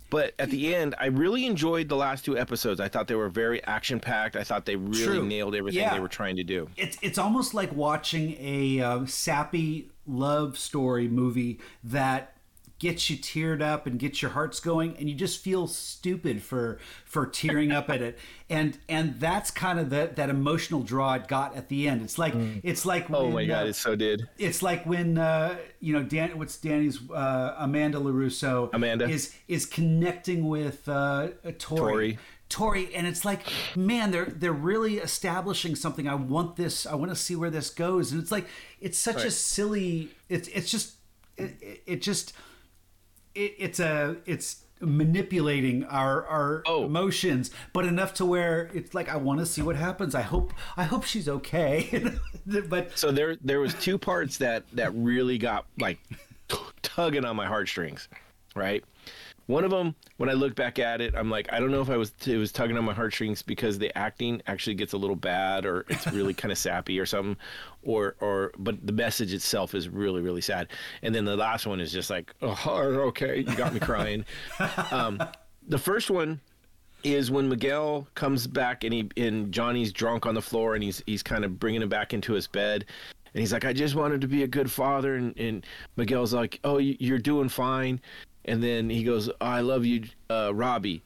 but 0.09 0.33
at 0.39 0.49
the 0.49 0.75
end 0.75 0.95
i 0.99 1.05
really 1.07 1.45
enjoyed 1.45 1.87
the 1.89 1.95
last 1.95 2.25
two 2.25 2.37
episodes 2.37 2.79
i 2.79 2.87
thought 2.87 3.07
they 3.07 3.15
were 3.15 3.29
very 3.29 3.63
action 3.65 3.99
packed 3.99 4.35
i 4.35 4.43
thought 4.43 4.65
they 4.65 4.75
really 4.75 5.03
True. 5.05 5.25
nailed 5.25 5.55
everything 5.55 5.81
Yeah. 5.81 5.93
they 5.93 5.99
were 5.99 6.07
trying 6.07 6.35
to 6.37 6.43
do 6.43 6.67
it's 6.77 6.97
it's 7.01 7.17
almost 7.17 7.53
like 7.53 7.73
watching 7.75 8.35
a 8.39 8.81
uh, 8.81 9.05
sappy 9.05 9.89
love 10.07 10.57
story 10.57 11.07
movie 11.07 11.59
that 11.83 12.35
gets 12.81 13.11
you 13.11 13.15
teared 13.15 13.61
up 13.61 13.85
and 13.85 13.99
gets 13.99 14.23
your 14.23 14.31
hearts 14.31 14.59
going 14.59 14.97
and 14.97 15.07
you 15.07 15.13
just 15.13 15.39
feel 15.39 15.67
stupid 15.67 16.41
for 16.41 16.79
for 17.05 17.27
tearing 17.27 17.71
up 17.71 17.91
at 17.91 18.01
it 18.01 18.17
and 18.49 18.79
and 18.89 19.19
that's 19.19 19.51
kind 19.51 19.79
of 19.79 19.91
the, 19.91 20.09
that 20.15 20.31
emotional 20.31 20.81
draw 20.81 21.13
it 21.13 21.27
got 21.27 21.55
at 21.55 21.69
the 21.69 21.87
end 21.87 22.01
it's 22.01 22.17
like 22.17 22.33
it's 22.63 22.83
like 22.83 23.07
Oh 23.21 23.25
when, 23.25 23.33
my 23.33 23.45
god, 23.45 23.65
uh, 23.65 23.69
it 23.69 23.75
so 23.75 23.95
did. 23.95 24.27
it's 24.37 24.61
like 24.61 24.85
when 24.85 25.17
uh, 25.17 25.57
you 25.79 25.93
know 25.93 26.03
Dan. 26.03 26.37
What's 26.37 26.57
Danny's 26.57 26.99
uh, 27.11 27.55
Amanda 27.57 27.99
LaRusso? 27.99 28.69
Amanda. 28.73 29.07
is 29.07 29.35
is 29.47 29.65
connecting 29.65 30.47
with 30.47 30.87
uh, 30.87 31.29
Tori. 31.57 31.57
Tori. 31.59 32.19
Tori, 32.49 32.93
and 32.93 33.07
it's 33.07 33.23
like, 33.23 33.47
man, 33.77 34.11
they're 34.11 34.25
they're 34.25 34.51
really 34.51 34.97
establishing 34.97 35.75
something. 35.75 36.07
I 36.07 36.15
want 36.15 36.57
this. 36.57 36.85
I 36.85 36.95
want 36.95 37.11
to 37.11 37.15
see 37.15 37.35
where 37.35 37.49
this 37.49 37.69
goes. 37.69 38.11
And 38.11 38.21
it's 38.21 38.31
like, 38.31 38.47
it's 38.81 38.97
such 38.97 39.23
a 39.23 39.31
silly. 39.31 40.09
It's 40.27 40.49
it's 40.49 40.69
just 40.69 40.95
it, 41.37 41.81
it 41.85 42.01
just 42.01 42.33
it, 43.35 43.55
it's 43.57 43.79
a 43.79 44.17
it's 44.25 44.63
manipulating 44.79 45.83
our 45.85 46.25
our 46.25 46.63
Oh. 46.65 46.85
emotions 46.85 47.51
but 47.71 47.85
enough 47.85 48.15
to 48.15 48.25
where 48.25 48.71
it's 48.73 48.95
like 48.95 49.09
i 49.09 49.15
want 49.15 49.39
to 49.39 49.45
see 49.45 49.61
what 49.61 49.75
happens 49.75 50.15
i 50.15 50.21
hope 50.21 50.53
i 50.75 50.83
hope 50.83 51.03
she's 51.03 51.29
okay 51.29 52.03
but 52.67 52.97
So 52.97 53.11
there 53.11 53.35
there 53.43 53.59
was 53.59 53.75
two 53.75 53.99
parts 53.99 54.37
that 54.37 54.63
that 54.73 54.91
really 54.95 55.37
got 55.37 55.65
like 55.79 55.99
tugging 56.81 57.25
on 57.25 57.35
my 57.35 57.45
heartstrings, 57.45 58.09
right? 58.55 58.83
One 59.47 59.63
of 59.65 59.71
them, 59.71 59.95
when 60.17 60.29
I 60.29 60.33
look 60.33 60.55
back 60.55 60.79
at 60.79 61.01
it, 61.01 61.13
I'm 61.15 61.29
like, 61.29 61.51
I 61.51 61.59
don't 61.59 61.71
know 61.71 61.81
if 61.81 61.89
I 61.89 61.97
was 61.97 62.13
it 62.25 62.37
was 62.37 62.51
tugging 62.51 62.77
on 62.77 62.85
my 62.85 62.93
heartstrings 62.93 63.41
because 63.41 63.77
the 63.77 63.95
acting 63.97 64.41
actually 64.47 64.75
gets 64.75 64.93
a 64.93 64.97
little 64.97 65.15
bad, 65.15 65.65
or 65.65 65.85
it's 65.89 66.07
really 66.07 66.33
kind 66.41 66.51
of 66.51 66.57
sappy 66.57 66.99
or 66.99 67.05
something, 67.05 67.35
or 67.83 68.15
or 68.21 68.51
but 68.57 68.85
the 68.85 68.93
message 68.93 69.33
itself 69.33 69.75
is 69.75 69.89
really 69.89 70.21
really 70.21 70.41
sad. 70.41 70.67
And 71.01 71.13
then 71.13 71.25
the 71.25 71.35
last 71.35 71.67
one 71.67 71.81
is 71.81 71.91
just 71.91 72.09
like, 72.09 72.33
oh, 72.41 72.55
okay, 73.07 73.37
you 73.39 73.55
got 73.55 73.73
me 73.73 73.79
crying. 73.81 74.25
um, 74.91 75.21
the 75.67 75.77
first 75.79 76.09
one 76.09 76.39
is 77.03 77.31
when 77.31 77.49
Miguel 77.49 78.07
comes 78.13 78.45
back 78.47 78.83
and 78.83 78.93
he 78.93 79.09
and 79.17 79.51
Johnny's 79.51 79.91
drunk 79.91 80.25
on 80.27 80.35
the 80.35 80.41
floor 80.41 80.75
and 80.75 80.83
he's 80.83 81.01
he's 81.07 81.23
kind 81.23 81.43
of 81.43 81.59
bringing 81.59 81.81
him 81.81 81.89
back 81.89 82.13
into 82.13 82.33
his 82.33 82.47
bed. 82.47 82.85
And 83.33 83.39
he's 83.39 83.53
like, 83.53 83.63
I 83.63 83.71
just 83.71 83.95
wanted 83.95 84.19
to 84.21 84.27
be 84.27 84.43
a 84.43 84.47
good 84.47 84.69
father. 84.69 85.15
And, 85.15 85.37
and 85.39 85.65
Miguel's 85.95 86.33
like, 86.33 86.59
Oh, 86.65 86.79
you- 86.79 86.97
you're 86.99 87.17
doing 87.17 87.47
fine. 87.47 88.01
And 88.45 88.61
then 88.63 88.89
he 88.89 89.03
goes, 89.03 89.29
I 89.39 89.61
love 89.61 89.85
you, 89.85 90.03
uh, 90.29 90.51
Robbie. 90.53 91.03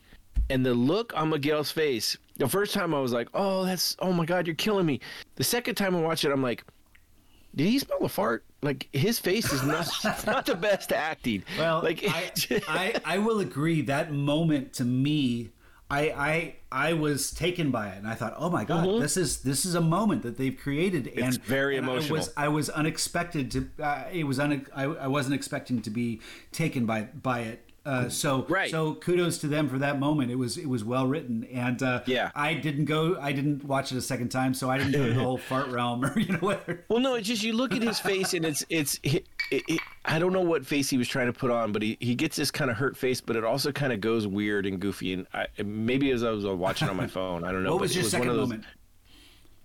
And 0.50 0.66
the 0.66 0.74
look 0.74 1.14
on 1.16 1.30
Miguel's 1.30 1.72
face, 1.72 2.18
the 2.38 2.48
first 2.48 2.74
time 2.74 2.94
I 2.94 3.00
was 3.00 3.12
like, 3.12 3.28
Oh, 3.34 3.66
that's, 3.66 3.96
oh 4.00 4.14
my 4.14 4.26
God, 4.26 4.48
you're 4.48 4.56
killing 4.56 4.86
me. 4.86 5.00
The 5.36 5.44
second 5.44 5.76
time 5.76 5.96
I 5.96 6.02
watched 6.02 6.24
it, 6.24 6.32
I'm 6.32 6.44
like, 6.44 6.64
Did 7.56 7.68
he 7.68 7.80
smell 7.80 8.00
a 8.04 8.10
fart? 8.10 8.46
Like 8.62 8.88
his 8.94 9.20
face 9.20 9.52
is 9.52 9.64
not, 9.64 9.88
not 10.26 10.46
the 10.46 10.56
best 10.56 10.92
acting. 10.92 11.44
Well, 11.58 11.82
like, 11.84 12.04
I, 12.08 12.32
I 12.68 13.02
I 13.06 13.18
will 13.18 13.40
agree. 13.40 13.82
That 13.82 14.12
moment 14.12 14.74
to 14.74 14.86
me, 14.86 15.50
I 15.90 16.00
I 16.10 16.56
I 16.72 16.94
was 16.94 17.30
taken 17.32 17.70
by 17.70 17.90
it, 17.90 17.98
and 18.00 18.08
I 18.08 18.16
thought, 18.16 18.34
oh 18.38 18.50
my 18.50 18.66
god, 18.66 19.02
this 19.02 19.18
is 19.18 19.42
this 19.42 19.66
is 19.66 19.76
a 19.76 19.82
moment 19.82 20.24
that 20.24 20.38
they've 20.38 20.58
created, 20.58 21.08
and 21.08 21.34
Mm-hmm. 21.36 21.44
very 21.44 21.78
and 21.78 21.88
emotional. 21.88 22.18
I 22.18 22.20
was 22.20 22.34
I 22.38 22.48
was 22.48 22.70
unexpected 22.72 23.52
to. 23.52 23.70
Uh, 23.84 24.04
it 24.12 24.24
was 24.26 24.40
un, 24.40 24.66
I, 24.76 24.84
I 24.86 25.08
wasn't 25.08 25.36
expecting 25.36 25.82
to 25.84 25.90
be 25.92 26.22
taken 26.52 26.86
by 26.88 27.04
by 27.04 27.42
it. 27.42 27.65
Uh, 27.86 28.10
so 28.10 28.44
Right. 28.50 28.72
so 28.72 28.96
kudos 28.96 29.38
to 29.40 29.48
them 29.48 29.70
for 29.70 29.78
that 29.78 30.00
moment. 30.00 30.32
It 30.32 30.36
was 30.36 30.58
it 30.58 30.68
was 30.68 30.84
well 30.84 31.06
written, 31.06 31.44
and 31.52 31.82
uh, 31.84 32.02
Yeah. 32.08 32.32
I 32.34 32.56
didn't 32.56 32.86
go. 32.86 33.16
I 33.22 33.32
didn't 33.32 33.64
watch 33.64 33.92
it 33.92 33.98
a 33.98 34.02
second 34.02 34.30
time, 34.30 34.54
so 34.56 34.72
I 34.72 34.78
didn't 34.80 34.94
go 34.94 35.06
to 35.08 35.14
the 35.14 35.20
whole 35.22 35.38
fart 35.50 35.68
realm 35.68 36.04
or 36.04 36.18
you 36.20 36.34
know 36.34 36.40
whatever. 36.40 36.84
Well, 36.90 37.00
no, 37.00 37.14
it's 37.14 37.28
just 37.28 37.44
you 37.44 37.54
look 37.54 37.74
at 37.74 37.84
his 37.84 38.00
face 38.00 38.34
and 38.34 38.44
it's 38.44 38.66
it's 38.70 39.00
it, 39.04 39.28
it, 39.52 39.80
I 40.04 40.18
don't 40.18 40.34
know 40.34 40.42
what 40.42 40.66
face 40.66 40.90
he 40.90 40.98
was 40.98 41.08
trying 41.08 41.28
to 41.28 41.34
put 41.34 41.52
on, 41.52 41.72
but 41.72 41.84
he, 41.84 41.96
he 42.00 42.16
gets 42.16 42.36
this 42.36 42.50
kind 42.50 42.72
of 42.72 42.78
hurt 42.78 42.98
face, 42.98 43.22
but 43.22 43.36
it 43.36 43.44
also 43.44 43.72
kind 43.72 43.94
of 43.94 44.02
goes 44.02 44.26
weird 44.26 44.66
and 44.66 44.80
goofy. 44.80 45.14
And 45.14 45.28
I, 45.34 45.46
maybe 45.64 46.10
as 46.10 46.24
I 46.24 46.32
was 46.32 46.44
watching 46.44 46.90
on 46.90 46.98
my 46.98 47.06
phone, 47.18 47.44
I 47.44 47.52
don't 47.52 47.62
know. 47.64 47.74
What 47.74 47.78
but 47.80 47.82
was 47.84 47.92
it 47.92 47.96
your 47.98 48.04
one 48.06 48.10
second 48.10 48.30
of 48.30 48.36
those- 48.36 48.50
moment? 48.50 48.66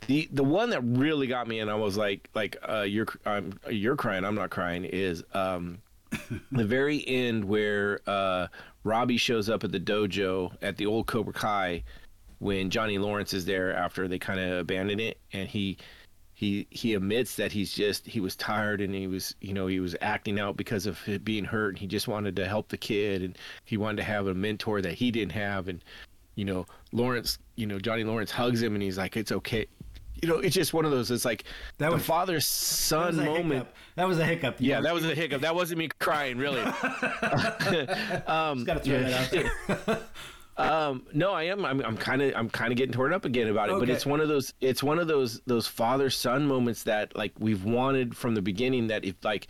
The 0.07 0.29
the 0.33 0.45
one 0.45 0.71
that 0.71 0.83
really 0.83 1.27
got 1.27 1.47
me, 1.49 1.61
and 1.61 1.71
I 1.71 1.75
was 1.75 1.97
like 1.97 2.29
like 2.35 2.57
uh, 2.69 2.83
you're 2.83 3.07
I'm, 3.25 3.59
you're 3.71 3.97
crying, 3.97 4.25
I'm 4.25 4.35
not 4.35 4.51
crying, 4.51 4.85
is 4.85 5.23
um 5.35 5.79
the 6.53 6.65
very 6.65 7.07
end 7.07 7.45
where 7.45 8.01
uh, 8.07 8.49
Robbie 8.85 9.17
shows 9.17 9.49
up 9.49 9.65
at 9.65 9.73
the 9.73 9.81
dojo 9.81 10.53
at 10.63 10.77
the 10.77 10.87
old 10.87 11.07
Cobra 11.07 11.33
Kai 11.33 11.85
when 12.39 12.71
Johnny 12.71 12.99
Lawrence 12.99 13.35
is 13.35 13.45
there 13.45 13.75
after 13.75 14.09
they 14.09 14.19
kind 14.19 14.41
of 14.41 14.59
abandon 14.59 14.99
it, 14.99 15.19
and 15.33 15.49
he 15.49 15.79
he 16.35 16.67
he 16.71 16.95
admits 16.95 17.37
that 17.37 17.53
he's 17.53 17.73
just 17.73 18.07
he 18.07 18.19
was 18.19 18.35
tired 18.35 18.81
and 18.81 18.95
he 18.95 19.07
was 19.07 19.35
you 19.43 19.53
know 19.53 19.67
he 19.67 19.79
was 19.79 19.95
acting 20.01 20.41
out 20.41 20.57
because 20.57 20.87
of 20.87 20.99
being 21.23 21.45
hurt. 21.45 21.71
And 21.71 21.79
he 21.79 21.87
just 21.87 22.09
wanted 22.09 22.35
to 22.37 22.49
help 22.49 22.69
the 22.69 22.79
kid 22.79 23.23
and 23.23 23.37
he 23.67 23.77
wanted 23.77 23.99
to 23.99 24.05
have 24.05 24.27
a 24.27 24.35
mentor 24.35 24.81
that 24.81 24.95
he 24.95 25.11
didn't 25.11 25.33
have. 25.33 25.69
And 25.69 25.85
you 26.37 26.47
know 26.47 26.65
Lawrence 26.93 27.39
you 27.57 27.67
know 27.67 27.79
Johnny 27.79 28.05
Lawrence 28.05 28.31
hugs 28.31 28.63
him 28.63 28.75
and 28.75 28.83
he's 28.83 28.97
like 28.97 29.19
it's 29.19 29.33
okay 29.33 29.67
you 30.23 30.29
know 30.29 30.39
it's 30.39 30.55
just 30.55 30.73
one 30.75 30.85
of 30.85 30.91
those 30.91 31.11
it's 31.11 31.25
like 31.25 31.45
That 31.79 31.91
the 31.91 31.97
was- 31.97 32.05
father 32.05 32.41
son 32.41 33.17
moment 33.17 33.53
hiccup. 33.53 33.75
That 33.97 34.09
was 34.09 34.19
a 34.19 34.25
hiccup. 34.25 34.57
Yeah 34.59 34.79
were- 34.79 34.83
that 34.85 34.95
was 34.95 35.05
a 35.05 35.15
hiccup 35.15 35.41
that 35.43 35.55
wasn't 35.55 35.79
me 35.79 35.89
crying 35.99 36.39
really 36.39 36.61
um 38.27 38.65
Got 38.65 38.75
to 38.75 38.81
throw 38.81 39.01
that 39.01 39.13
out 39.13 39.31
there. 39.87 40.01
um, 40.57 41.07
no, 41.15 41.33
I 41.33 41.45
am. 41.45 41.65
I'm, 41.65 41.81
I'm 41.81 41.97
kind 41.97 42.21
of, 42.23 42.35
I'm 42.37 42.51
kind 42.51 42.71
of 42.73 42.77
getting 42.77 42.93
torn 42.93 43.13
up 43.15 43.25
again 43.25 43.49
about 43.49 43.71
it. 43.71 43.79
But 43.79 43.89
it's 43.89 44.05
one 44.05 44.21
of 44.21 44.29
those, 44.29 44.53
it's 44.61 44.83
one 44.83 44.99
of 44.99 45.09
those, 45.09 45.41
those 45.47 45.67
father 45.67 46.11
son 46.11 46.47
moments 46.47 46.83
that 46.85 47.17
like 47.17 47.33
we've 47.39 47.65
wanted 47.65 48.15
from 48.17 48.35
the 48.35 48.43
beginning. 48.43 48.89
That 48.89 49.05
if 49.05 49.15
like, 49.23 49.47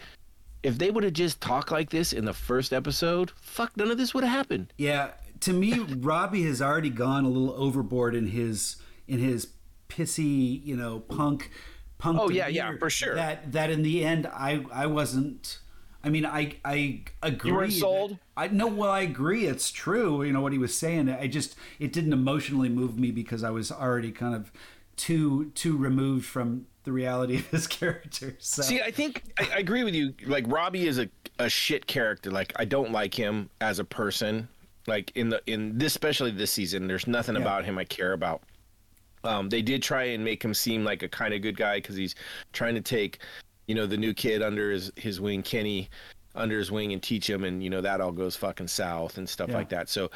if 0.63 0.79
they 0.79 0.91
would 0.91 1.03
have 1.05 1.15
just 1.15 1.41
talked 1.41 1.73
like 1.73 1.91
this 1.91 2.13
in 2.13 2.25
the 2.27 2.33
first 2.35 2.73
episode, 2.73 3.33
fuck, 3.41 3.77
none 3.77 3.91
of 3.91 3.99
this 3.99 4.15
would 4.15 4.23
have 4.25 4.33
happened. 4.33 4.73
Yeah, 4.79 5.11
to 5.41 5.53
me, 5.53 5.79
Robbie 5.79 6.45
has 6.45 6.63
already 6.63 6.91
gone 6.91 7.25
a 7.25 7.29
little 7.29 7.55
overboard 7.61 8.15
in 8.15 8.29
his 8.29 8.77
in 9.09 9.19
his 9.19 9.49
pissy, 9.91 10.65
you 10.65 10.77
know, 10.77 11.01
punk 11.01 11.51
punk. 11.99 12.19
Oh, 12.21 12.31
yeah, 12.31 12.47
yeah, 12.49 12.77
for 12.79 12.89
sure. 12.89 13.15
That 13.15 13.53
that 13.53 13.71
in 13.71 13.83
the 13.83 14.05
end, 14.05 14.27
I 14.27 14.65
I 14.73 14.87
wasn't. 14.87 15.59
I 16.03 16.09
mean, 16.09 16.25
I 16.25 16.55
I 16.65 17.03
agree. 17.23 17.53
weren't 17.53 17.73
sold? 17.75 18.17
I 18.37 18.49
no, 18.49 18.67
well, 18.69 18.91
I 18.91 19.01
agree. 19.03 19.45
It's 19.47 19.71
true. 19.71 20.23
You 20.23 20.33
know 20.33 20.41
what 20.41 20.53
he 20.53 20.59
was 20.59 20.75
saying. 20.77 21.11
I 21.11 21.27
just 21.27 21.57
it 21.79 21.93
didn't 21.93 22.15
emotionally 22.15 22.71
move 22.71 22.99
me 22.99 23.11
because 23.11 23.45
I 23.45 23.51
was 23.51 23.71
already 23.71 24.11
kind 24.11 24.35
of 24.35 24.51
too 24.97 25.51
too 25.55 25.77
removed 25.77 26.25
from 26.27 26.67
the 26.85 26.93
reality 26.93 27.37
of 27.37 27.47
his 27.49 27.67
character. 27.79 28.35
So 28.39 28.63
See, 28.63 28.81
I 28.81 28.91
think 28.91 29.25
I, 29.39 29.51
I 29.57 29.59
agree 29.59 29.85
with 29.85 29.95
you. 29.95 30.15
Like 30.27 30.45
Robbie 30.49 30.87
is 30.87 30.99
a, 30.99 31.11
a 31.39 31.51
shit 31.51 31.87
character. 31.87 32.31
Like 32.31 32.55
I 32.57 32.65
don't 32.65 32.93
like 32.93 33.13
him 33.15 33.51
as 33.61 33.79
a 33.79 33.85
person. 33.85 34.49
Like 34.87 35.13
in 35.15 35.29
the 35.29 35.43
in 35.47 35.77
this, 35.77 35.93
especially 35.93 36.31
this 36.31 36.51
season, 36.51 36.87
there's 36.89 37.07
nothing 37.07 37.35
Yeah. 37.35 37.43
about 37.43 37.67
him 37.67 37.77
I 37.77 37.85
care 37.85 38.15
about. 38.15 38.43
Um, 39.25 39.49
they 39.49 39.63
did 39.63 39.83
try 39.83 40.05
and 40.05 40.25
make 40.25 40.43
him 40.43 40.55
seem 40.55 40.85
like 40.85 41.03
a 41.03 41.09
kind 41.09 41.35
of 41.35 41.43
good 41.43 41.57
guy 41.57 41.77
because 41.79 41.97
he's 41.97 42.15
trying 42.53 42.75
to 42.75 42.81
take, 42.81 43.19
you 43.67 43.75
know, 43.75 43.87
the 43.87 43.97
new 43.97 44.15
kid 44.15 44.43
under 44.43 44.71
his 44.71 44.91
his 44.97 45.21
wing, 45.21 45.43
Kenny, 45.43 45.91
under 46.35 46.59
his 46.59 46.71
wing, 46.71 46.93
and 46.93 47.03
teach 47.03 47.29
him, 47.29 47.45
and 47.45 47.63
you 47.63 47.69
know 47.71 47.81
that 47.81 48.01
all 48.01 48.13
goes 48.13 48.37
fucking 48.37 48.69
south 48.69 49.19
and 49.19 49.29
stuff 49.29 49.51
Yeah. 49.51 49.57
like 49.57 49.69
that. 49.71 49.89
So, 49.89 50.11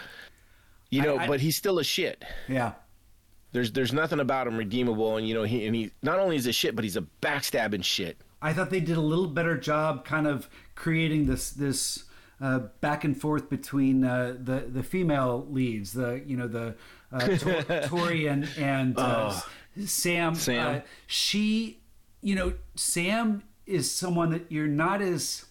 you 0.91 1.03
know, 1.03 1.19
I- 1.19 1.27
but 1.27 1.41
he's 1.41 1.57
still 1.57 1.79
a 1.79 1.85
shit. 1.85 2.25
yeah. 2.49 2.73
There's 3.53 3.71
there's 3.71 3.93
nothing 3.93 4.19
about 4.19 4.49
him 4.49 4.57
redeemable, 4.57 5.17
and 5.17 5.29
you 5.29 5.35
know 5.35 5.45
he 5.45 5.65
and 5.67 5.77
he 5.77 5.93
not 6.03 6.19
only 6.19 6.35
is 6.37 6.47
a 6.47 6.53
shit, 6.53 6.75
but 6.75 6.83
he's 6.83 6.97
a 6.97 7.03
backstabbing 7.23 7.85
shit. 7.85 8.17
I 8.43 8.53
thought 8.53 8.71
they 8.71 8.81
did 8.81 8.97
a 8.97 9.01
little 9.01 9.29
better 9.29 9.57
job 9.57 10.05
kind 10.05 10.27
of 10.27 10.49
creating 10.75 11.27
this 11.27 11.51
this 11.51 12.03
uh, 12.41 12.59
back 12.81 13.05
and 13.05 13.19
forth 13.19 13.49
between 13.49 14.03
uh, 14.05 14.35
the 14.43 14.65
the 14.69 14.83
female 14.83 15.47
leads, 15.49 15.93
the 15.93 16.21
you 16.27 16.37
know 16.37 16.49
the 16.49 16.75
uh, 17.15 17.37
Tor- 17.39 17.81
Tori 17.87 18.27
and 18.27 18.49
and 18.59 18.99
uh, 18.99 19.41
Sam. 19.87 20.35
Sam. 20.35 20.77
Uh, 20.77 20.81
she, 21.07 21.81
you 22.21 22.35
know, 22.35 22.55
Sam 22.77 23.43
is 23.67 23.91
someone 23.91 24.31
that 24.31 24.51
you're 24.51 24.67
not 24.67 25.01
as 25.01 25.47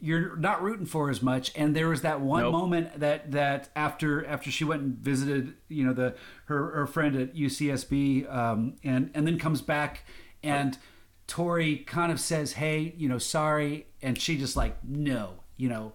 you're 0.00 0.36
not 0.36 0.62
rooting 0.62 0.86
for 0.86 1.10
as 1.10 1.20
much 1.20 1.52
and 1.54 1.76
there 1.76 1.88
was 1.88 2.00
that 2.02 2.20
one 2.20 2.44
Nope. 2.44 2.52
moment 2.52 3.00
that 3.00 3.32
that 3.32 3.68
after 3.76 4.24
after 4.24 4.50
she 4.50 4.64
went 4.64 4.80
and 4.80 4.94
visited 4.96 5.52
you 5.68 5.84
know 5.84 5.92
the 5.92 6.14
her, 6.46 6.70
her 6.70 6.86
friend 6.86 7.14
at 7.16 7.34
UCSB 7.34 8.32
um, 8.32 8.76
and 8.84 9.10
and 9.12 9.26
then 9.26 9.38
comes 9.38 9.60
back 9.60 10.06
and 10.42 10.78
Tori 11.26 11.78
kind 11.78 12.10
of 12.12 12.20
says 12.20 12.52
hey 12.54 12.94
you 12.96 13.08
know 13.08 13.18
sorry 13.18 13.86
and 14.00 14.18
she 14.18 14.38
just 14.38 14.56
like 14.56 14.82
no 14.84 15.34
you 15.58 15.68
know 15.68 15.92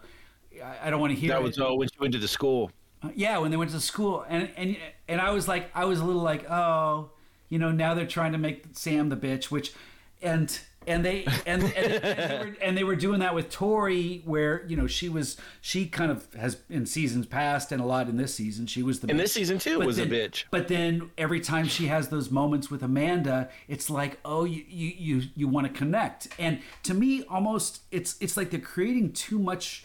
I, 0.63 0.87
I 0.87 0.89
don't 0.91 0.99
want 0.99 1.13
to 1.13 1.19
hear 1.19 1.29
That 1.29 1.39
it. 1.39 1.43
was 1.43 1.57
oh 1.59 1.75
when 1.75 1.87
she 1.87 1.97
went 1.99 2.13
to 2.13 2.19
the 2.19 2.27
school. 2.27 2.69
Yeah, 3.15 3.37
when 3.39 3.51
they 3.51 3.57
went 3.57 3.71
to 3.71 3.79
school, 3.79 4.25
and 4.27 4.49
and 4.57 4.77
and 5.07 5.21
I 5.21 5.31
was 5.31 5.47
like, 5.47 5.69
I 5.75 5.85
was 5.85 5.99
a 5.99 6.05
little 6.05 6.21
like, 6.21 6.49
oh, 6.49 7.09
you 7.49 7.59
know, 7.59 7.71
now 7.71 7.93
they're 7.93 8.05
trying 8.07 8.33
to 8.33 8.37
make 8.37 8.65
Sam 8.73 9.09
the 9.09 9.17
bitch, 9.17 9.45
which, 9.45 9.73
and 10.21 10.59
and 10.85 11.03
they 11.05 11.25
and 11.45 11.63
and, 11.63 11.73
and, 11.75 12.03
they, 12.03 12.37
were, 12.49 12.55
and 12.61 12.77
they 12.77 12.83
were 12.85 12.95
doing 12.95 13.19
that 13.19 13.35
with 13.35 13.49
Tori, 13.49 14.21
where 14.25 14.65
you 14.67 14.77
know 14.77 14.87
she 14.87 15.09
was 15.09 15.35
she 15.59 15.85
kind 15.85 16.11
of 16.11 16.33
has 16.35 16.57
in 16.69 16.85
seasons 16.85 17.25
past 17.25 17.71
and 17.73 17.81
a 17.81 17.85
lot 17.85 18.07
in 18.07 18.15
this 18.15 18.33
season 18.33 18.65
she 18.67 18.81
was 18.83 19.01
the 19.01 19.09
And 19.09 19.19
bitch. 19.19 19.23
this 19.23 19.33
season 19.33 19.59
too 19.59 19.79
But 19.79 19.87
was 19.87 19.97
then- 19.97 20.07
a 20.07 20.09
bitch. 20.11 20.45
But 20.49 20.69
then 20.69 21.11
every 21.17 21.41
time 21.41 21.65
she 21.67 21.87
has 21.87 22.07
those 22.07 22.31
moments 22.31 22.71
with 22.71 22.83
Amanda, 22.83 23.49
it's 23.67 23.89
like, 23.89 24.19
oh, 24.23 24.45
you 24.45 24.63
you 24.69 24.93
you, 24.97 25.27
you 25.35 25.47
want 25.49 25.67
to 25.67 25.73
connect. 25.73 26.29
And 26.39 26.59
to 26.83 26.93
me, 26.93 27.23
almost 27.29 27.81
it's 27.91 28.15
it's 28.21 28.37
like 28.37 28.49
they're 28.51 28.59
creating 28.61 29.11
too 29.13 29.39
much 29.39 29.83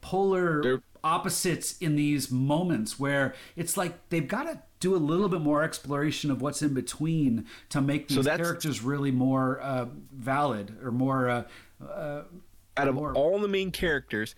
polar 0.00 0.62
They're- 0.62 0.82
opposites 1.04 1.76
in 1.78 1.94
these 1.94 2.30
moments 2.30 2.98
where 2.98 3.34
it's 3.54 3.76
like 3.76 4.08
they've 4.08 4.26
got 4.26 4.44
to 4.44 4.60
do 4.80 4.94
a 4.94 4.98
little 4.98 5.28
bit 5.28 5.40
more 5.40 5.62
exploration 5.62 6.30
of 6.30 6.42
what's 6.42 6.62
in 6.62 6.74
between 6.74 7.46
to 7.68 7.80
make 7.80 8.08
these 8.08 8.24
that's- 8.24 8.38
characters 8.38 8.82
really 8.82 9.10
more 9.10 9.60
uh, 9.60 9.86
valid 10.12 10.76
or 10.82 10.90
more 10.90 11.28
uh, 11.28 12.22
out 12.76 12.88
of 12.88 12.94
More- 12.94 13.12
all 13.12 13.38
the 13.38 13.48
main 13.48 13.70
characters, 13.70 14.34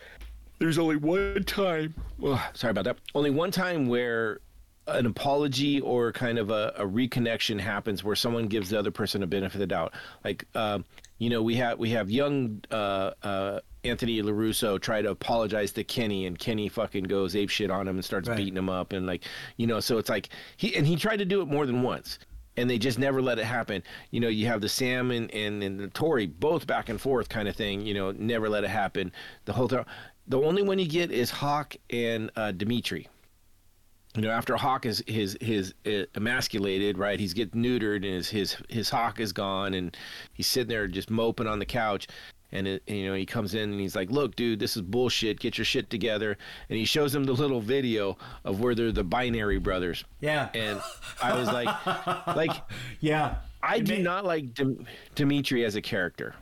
there's 0.59 0.79
only 0.79 0.97
one 0.97 1.45
time. 1.45 1.95
Well, 2.19 2.43
sorry 2.55 2.73
about 2.73 2.85
that. 2.85 2.99
Only 3.15 3.31
one 3.31 3.51
time 3.51 3.87
where 3.89 4.41
an 4.87 5.07
apology 5.07 5.81
or 5.81 6.13
kind 6.13 6.39
of 6.39 6.51
a, 6.51 6.73
a 6.77 6.87
reconnection 6.87 7.59
happens, 7.59 8.05
where 8.05 8.15
someone 8.17 8.47
gives 8.47 8.71
the 8.71 8.79
other 8.79 8.91
person 8.91 9.23
a 9.23 9.27
benefit 9.27 9.55
of 9.57 9.61
the 9.61 9.67
doubt. 9.67 9.95
Like, 10.25 10.45
um, 10.55 10.85
you 11.19 11.31
know, 11.31 11.43
we 11.43 11.57
have 11.57 11.79
we 11.79 11.91
have 11.91 12.11
young 12.11 12.63
uh, 12.71 13.11
uh, 13.23 13.61
Anthony 13.89 14.21
LaRusso 14.23 14.81
try 14.81 15.03
to 15.03 15.11
apologize 15.11 15.73
to 15.73 15.85
Kenny, 15.85 16.27
and 16.27 16.39
Kenny 16.39 16.69
fucking 16.69 17.05
goes 17.05 17.37
ape 17.37 17.51
shit 17.51 17.71
on 17.71 17.89
him 17.89 17.97
and 17.97 18.05
starts 18.05 18.29
Right. 18.29 18.37
beating 18.39 18.57
him 18.57 18.69
up, 18.69 18.93
and 18.93 19.07
like, 19.07 19.25
you 19.57 19.67
know, 19.67 19.81
so 19.81 19.99
it's 19.99 20.09
like 20.11 20.29
he 20.57 20.75
and 20.77 20.87
he 20.87 20.97
tried 20.97 21.19
to 21.19 21.25
do 21.25 21.43
it 21.43 21.49
more 21.49 21.67
than 21.67 21.83
once 21.83 22.19
and 22.57 22.69
they 22.71 22.79
just 22.79 22.99
never 22.99 23.21
let 23.21 23.39
it 23.39 23.45
happen. 23.45 23.83
You 24.11 24.21
know, 24.21 24.29
you 24.29 24.47
have 24.47 24.61
the 24.61 24.69
Sam 24.69 25.11
and, 25.11 25.31
and, 25.33 25.63
and 25.63 25.79
the 25.79 25.89
Tori 25.89 26.27
both 26.27 26.67
back 26.67 26.89
and 26.89 27.01
forth 27.01 27.29
kind 27.29 27.49
of 27.49 27.57
thing. 27.57 27.85
You 27.85 27.95
know, 27.95 28.13
never 28.13 28.49
let 28.49 28.65
it 28.65 28.71
happen. 28.71 29.13
The 29.45 29.53
whole 29.53 29.69
time, 29.69 29.85
the 30.27 30.41
only 30.41 30.63
one 30.63 30.79
you 30.79 30.89
get 30.89 31.11
is 31.11 31.31
Hawk 31.31 31.77
and 31.91 32.31
uh, 32.37 32.53
Demetri. 32.53 33.09
You 34.15 34.23
know, 34.23 34.31
after 34.31 34.57
Hawk 34.57 34.87
is 34.87 35.05
his 35.07 35.37
his 35.43 35.75
uh, 35.87 36.05
emasculated, 36.15 36.97
right? 36.97 37.21
He's 37.21 37.35
getting 37.35 37.63
neutered, 37.63 37.97
and 37.97 38.15
his 38.15 38.31
his 38.31 38.57
his 38.71 38.89
Hawk 38.89 39.21
is 39.21 39.35
gone, 39.35 39.75
and 39.75 39.95
he's 40.33 40.47
sitting 40.47 40.71
there 40.71 40.89
just 40.89 41.11
moping 41.11 41.47
on 41.47 41.59
the 41.59 41.67
couch. 41.67 42.09
And 42.57 42.67
it, 42.67 42.83
you 42.87 43.07
know, 43.07 43.15
he 43.15 43.27
comes 43.27 43.55
in 43.55 43.71
and 43.71 43.79
he's 43.79 43.95
like, 43.95 44.11
"Look, 44.11 44.35
dude, 44.35 44.59
this 44.59 44.77
is 44.77 44.83
bullshit. 44.83 45.39
Get 45.41 45.59
your 45.59 45.65
shit 45.65 45.91
together." 45.91 46.39
And 46.71 46.79
he 46.79 46.85
shows 46.87 47.15
him 47.15 47.25
the 47.25 47.33
little 47.35 47.61
video 47.61 48.17
of 48.45 48.61
where 48.61 48.75
they're 48.75 48.93
the 48.93 49.05
binary 49.05 49.59
brothers. 49.59 50.05
yeah 50.21 50.49
And 50.55 50.81
I 51.23 51.37
was 51.37 51.49
like, 51.49 51.69
like 52.35 52.51
yeah 53.01 53.37
I 53.63 53.81
do 53.81 53.99
not 53.99 54.25
like 54.25 54.55
Dim- 54.55 54.87
Demetri 55.15 55.65
as 55.65 55.77
a 55.77 55.83
character. 55.83 56.35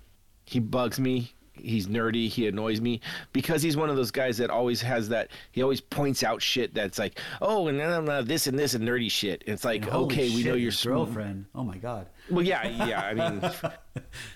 He 0.44 0.60
bugs 0.60 1.00
me. 1.00 1.32
He's 1.54 1.86
nerdy. 1.86 2.28
He 2.28 2.46
annoys 2.48 2.80
me 2.80 3.00
because 3.32 3.62
he's 3.62 3.76
one 3.76 3.88
of 3.88 3.96
those 3.96 4.10
guys 4.10 4.36
that 4.38 4.50
always 4.50 4.82
has 4.82 5.08
that. 5.08 5.30
He 5.52 5.62
always 5.62 5.80
points 5.80 6.22
out 6.22 6.42
shit 6.42 6.74
that's 6.74 6.98
like, 6.98 7.18
oh, 7.40 7.68
and 7.68 7.78
then 7.80 8.08
uh, 8.08 8.22
this 8.22 8.46
and 8.46 8.58
this 8.58 8.74
and 8.74 8.86
nerdy 8.86 9.10
shit. 9.10 9.42
It's 9.46 9.64
like, 9.64 9.90
okay, 9.90 10.28
we 10.30 10.42
know 10.42 10.50
your 10.50 10.58
you're 10.58 10.72
sm- 10.72 10.88
girlfriend 10.90 11.46
oh 11.54 11.64
my 11.64 11.78
god 11.78 12.08
Well, 12.30 12.44
yeah, 12.44 12.66
yeah. 12.86 13.02
I 13.02 13.14
mean, 13.14 13.50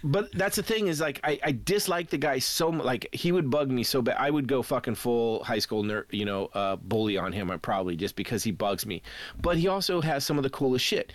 but 0.05 0.31
that's 0.33 0.57
the 0.57 0.63
thing 0.63 0.89
is 0.89 1.01
like 1.01 1.21
I, 1.25 1.41
I 1.43 1.53
dislike 1.53 2.11
the 2.11 2.19
guy 2.19 2.39
so 2.39 2.71
much. 2.71 2.85
Like 2.85 3.09
he 3.13 3.33
would 3.33 3.51
bug 3.51 3.71
me 3.71 3.83
so 3.83 4.03
bad. 4.03 4.17
I 4.19 4.31
would 4.31 4.47
go 4.47 4.63
fucking 4.63 4.97
full 4.97 5.43
high 5.43 5.59
school 5.59 5.83
nerd, 5.83 6.05
you 6.11 6.25
know, 6.27 6.47
uh, 6.55 6.77
bully 6.77 7.17
on 7.17 7.33
him. 7.33 7.51
I 7.51 7.57
probably 7.57 7.97
just 7.97 8.15
because 8.15 8.45
he 8.45 8.51
bugs 8.51 8.85
me. 8.85 9.03
But 9.41 9.57
he 9.57 9.69
also 9.69 10.01
has 10.03 10.25
some 10.25 10.37
of 10.37 10.43
the 10.43 10.51
coolest 10.51 10.85
shit. 10.85 11.13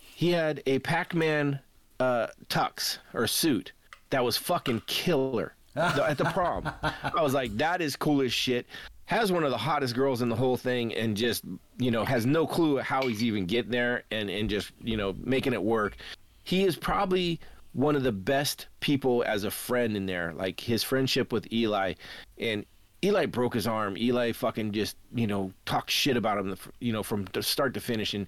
He 0.00 0.32
had 0.32 0.62
a 0.66 0.80
Pac-Man 0.80 1.60
uh, 2.00 2.26
tux 2.48 2.98
or 3.14 3.28
suit 3.28 3.72
that 4.10 4.24
was 4.24 4.36
fucking 4.36 4.82
killer 4.86 5.54
at 5.76 6.18
the 6.18 6.24
prom. 6.24 6.68
I 6.82 7.22
was 7.22 7.34
like, 7.34 7.56
that 7.58 7.80
is 7.80 7.94
cool 7.94 8.22
as 8.22 8.32
shit. 8.32 8.66
Has 9.08 9.32
one 9.32 9.42
of 9.42 9.50
the 9.50 9.56
hottest 9.56 9.94
girls 9.94 10.20
in 10.20 10.28
the 10.28 10.36
whole 10.36 10.58
thing, 10.58 10.94
and 10.94 11.16
just 11.16 11.42
you 11.78 11.90
know 11.90 12.04
has 12.04 12.26
no 12.26 12.46
clue 12.46 12.76
how 12.76 13.06
he's 13.06 13.22
even 13.22 13.46
getting 13.46 13.70
there, 13.70 14.04
and 14.10 14.28
and 14.28 14.50
just 14.50 14.70
you 14.82 14.98
know 14.98 15.14
making 15.24 15.54
it 15.54 15.62
work. 15.62 15.96
He 16.44 16.64
is 16.64 16.76
probably 16.76 17.40
one 17.72 17.96
of 17.96 18.02
the 18.02 18.12
best 18.12 18.66
people 18.80 19.24
as 19.26 19.44
a 19.44 19.50
friend 19.50 19.96
in 19.96 20.04
there. 20.04 20.34
Like 20.34 20.60
his 20.60 20.82
friendship 20.82 21.32
with 21.32 21.50
Eli, 21.50 21.94
and 22.36 22.66
Eli 23.02 23.24
broke 23.24 23.54
his 23.54 23.66
arm. 23.66 23.96
Eli 23.96 24.32
fucking 24.32 24.72
just 24.72 24.94
you 25.14 25.26
know 25.26 25.52
talked 25.64 25.90
shit 25.90 26.18
about 26.18 26.36
him, 26.36 26.54
you 26.80 26.92
know 26.92 27.02
from 27.02 27.26
start 27.40 27.72
to 27.72 27.80
finish, 27.80 28.12
and 28.12 28.26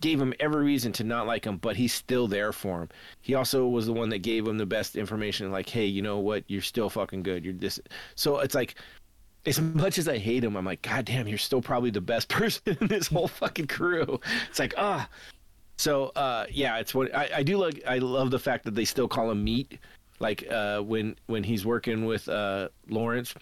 gave 0.00 0.20
him 0.20 0.32
every 0.38 0.64
reason 0.64 0.92
to 0.92 1.02
not 1.02 1.26
like 1.26 1.44
him. 1.44 1.56
But 1.56 1.74
he's 1.74 1.92
still 1.92 2.28
there 2.28 2.52
for 2.52 2.82
him. 2.82 2.88
He 3.20 3.34
also 3.34 3.66
was 3.66 3.86
the 3.86 3.92
one 3.92 4.10
that 4.10 4.18
gave 4.18 4.46
him 4.46 4.58
the 4.58 4.66
best 4.66 4.94
information. 4.94 5.50
Like, 5.50 5.68
hey, 5.68 5.86
you 5.86 6.02
know 6.02 6.18
what? 6.20 6.44
You're 6.46 6.62
still 6.62 6.88
fucking 6.88 7.24
good. 7.24 7.44
You're 7.44 7.54
this. 7.54 7.80
So 8.14 8.38
it's 8.38 8.54
like. 8.54 8.76
As 9.46 9.60
much 9.60 9.98
as 9.98 10.06
I 10.06 10.18
hate 10.18 10.44
him, 10.44 10.56
I'm 10.56 10.66
like, 10.66 10.82
God 10.82 11.06
damn, 11.06 11.26
you're 11.26 11.38
still 11.38 11.62
probably 11.62 11.90
the 11.90 12.00
best 12.00 12.28
person 12.30 12.76
in 12.80 12.88
this 12.88 13.08
whole 13.08 13.28
fucking 13.28 13.68
crew. 13.68 14.20
It's 14.48 14.58
like, 14.58 14.74
ah, 14.76 15.08
so 15.80 16.12
uh, 16.14 16.44
yeah, 16.50 16.76
it's 16.76 16.94
what 16.94 17.14
I, 17.14 17.30
I 17.36 17.42
do 17.42 17.56
like. 17.56 17.82
I 17.88 17.98
love 17.98 18.30
the 18.30 18.38
fact 18.38 18.64
that 18.64 18.74
they 18.74 18.84
still 18.84 19.08
call 19.08 19.30
him 19.30 19.42
meat. 19.42 19.78
Like 20.18 20.46
uh, 20.50 20.80
when 20.82 21.16
when 21.26 21.42
he's 21.42 21.64
working 21.64 22.04
with 22.04 22.28
uh, 22.28 22.68
Lawrence, 22.90 23.34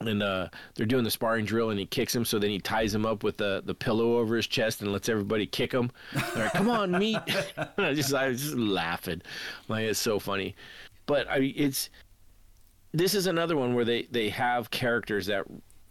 and 0.00 0.22
uh, 0.22 0.48
they're 0.74 0.84
doing 0.84 1.04
the 1.04 1.10
sparring 1.10 1.46
drill, 1.46 1.70
and 1.70 1.78
he 1.78 1.86
kicks 1.86 2.14
him. 2.14 2.26
So 2.26 2.38
then 2.38 2.50
he 2.50 2.58
ties 2.58 2.94
him 2.94 3.06
up 3.06 3.22
with 3.22 3.38
the 3.38 3.62
the 3.64 3.74
pillow 3.74 4.18
over 4.18 4.36
his 4.36 4.46
chest 4.46 4.82
and 4.82 4.92
lets 4.92 5.08
everybody 5.08 5.46
kick 5.46 5.72
him. 5.72 5.90
They're 6.34 6.44
like, 6.44 6.52
"Come 6.52 6.68
on, 6.68 6.92
meat!" 6.92 7.20
I 7.78 7.94
just 7.94 8.12
I 8.12 8.28
was 8.28 8.42
just 8.42 8.56
laughing. 8.56 9.22
Like 9.68 9.84
it's 9.84 9.98
so 9.98 10.18
funny, 10.18 10.54
but 11.06 11.26
I 11.30 11.54
it's 11.56 11.88
this 12.94 13.14
is 13.14 13.26
another 13.26 13.56
one 13.56 13.74
where 13.74 13.84
they 13.84 14.02
they 14.10 14.30
have 14.30 14.70
characters 14.70 15.26
that 15.26 15.44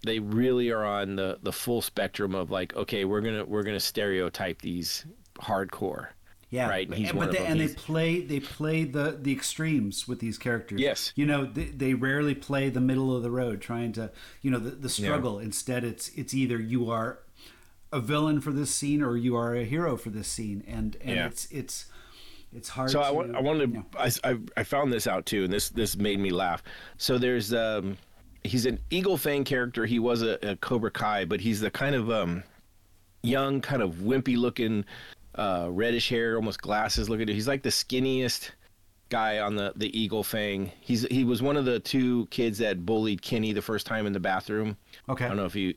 they 0.06 0.20
really 0.20 0.72
are 0.72 0.84
on 0.86 1.16
the 1.16 1.38
the 1.44 1.52
full 1.52 1.82
spectrum 1.82 2.34
of 2.34 2.50
like 2.50 2.76
okay 2.76 3.06
we're 3.06 3.22
gonna 3.22 3.46
we're 3.46 3.64
gonna 3.64 3.80
stereotype 3.80 4.62
these 4.62 5.06
hardcore 5.40 6.08
Yeah, 6.50 6.70
right? 6.70 6.92
He's 6.94 7.10
and, 7.10 7.20
but 7.20 7.32
they, 7.32 7.46
and 7.46 7.60
they 7.60 7.68
play 7.68 8.22
they 8.22 8.40
play 8.40 8.84
the 8.86 9.18
the 9.22 9.32
extremes 9.32 10.08
with 10.08 10.20
these 10.20 10.38
characters. 10.38 10.80
Yes. 10.80 11.12
you 11.16 11.26
know 11.26 11.46
they, 11.46 11.66
they 11.66 11.94
rarely 11.94 12.36
play 12.36 12.70
the 12.70 12.82
middle 12.82 13.16
of 13.16 13.22
the 13.24 13.32
road, 13.32 13.62
trying 13.62 13.92
to 13.94 14.12
you 14.42 14.50
know 14.52 14.60
the, 14.60 14.72
the 14.72 14.90
struggle. 14.90 15.40
Instead, 15.40 15.84
it's 15.84 16.10
it's 16.10 16.34
either 16.34 16.58
you 16.60 16.90
are 16.90 17.20
a 17.92 18.00
villain 18.00 18.42
for 18.42 18.52
this 18.52 18.74
scene 18.74 19.02
or 19.04 19.16
you 19.18 19.36
are 19.36 19.54
a 19.56 19.66
hero 19.66 19.98
for 19.98 20.10
this 20.10 20.28
scene, 20.28 20.64
and 20.68 20.96
and 21.02 21.16
Yeah. 21.16 21.28
it's 21.28 21.46
it's 21.52 21.86
it's 22.56 22.70
hard. 22.70 22.90
So 22.90 23.00
to, 23.00 23.06
I, 23.06 23.12
wa- 23.12 23.28
I 23.36 23.42
wanted. 23.42 23.84
I, 23.98 24.12
I 24.24 24.38
I 24.58 24.64
found 24.64 24.92
this 24.92 25.08
out 25.08 25.26
too, 25.26 25.44
and 25.44 25.54
this 25.54 25.70
this 25.70 25.96
made 25.96 26.20
me 26.20 26.30
laugh. 26.30 26.64
So 26.98 27.18
there's 27.18 27.54
um, 27.54 27.98
he's 28.44 28.66
an 28.66 28.80
Eagle 28.90 29.18
Fang 29.18 29.44
character. 29.44 29.86
He 29.86 30.00
was 30.00 30.22
a, 30.22 30.38
a 30.48 30.56
Cobra 30.58 30.92
Kai, 30.92 31.26
but 31.26 31.42
he's 31.42 31.60
the 31.60 31.72
kind 31.72 31.96
of 31.96 32.12
um, 32.12 32.44
young, 33.24 33.62
kind 33.62 33.82
of 33.82 33.96
wimpy 33.96 34.38
looking, 34.38 34.86
uh, 35.36 35.68
reddish 35.72 36.10
hair, 36.10 36.36
almost 36.36 36.62
glasses 36.62 37.10
looking. 37.10 37.28
He's 37.28 37.48
like 37.48 37.64
the 37.64 37.70
skinniest 37.70 38.52
guy 39.10 39.40
on 39.40 39.56
the 39.56 39.74
the 39.76 39.98
Eagle 39.98 40.24
Fang. 40.24 40.72
He's 40.80 41.04
he 41.04 41.24
was 41.24 41.42
one 41.42 41.58
of 41.58 41.66
the 41.66 41.80
two 41.80 42.26
kids 42.28 42.58
that 42.60 42.86
bullied 42.86 43.22
Kenny 43.22 43.54
the 43.54 43.62
first 43.62 43.86
time 43.86 44.06
in 44.06 44.14
the 44.14 44.20
bathroom. 44.20 44.78
Okay. 45.10 45.26
I 45.26 45.28
don't 45.30 45.38
know 45.38 45.46
if 45.46 45.56
you. 45.56 45.74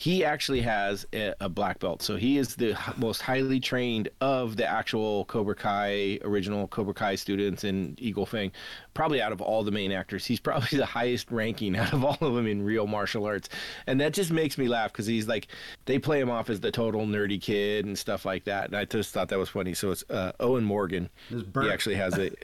He 0.00 0.24
actually 0.24 0.62
has 0.62 1.06
a, 1.12 1.34
a 1.40 1.50
black 1.50 1.78
belt, 1.78 2.00
so 2.00 2.16
he 2.16 2.38
is 2.38 2.56
the 2.56 2.74
most 2.96 3.20
highly 3.20 3.60
trained 3.60 4.08
of 4.22 4.56
the 4.56 4.66
actual 4.66 5.26
Cobra 5.26 5.54
Kai 5.54 6.18
original 6.22 6.66
Cobra 6.68 6.94
Kai 6.94 7.16
students 7.16 7.64
in 7.64 7.96
Eagle 7.98 8.24
Fang. 8.24 8.50
Probably 8.94 9.20
out 9.20 9.30
of 9.30 9.42
all 9.42 9.62
the 9.62 9.70
main 9.70 9.92
actors, 9.92 10.24
he's 10.24 10.40
probably 10.40 10.78
the 10.78 10.86
highest 10.86 11.30
ranking 11.30 11.76
out 11.76 11.92
of 11.92 12.02
all 12.02 12.16
of 12.18 12.34
them 12.34 12.46
in 12.46 12.62
real 12.62 12.86
martial 12.86 13.26
arts, 13.26 13.50
and 13.86 14.00
that 14.00 14.14
just 14.14 14.30
makes 14.30 14.56
me 14.56 14.68
laugh 14.68 14.90
because 14.90 15.04
he's 15.04 15.28
like 15.28 15.48
they 15.84 15.98
play 15.98 16.18
him 16.18 16.30
off 16.30 16.48
as 16.48 16.60
the 16.60 16.70
total 16.70 17.04
nerdy 17.04 17.38
kid 17.38 17.84
and 17.84 17.98
stuff 17.98 18.24
like 18.24 18.44
that, 18.44 18.68
and 18.68 18.76
I 18.78 18.86
just 18.86 19.12
thought 19.12 19.28
that 19.28 19.38
was 19.38 19.50
funny. 19.50 19.74
So 19.74 19.90
it's 19.90 20.04
uh, 20.08 20.32
Owen 20.40 20.64
Morgan. 20.64 21.10
He 21.28 21.70
actually 21.70 21.96
has 21.96 22.16
a. 22.16 22.30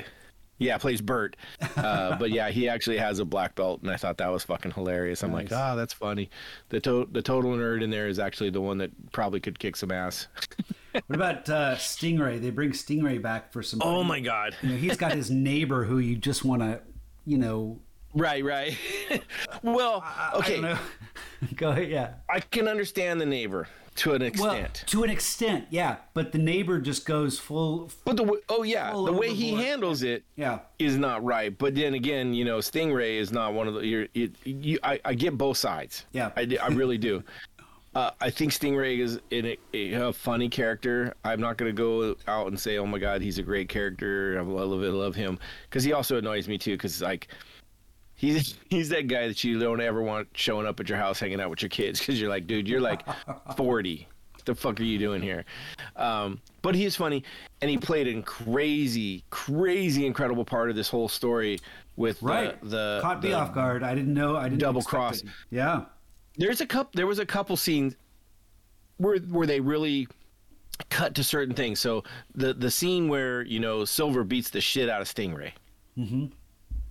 Yeah, 0.58 0.78
plays 0.78 1.00
Bert. 1.02 1.36
Uh, 1.76 2.16
but 2.16 2.30
yeah, 2.30 2.48
he 2.48 2.68
actually 2.68 2.96
has 2.98 3.18
a 3.18 3.24
black 3.24 3.54
belt, 3.54 3.82
and 3.82 3.90
I 3.90 3.96
thought 3.96 4.16
that 4.18 4.28
was 4.28 4.42
fucking 4.44 4.70
hilarious. 4.72 5.22
I'm 5.22 5.32
like, 5.32 5.50
Nice. 5.50 5.58
ah, 5.58 5.74
that's 5.74 5.92
funny. 5.92 6.30
The 6.70 6.80
to- 6.80 7.08
the 7.12 7.20
total 7.22 7.52
nerd 7.52 7.82
in 7.82 7.90
there 7.90 8.08
is 8.08 8.18
actually 8.18 8.50
the 8.50 8.60
one 8.62 8.78
that 8.78 8.90
probably 9.12 9.40
could 9.40 9.58
kick 9.58 9.76
some 9.76 9.90
ass. 9.92 10.28
What 10.92 11.04
about 11.14 11.48
uh, 11.50 11.74
Stingray? 11.76 12.40
They 12.40 12.48
bring 12.50 12.70
Stingray 12.70 13.20
back 13.20 13.52
for 13.52 13.62
some. 13.62 13.80
Oh 13.82 14.02
my 14.02 14.20
god. 14.20 14.56
You 14.62 14.70
know, 14.70 14.76
he's 14.76 14.96
got 14.96 15.12
his 15.12 15.30
neighbor 15.30 15.84
who 15.84 15.98
you 15.98 16.16
just 16.16 16.42
want 16.44 16.62
to, 16.62 16.80
you 17.26 17.36
know. 17.36 17.78
Right, 18.16 18.42
right. 18.42 18.76
well, 19.62 20.04
okay. 20.34 20.76
Go 21.54 21.68
ahead. 21.70 21.88
Yeah. 21.90 22.14
I 22.30 22.40
can 22.40 22.66
understand 22.66 23.20
the 23.20 23.26
neighbor 23.26 23.68
to 23.96 24.14
an 24.14 24.22
extent. 24.22 24.50
Well, 24.50 24.86
to 24.86 25.04
an 25.04 25.10
extent, 25.10 25.66
yeah. 25.70 25.96
But 26.14 26.32
the 26.32 26.38
neighbor 26.38 26.78
just 26.80 27.04
goes 27.04 27.38
full. 27.38 27.90
but 28.06 28.16
the 28.16 28.40
oh 28.48 28.62
yeah, 28.62 28.90
the 28.92 29.12
way 29.12 29.34
he 29.34 29.48
overboard. 29.52 29.66
handles 29.66 30.02
it 30.02 30.24
Yeah. 30.36 30.60
is 30.78 30.96
not 30.96 31.22
right. 31.24 31.56
But 31.56 31.74
then 31.74 31.92
again, 31.94 32.32
you 32.32 32.44
know, 32.46 32.58
Stingray 32.58 33.18
is 33.18 33.32
not 33.32 33.52
one 33.52 33.68
of 33.68 33.74
the. 33.74 33.86
You're, 33.86 34.06
you, 34.14 34.30
you, 34.44 34.78
I, 34.82 34.98
I 35.04 35.14
get 35.14 35.36
both 35.36 35.58
sides. 35.58 36.06
Yeah. 36.12 36.30
I, 36.36 36.56
I 36.62 36.68
really 36.68 36.98
do. 36.98 37.22
Uh, 37.94 38.10
I 38.20 38.28
think 38.28 38.52
Stingray 38.52 38.98
is 38.98 39.18
in 39.30 39.46
a, 39.46 39.58
a, 39.72 39.92
a 40.08 40.12
funny 40.12 40.50
character. 40.50 41.14
I'm 41.24 41.40
not 41.40 41.56
going 41.56 41.74
to 41.74 41.82
go 41.82 42.14
out 42.30 42.48
and 42.48 42.60
say, 42.60 42.76
"Oh 42.76 42.84
my 42.84 42.98
God, 42.98 43.22
he's 43.22 43.38
a 43.38 43.42
great 43.42 43.70
character. 43.70 44.36
I 44.38 44.42
love 44.42 44.82
it, 44.82 44.90
love 44.90 45.14
him," 45.14 45.38
because 45.62 45.82
he 45.82 45.94
also 45.94 46.18
annoys 46.18 46.46
me 46.46 46.58
too. 46.58 46.72
Because 46.74 47.00
like, 47.00 47.28
he's 48.16 48.54
he's 48.70 48.88
that 48.90 49.06
guy 49.08 49.28
that 49.28 49.44
you 49.44 49.58
don't 49.58 49.80
ever 49.80 50.02
want 50.02 50.28
showing 50.34 50.66
up 50.66 50.80
at 50.80 50.88
your 50.88 50.98
house, 50.98 51.20
hanging 51.20 51.40
out 51.40 51.50
with 51.50 51.62
your 51.62 51.68
kids, 51.68 51.98
because 52.00 52.20
you're 52.20 52.30
like, 52.30 52.46
dude, 52.46 52.66
you're 52.68 52.80
like 52.80 53.02
40. 53.56 54.08
the 54.44 54.54
fuck 54.54 54.78
are 54.80 54.84
you 54.84 54.98
doing 54.98 55.22
here? 55.22 55.44
Um, 55.96 56.40
but 56.62 56.74
he's 56.74 56.94
funny, 56.96 57.22
and 57.62 57.70
he 57.70 57.78
played 57.78 58.06
a 58.08 58.22
crazy, 58.22 59.24
crazy, 59.30 60.06
incredible 60.06 60.44
part 60.44 60.70
of 60.70 60.76
this 60.76 60.88
whole 60.88 61.08
story 61.08 61.58
with 61.96 62.22
Right. 62.22 62.60
the, 62.62 62.68
the 62.68 62.98
Caught 63.02 63.22
me 63.22 63.28
the- 63.30 63.34
off 63.36 63.54
guard. 63.54 63.82
I 63.82 63.94
didn't 63.94 64.12
know. 64.14 64.36
I 64.36 64.44
didn't 64.48 64.60
double 64.60 64.82
cross. 64.82 65.22
it. 65.22 65.28
Yeah. 65.50 65.84
There's 66.36 66.60
a 66.60 66.66
couple. 66.66 66.90
There 66.94 67.06
was 67.06 67.18
a 67.18 67.24
couple 67.26 67.56
scenes 67.56 67.96
where 68.98 69.18
where 69.18 69.46
they 69.46 69.58
really 69.60 70.06
cut 70.90 71.14
to 71.14 71.24
certain 71.24 71.54
things. 71.54 71.80
So 71.80 72.04
the 72.34 72.52
the 72.52 72.70
scene 72.70 73.08
where 73.08 73.40
you 73.42 73.58
know 73.58 73.84
Silver 73.86 74.22
beats 74.22 74.50
the 74.50 74.60
shit 74.60 74.90
out 74.90 75.00
of 75.00 75.08
Stingray. 75.08 75.52
Mm-hmm. 75.98 76.26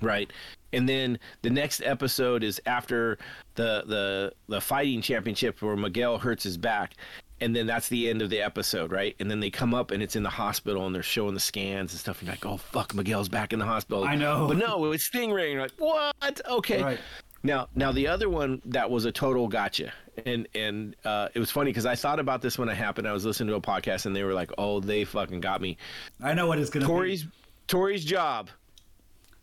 Right. 0.01 0.31
And 0.73 0.87
then 0.89 1.19
the 1.41 1.49
next 1.49 1.81
episode 1.81 2.43
is 2.43 2.61
after 2.65 3.17
the 3.55 3.83
the 3.85 4.33
the 4.47 4.61
fighting 4.61 5.01
championship 5.01 5.61
where 5.61 5.75
Miguel 5.75 6.17
hurts 6.17 6.43
his 6.43 6.57
back. 6.57 6.93
And 7.41 7.53
then 7.53 7.67
that's 7.67 7.89
the 7.89 8.09
end 8.09 8.21
of 8.21 8.29
the 8.29 8.41
episode, 8.41 8.93
right? 8.93 9.13
And 9.19 9.29
then 9.29 9.41
they 9.41 9.49
come 9.49 9.73
up 9.73 9.91
and 9.91 10.01
it's 10.01 10.15
in 10.15 10.23
the 10.23 10.29
hospital 10.29 10.85
and 10.85 10.95
they're 10.95 11.03
showing 11.03 11.33
the 11.33 11.41
scans 11.41 11.91
and 11.91 11.99
stuff. 11.99 12.19
And 12.19 12.27
you're 12.27 12.33
like, 12.33 12.45
oh, 12.45 12.55
fuck, 12.55 12.95
Miguel's 12.95 13.27
back 13.27 13.51
in 13.51 13.59
the 13.59 13.65
hospital. 13.65 14.05
I 14.05 14.15
know. 14.15 14.47
But 14.47 14.55
no, 14.55 14.89
it's 14.93 15.09
Stingray. 15.09 15.51
You're 15.51 15.61
like, 15.61 15.73
what? 15.77 16.41
Okay. 16.49 16.81
Right. 16.81 16.99
Now, 17.45 17.67
now 17.75 17.91
the 17.91 18.07
other 18.07 18.27
one 18.27 18.59
that 18.65 18.89
was 18.89 19.05
a 19.05 19.11
total 19.11 19.47
gotcha, 19.47 19.93
and 20.25 20.47
and 20.55 20.95
uh, 21.05 21.27
it 21.35 21.39
was 21.39 21.51
funny 21.51 21.69
because 21.69 21.85
I 21.85 21.93
thought 21.93 22.19
about 22.19 22.41
this 22.41 22.57
when 22.57 22.69
it 22.69 22.75
happened. 22.75 23.07
I 23.07 23.13
was 23.13 23.23
listening 23.23 23.49
to 23.49 23.55
a 23.55 23.61
podcast, 23.61 24.07
and 24.07 24.15
they 24.15 24.23
were 24.23 24.33
like, 24.33 24.49
"Oh, 24.57 24.79
they 24.79 25.03
fucking 25.03 25.41
got 25.41 25.61
me." 25.61 25.77
I 26.23 26.33
know 26.33 26.47
what 26.47 26.57
it's 26.57 26.71
gonna 26.71 26.87
Tori's 26.87 27.23
be. 27.23 27.29
Tori's 27.67 28.03
job. 28.03 28.49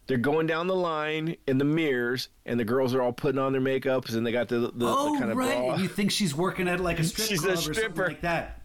They're 0.08 0.18
going 0.18 0.46
down 0.46 0.66
the 0.66 0.74
line 0.74 1.36
in 1.46 1.58
the 1.58 1.64
mirrors, 1.64 2.28
and 2.44 2.58
the 2.58 2.64
girls 2.64 2.92
are 2.94 3.00
all 3.00 3.12
putting 3.12 3.38
on 3.38 3.52
their 3.52 3.60
makeups, 3.60 4.14
and 4.14 4.26
they 4.26 4.32
got 4.32 4.48
the 4.48 4.58
the, 4.74 4.86
Oh 4.86 5.12
the 5.12 5.18
kind 5.18 5.30
of 5.30 5.36
right. 5.36 5.56
bra. 5.56 5.72
And 5.74 5.82
you 5.82 5.88
think 5.88 6.10
she's 6.10 6.34
working 6.34 6.68
at 6.68 6.80
like 6.80 6.98
a 6.98 7.04
strip 7.04 7.28
She's 7.28 7.38
a 7.40 7.42
club 7.46 7.54
or 7.54 7.60
something 7.60 7.74
stripper. 7.74 8.08
like 8.08 8.20
that. 8.22 8.60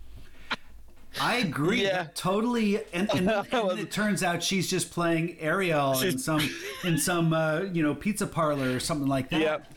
I 1.20 1.38
agree. 1.38 1.84
Yeah. 1.84 2.08
Totally. 2.14 2.78
And, 2.94 3.10
and, 3.12 3.30
and 3.52 3.80
it 3.80 3.92
turns 3.92 4.22
out 4.24 4.44
she's 4.44 4.70
just 4.70 4.92
playing 4.92 5.38
Ariel 5.40 6.00
in 6.02 6.18
some 6.20 6.48
in 6.84 6.98
some 6.98 7.34
uh, 7.34 7.62
you 7.72 7.82
know 7.84 7.96
pizza 7.96 8.28
parlor 8.28 8.76
or 8.76 8.80
something 8.80 9.08
like 9.08 9.30
that. 9.30 9.40
Yep. 9.42 9.74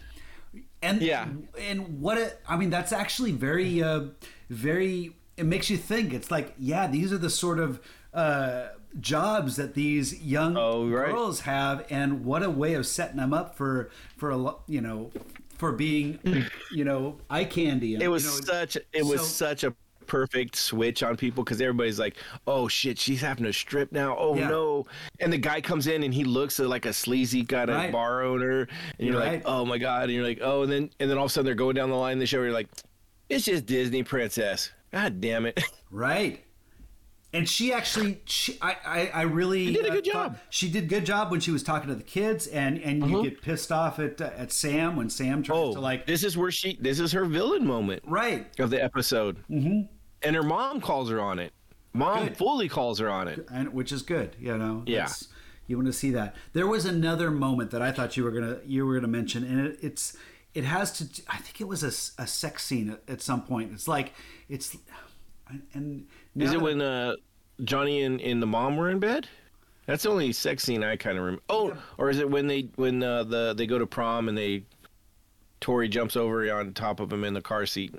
And 0.83 1.03
Yeah. 1.03 1.29
and 1.59 2.01
what 2.01 2.41
I 2.49 2.57
mean 2.57 2.71
that's 2.71 2.93
actually 2.93 3.33
very 3.33 3.83
uh, 3.83 4.05
very 4.49 5.15
it 5.37 5.45
makes 5.47 5.71
you 5.71 5.77
think. 5.77 6.13
It's 6.13 6.31
like 6.31 6.55
yeah, 6.59 6.87
these 6.87 7.13
are 7.13 7.19
the 7.19 7.31
sort 7.31 7.59
of 7.59 7.81
uh, 8.13 8.69
jobs 8.99 9.57
that 9.57 9.74
these 9.74 10.20
young 10.22 10.57
Oh, 10.57 10.88
right. 10.88 11.11
girls 11.11 11.41
have, 11.41 11.86
and 11.91 12.24
what 12.24 12.43
a 12.43 12.51
way 12.51 12.74
of 12.74 12.86
setting 12.86 13.16
them 13.18 13.32
up 13.32 13.55
for 13.57 13.91
for 14.16 14.30
a 14.30 14.36
lo- 14.36 14.61
you 14.66 14.80
know 14.80 15.11
for 15.59 15.72
being 15.72 16.18
you 16.72 16.84
know 16.84 17.16
eye 17.28 17.45
candy. 17.45 17.95
And, 17.95 18.03
It 18.03 18.09
was 18.09 18.24
you 18.24 18.30
know, 18.30 18.36
such 18.47 18.76
it 18.93 19.05
was 19.05 19.20
so- 19.20 19.47
such 19.47 19.64
a 19.64 19.74
perfect 20.07 20.57
switch 20.57 21.05
on 21.05 21.16
people 21.16 21.45
because 21.45 21.61
everybody's 21.61 22.01
like, 22.01 22.16
"Oh 22.45 22.66
shit, 22.66 22.99
she's 22.99 23.20
having 23.20 23.45
to 23.45 23.53
strip 23.53 23.93
now." 23.93 24.16
Oh 24.18 24.34
Yeah. 24.36 24.49
no! 24.49 24.86
And 25.20 25.32
the 25.32 25.38
guy 25.38 25.61
comes 25.61 25.86
in 25.86 26.03
and 26.03 26.12
he 26.12 26.24
looks 26.24 26.59
like 26.59 26.84
a 26.84 26.93
sleazy 26.93 27.45
kind 27.45 27.70
of 27.70 27.76
Right. 27.76 27.93
bar 27.93 28.22
owner, 28.24 28.62
and 28.62 28.68
you're, 28.99 29.12
You're 29.12 29.20
like, 29.24 29.43
"Oh 29.45 29.64
my 29.64 29.78
god!" 29.78 30.05
And 30.05 30.12
you're 30.12 30.24
like, 30.24 30.41
"Oh," 30.43 30.62
and 30.62 30.72
then 30.72 30.91
and 30.99 31.09
then 31.09 31.16
all 31.16 31.26
of 31.26 31.30
a 31.30 31.32
sudden 31.32 31.47
they're 31.47 31.55
going 31.55 31.76
down 31.76 31.91
the 31.91 31.97
line 31.97 32.14
in 32.14 32.18
the 32.18 32.26
show. 32.26 32.38
Where 32.38 32.47
you're 32.47 32.55
like, 32.55 32.68
"It's 33.28 33.45
just 33.45 33.66
Disney 33.66 34.03
princess." 34.03 34.72
God 34.93 35.20
damn 35.20 35.47
it! 35.47 35.62
Right. 35.93 36.45
And 37.33 37.49
she 37.49 37.72
actually, 37.72 38.20
she, 38.24 38.59
I, 38.61 38.76
I, 38.85 39.11
I 39.14 39.22
really 39.22 39.66
She 39.66 39.74
did 39.74 39.87
a 39.87 39.91
uh, 39.91 39.95
good 39.95 40.05
thought- 40.07 40.12
job. 40.12 40.33
Uh-huh. 40.33 40.41
She 40.51 40.68
did 40.68 40.89
good 40.89 41.07
job 41.07 41.31
when 41.31 41.41
she 41.41 41.53
was 41.53 41.62
talking 41.62 41.89
to 41.89 41.95
the 41.95 42.03
kids, 42.03 42.49
and 42.49 42.78
and 42.78 43.09
you 43.09 43.22
get 43.22 43.41
pissed 43.41 43.70
off 43.70 43.99
at 44.01 44.20
uh, 44.20 44.31
at 44.37 44.51
Sam 44.53 44.97
when 44.97 45.09
Sam 45.11 45.43
tries 45.43 45.57
oh, 45.57 45.74
to 45.74 45.81
like, 45.81 46.07
this 46.07 46.24
is 46.24 46.37
where 46.37 46.51
she. 46.51 46.76
This 46.81 46.99
is 46.99 47.12
her 47.12 47.24
villain 47.24 47.64
moment 47.64 48.03
right, 48.05 48.47
of 48.59 48.70
the 48.70 48.83
episode, 48.83 49.37
mm-hmm. 49.49 49.83
and 50.22 50.37
her 50.37 50.43
mom 50.43 50.81
calls 50.81 51.09
her 51.11 51.20
on 51.20 51.39
it. 51.39 51.53
Mom 51.93 52.24
Good. 52.24 52.37
fully 52.37 52.68
calls 52.68 52.99
her 52.99 53.09
on 53.09 53.28
it. 53.28 53.47
and 53.51 53.72
which 53.72 53.93
is 53.93 54.03
good, 54.03 54.37
you 54.39 54.57
know. 54.57 54.83
Yeah. 54.87 55.09
You 55.66 55.76
want 55.76 55.87
to 55.87 55.93
see 55.93 56.11
that. 56.11 56.35
There 56.53 56.66
was 56.66 56.85
another 56.85 57.31
moment 57.31 57.70
that 57.70 57.83
I 57.83 57.93
thought 57.93 58.16
you 58.16 58.24
were 58.24 58.33
gonna 58.33 58.59
you 58.66 58.85
were 58.85 58.95
gonna 58.95 59.07
mention, 59.07 59.45
and 59.45 59.68
it, 59.68 59.78
it's 59.81 60.16
it 60.53 60.64
has 60.64 60.91
to. 60.99 61.22
I 61.28 61.37
think 61.37 61.61
it 61.61 61.68
was 61.68 61.85
a, 61.85 62.22
a 62.22 62.26
sex 62.26 62.64
scene 62.64 62.91
at, 62.91 63.03
at 63.09 63.22
some 63.22 63.43
point. 63.43 63.72
It's 63.72 63.87
like 63.87 64.14
it's 64.49 64.76
and 65.72 66.07
now 66.35 66.45
Is 66.45 66.51
it 66.53 66.55
that- 66.59 66.64
when 66.64 66.81
uh, 66.81 67.14
Johnny 67.64 68.03
and, 68.03 68.20
and 68.20 68.43
the 68.43 68.47
mom 68.47 68.76
were 68.76 68.91
in 68.91 68.99
bed? 68.99 69.28
That's 69.87 70.05
the 70.05 70.11
only 70.11 70.33
sex 70.33 70.62
scene 70.62 70.85
I 70.85 70.97
kind 70.97 71.18
of 71.18 71.24
remember. 71.24 71.43
Oh, 71.49 71.76
or 71.99 72.11
is 72.11 72.18
it 72.18 72.31
when 72.31 72.47
they 72.47 72.68
when 72.76 73.03
uh, 73.03 73.24
the 73.24 73.55
they 73.55 73.66
go 73.66 73.78
to 73.78 73.87
prom 73.87 74.28
and 74.28 74.39
they 74.39 74.64
Tori 75.61 75.89
jumps 75.89 76.16
over 76.16 76.51
on 76.53 76.72
top 76.74 77.01
of 77.01 77.12
him 77.12 77.24
in 77.24 77.35
the 77.35 77.43
car 77.43 77.66
seat? 77.66 77.95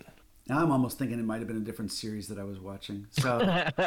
now 0.47 0.59
I'm 0.59 0.71
almost 0.71 0.97
thinking 0.97 1.19
it 1.19 1.25
might 1.25 1.39
have 1.39 1.47
been 1.47 1.57
a 1.57 1.61
different 1.61 1.91
series 1.91 2.27
that 2.29 2.39
I 2.39 2.43
was 2.43 2.59
watching. 2.59 3.07
So. 3.11 3.39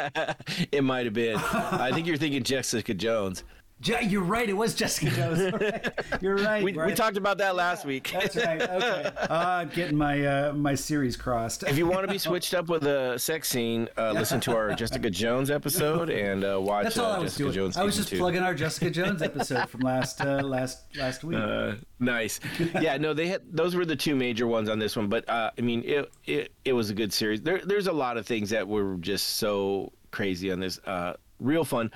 it 0.71 0.83
might 0.83 1.05
have 1.05 1.13
been. 1.13 1.37
I 1.37 1.91
think 1.93 2.07
you're 2.07 2.17
thinking 2.17 2.43
Jessica 2.43 2.93
Jones. 2.93 3.43
Ja- 3.83 3.99
You're 3.99 4.23
right. 4.23 4.47
It 4.49 4.53
was 4.53 4.73
Jessica 4.73 5.11
Jones. 5.11 5.51
Right. 5.51 5.93
You're 6.21 6.37
right. 6.37 6.63
We, 6.63 6.71
we 6.71 6.93
talked 6.93 7.17
about 7.17 7.37
that 7.39 7.55
last 7.55 7.85
week. 7.85 8.09
That's 8.13 8.35
right. 8.37 8.61
Okay. 8.61 9.11
Uh, 9.17 9.27
I'm 9.29 9.69
getting 9.69 9.97
my 9.97 10.25
uh, 10.25 10.53
my 10.53 10.75
series 10.75 11.17
crossed. 11.17 11.63
If 11.63 11.77
you 11.77 11.85
want 11.85 12.05
to 12.07 12.11
be 12.11 12.17
switched 12.17 12.53
up 12.53 12.69
with 12.69 12.83
a 12.85 13.19
sex 13.19 13.49
scene, 13.49 13.89
uh, 13.97 14.13
listen 14.13 14.39
to 14.41 14.55
our 14.55 14.73
Jessica 14.75 15.09
Jones 15.09 15.51
episode 15.51 16.09
and 16.09 16.45
uh, 16.45 16.59
watch 16.61 16.85
That's 16.85 16.97
all 16.97 17.11
uh, 17.11 17.15
I 17.17 17.19
was 17.19 17.31
Jessica 17.33 17.43
doing. 17.43 17.53
Jones. 17.53 17.77
I 17.77 17.83
was 17.83 17.97
just 17.97 18.09
two. 18.09 18.17
plugging 18.17 18.43
our 18.43 18.55
Jessica 18.55 18.89
Jones 18.91 19.21
episode 19.21 19.69
from 19.69 19.81
last 19.81 20.21
uh, 20.21 20.41
last 20.41 20.83
last 20.97 21.23
week. 21.25 21.37
Uh, 21.37 21.73
nice. 21.99 22.39
Yeah, 22.79 22.95
no, 22.97 23.13
they 23.13 23.27
had 23.27 23.41
those 23.51 23.75
were 23.75 23.85
the 23.85 23.95
two 23.95 24.15
major 24.15 24.47
ones 24.47 24.69
on 24.69 24.79
this 24.79 24.95
one, 24.95 25.09
but 25.09 25.27
uh, 25.29 25.51
I 25.57 25.61
mean, 25.61 25.83
it, 25.85 26.09
it 26.23 26.53
it 26.63 26.73
was 26.73 26.89
a 26.89 26.93
good 26.93 27.11
series. 27.11 27.41
There 27.41 27.59
there's 27.65 27.87
a 27.87 27.93
lot 27.93 28.15
of 28.15 28.25
things 28.25 28.49
that 28.51 28.65
were 28.65 28.95
just 29.01 29.35
so 29.37 29.91
crazy 30.11 30.49
on 30.51 30.61
this. 30.61 30.79
Uh, 30.85 31.13
real 31.39 31.65
fun. 31.65 31.91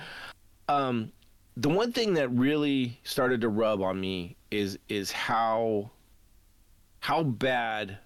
Um, 0.68 1.10
the 1.56 1.68
one 1.68 1.92
thing 1.92 2.14
that 2.14 2.28
really 2.30 2.98
started 3.04 3.40
to 3.40 3.48
rub 3.48 3.82
on 3.82 4.00
me 4.00 4.36
is 4.50 4.78
is 4.88 5.10
how 5.12 5.90
how 7.00 7.22
bad 7.22 7.98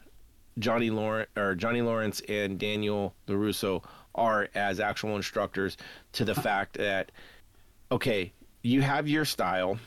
Johnny 0.59 0.91
Lawrence 0.91 1.31
or 1.37 1.55
Johnny 1.55 1.83
Lawrence 1.83 2.21
and 2.29 2.59
Daniel 2.59 3.15
LaRusso 3.29 3.83
are 4.15 4.49
as 4.55 4.81
actual 4.81 5.17
instructors 5.17 5.77
to 6.13 6.25
the 6.25 6.35
fact 6.35 6.77
that 6.79 7.13
okay, 7.91 8.33
you 8.63 8.83
have 8.83 9.09
your 9.09 9.25
style. 9.25 9.79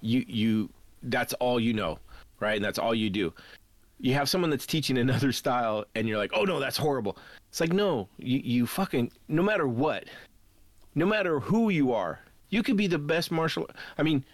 You 0.00 0.24
you 0.26 0.70
that's 1.02 1.32
all 1.34 1.60
you 1.60 1.72
know 1.72 1.98
right? 2.40 2.56
And 2.56 2.64
that's 2.64 2.78
all 2.78 2.94
you 2.94 3.10
do. 3.10 3.32
You 3.98 4.14
have 4.14 4.28
someone 4.28 4.50
that's 4.50 4.66
teaching 4.66 4.98
another 4.98 5.32
style 5.32 5.84
and 5.94 6.08
you're 6.08 6.18
like 6.18 6.32
oh 6.34 6.44
no 6.44 6.60
that's 6.60 6.76
horrible. 6.76 7.18
It's 7.48 7.60
like 7.60 7.72
no 7.72 8.08
you, 8.18 8.38
you 8.38 8.66
fucking 8.66 9.10
no 9.28 9.42
matter 9.42 9.66
what 9.66 10.04
no 10.96 11.06
matter 11.06 11.38
who 11.38 11.68
you 11.68 11.92
are 11.92 12.18
you 12.48 12.62
could 12.64 12.76
be 12.76 12.88
the 12.88 12.98
best 12.98 13.30
martial 13.30 13.68
i 13.98 14.02
mean 14.02 14.24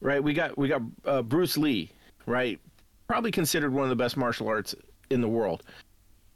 right 0.00 0.22
we 0.22 0.32
got 0.32 0.58
we 0.58 0.66
got 0.66 0.82
uh, 1.04 1.22
bruce 1.22 1.56
lee 1.56 1.90
right 2.26 2.58
probably 3.06 3.30
considered 3.30 3.72
one 3.72 3.84
of 3.84 3.90
the 3.90 3.96
best 3.96 4.16
martial 4.16 4.48
arts 4.48 4.74
in 5.10 5.22
the 5.22 5.28
world. 5.28 5.62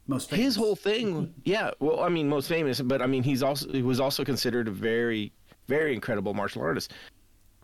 Most 0.07 0.31
famous. 0.31 0.45
his 0.45 0.55
whole 0.55 0.75
thing 0.75 1.33
yeah 1.45 1.71
well 1.79 2.01
i 2.01 2.09
mean 2.09 2.27
most 2.27 2.49
famous 2.49 2.81
but 2.81 3.01
i 3.01 3.05
mean 3.05 3.23
he's 3.23 3.41
also 3.41 3.71
he 3.71 3.81
was 3.81 4.01
also 4.01 4.25
considered 4.25 4.67
a 4.67 4.71
very 4.71 5.31
very 5.67 5.93
incredible 5.93 6.33
martial 6.33 6.61
artist. 6.61 6.93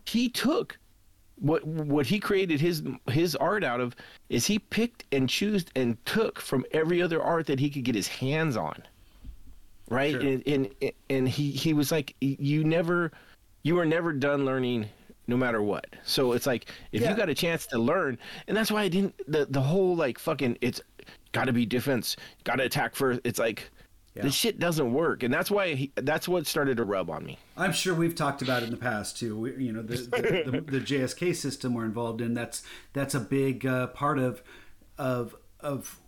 He 0.06 0.28
took 0.28 0.78
what 1.36 1.66
what 1.66 2.06
he 2.06 2.18
created 2.18 2.60
his 2.60 2.82
his 3.08 3.36
art 3.36 3.64
out 3.64 3.80
of 3.80 3.94
is 4.28 4.46
he 4.46 4.58
picked 4.58 5.04
and 5.12 5.28
chose 5.28 5.64
and 5.76 6.02
took 6.04 6.40
from 6.40 6.64
every 6.72 7.00
other 7.00 7.22
art 7.22 7.46
that 7.46 7.58
he 7.58 7.70
could 7.70 7.84
get 7.84 7.94
his 7.94 8.08
hands 8.08 8.56
on 8.56 8.82
right 9.90 10.12
Sure. 10.12 10.20
and, 10.22 10.42
and 10.46 10.92
and 11.10 11.28
he 11.28 11.50
he 11.50 11.74
was 11.74 11.92
like 11.92 12.14
you 12.20 12.64
never 12.64 13.12
you 13.62 13.78
are 13.78 13.84
never 13.86 14.12
done 14.12 14.44
learning 14.46 14.86
no 15.26 15.36
matter 15.36 15.60
what 15.62 15.86
so 16.04 16.32
it's 16.32 16.46
like 16.46 16.66
if 16.92 17.02
Yeah. 17.02 17.10
you 17.10 17.16
got 17.16 17.28
a 17.28 17.34
chance 17.34 17.66
to 17.68 17.78
learn 17.78 18.16
and 18.48 18.56
that's 18.56 18.70
why 18.70 18.82
i 18.82 18.88
didn't 18.88 19.14
the 19.30 19.46
the 19.50 19.60
whole 19.60 19.94
like 19.94 20.18
fucking 20.18 20.56
it's 20.60 20.80
got 21.32 21.44
to 21.44 21.52
be 21.52 21.66
defense 21.66 22.16
got 22.44 22.56
to 22.56 22.62
attack 22.64 22.94
first 22.94 23.20
it's 23.24 23.38
like 23.38 23.70
Yeah. 24.14 24.22
this 24.22 24.34
shit 24.34 24.58
doesn't 24.58 24.92
work 24.92 25.22
and 25.22 25.32
that's 25.32 25.50
why 25.50 25.74
he, 25.74 25.92
that's 25.96 26.26
what 26.28 26.46
started 26.46 26.78
to 26.78 26.84
rub 26.84 27.10
on 27.10 27.24
me 27.24 27.38
I'm 27.56 27.72
sure 27.72 27.94
we've 27.94 28.14
talked 28.14 28.42
about 28.42 28.62
it 28.62 28.66
in 28.66 28.70
the 28.70 28.76
past 28.78 29.18
too. 29.18 29.36
We, 29.38 29.54
you 29.66 29.70
know, 29.72 29.82
the 29.82 29.96
the, 29.96 30.50
the 30.50 30.60
the 30.78 30.80
JSK 30.80 31.36
system 31.36 31.74
we're 31.74 31.84
involved 31.84 32.22
in. 32.22 32.32
That's 32.32 32.62
that's 32.94 33.14
a 33.14 33.20
big 33.20 33.66
uh, 33.66 33.88
part 33.88 34.18
of 34.18 34.42
of 34.96 35.36
of 35.60 35.98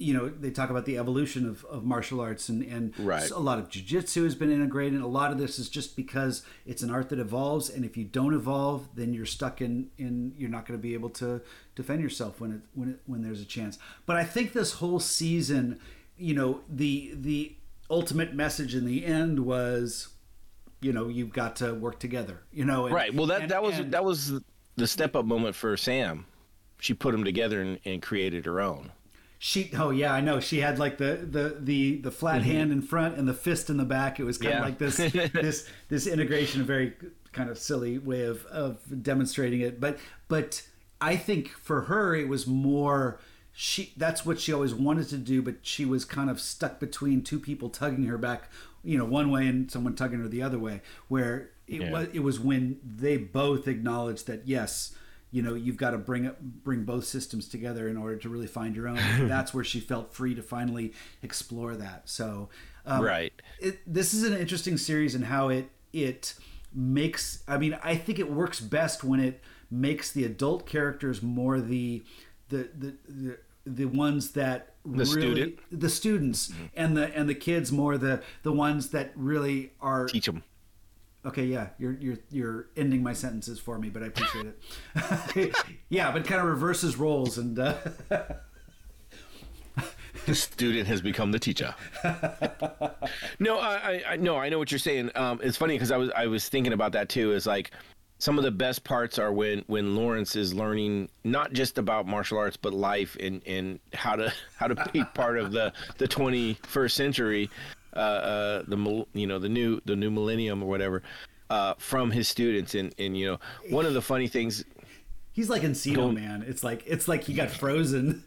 you 0.00 0.14
know 0.14 0.28
they 0.28 0.50
talk 0.50 0.70
about 0.70 0.86
the 0.86 0.96
evolution 0.98 1.46
of, 1.48 1.64
of 1.66 1.84
martial 1.84 2.20
arts 2.20 2.48
and 2.48 2.62
and 2.62 2.98
Right. 2.98 3.30
a 3.30 3.38
lot 3.38 3.58
of 3.58 3.68
jujitsu 3.68 4.24
has 4.24 4.34
been 4.34 4.50
integrated. 4.50 4.94
And 4.94 5.02
a 5.04 5.06
lot 5.06 5.30
of 5.30 5.38
this 5.38 5.58
is 5.58 5.68
just 5.68 5.94
because 5.94 6.42
it's 6.66 6.82
an 6.82 6.90
art 6.90 7.10
that 7.10 7.18
evolves, 7.18 7.68
and 7.68 7.84
if 7.84 7.96
you 7.96 8.04
don't 8.04 8.34
evolve, 8.34 8.88
then 8.94 9.12
you're 9.14 9.26
stuck 9.26 9.60
in 9.60 9.90
in 9.98 10.34
you're 10.38 10.50
not 10.50 10.66
going 10.66 10.78
to 10.78 10.82
be 10.82 10.94
able 10.94 11.10
to 11.10 11.42
defend 11.76 12.00
yourself 12.02 12.40
when 12.40 12.52
it 12.52 12.60
when 12.74 12.88
it, 12.90 13.00
when 13.06 13.22
there's 13.22 13.40
a 13.40 13.44
chance. 13.44 13.78
But 14.06 14.16
I 14.16 14.24
think 14.24 14.52
this 14.52 14.72
whole 14.74 15.00
season, 15.00 15.78
you 16.16 16.34
know, 16.34 16.62
the 16.68 17.12
the 17.14 17.56
ultimate 17.90 18.34
message 18.34 18.74
in 18.74 18.86
the 18.86 19.04
end 19.04 19.40
was 19.40 20.08
you 20.80 20.92
know 20.92 21.08
you've 21.08 21.32
got 21.32 21.56
to 21.56 21.74
work 21.74 21.98
together 21.98 22.40
you 22.52 22.64
know 22.64 22.86
and- 22.86 22.94
right 22.94 23.12
well 23.12 23.26
that 23.26 23.42
and- 23.42 23.50
that 23.50 23.62
was 23.62 23.78
and- 23.78 23.92
that 23.92 24.04
was 24.04 24.32
the 24.76 24.86
step 24.86 25.14
up 25.16 25.26
moment 25.26 25.54
for 25.56 25.76
sam 25.76 26.24
she 26.78 26.94
put 26.94 27.10
them 27.12 27.24
together 27.24 27.60
and, 27.60 27.78
and 27.84 28.00
created 28.00 28.46
her 28.46 28.60
own 28.60 28.90
she 29.42 29.70
oh 29.78 29.88
yeah 29.88 30.12
i 30.12 30.20
know 30.20 30.38
she 30.38 30.60
had 30.60 30.78
like 30.78 30.98
the 30.98 31.26
the 31.28 31.56
the, 31.58 31.96
the 32.02 32.10
flat 32.10 32.42
mm-hmm. 32.42 32.50
hand 32.50 32.72
in 32.72 32.82
front 32.82 33.16
and 33.16 33.26
the 33.26 33.32
fist 33.32 33.70
in 33.70 33.78
the 33.78 33.84
back 33.86 34.20
it 34.20 34.24
was 34.24 34.36
kind 34.36 34.52
yeah. 34.52 34.58
of 34.58 34.64
like 34.66 34.78
this 34.78 34.96
this 35.32 35.66
this 35.88 36.06
integration 36.06 36.60
a 36.60 36.64
very 36.64 36.92
kind 37.32 37.48
of 37.48 37.58
silly 37.58 37.98
way 37.98 38.22
of 38.24 38.44
of 38.46 39.02
demonstrating 39.02 39.62
it 39.62 39.80
but 39.80 39.98
but 40.28 40.62
i 41.00 41.16
think 41.16 41.48
for 41.48 41.82
her 41.82 42.14
it 42.14 42.28
was 42.28 42.46
more 42.46 43.18
she 43.50 43.94
that's 43.96 44.26
what 44.26 44.38
she 44.38 44.52
always 44.52 44.74
wanted 44.74 45.08
to 45.08 45.16
do 45.16 45.40
but 45.40 45.54
she 45.62 45.86
was 45.86 46.04
kind 46.04 46.28
of 46.28 46.38
stuck 46.38 46.78
between 46.78 47.22
two 47.22 47.40
people 47.40 47.70
tugging 47.70 48.04
her 48.04 48.18
back 48.18 48.50
you 48.84 48.98
know 48.98 49.06
one 49.06 49.30
way 49.30 49.46
and 49.46 49.70
someone 49.70 49.94
tugging 49.94 50.20
her 50.20 50.28
the 50.28 50.42
other 50.42 50.58
way 50.58 50.82
where 51.08 51.48
it 51.66 51.80
yeah. 51.80 51.90
was 51.90 52.08
it 52.12 52.22
was 52.22 52.38
when 52.38 52.78
they 52.84 53.16
both 53.16 53.66
acknowledged 53.66 54.26
that 54.26 54.46
yes 54.46 54.94
you 55.30 55.42
know 55.42 55.54
you've 55.54 55.76
got 55.76 55.90
to 55.90 55.98
bring 55.98 56.26
up 56.26 56.40
bring 56.40 56.84
both 56.84 57.04
systems 57.04 57.48
together 57.48 57.88
in 57.88 57.96
order 57.96 58.16
to 58.16 58.28
really 58.28 58.46
find 58.46 58.74
your 58.74 58.88
own 58.88 58.98
that's 59.28 59.54
where 59.54 59.64
she 59.64 59.80
felt 59.80 60.12
free 60.12 60.34
to 60.34 60.42
finally 60.42 60.92
explore 61.22 61.76
that 61.76 62.08
so 62.08 62.48
um, 62.86 63.02
right 63.02 63.32
it, 63.60 63.78
this 63.86 64.14
is 64.14 64.24
an 64.24 64.36
interesting 64.36 64.76
series 64.76 65.14
and 65.14 65.24
how 65.24 65.48
it 65.48 65.70
it 65.92 66.34
makes 66.74 67.42
i 67.48 67.56
mean 67.56 67.76
i 67.82 67.94
think 67.94 68.18
it 68.18 68.30
works 68.30 68.60
best 68.60 69.04
when 69.04 69.20
it 69.20 69.42
makes 69.70 70.10
the 70.12 70.24
adult 70.24 70.66
characters 70.66 71.22
more 71.22 71.60
the 71.60 72.02
the 72.48 72.68
the, 72.76 72.94
the 73.08 73.38
the 73.66 73.84
ones 73.84 74.32
that 74.32 74.74
the 74.84 75.04
really 75.04 75.10
student. 75.10 75.58
the 75.70 75.88
students 75.88 76.48
mm-hmm. 76.48 76.64
and 76.74 76.96
the 76.96 77.16
and 77.16 77.28
the 77.28 77.34
kids 77.34 77.70
more 77.70 77.98
the 77.98 78.22
the 78.42 78.52
ones 78.52 78.90
that 78.90 79.12
really 79.14 79.72
are 79.80 80.06
teach 80.06 80.26
them 80.26 80.42
Okay, 81.24 81.44
yeah, 81.44 81.68
you're 81.78 81.98
you're 82.00 82.18
you're 82.30 82.66
ending 82.76 83.02
my 83.02 83.12
sentences 83.12 83.58
for 83.58 83.78
me, 83.78 83.90
but 83.90 84.02
I 84.02 84.06
appreciate 84.06 84.46
it. 84.46 85.56
yeah, 85.90 86.10
but 86.12 86.24
kind 86.24 86.40
of 86.40 86.46
reverses 86.46 86.96
roles 86.96 87.36
and. 87.36 87.58
Uh... 87.58 87.74
the 90.26 90.34
student 90.34 90.86
has 90.88 91.02
become 91.02 91.30
the 91.30 91.38
teacher. 91.38 91.74
no, 93.38 93.58
I, 93.58 94.02
I 94.08 94.16
no, 94.16 94.36
I 94.36 94.48
know 94.48 94.58
what 94.58 94.72
you're 94.72 94.78
saying. 94.78 95.10
Um, 95.14 95.40
it's 95.42 95.58
funny 95.58 95.74
because 95.74 95.90
I 95.90 95.98
was 95.98 96.10
I 96.16 96.26
was 96.26 96.48
thinking 96.48 96.72
about 96.72 96.92
that 96.92 97.10
too. 97.10 97.32
Is 97.32 97.46
like 97.46 97.70
some 98.20 98.36
of 98.36 98.44
the 98.44 98.50
best 98.50 98.84
parts 98.84 99.18
are 99.18 99.32
when 99.32 99.64
when 99.66 99.96
Lawrence 99.96 100.36
is 100.36 100.54
learning 100.54 101.08
not 101.24 101.52
just 101.52 101.78
about 101.78 102.06
martial 102.06 102.38
arts 102.38 102.56
but 102.56 102.72
life 102.72 103.16
and 103.18 103.42
and 103.46 103.80
how 103.94 104.14
to 104.14 104.32
how 104.56 104.68
to 104.68 104.90
be 104.92 105.04
part 105.14 105.38
of 105.38 105.52
the 105.52 105.72
the 105.98 106.06
21st 106.06 106.92
century 106.92 107.50
uh, 107.94 107.98
uh, 107.98 108.62
the 108.66 109.06
you 109.14 109.26
know 109.26 109.38
the 109.38 109.48
new 109.48 109.80
the 109.84 109.96
new 109.96 110.10
millennium 110.10 110.62
or 110.62 110.66
whatever 110.68 111.02
uh, 111.50 111.74
from 111.78 112.10
his 112.10 112.28
students 112.28 112.74
and 112.74 112.94
and 112.98 113.16
you 113.16 113.26
know 113.26 113.38
one 113.70 113.86
of 113.86 113.94
the 113.94 114.02
funny 114.02 114.28
things 114.28 114.64
he's 115.32 115.48
like 115.48 115.62
Encino 115.62 116.12
Man. 116.12 116.44
It's 116.46 116.62
like 116.62 116.82
it's 116.86 117.08
like 117.08 117.24
he 117.24 117.34
got 117.34 117.50
frozen. 117.50 118.24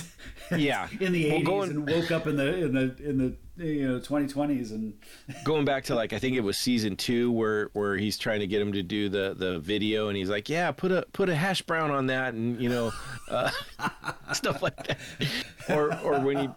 yeah, 0.56 0.88
in 1.00 1.12
the 1.12 1.30
eighties 1.30 1.48
well, 1.48 1.62
and 1.62 1.88
woke 1.88 2.10
up 2.10 2.26
in 2.26 2.36
the 2.36 2.64
in 2.64 2.74
the 2.74 2.96
in 3.04 3.18
the 3.18 3.34
you 3.58 3.88
know 3.88 3.98
2020s 3.98 4.70
and 4.70 4.94
going 5.44 5.64
back 5.64 5.84
to 5.84 5.94
like 5.94 6.12
I 6.12 6.18
think 6.18 6.36
it 6.36 6.40
was 6.40 6.58
season 6.58 6.96
two 6.96 7.32
where 7.32 7.70
where 7.72 7.96
he's 7.96 8.18
trying 8.18 8.40
to 8.40 8.46
get 8.46 8.60
him 8.60 8.72
to 8.72 8.82
do 8.82 9.08
the 9.08 9.34
the 9.36 9.58
video 9.58 10.08
and 10.08 10.16
he's 10.16 10.28
like 10.28 10.48
yeah 10.48 10.70
put 10.72 10.92
a 10.92 11.06
put 11.12 11.28
a 11.28 11.34
hash 11.34 11.62
brown 11.62 11.90
on 11.90 12.06
that 12.06 12.34
and 12.34 12.60
you 12.60 12.68
know 12.68 12.92
uh, 13.30 13.50
stuff 14.32 14.62
like 14.62 14.76
that 14.86 14.98
or 15.70 15.98
or 16.00 16.20
when 16.20 16.36
he 16.36 16.48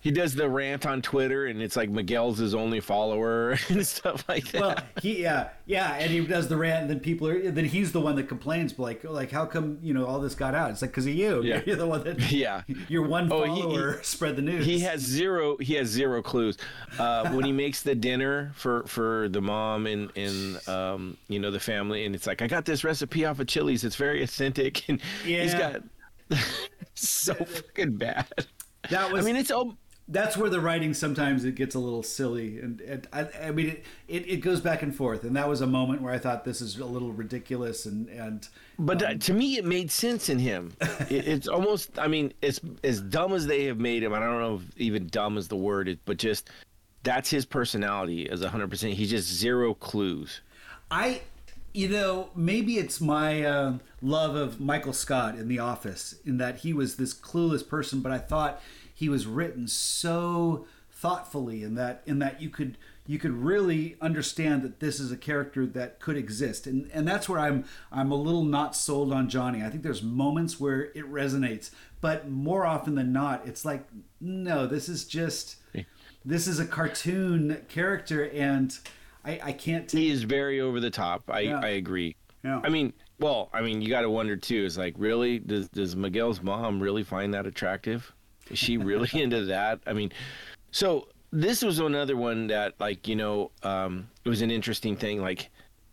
he 0.00 0.10
does 0.10 0.34
the 0.34 0.48
rant 0.48 0.86
on 0.86 1.02
Twitter 1.02 1.46
and 1.46 1.60
it's 1.60 1.76
like 1.76 1.90
Miguel's 1.90 2.38
his 2.38 2.54
only 2.54 2.80
follower 2.80 3.58
and 3.68 3.86
stuff 3.86 4.24
like 4.28 4.50
that. 4.52 4.60
Well, 4.60 4.76
he 5.02 5.22
yeah 5.22 5.48
yeah 5.66 5.94
and 5.94 6.10
he 6.10 6.24
does 6.24 6.48
the 6.48 6.56
rant 6.56 6.82
and 6.82 6.90
then 6.90 7.00
people 7.00 7.26
are 7.26 7.50
then 7.50 7.64
he's 7.64 7.92
the 7.92 8.00
one 8.00 8.16
that 8.16 8.28
complains 8.28 8.78
like 8.78 9.02
like 9.04 9.30
how 9.30 9.46
come 9.46 9.78
you 9.82 9.94
know 9.94 10.06
all 10.06 10.20
this 10.20 10.34
got 10.34 10.54
out? 10.54 10.70
It's 10.70 10.82
like 10.82 10.90
because 10.90 11.06
of 11.06 11.14
you. 11.14 11.42
Yeah. 11.42 11.62
You're 11.66 11.76
the 11.76 11.86
one 11.86 12.04
that 12.04 12.30
yeah. 12.30 12.62
You're 12.88 13.06
one 13.06 13.28
follower. 13.28 13.48
Oh, 13.48 13.90
he, 13.92 13.98
he, 13.98 14.04
spread 14.04 14.36
the 14.36 14.42
news. 14.42 14.64
He 14.64 14.80
has 14.80 15.00
zero. 15.00 15.56
He 15.58 15.74
has 15.74 15.88
zero 15.88 16.19
clues. 16.22 16.56
Uh, 16.98 17.30
when 17.30 17.44
he 17.44 17.52
makes 17.52 17.82
the 17.82 17.94
dinner 17.94 18.52
for 18.54 18.84
for 18.86 19.28
the 19.28 19.40
mom 19.40 19.86
and 19.86 20.10
and 20.16 20.68
um, 20.68 21.16
you 21.28 21.38
know 21.38 21.50
the 21.50 21.60
family, 21.60 22.04
and 22.04 22.14
it's 22.14 22.26
like 22.26 22.42
I 22.42 22.46
got 22.46 22.64
this 22.64 22.84
recipe 22.84 23.24
off 23.24 23.40
of 23.40 23.46
Chili's. 23.46 23.84
It's 23.84 23.96
very 23.96 24.22
authentic, 24.22 24.88
and 24.88 25.00
yeah. 25.26 25.42
he's 25.42 25.54
got 25.54 25.82
so 26.94 27.34
fucking 27.34 27.96
bad. 27.96 28.26
That 28.90 29.12
was. 29.12 29.24
I 29.24 29.26
mean, 29.26 29.36
it's 29.36 29.50
all 29.50 29.76
that's 30.10 30.36
where 30.36 30.50
the 30.50 30.60
writing 30.60 30.92
sometimes 30.92 31.44
it 31.44 31.54
gets 31.54 31.74
a 31.74 31.78
little 31.78 32.02
silly 32.02 32.58
and, 32.58 32.80
and 32.80 33.06
I, 33.12 33.28
I, 33.44 33.50
mean 33.52 33.68
it, 33.68 33.84
it, 34.08 34.28
it, 34.28 34.36
goes 34.38 34.60
back 34.60 34.82
and 34.82 34.94
forth. 34.94 35.22
And 35.22 35.36
that 35.36 35.48
was 35.48 35.60
a 35.60 35.66
moment 35.66 36.02
where 36.02 36.12
i 36.12 36.18
thought 36.18 36.44
this 36.44 36.60
is 36.60 36.78
a 36.78 36.84
little 36.84 37.12
ridiculous 37.12 37.86
and 37.86 38.08
and 38.08 38.48
but 38.78 39.02
um, 39.02 39.18
to 39.20 39.32
me 39.32 39.56
it 39.56 39.64
made 39.64 39.90
sense 39.90 40.28
in 40.28 40.38
him. 40.38 40.72
It, 41.08 41.26
it's 41.26 41.48
almost 41.48 41.98
i 41.98 42.08
mean 42.08 42.32
it's 42.42 42.60
as 42.84 43.00
dumb 43.00 43.32
as 43.32 43.46
they 43.46 43.64
have 43.64 43.78
made 43.78 44.02
him 44.02 44.12
i 44.12 44.20
don't 44.20 44.40
know 44.40 44.56
if 44.56 44.80
even 44.80 45.06
dumb 45.06 45.38
is 45.38 45.48
the 45.48 45.56
word 45.56 45.98
but 46.04 46.18
just 46.18 46.50
that's 47.02 47.30
his 47.30 47.46
personality 47.46 48.28
as 48.28 48.42
100% 48.42 48.92
he's 48.92 49.10
just 49.10 49.26
zero 49.26 49.72
clues. 49.72 50.42
I 50.90 51.22
you 51.72 51.88
know 51.88 52.30
maybe 52.34 52.78
it's 52.78 53.00
my 53.00 53.44
uh, 53.44 53.78
love 54.02 54.34
of 54.34 54.60
michael 54.60 54.92
scott 54.92 55.36
in 55.36 55.48
the 55.48 55.58
office 55.58 56.16
in 56.24 56.38
that 56.38 56.58
he 56.58 56.72
was 56.72 56.96
this 56.96 57.14
clueless 57.14 57.66
person 57.66 58.00
but 58.00 58.10
i 58.10 58.18
thought 58.18 58.60
he 59.00 59.08
was 59.08 59.26
written 59.26 59.66
so 59.66 60.66
thoughtfully 60.90 61.62
in 61.62 61.74
that 61.74 62.02
in 62.04 62.18
that 62.18 62.42
you 62.42 62.50
could 62.50 62.76
you 63.06 63.18
could 63.18 63.32
really 63.32 63.96
understand 64.02 64.60
that 64.60 64.78
this 64.78 65.00
is 65.00 65.10
a 65.10 65.16
character 65.16 65.64
that 65.64 65.98
could 65.98 66.18
exist 66.18 66.66
and 66.66 66.90
and 66.92 67.08
that's 67.08 67.26
where 67.26 67.40
I'm 67.40 67.64
I'm 67.90 68.12
a 68.12 68.14
little 68.14 68.44
not 68.44 68.76
sold 68.76 69.10
on 69.10 69.30
Johnny. 69.30 69.62
I 69.62 69.70
think 69.70 69.82
there's 69.82 70.02
moments 70.02 70.60
where 70.60 70.82
it 70.82 71.10
resonates, 71.10 71.70
but 72.02 72.28
more 72.28 72.66
often 72.66 72.94
than 72.94 73.10
not 73.10 73.46
it's 73.46 73.64
like 73.64 73.88
no, 74.20 74.66
this 74.66 74.86
is 74.86 75.06
just 75.06 75.56
this 76.22 76.46
is 76.46 76.60
a 76.60 76.66
cartoon 76.66 77.64
character 77.68 78.28
and 78.34 78.78
I 79.24 79.40
I 79.42 79.52
can't 79.52 79.88
t- 79.88 80.02
He 80.02 80.10
is 80.10 80.24
very 80.24 80.60
over 80.60 80.78
the 80.78 80.90
top. 80.90 81.30
I 81.30 81.40
yeah. 81.40 81.60
I 81.62 81.68
agree. 81.68 82.16
Yeah. 82.44 82.60
I 82.62 82.68
mean, 82.68 82.92
well, 83.18 83.48
I 83.54 83.62
mean, 83.62 83.80
you 83.80 83.88
got 83.88 84.02
to 84.02 84.10
wonder 84.10 84.36
too. 84.36 84.64
Is 84.66 84.76
like, 84.76 84.94
really, 84.98 85.38
does 85.38 85.70
does 85.70 85.96
Miguel's 85.96 86.42
mom 86.42 86.82
really 86.82 87.02
find 87.02 87.32
that 87.32 87.46
attractive? 87.46 88.12
Is 88.50 88.58
she 88.58 88.76
really 88.76 89.08
into 89.20 89.44
that? 89.46 89.80
I 89.86 89.92
mean, 89.92 90.12
so 90.70 91.08
this 91.32 91.62
was 91.62 91.78
another 91.78 92.16
one 92.16 92.48
that, 92.48 92.74
like, 92.80 93.06
you 93.08 93.16
know, 93.16 93.50
um, 93.62 94.08
it 94.24 94.28
was 94.28 94.42
an 94.42 94.50
interesting 94.50 94.96
thing, 94.96 95.20
like 95.20 95.50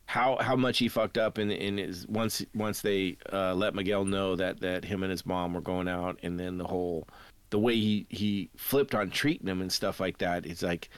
how 0.07 0.37
how 0.39 0.55
much 0.55 0.79
he 0.79 0.87
fucked 0.87 1.17
up 1.17 1.37
in 1.37 1.51
in 1.51 1.77
his 1.77 2.07
once 2.07 2.43
once 2.55 2.81
they 2.81 3.17
uh, 3.31 3.53
let 3.53 3.75
Miguel 3.75 4.05
know 4.05 4.35
that 4.37 4.59
that 4.61 4.83
him 4.85 5.03
and 5.03 5.11
his 5.11 5.25
mom 5.25 5.53
were 5.53 5.61
going 5.61 5.87
out, 5.87 6.17
and 6.23 6.39
then 6.39 6.57
the 6.57 6.63
whole 6.63 7.07
the 7.49 7.59
way 7.59 7.75
he 7.75 8.05
he 8.09 8.49
flipped 8.55 8.95
on 8.95 9.09
treating 9.09 9.47
him 9.47 9.61
and 9.61 9.71
stuff 9.71 9.99
like 9.99 10.17
that. 10.17 10.45
It's 10.45 10.63
like 10.63 10.89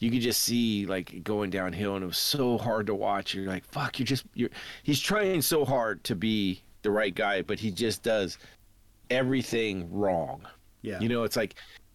you 0.00 0.10
could 0.10 0.20
just 0.20 0.42
see 0.42 0.86
like 0.86 1.22
going 1.22 1.50
downhill, 1.50 1.94
and 1.94 2.02
it 2.02 2.08
was 2.08 2.18
so 2.18 2.58
hard 2.58 2.86
to 2.88 2.94
watch. 2.94 3.32
You're 3.32 3.46
like, 3.46 3.64
fuck, 3.64 3.98
you're 3.98 4.06
just 4.06 4.24
you're. 4.34 4.50
He's 4.82 5.00
trying 5.00 5.40
so 5.40 5.64
hard 5.64 6.02
to 6.04 6.16
be 6.16 6.60
the 6.82 6.90
right 6.90 7.14
guy, 7.14 7.42
but 7.42 7.60
he 7.60 7.70
just 7.70 8.02
does 8.02 8.38
everything 9.08 9.88
wrong. 9.92 10.46
Yeah. 10.82 11.00
You 11.00 11.08
know, 11.08 11.24
it's 11.24 11.36
like 11.36 11.54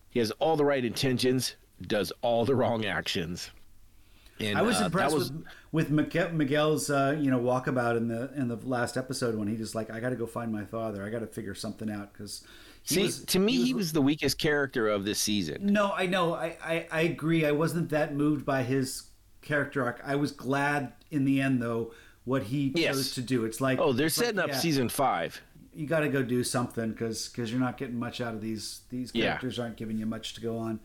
he 0.10 0.20
has 0.20 0.32
all 0.32 0.56
the 0.56 0.66
right 0.66 0.84
intentions, 0.84 1.56
does 1.82 2.12
all 2.22 2.46
the 2.46 2.56
wrong 2.56 2.86
actions. 2.86 3.50
And, 4.40 4.58
I 4.58 4.62
was 4.62 4.82
uh, 4.82 4.86
impressed 4.86 5.16
was... 5.16 5.32
with 5.72 5.90
with 5.90 6.32
Miguel's 6.34 6.90
uh, 6.90 7.18
you 7.20 7.32
know 7.32 7.40
walkabout 7.40 7.98
in 7.98 8.08
the 8.08 8.32
in 8.36 8.48
the 8.48 8.58
last 8.58 8.98
episode 8.98 9.36
when 9.36 9.48
he 9.48 9.56
just 9.56 9.76
like 9.76 9.90
I 9.92 10.00
got 10.00 10.10
to 10.10 10.16
go 10.16 10.26
find 10.26 10.52
my 10.52 10.66
father. 10.66 11.06
I 11.06 11.10
got 11.10 11.20
to 11.20 11.28
figure 11.28 11.56
something 11.56 11.90
out 11.90 12.14
because. 12.14 12.44
See, 12.86 13.04
was, 13.04 13.24
to 13.26 13.40
me, 13.40 13.54
he 13.54 13.60
was, 13.60 13.68
he 13.68 13.74
was, 13.76 13.92
the 13.94 14.02
weakest 14.02 14.38
character 14.38 14.90
of 14.90 15.06
this 15.06 15.18
season. 15.18 15.68
No, 15.68 15.94
I 15.96 16.06
know. 16.06 16.34
I, 16.34 16.58
I, 16.62 16.88
I 16.92 17.02
agree. 17.04 17.46
I 17.46 17.52
wasn't 17.52 17.90
that 17.92 18.14
moved 18.14 18.46
by 18.46 18.64
his 18.64 19.04
character 19.42 19.86
arc. 19.86 20.02
I 20.04 20.18
was 20.18 20.34
glad 20.34 20.92
in 21.10 21.24
the 21.24 21.40
end, 21.40 21.62
though, 21.62 21.94
what 22.26 22.44
he 22.44 22.74
yes. 22.76 22.94
chose 22.94 23.14
to 23.14 23.22
do. 23.22 23.46
It's 23.46 23.62
like 23.62 23.80
oh, 23.80 23.94
they're 23.94 24.10
setting 24.10 24.36
like, 24.36 24.46
up 24.46 24.52
yeah. 24.52 24.58
season 24.58 24.90
five 24.90 25.42
you 25.76 25.88
got 25.88 26.02
to 26.02 26.10
go 26.10 26.24
do 26.24 26.44
something 26.44 26.92
because 26.92 27.30
because 27.30 27.52
you're 27.52 27.60
not 27.60 27.78
getting 27.78 27.98
much 27.98 28.22
out 28.22 28.34
of 28.34 28.42
these 28.42 28.82
these 28.90 29.12
characters 29.12 29.58
yeah. 29.58 29.64
aren't 29.64 29.78
giving 29.78 29.98
you 29.98 30.06
much 30.06 30.34
to 30.36 30.42
go 30.42 30.58
on. 30.58 30.80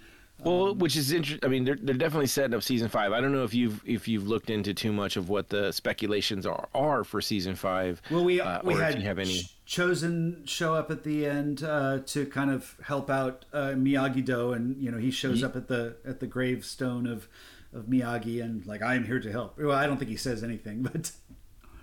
Well, 0.45 0.69
um, 0.69 0.79
which 0.79 0.97
is 0.97 1.11
interesting. 1.13 1.45
I 1.45 1.51
mean, 1.51 1.65
they're, 1.65 1.79
they're 1.81 1.97
definitely 1.97 2.29
setting 2.29 2.55
up 2.55 2.63
season 2.63 2.89
five. 2.89 3.13
I 3.13 3.21
don't 3.21 3.33
know 3.33 3.43
if 3.43 3.55
you've 3.55 3.83
if 3.85 4.07
you've 4.07 4.29
looked 4.29 4.51
into 4.51 4.73
too 4.73 4.93
much 4.93 5.17
of 5.17 5.29
what 5.29 5.49
the 5.49 5.73
speculations 5.73 6.47
are 6.47 6.69
are 6.75 7.03
for 7.03 7.21
season 7.21 7.57
five. 7.57 8.01
Well, 8.11 8.25
we 8.25 8.41
uh, 8.41 8.61
we 8.63 8.75
had 8.75 9.03
have 9.03 9.19
any 9.19 9.43
Chozen 9.67 10.49
show 10.49 10.75
up 10.75 10.91
at 10.91 11.03
the 11.03 11.27
end 11.27 11.65
uh, 11.65 12.01
to 12.07 12.27
kind 12.27 12.51
of 12.51 12.77
help 12.85 13.11
out 13.11 13.47
uh, 13.53 13.71
Miyagi 13.71 14.25
Do, 14.25 14.53
and 14.53 14.81
you 14.81 14.91
know 14.91 14.99
he 14.99 15.11
shows 15.11 15.43
up 15.43 15.57
at 15.57 15.67
the 15.67 15.97
at 16.07 16.21
the 16.21 16.27
gravestone 16.27 17.07
of 17.07 17.29
of 17.73 17.87
Miyagi, 17.87 18.43
and 18.43 18.65
like 18.65 18.81
I 18.81 18.95
am 18.95 19.05
here 19.05 19.21
to 19.21 19.33
help. 19.33 19.59
Well, 19.59 19.73
I 19.73 19.87
don't 19.87 19.97
think 19.97 20.11
he 20.11 20.17
says 20.17 20.45
anything, 20.45 20.83
but 20.93 21.11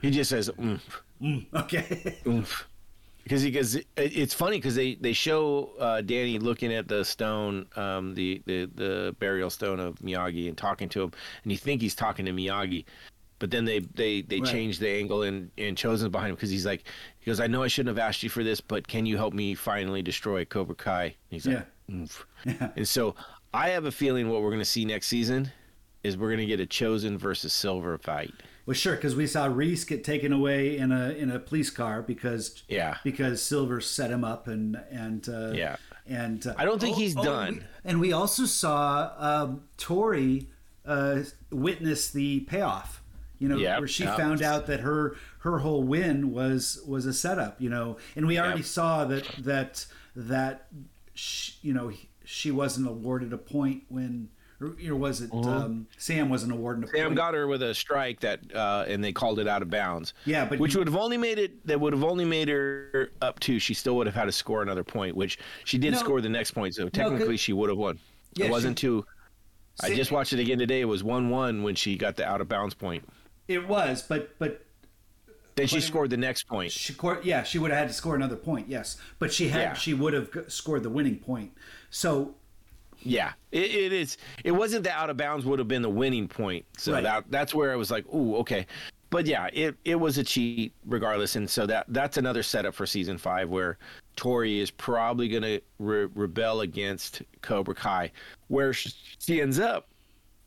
he 0.02 0.12
just 0.12 0.30
says, 0.30 0.50
mm. 0.50 0.80
Mm, 1.22 1.46
"Okay." 1.54 2.20
Oomph 2.26 2.68
because 3.26 3.44
because 3.44 3.78
it's 3.98 4.34
funny 4.34 4.58
because 4.58 4.76
they 4.76 4.96
they 4.96 5.12
show 5.14 5.72
uh, 5.80 6.00
Danny 6.02 6.40
looking 6.40 6.72
at 6.74 6.88
the 6.88 7.04
stone, 7.04 7.66
um, 7.76 8.14
the, 8.16 8.42
the 8.46 8.70
the 8.76 9.16
burial 9.20 9.50
stone 9.50 9.80
of 9.80 9.96
Miyagi, 10.00 10.48
and 10.48 10.58
talking 10.58 10.88
to 10.90 11.02
him, 11.04 11.12
and 11.44 11.52
you 11.52 11.58
think 11.58 11.82
he's 11.82 11.96
talking 11.96 12.26
to 12.26 12.32
Miyagi, 12.32 12.86
but 13.40 13.50
then 13.52 13.66
they 13.66 13.80
they 13.80 14.22
they 14.22 14.40
Right. 14.40 14.50
changed 14.52 14.80
the 14.80 14.90
angle 14.90 15.24
and 15.24 15.50
and 15.58 15.76
Chozen 15.76 16.12
behind 16.12 16.30
him 16.30 16.36
because 16.36 16.52
he's 16.52 16.66
like 16.66 16.84
he 17.20 17.26
goes 17.26 17.40
I 17.40 17.48
know 17.48 17.64
I 17.64 17.68
shouldn't 17.68 17.98
have 17.98 18.08
asked 18.08 18.22
you 18.24 18.30
for 18.30 18.44
this 18.44 18.62
but 18.62 18.88
can 18.88 19.06
you 19.08 19.18
help 19.18 19.34
me 19.34 19.56
finally 19.56 20.02
destroy 20.04 20.46
Cobra 20.46 20.76
Kai 20.76 21.04
and 21.06 21.14
he's 21.30 21.46
like 21.48 21.66
"Oof." 21.92 22.26
Yeah. 22.46 22.70
and 22.76 22.88
so 22.88 23.16
I 23.54 23.70
have 23.70 23.86
a 23.86 23.92
feeling 23.92 24.30
what 24.30 24.42
we're 24.44 24.52
gonna 24.52 24.64
see 24.66 24.86
next 24.86 25.08
season 25.08 25.52
is 26.04 26.16
we're 26.16 26.30
gonna 26.30 26.46
get 26.46 26.60
a 26.60 26.68
Chozen 26.68 27.18
versus 27.18 27.54
Silver 27.54 27.98
fight 27.98 28.34
Well, 28.66 28.74
sure, 28.74 28.96
because 28.96 29.16
we 29.16 29.28
saw 29.28 29.48
Kreese 29.48 29.86
get 29.86 30.04
taken 30.04 30.34
away 30.34 30.78
in 30.78 30.92
a 30.92 31.10
in 31.12 31.30
a 31.30 31.40
police 31.40 31.70
car 31.70 32.02
because 32.02 32.64
Yeah. 32.68 32.98
because 33.04 33.42
Silver 33.44 33.80
set 33.82 34.10
him 34.12 34.24
up 34.24 34.48
and 34.48 34.76
and 34.90 35.28
uh, 35.30 35.52
Yeah. 35.54 35.76
and 36.08 36.46
uh, 36.48 36.56
I 36.58 36.66
don't 36.66 36.80
think 36.82 36.96
he's 36.98 37.14
done. 37.16 37.54
we- 37.56 37.62
and 37.84 38.00
we 38.00 38.12
also 38.12 38.46
saw 38.46 39.12
um, 39.18 39.62
Tori 39.78 40.48
uh, 40.86 41.22
witness 41.52 42.10
the 42.12 42.42
payoff. 42.42 43.02
You 43.38 43.50
know, 43.50 43.58
Yep, 43.58 43.80
where 43.80 43.88
she 43.88 44.04
yep. 44.06 44.18
found 44.18 44.42
out 44.42 44.66
that 44.68 44.80
her 44.80 45.16
her 45.40 45.60
whole 45.60 45.84
win 45.84 46.32
was 46.32 46.82
was 46.88 47.06
a 47.06 47.14
setup. 47.14 47.60
You 47.62 47.70
know, 47.70 47.98
and 48.16 48.26
we 48.26 48.40
already 48.40 48.60
Yep. 48.62 48.66
saw 48.66 49.06
that 49.06 49.28
that 49.40 49.86
that 50.16 50.68
sh 51.14 51.52
you 51.62 51.74
know 51.74 51.92
she 52.24 52.50
wasn't 52.50 52.88
awarded 52.88 53.32
a 53.32 53.38
point 53.38 53.84
when. 53.90 54.30
Or, 54.62 54.74
you 54.80 54.90
know, 54.90 54.96
was 54.96 55.22
it 55.22 55.32
um, 55.34 55.86
Sam 55.98 56.30
wasn't 56.30 56.54
awarded 56.54 56.86
a 56.86 56.88
Mm-hmm. 56.88 56.96
Sam 56.98 57.14
got 57.16 57.34
her 57.34 57.46
with 57.48 57.62
a 57.62 57.74
strike 57.76 58.22
that, 58.22 58.40
uh, 58.56 58.86
and 58.88 59.04
they 59.04 59.12
called 59.12 59.40
it 59.40 59.48
out 59.50 59.62
of 59.62 59.70
bounds. 59.70 60.14
Yeah, 60.26 60.46
but 60.46 60.60
which 60.60 60.74
you- 60.74 60.80
would 60.80 60.88
have 60.88 60.96
only 60.96 61.18
made 61.18 61.40
it. 61.40 61.66
That 61.68 61.80
would 61.82 61.92
have 61.94 62.04
only 62.06 62.24
made 62.26 62.48
her 62.48 63.12
up 63.22 63.40
two. 63.42 63.60
She 63.60 63.74
still 63.74 63.96
would 63.98 64.08
have 64.08 64.16
had 64.16 64.26
to 64.26 64.32
score 64.32 64.62
another 64.62 64.84
point, 64.84 65.16
which 65.16 65.40
she 65.66 65.78
did 65.78 65.92
No. 65.94 66.00
score 66.00 66.22
the 66.22 66.30
next 66.30 66.52
point. 66.52 66.74
So 66.76 66.88
technically, 66.90 67.36
she 67.38 67.52
would 67.54 67.70
have 67.70 67.78
won. 67.78 68.00
Yeah, 68.36 68.46
it 68.46 68.52
wasn't 68.52 68.78
two. 68.78 69.06
I 69.82 69.94
just 69.94 70.12
watched 70.14 70.32
it 70.32 70.40
again 70.40 70.58
today. 70.58 70.80
It 70.80 70.86
was 70.86 71.04
one-one 71.04 71.62
when 71.64 71.76
she 71.76 71.98
got 71.98 72.16
the 72.16 72.26
out 72.26 72.40
of 72.40 72.48
bounds 72.48 72.74
point. 72.74 73.04
It 73.50 73.68
was, 73.68 74.02
but 74.04 74.40
but 74.40 74.66
Then 75.56 75.68
she 75.68 75.82
scored 75.82 76.10
the 76.12 76.18
next 76.18 76.44
point. 76.48 76.72
she 76.72 76.94
scored. 76.94 77.26
Yeah, 77.26 77.44
she 77.44 77.60
would 77.60 77.72
have 77.72 77.80
had 77.80 77.88
to 77.90 77.94
score 77.94 78.16
another 78.16 78.38
point. 78.38 78.70
Yes, 78.70 78.98
but 79.20 79.34
she 79.34 79.50
had 79.50 79.62
Yeah. 79.62 79.74
she 79.74 79.94
would 79.94 80.14
have 80.14 80.30
scored 80.48 80.84
the 80.84 80.90
winning 80.90 81.18
point. 81.20 81.52
So 81.90 82.36
Yeah, 83.06 83.34
it, 83.52 83.64
it 83.74 83.94
is. 83.94 84.18
It 84.44 84.52
wasn't 84.52 84.84
the 84.84 84.92
out 84.92 85.10
of 85.10 85.18
bounds 85.18 85.46
would 85.46 85.60
have 85.60 85.68
been 85.68 85.82
the 85.84 85.90
winning 85.90 86.28
point. 86.28 86.66
So 86.78 86.92
Right. 86.94 87.04
that 87.04 87.26
that's 87.30 87.54
where 87.54 87.72
I 87.72 87.76
was 87.76 87.92
like, 87.92 88.06
ooh, 88.14 88.36
okay. 88.38 88.66
But 89.12 89.28
yeah, 89.28 89.48
it, 89.54 89.76
it 89.86 89.96
was 89.96 90.18
a 90.18 90.24
cheat 90.24 90.74
regardless, 90.86 91.36
and 91.36 91.50
so 91.50 91.66
that 91.68 91.86
that's 91.90 92.18
another 92.18 92.44
setup 92.44 92.74
for 92.74 92.86
season 92.86 93.18
five 93.18 93.50
where 93.50 93.78
Tori 94.16 94.60
is 94.60 94.72
probably 94.72 95.30
gonna 95.30 95.60
re- 95.80 96.10
rebel 96.16 96.62
against 96.62 97.22
Cobra 97.42 97.76
Kai, 97.76 98.12
where 98.48 98.74
she 98.74 99.42
ends 99.42 99.60
up. 99.60 99.88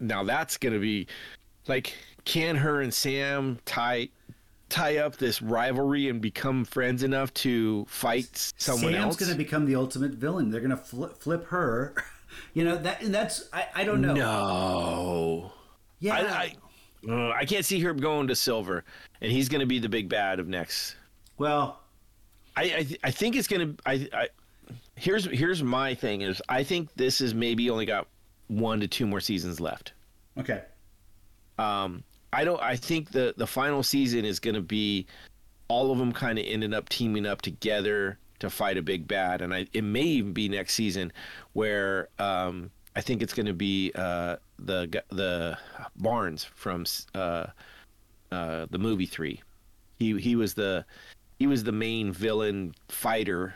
Now 0.01 0.25
that's 0.25 0.57
gonna 0.57 0.81
be 0.81 1.07
like, 1.69 1.95
can 2.25 2.57
her 2.57 2.83
and 2.83 2.93
Sam 2.93 3.59
tie 3.65 4.09
tie 4.69 4.99
up 4.99 5.17
this 5.17 5.41
rivalry 5.41 6.09
and 6.09 6.21
become 6.21 6.65
friends 6.65 7.03
enough 7.03 7.33
to 7.35 7.87
fight 7.89 8.29
someone 8.59 8.93
Sam's 8.93 8.97
else? 8.97 9.03
Sam's 9.15 9.17
going 9.17 9.31
to 9.39 9.45
become 9.45 9.65
the 9.65 9.77
ultimate 9.77 10.13
villain. 10.13 10.51
They're 10.51 10.61
going 10.61 10.71
to 10.71 10.77
flip, 10.77 11.17
flip 11.17 11.47
her. 11.47 11.95
You 12.59 12.65
know 12.65 12.77
that 12.77 13.03
and 13.03 13.15
that's 13.15 13.49
I, 13.53 13.69
I 13.73 13.85
don't 13.85 14.01
know. 14.01 14.15
No. 14.15 15.53
Yeah, 16.01 16.15
I, 16.17 16.55
I, 17.09 17.13
uh, 17.13 17.31
I 17.31 17.45
can't 17.45 17.65
see 17.65 17.79
her 17.83 17.95
going 17.95 18.27
to 18.27 18.35
Silver, 18.35 18.83
and 19.21 19.31
he's 19.31 19.49
going 19.49 19.61
to 19.61 19.67
be 19.67 19.79
the 19.79 19.89
big 19.89 20.09
bad 20.09 20.41
of 20.41 20.49
next. 20.49 20.97
well, 21.37 21.79
I 22.57 22.63
I, 22.63 22.83
th- 22.83 23.01
I 23.05 23.13
think 23.13 23.37
it's 23.37 23.47
going 23.47 23.77
to. 23.77 23.83
I, 23.87 24.09
I 24.13 24.29
here's 24.97 25.27
here's 25.27 25.63
my 25.63 25.95
thing 25.95 26.23
is 26.23 26.43
I 26.49 26.65
think 26.65 26.93
this 26.97 27.21
is 27.21 27.33
maybe 27.33 27.71
only 27.71 27.87
got 27.87 28.09
one 28.49 28.81
to 28.81 28.89
two 28.89 29.07
more 29.07 29.21
seasons 29.21 29.61
left. 29.61 29.93
okay. 30.37 30.63
Um, 31.61 32.03
I 32.33 32.43
don't. 32.43 32.61
I 32.61 32.75
think 32.75 33.13
the 33.13 33.35
the 33.37 33.47
final 33.47 33.85
season 33.85 34.25
is 34.25 34.41
going 34.41 34.57
to 34.57 34.63
be 34.63 35.07
all 35.69 35.93
of 35.93 35.99
them 35.99 36.11
kind 36.11 36.41
of 36.41 36.45
ended 36.45 36.75
up 36.75 36.89
teaming 36.89 37.25
up 37.25 37.41
together 37.41 38.19
to 38.41 38.51
fight 38.51 38.77
a 38.79 38.83
big 38.83 39.07
bad, 39.09 39.43
and 39.43 39.53
I 39.55 39.67
it 39.73 39.83
may 39.85 40.03
even 40.03 40.33
be 40.33 40.49
next 40.49 40.75
season 40.75 41.13
where 41.53 42.09
um, 42.19 42.71
I 42.97 43.01
think 43.01 43.23
it's 43.23 43.35
going 43.35 43.47
to 43.47 43.55
be 43.55 43.93
uh, 43.95 44.37
the 44.59 45.03
the 45.11 45.59
Barnes 45.97 46.45
from 46.45 46.85
uh, 47.15 47.47
uh, 48.33 48.67
the 48.71 48.79
movie 48.79 49.07
three. 49.07 49.43
He 49.99 50.19
he 50.21 50.37
was 50.37 50.55
the 50.55 50.85
he 51.39 51.47
was 51.47 51.65
the 51.65 51.73
main 51.73 52.13
villain 52.13 52.75
fighter, 52.89 53.55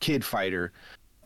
kid 0.00 0.24
fighter. 0.24 0.72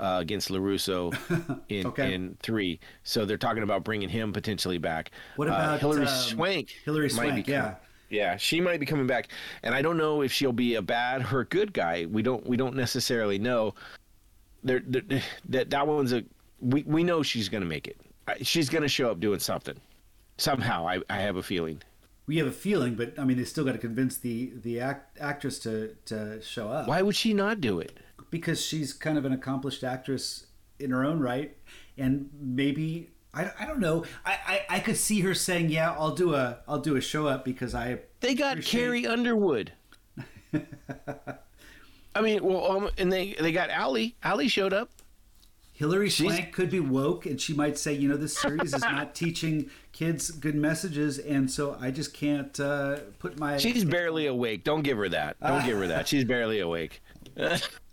Uh, 0.00 0.18
against 0.20 0.48
LaRusso 0.48 1.16
in 1.68 1.86
Okay. 1.86 2.14
in 2.14 2.36
three, 2.42 2.80
so 3.04 3.24
they're 3.24 3.38
talking 3.38 3.62
about 3.62 3.84
bringing 3.84 4.08
him 4.08 4.32
potentially 4.32 4.76
back. 4.76 5.12
What 5.36 5.46
Uh, 5.46 5.52
about, 5.52 5.78
Hilary 5.78 6.06
um, 6.06 6.08
Swank? 6.08 6.70
Hilary 6.84 7.08
Swank, 7.08 7.46
yeah. 7.46 7.76
Yeah, 8.14 8.36
she 8.36 8.60
might 8.60 8.80
be 8.80 8.86
coming 8.86 9.06
back, 9.06 9.28
and 9.62 9.74
I 9.74 9.82
don't 9.82 9.96
know 9.98 10.22
if 10.22 10.32
she'll 10.32 10.52
be 10.52 10.76
a 10.76 10.82
bad 10.82 11.32
or 11.32 11.40
a 11.40 11.44
good 11.46 11.72
guy. 11.72 12.06
We 12.06 12.22
don't 12.22 12.46
we 12.46 12.56
don't 12.56 12.76
necessarily 12.76 13.38
know. 13.38 13.74
There, 14.62 14.80
there- 14.86 15.22
that 15.50 15.70
that 15.70 15.86
one's 15.86 16.12
a 16.12 16.24
we 16.60 16.82
we 16.86 17.02
know 17.04 17.22
she's 17.22 17.48
gonna 17.48 17.66
make 17.66 17.86
it. 17.88 17.96
She's 18.42 18.70
gonna 18.70 18.88
show 18.88 19.10
up 19.10 19.20
doing 19.20 19.40
something, 19.40 19.76
somehow. 20.38 20.86
I 20.88 21.00
I 21.10 21.18
have 21.18 21.36
a 21.36 21.42
feeling. 21.42 21.82
We 22.26 22.38
have 22.38 22.46
a 22.46 22.52
feeling, 22.52 22.94
but 22.94 23.18
I 23.18 23.24
mean, 23.24 23.36
they 23.36 23.44
still 23.44 23.64
got 23.64 23.72
to 23.72 23.78
convince 23.78 24.16
the 24.16 24.52
the 24.62 24.80
act, 24.80 25.18
actress 25.20 25.58
to 25.60 25.94
to 26.06 26.40
show 26.40 26.68
up 26.70 26.88
Why 26.88 27.02
would 27.02 27.16
she 27.16 27.34
not 27.34 27.60
do 27.60 27.80
it? 27.80 27.92
because 28.30 28.64
she's 28.64 28.92
kind 28.94 29.16
of 29.18 29.24
an 29.26 29.32
accomplished 29.32 29.84
actress 29.84 30.46
in 30.80 30.90
her 30.90 31.04
own 31.04 31.20
right, 31.20 31.56
and 31.98 32.30
maybe 32.40 33.10
I, 33.34 33.50
I 33.60 33.66
don't 33.66 33.80
know. 33.80 34.04
I, 34.24 34.38
I 34.46 34.76
I 34.76 34.80
could 34.80 34.96
see 34.96 35.20
her 35.20 35.34
saying, 35.34 35.70
"Yeah, 35.70 35.92
I'll 35.92 36.14
do 36.14 36.34
a 36.34 36.58
I'll 36.68 36.78
do 36.80 36.96
a 36.96 37.00
show 37.00 37.26
up 37.26 37.44
because 37.44 37.74
I 37.74 38.00
They 38.20 38.34
got 38.34 38.52
Appreciate- 38.52 38.80
Carrie 38.80 39.06
Underwood. 39.06 39.72
I 42.16 42.20
mean, 42.20 42.44
well, 42.44 42.70
um, 42.70 42.90
and 42.96 43.12
they 43.12 43.34
they 43.34 43.52
got 43.52 43.70
Ali. 43.70 44.14
Ali 44.24 44.48
showed 44.48 44.72
up. 44.72 44.90
Hilary 45.72 46.08
Swank 46.08 46.52
could 46.52 46.70
be 46.70 46.78
woke, 46.78 47.26
and 47.26 47.40
she 47.40 47.52
might 47.52 47.76
say, 47.76 47.92
you 47.94 48.08
know, 48.08 48.16
this 48.16 48.38
series 48.38 48.72
is 48.74 48.82
not 48.82 49.12
teaching 49.16 49.68
kids 49.90 50.30
good 50.30 50.54
messages, 50.54 51.18
and 51.18 51.50
so 51.50 51.76
I 51.80 51.90
just 51.90 52.14
can't 52.14 52.58
uh, 52.60 52.98
put 53.18 53.40
my. 53.40 53.56
She's 53.56 53.84
barely 53.84 54.28
awake. 54.28 54.62
Don't 54.62 54.82
give 54.82 54.96
her 54.98 55.08
that. 55.08 55.36
Don't 55.40 55.64
give 55.66 55.76
her 55.76 55.88
that. 55.88 56.06
She's 56.14 56.24
barely 56.24 56.60
awake. 56.60 57.02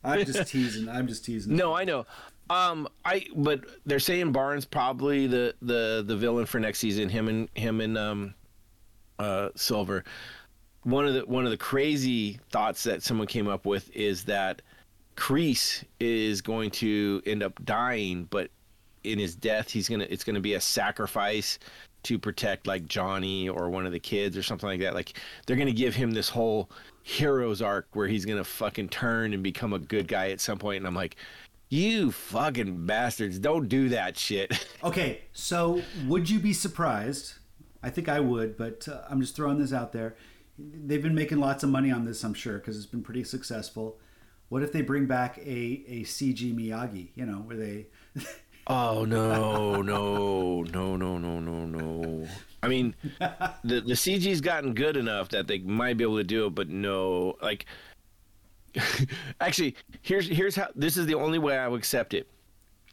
I'm 0.04 0.24
just 0.26 0.48
teasing. 0.48 0.88
I'm 0.90 1.08
just 1.08 1.26
teasing. 1.26 1.56
No, 1.56 1.74
I 1.74 1.84
know. 1.84 2.06
Um, 2.50 2.88
I 3.06 3.26
but 3.36 3.62
they're 3.86 4.00
saying 4.00 4.32
Barnes 4.32 4.66
probably 4.66 5.28
the 5.28 5.56
the 5.62 6.04
the 6.06 6.18
villain 6.18 6.46
for 6.46 6.60
next 6.60 6.80
season. 6.80 7.08
Him 7.08 7.28
and 7.28 7.50
him 7.56 7.80
and 7.82 7.98
um, 7.98 8.34
uh, 9.20 9.50
Silver. 9.56 10.04
One 10.84 11.08
of 11.08 11.14
the 11.14 11.26
one 11.26 11.46
of 11.46 11.52
the 11.52 11.58
crazy 11.58 12.40
thoughts 12.50 12.84
that 12.84 13.04
someone 13.04 13.28
came 13.28 13.48
up 13.48 13.66
with 13.66 13.90
is 13.96 14.26
that 14.26 14.62
Kreese 15.16 15.84
is 16.00 16.42
going 16.42 16.72
to 16.72 17.22
end 17.26 17.44
up 17.44 17.64
dying, 17.64 18.28
but 18.30 18.50
in 19.04 19.20
his 19.20 19.36
death, 19.36 19.70
he's 19.70 19.88
gonna 19.88 20.08
it's 20.10 20.24
gonna 20.24 20.40
be 20.40 20.56
a 20.56 20.62
sacrifice 20.62 21.60
to 22.04 22.18
protect 22.18 22.66
like 22.66 22.88
Johnny 22.88 23.48
or 23.48 23.70
one 23.70 23.86
of 23.86 23.92
the 23.92 24.00
kids 24.00 24.36
or 24.36 24.44
something 24.44 24.68
like 24.68 24.80
that. 24.80 24.94
Like 24.94 25.14
they're 25.46 25.56
gonna 25.56 25.72
give 25.72 25.96
him 25.96 26.12
this 26.12 26.30
whole 26.30 26.70
hero's 27.04 27.62
arc 27.62 27.88
where 27.94 28.08
he's 28.08 28.26
gonna 28.26 28.44
fucking 28.44 28.90
turn 28.90 29.34
and 29.34 29.44
become 29.44 29.74
a 29.74 29.80
good 29.80 30.08
guy 30.08 30.32
at 30.32 30.42
some 30.42 30.58
point. 30.58 30.78
And 30.78 30.88
I'm 30.88 30.96
like, 30.96 31.16
you 31.72 32.12
fucking 32.12 32.86
bastards, 32.86 33.40
don't 33.40 33.70
do 33.70 33.90
that 33.90 34.18
shit. 34.18 34.68
Okay, 34.84 35.22
so 35.32 35.80
would 36.08 36.28
you 36.28 36.40
be 36.40 36.54
surprised? 36.54 37.36
I 37.84 37.92
think 37.92 38.10
I 38.10 38.20
would, 38.20 38.58
but 38.58 38.88
uh, 38.88 39.02
I'm 39.08 39.22
just 39.22 39.36
throwing 39.36 39.60
this 39.60 39.72
out 39.72 39.92
there. 39.92 40.16
They've 40.58 41.04
been 41.04 41.14
making 41.14 41.40
lots 41.40 41.64
of 41.64 41.70
money 41.70 41.92
on 41.92 42.04
this, 42.04 42.24
I'm 42.24 42.34
sure, 42.34 42.58
because 42.58 42.78
it's 42.78 42.88
been 42.88 43.04
pretty 43.04 43.24
successful. 43.24 44.00
What 44.50 44.64
if 44.64 44.72
they 44.72 44.82
bring 44.82 45.06
back 45.06 45.38
a, 45.38 45.84
a 45.88 46.02
CG 46.02 46.52
Miyagi? 46.56 47.10
You 47.14 47.28
know, 47.28 47.38
where 47.38 47.56
they 47.56 47.86
Oh 48.68 49.06
no, 49.06 49.82
no, 49.84 50.64
no, 50.64 50.96
no, 50.96 51.18
no, 51.20 51.40
no, 51.40 51.66
no. 51.66 52.28
I 52.64 52.68
mean, 52.68 52.96
the 53.20 53.82
the 53.82 53.94
CG's 53.94 54.42
gotten 54.42 54.74
good 54.74 54.98
enough 54.98 55.30
that 55.30 55.48
they 55.48 55.60
might 55.60 55.96
be 55.98 56.04
able 56.04 56.18
to 56.18 56.24
do 56.24 56.48
it, 56.48 56.56
but 56.56 56.70
no, 56.70 57.38
like. 57.42 57.66
Actually, 59.42 59.76
here's 60.02 60.28
here's 60.28 60.56
how. 60.56 60.68
This 60.76 60.98
is 60.98 61.06
the 61.06 61.16
only 61.16 61.40
way 61.40 61.58
I 61.58 61.68
would 61.68 61.80
accept 61.80 62.14
it. 62.14 62.28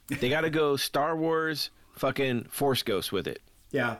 They 0.09 0.29
got 0.29 0.41
to 0.43 0.51
go 0.51 0.77
Star 0.77 1.17
Wars, 1.17 1.71
fucking 1.97 2.45
Force 2.45 2.83
Ghost 2.83 3.13
with 3.13 3.27
it. 3.29 3.41
yeah. 3.71 3.97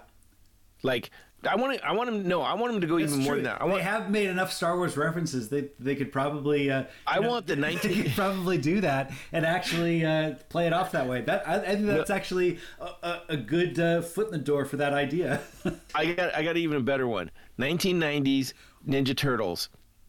Like, 0.85 1.11
I 1.45 1.57
want 1.57 1.77
to. 1.77 1.85
I 1.85 1.91
want 1.93 2.09
him. 2.09 2.29
No, 2.29 2.41
I 2.41 2.55
want 2.55 2.73
him 2.75 2.81
to 2.81 2.87
go 2.87 2.99
That's 2.99 3.13
even 3.13 3.25
more 3.25 3.35
true. 3.35 3.43
than 3.43 3.53
that. 3.53 3.61
I 3.63 3.69
they 3.69 3.83
have 3.83 4.11
made 4.11 4.29
enough 4.29 4.53
Star 4.53 4.77
Wars 4.77 4.97
references. 4.97 5.49
They 5.49 5.71
they 5.81 5.97
could 5.97 6.13
probably. 6.13 6.71
Uh, 6.71 6.85
I 7.07 7.19
know, 7.19 7.29
want 7.29 7.47
the 7.49 7.55
They 7.57 7.61
19 7.75 8.03
could 8.05 8.13
probably 8.13 8.59
do 8.59 8.81
that 8.81 9.13
and 9.33 9.45
actually 9.45 10.05
uh, 10.05 10.35
play 10.49 10.67
it 10.69 10.73
off 10.73 10.93
that 10.93 11.09
way. 11.09 11.21
That 11.23 11.49
I, 11.49 11.57
I 11.57 11.75
think 11.75 11.87
that's 11.87 12.11
actually 12.11 12.59
a, 12.81 12.85
a, 12.85 13.23
a 13.31 13.37
good 13.37 13.79
uh, 13.79 14.03
foot 14.03 14.27
in 14.27 14.33
the 14.33 14.39
door 14.39 14.65
for 14.65 14.77
that 14.79 14.93
idea. 14.93 15.41
I 15.95 16.13
got 16.13 16.35
I 16.35 16.43
got 16.45 16.57
even 16.57 16.77
a 16.77 16.81
better 16.81 17.07
one. 17.09 17.31
1990s 17.59 18.53
Ninja 18.87 19.17
Turtles. 19.17 19.69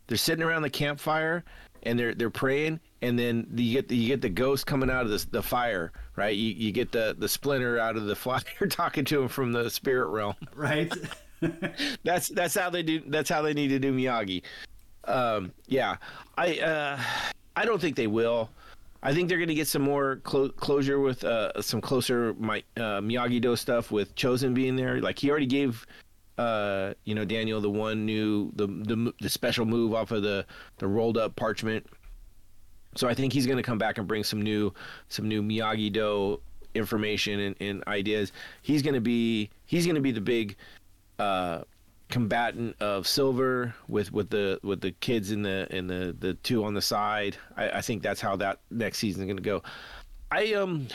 They're 0.10 0.18
sitting 0.18 0.44
around 0.44 0.64
the 0.64 0.70
campfire 0.70 1.46
and 1.84 1.98
they're 1.98 2.14
they're 2.14 2.30
praying 2.30 2.82
and 3.02 3.18
then 3.18 3.48
you 3.56 3.74
get 3.74 3.88
the, 3.88 3.96
you 3.96 4.08
get 4.08 4.22
the 4.22 4.30
ghost 4.30 4.66
coming 4.66 4.90
out 4.90 5.06
of 5.06 5.12
the 5.12 5.26
the 5.32 5.42
fire, 5.42 5.94
right? 6.18 6.36
You 6.36 6.52
you 6.52 6.72
get 6.72 6.92
the 6.92 7.16
the 7.18 7.30
splinter 7.30 7.80
out 7.80 7.96
of 7.96 8.06
the 8.06 8.16
fire 8.18 8.68
talking 8.70 9.06
to 9.06 9.22
him 9.22 9.28
from 9.30 9.52
the 9.52 9.70
spirit 9.70 10.08
realm. 10.08 10.36
right? 10.56 10.92
that's 12.04 12.28
that's 12.30 12.56
how 12.56 12.70
they 12.70 12.84
do. 12.84 13.02
That's 13.08 13.30
how 13.30 13.42
they 13.42 13.54
need 13.54 13.70
to 13.70 13.80
do 13.80 13.94
Miyagi. 13.94 14.42
Um, 15.06 15.54
yeah, 15.68 15.96
I 16.38 16.58
uh, 16.60 17.00
I 17.56 17.66
don't 17.66 17.80
think 17.80 17.96
they 17.96 18.08
will. 18.08 18.50
I 19.02 19.14
think 19.14 19.30
they're 19.30 19.38
going 19.38 19.48
to 19.48 19.56
get 19.56 19.68
some 19.68 19.82
more 19.82 20.18
clo- 20.18 20.50
closure 20.50 21.00
with 21.00 21.24
uh, 21.24 21.62
some 21.62 21.80
closer 21.80 22.34
my, 22.38 22.62
uh, 22.76 23.00
Miyagi 23.00 23.40
Do 23.40 23.56
stuff 23.56 23.92
with 23.92 24.14
Chozen 24.16 24.54
being 24.54 24.76
there. 24.76 25.00
Like 25.00 25.18
he 25.18 25.30
already 25.30 25.46
gave, 25.46 25.88
uh, 26.40 26.94
you 27.04 27.14
know, 27.14 27.26
Daniel 27.26 27.60
the 27.60 27.70
one 27.70 28.06
new 28.06 28.52
the 28.56 28.66
the, 28.66 29.14
the 29.20 29.30
special 29.30 29.66
move 29.66 29.94
off 29.94 30.12
of 30.12 30.24
the 30.24 30.46
the 30.78 30.88
rolled 30.88 31.18
up 31.18 31.36
parchment. 31.36 31.86
So 32.96 33.10
I 33.10 33.14
think 33.14 33.34
he's 33.34 33.46
going 33.46 33.58
to 33.58 33.64
come 33.64 33.78
back 33.78 33.98
and 33.98 34.08
bring 34.08 34.24
some 34.24 34.42
new 34.42 34.74
some 35.10 35.28
new 35.28 35.44
Miyagi 35.44 35.92
Do 35.92 36.40
information 36.74 37.40
and, 37.42 37.56
and 37.60 37.84
ideas. 37.88 38.32
He's 38.62 38.82
going 38.82 38.94
to 38.94 39.02
be 39.02 39.50
he's 39.66 39.86
going 39.86 39.96
to 39.96 40.02
be 40.02 40.12
the 40.12 40.22
big 40.22 40.56
uh, 41.20 41.64
combatant 42.08 42.78
of 42.80 43.06
silver 43.06 43.76
with 43.90 44.14
with 44.14 44.30
the 44.30 44.62
with 44.64 44.80
the 44.80 44.92
kids 44.94 45.32
in 45.32 45.42
the 45.42 45.68
in 45.76 45.88
the 45.88 46.16
the 46.18 46.36
two 46.36 46.64
on 46.64 46.74
the 46.74 46.82
side. 46.82 47.36
I, 47.58 47.70
I 47.70 47.82
think 47.82 48.02
that's 48.02 48.22
how 48.22 48.38
that 48.38 48.60
next 48.72 49.00
season 49.00 49.24
is 49.24 49.26
going 49.26 49.38
to 49.38 49.44
go. 49.44 49.62
I 50.32 50.54
um. 50.54 50.88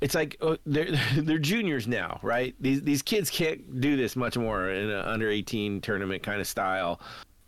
It's 0.00 0.14
like 0.14 0.36
uh, 0.40 0.56
they're 0.66 0.90
they're 1.16 1.38
juniors 1.38 1.86
now, 1.86 2.20
right? 2.22 2.54
These 2.60 2.82
these 2.82 3.02
kids 3.02 3.30
can't 3.30 3.80
do 3.80 3.96
this 3.96 4.16
much 4.16 4.36
more 4.36 4.70
in 4.70 4.90
an 4.90 5.04
under 5.06 5.28
eighteen 5.28 5.80
tournament 5.80 6.22
kind 6.22 6.40
of 6.40 6.46
style. 6.46 7.00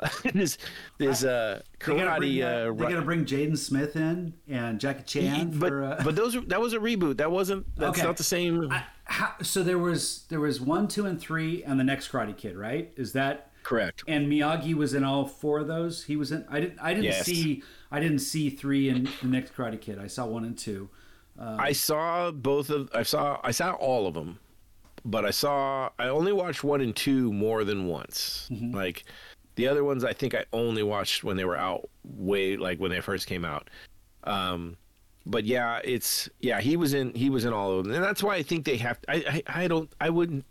this 0.34 0.58
this 0.98 1.22
uh 1.22 1.62
karate 1.78 2.18
bring, 2.18 2.42
uh, 2.42 2.46
uh, 2.46 2.90
gotta 2.90 3.02
bring 3.02 3.24
Jaden 3.24 3.56
Smith 3.56 3.94
in 3.94 4.34
and 4.48 4.80
Jackie 4.80 5.04
Chan 5.04 5.50
but 5.58 5.68
for. 5.68 5.84
Uh, 5.84 6.00
but 6.04 6.16
those 6.16 6.36
that 6.48 6.60
was 6.60 6.72
a 6.72 6.78
reboot. 6.78 7.18
That 7.18 7.30
wasn't 7.30 7.66
that's 7.76 7.98
Okay. 7.98 8.06
not 8.06 8.16
the 8.16 8.24
same. 8.24 8.70
I, 8.72 8.84
how, 9.04 9.34
so 9.42 9.62
there 9.62 9.78
was 9.78 10.24
there 10.28 10.40
was 10.40 10.60
one, 10.60 10.88
two, 10.88 11.06
and 11.06 11.20
three, 11.20 11.62
and 11.64 11.78
the 11.78 11.84
next 11.84 12.10
Karate 12.10 12.36
Kid, 12.36 12.56
right? 12.56 12.92
Is 12.96 13.12
that 13.12 13.50
Correct. 13.62 14.02
and 14.08 14.26
Miyagi 14.30 14.74
was 14.74 14.92
in 14.92 15.04
all 15.04 15.24
four 15.26 15.60
of 15.60 15.68
those? 15.68 16.02
He 16.04 16.16
was 16.16 16.32
in. 16.32 16.44
I 16.50 16.58
didn't. 16.60 16.80
I 16.80 16.90
didn't 16.94 17.04
Yes. 17.04 17.24
see. 17.24 17.62
I 17.92 18.00
didn't 18.00 18.20
see 18.20 18.50
three 18.50 18.88
in 18.88 19.08
the 19.22 19.28
next 19.28 19.54
Karate 19.54 19.80
Kid. 19.80 19.98
I 20.00 20.08
saw 20.08 20.26
one 20.26 20.44
and 20.44 20.58
two. 20.58 20.90
I 21.38 21.72
saw 21.72 22.30
both 22.30 22.70
of 22.70 22.90
I 22.94 23.02
saw 23.02 23.40
I 23.42 23.50
saw 23.50 23.72
all 23.72 24.06
of 24.06 24.14
them, 24.14 24.38
but 25.04 25.24
I 25.24 25.30
saw 25.30 25.90
I 25.98 26.08
only 26.08 26.32
watched 26.32 26.62
one 26.62 26.80
and 26.80 26.94
two 26.94 27.32
more 27.32 27.64
than 27.64 27.86
once. 27.86 28.48
Mm-hmm. 28.52 28.74
Like 28.74 29.04
the 29.54 29.68
other 29.68 29.84
ones, 29.84 30.04
I 30.04 30.12
think 30.12 30.34
I 30.34 30.44
only 30.52 30.82
watched 30.82 31.24
when 31.24 31.36
they 31.36 31.44
were 31.44 31.56
out 31.56 31.88
way 32.04 32.56
like 32.56 32.78
when 32.78 32.90
they 32.90 33.00
first 33.00 33.26
came 33.26 33.44
out. 33.44 33.68
Um, 34.24 34.76
but 35.26 35.44
yeah, 35.44 35.80
it's 35.84 36.28
yeah 36.40 36.60
he 36.60 36.76
was 36.76 36.94
in 36.94 37.14
he 37.14 37.30
was 37.30 37.44
in 37.44 37.52
all 37.52 37.78
of 37.78 37.84
them, 37.84 37.94
and 37.94 38.04
that's 38.04 38.22
why 38.22 38.36
I 38.36 38.42
think 38.42 38.64
they 38.64 38.76
have. 38.76 38.98
I 39.08 39.42
I, 39.46 39.64
I 39.64 39.68
don't 39.68 39.92
I 40.00 40.10
wouldn't 40.10 40.44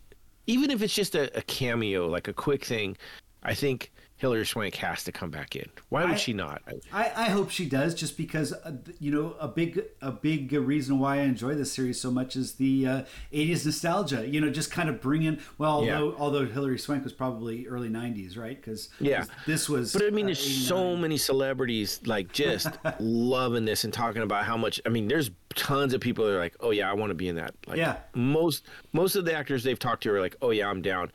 even 0.48 0.72
if 0.72 0.82
it's 0.82 0.96
just 0.96 1.16
a, 1.16 1.36
a 1.38 1.42
cameo 1.44 2.08
like 2.08 2.28
a 2.28 2.34
quick 2.34 2.66
thing. 2.66 2.98
I 3.44 3.54
think 3.54 3.92
Hilary 4.22 4.46
Swank 4.46 4.76
has 4.76 5.04
to 5.06 5.12
come 5.12 5.32
back 5.32 5.56
in. 5.56 5.68
Why 5.90 6.04
would 6.06 6.14
I- 6.14 6.16
she 6.16 6.32
not? 6.32 6.62
I, 6.94 7.12
I 7.16 7.30
hope 7.32 7.50
she 7.50 7.66
does, 7.66 7.96
just 7.96 8.18
because 8.18 8.54
uh, 8.54 8.74
you 9.00 9.12
know 9.12 9.36
a 9.40 9.48
big 9.48 9.82
a 10.00 10.12
big 10.12 10.52
reason 10.54 11.00
why 11.00 11.16
I 11.18 11.22
enjoy 11.22 11.56
this 11.56 11.74
series 11.74 12.00
so 12.00 12.12
much 12.12 12.36
is 12.36 12.54
the 12.54 12.86
uh, 12.86 13.02
'80s 13.34 13.66
nostalgia. 13.66 14.28
You 14.28 14.40
know, 14.40 14.52
just 14.52 14.70
kind 14.70 14.90
of 14.90 15.02
bringing. 15.02 15.40
Well, 15.58 15.84
Yeah. 15.84 15.96
although 15.98 16.16
although 16.20 16.46
Hilary 16.46 16.78
Swank 16.78 17.04
was 17.04 17.14
probably 17.14 17.66
early 17.66 17.90
'90s, 17.90 18.38
right? 18.38 18.56
Because 18.62 18.90
Yeah. 19.00 19.26
this 19.48 19.68
was. 19.68 19.92
But 19.94 20.04
I 20.04 20.12
mean, 20.12 20.26
uh, 20.26 20.28
there's 20.28 20.68
so 20.68 20.96
many 20.96 21.18
celebrities 21.18 22.00
like 22.06 22.32
just 22.32 22.68
loving 23.00 23.66
this 23.66 23.86
and 23.86 23.92
talking 23.92 24.22
about 24.22 24.46
how 24.46 24.56
much. 24.56 24.80
I 24.86 24.90
mean, 24.90 25.08
there's 25.08 25.32
tons 25.56 25.96
of 25.96 26.00
people 26.00 26.26
that 26.26 26.36
are 26.36 26.40
like, 26.40 26.56
"Oh 26.60 26.70
yeah, 26.70 26.92
I 26.92 26.94
want 26.94 27.10
to 27.10 27.16
be 27.16 27.28
in 27.28 27.38
that." 27.38 27.56
Like, 27.66 27.78
Yeah. 27.80 27.98
Most 28.14 28.68
most 28.94 29.16
of 29.16 29.26
the 29.26 29.34
actors 29.34 29.64
they've 29.64 29.80
talked 29.80 30.04
to 30.04 30.12
are 30.14 30.20
like, 30.22 30.36
"Oh 30.44 30.52
yeah, 30.52 30.70
I'm 30.70 30.84
down." 30.84 31.12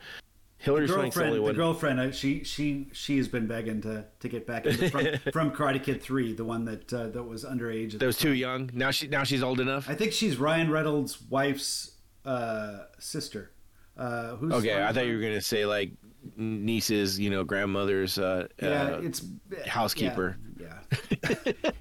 Hilary 0.59 0.87
Swank's 0.87 1.15
the 1.15 1.21
girlfriend, 1.21 1.27
only 1.29 1.37
the 1.39 1.43
one. 1.43 1.55
girlfriend, 1.55 1.99
uh, 1.99 2.11
she 2.11 2.43
she 2.43 2.87
she 2.91 3.17
has 3.17 3.27
been 3.27 3.45
begging 3.47 3.81
to 3.81 4.05
to 4.19 4.27
get 4.29 4.47
back 4.47 4.65
into, 4.65 4.89
from, 4.89 5.05
from 5.31 5.51
Karate 5.51 5.83
Kid 5.83 6.01
Three, 6.01 6.33
the 6.33 6.43
one 6.45 6.65
that 6.65 6.91
uh, 6.91 7.07
that 7.09 7.23
was 7.23 7.43
underage. 7.45 7.97
that 7.99 8.05
was 8.05 8.17
too 8.17 8.33
young. 8.33 8.69
Now 8.73 8.91
she 8.91 9.07
now 9.07 9.23
she's 9.23 9.43
old 9.43 9.59
enough. 9.59 9.87
I 9.89 9.93
think 9.95 10.13
she's 10.13 10.37
Ryan 10.37 10.71
Reynolds' 10.71 11.21
wife's 11.21 11.91
uh, 12.25 12.79
sister. 12.99 13.51
Uh, 13.95 14.35
who's 14.35 14.53
Okay, 14.53 14.83
I 14.83 14.91
thought 14.93 15.05
you 15.05 15.15
were 15.15 15.21
gonna 15.21 15.41
say 15.41 15.65
like 15.65 15.91
nieces, 16.35 17.19
you 17.19 17.29
know, 17.29 17.43
grandmother's 17.43 18.17
uh, 18.19 18.47
Yeah, 18.61 18.67
uh, 18.95 18.99
it's 19.01 19.23
housekeeper. 19.67 20.37
Yeah. 20.59 20.79
yeah. 21.23 21.51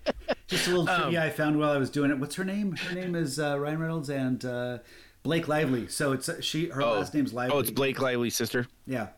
Just 0.46 0.68
a 0.68 0.70
little 0.70 0.88
Um, 0.88 1.00
trivia 1.02 1.24
I 1.24 1.30
found 1.30 1.58
while 1.58 1.70
I 1.72 1.76
was 1.78 1.90
doing 1.90 2.10
it. 2.10 2.18
What's 2.18 2.36
her 2.36 2.44
name? 2.44 2.76
Her 2.76 2.94
name 2.94 3.14
is 3.16 3.40
uh, 3.40 3.58
Ryan 3.58 3.80
Reynolds 3.80 4.08
and 4.10 4.44
uh, 4.44 4.78
Blake 5.26 5.48
Lively. 5.48 5.88
So 5.88 6.12
it's 6.12 6.30
she. 6.44 6.68
Her 6.68 6.82
last 6.82 7.12
name's 7.12 7.34
Lively. 7.34 7.56
Oh, 7.56 7.58
it's 7.58 7.70
Blake 7.70 8.00
Lively's 8.00 8.36
sister. 8.36 8.66
Yeah. 8.86 9.08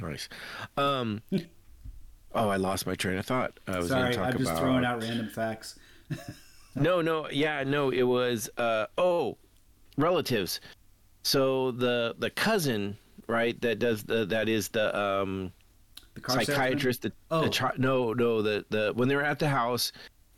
Nice. 0.00 0.28
Um. 0.76 1.22
oh, 2.34 2.48
I 2.48 2.56
lost 2.56 2.86
my 2.86 2.94
train 2.94 3.16
of 3.18 3.26
thought. 3.26 3.58
I 3.66 3.78
was 3.78 3.88
Sorry, 3.88 4.14
talk 4.14 4.26
I'm 4.26 4.38
just 4.38 4.50
about 4.50 4.60
throwing 4.60 4.84
out 4.84 5.02
random 5.02 5.28
facts. 5.28 5.78
No, 6.74 7.00
no, 7.00 7.28
yeah, 7.30 7.64
no. 7.64 7.90
It 7.90 8.04
was 8.04 8.48
uh 8.56 8.86
oh, 8.96 9.36
relatives. 9.96 10.60
So 11.22 11.72
the 11.72 12.14
the 12.18 12.30
cousin, 12.30 12.96
right? 13.26 13.60
That 13.60 13.78
does 13.78 14.04
the 14.04 14.24
that 14.26 14.48
is 14.48 14.68
the 14.68 14.96
um 14.96 15.52
The 16.14 16.30
psychiatrist. 16.30 17.02
The, 17.02 17.12
Oh. 17.30 17.48
the 17.48 17.72
no, 17.78 18.12
no. 18.12 18.42
The 18.42 18.64
the 18.70 18.92
when 18.94 19.08
they 19.08 19.16
were 19.16 19.24
at 19.24 19.38
the 19.38 19.48
house, 19.48 19.92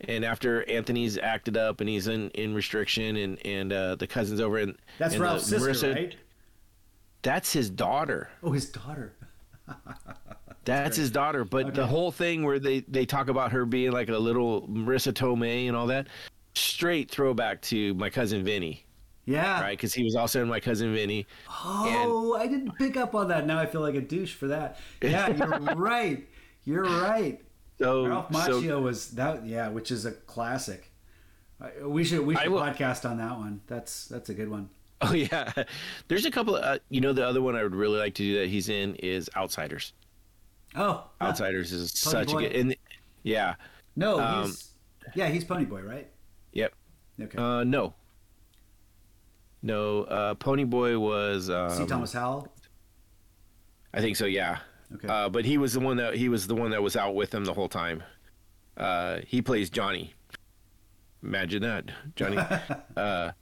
and 0.09 0.25
after 0.25 0.69
Anthony's 0.69 1.19
acted 1.19 1.57
up 1.57 1.81
and 1.81 1.89
he's 1.89 2.07
in 2.09 2.31
in 2.31 2.55
restriction, 2.55 3.17
and 3.17 3.47
and 3.47 3.73
uh, 3.73 3.95
the 3.97 4.07
cousin's 4.07 4.41
over 4.41 4.59
and 4.59 4.77
That's 4.99 5.15
and 5.15 5.21
the 5.21 5.25
Ralph's 5.27 5.47
sister, 5.47 5.69
Marissa- 5.71 5.95
right? 5.95 6.17
That's 7.23 7.53
his 7.53 7.69
daughter. 7.71 8.31
Oh, 8.43 8.53
his 8.53 8.71
daughter. 8.71 9.15
That's 10.65 10.97
his 10.97 11.11
daughter. 11.11 11.45
But 11.45 11.75
the 11.75 11.87
whole 11.87 12.13
thing 12.13 12.45
where 12.45 12.59
they 12.59 12.81
they 12.81 13.07
talk 13.07 13.29
about 13.29 13.53
her 13.53 13.65
being 13.65 13.93
like 13.93 14.09
a 14.09 14.19
little 14.19 14.67
Marisa 14.69 15.13
Tomei 15.13 15.67
and 15.69 15.77
all 15.77 15.87
that, 15.89 16.09
straight 16.55 17.11
throwback 17.11 17.63
to 17.63 17.95
my 17.95 18.11
cousin 18.11 18.45
Vinny. 18.45 18.85
Yeah. 19.27 19.61
right? 19.61 19.77
Because 19.77 19.95
he 19.95 20.03
was 20.03 20.17
also 20.17 20.43
in 20.43 20.49
my 20.49 20.59
cousin 20.61 20.93
Vinny. 20.93 21.27
Oh, 21.49 22.37
I 22.39 22.47
didn't 22.49 22.73
pick 22.73 22.97
up 22.97 23.15
on 23.15 23.29
that. 23.29 23.47
Now 23.47 23.59
I 23.61 23.67
feel 23.67 23.81
like 23.81 23.95
a 23.95 24.01
douche 24.01 24.35
for 24.35 24.49
that. 24.49 24.79
Yeah, 25.03 25.29
you're 25.29 25.49
right. 25.77 26.27
You're 26.65 26.85
right. 26.85 27.41
So, 27.81 28.07
Ralph 28.07 28.33
so 28.33 28.61
Macchio 28.61 28.83
was 28.83 29.11
that. 29.13 29.47
Yeah, 29.47 29.69
which 29.69 29.91
is 29.91 30.05
a 30.05 30.13
classic. 30.13 30.93
We 31.83 32.05
should 32.05 32.27
we 32.27 32.37
I 32.37 32.43
should 32.45 32.53
will- 32.53 32.61
podcast 32.61 33.09
on 33.09 33.17
that 33.19 33.39
one. 33.39 33.63
That's 33.67 34.07
that's 34.07 34.29
a 34.29 34.35
good 34.35 34.51
one. 34.51 34.69
oh 35.03 35.15
yeah, 35.15 35.51
there's 36.09 36.27
a 36.27 36.31
couple. 36.31 36.57
Of, 36.57 36.63
uh, 36.65 36.79
you 36.91 37.01
know, 37.01 37.15
the 37.15 37.27
other 37.27 37.41
one 37.41 37.57
I 37.57 37.63
would 37.63 37.75
really 37.75 37.99
like 37.99 38.15
to 38.17 38.23
do 38.23 38.39
that 38.41 38.51
he's 38.51 38.69
in 38.69 38.97
is 38.97 39.31
Outsiders. 39.35 39.95
Oh, 40.77 41.05
huh. 41.19 41.27
Outsiders 41.29 41.73
is 41.73 41.91
Pony 42.05 42.13
such 42.13 42.33
Boy? 42.33 42.39
a 42.39 42.43
good. 42.43 42.57
And 42.57 42.77
yeah, 43.23 43.55
no, 43.97 44.21
um, 44.21 44.45
he's 44.45 44.75
yeah, 45.15 45.29
he's 45.29 45.43
Pony 45.45 45.65
Boy, 45.65 45.81
right? 45.81 46.07
yep. 46.53 46.75
Okay. 47.19 47.39
Uh, 47.39 47.65
no, 47.65 47.95
no. 49.63 50.05
Uh, 50.05 50.35
Pony 50.35 50.65
Boy 50.65 50.99
was. 50.99 51.49
Um, 51.49 51.71
C. 51.71 51.87
Thomas 51.87 52.13
Howell. 52.13 52.47
I 53.95 54.01
think 54.01 54.17
so. 54.17 54.27
Yeah. 54.27 54.59
Okay. 54.95 55.09
Uh, 55.09 55.29
but 55.29 55.45
he 55.45 55.59
was 55.59 55.73
the 55.73 55.81
one 55.81 55.97
that 55.99 56.17
he 56.17 56.29
was 56.29 56.47
the 56.47 56.55
one 56.55 56.71
that 56.71 56.83
was 56.83 56.97
out 56.97 57.15
with 57.15 57.33
him 57.33 57.45
the 57.45 57.55
whole 57.55 57.69
time. 57.69 58.03
Uh, 58.77 59.21
he 59.27 59.43
plays 59.43 59.71
Johnny. 59.71 60.15
Imagine 61.23 61.63
that, 61.63 61.91
Johnny. 62.17 62.39
uh, 62.97 63.33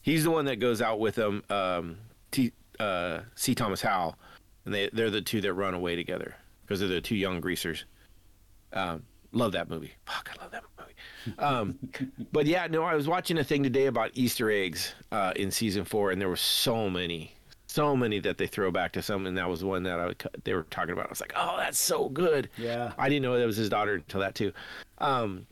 he's 0.00 0.24
the 0.24 0.30
one 0.30 0.46
that 0.46 0.56
goes 0.56 0.80
out 0.80 0.98
with 0.98 1.16
him. 1.16 1.42
Um, 1.50 1.98
T, 2.30 2.52
uh, 2.80 3.20
C. 3.34 3.54
Thomas 3.54 3.82
Howell, 3.82 4.16
and 4.64 4.74
they 4.74 4.90
they're 4.92 5.10
the 5.10 5.22
two 5.22 5.40
that 5.42 5.54
run 5.54 5.74
away 5.74 5.96
together 5.96 6.34
because 6.62 6.80
they're 6.80 6.88
the 6.88 7.00
two 7.00 7.16
young 7.16 7.40
greasers. 7.40 7.84
Um, 8.72 9.02
love 9.32 9.52
that 9.52 9.68
movie. 9.68 9.92
Fuck, 10.06 10.30
I 10.36 10.42
love 10.42 10.52
that 10.52 10.62
movie. 10.78 11.38
Um, 11.38 11.78
but 12.32 12.46
yeah, 12.46 12.66
no, 12.66 12.82
I 12.82 12.94
was 12.94 13.08
watching 13.08 13.38
a 13.38 13.44
thing 13.44 13.62
today 13.62 13.86
about 13.86 14.10
Easter 14.14 14.50
eggs 14.50 14.94
uh, 15.12 15.32
in 15.36 15.50
season 15.50 15.84
four, 15.84 16.10
and 16.10 16.20
there 16.20 16.28
were 16.28 16.36
so 16.36 16.88
many, 16.88 17.34
so 17.68 17.94
many 17.94 18.18
that 18.20 18.38
they 18.38 18.46
throw 18.46 18.70
back 18.70 18.92
to 18.92 19.02
some, 19.02 19.26
and 19.26 19.36
that 19.36 19.48
was 19.48 19.62
one 19.62 19.82
that 19.84 20.00
I 20.00 20.06
would, 20.06 20.22
they 20.44 20.54
were 20.54 20.64
talking 20.64 20.92
about. 20.92 21.06
I 21.06 21.10
was 21.10 21.20
like, 21.20 21.34
oh, 21.36 21.56
that's 21.58 21.78
so 21.78 22.08
good. 22.08 22.48
Yeah. 22.56 22.92
I 22.98 23.08
didn't 23.08 23.22
know 23.22 23.38
that 23.38 23.46
was 23.46 23.56
his 23.56 23.68
daughter 23.68 23.94
until 23.94 24.20
that 24.20 24.34
too. 24.34 24.52
Um, 24.98 25.46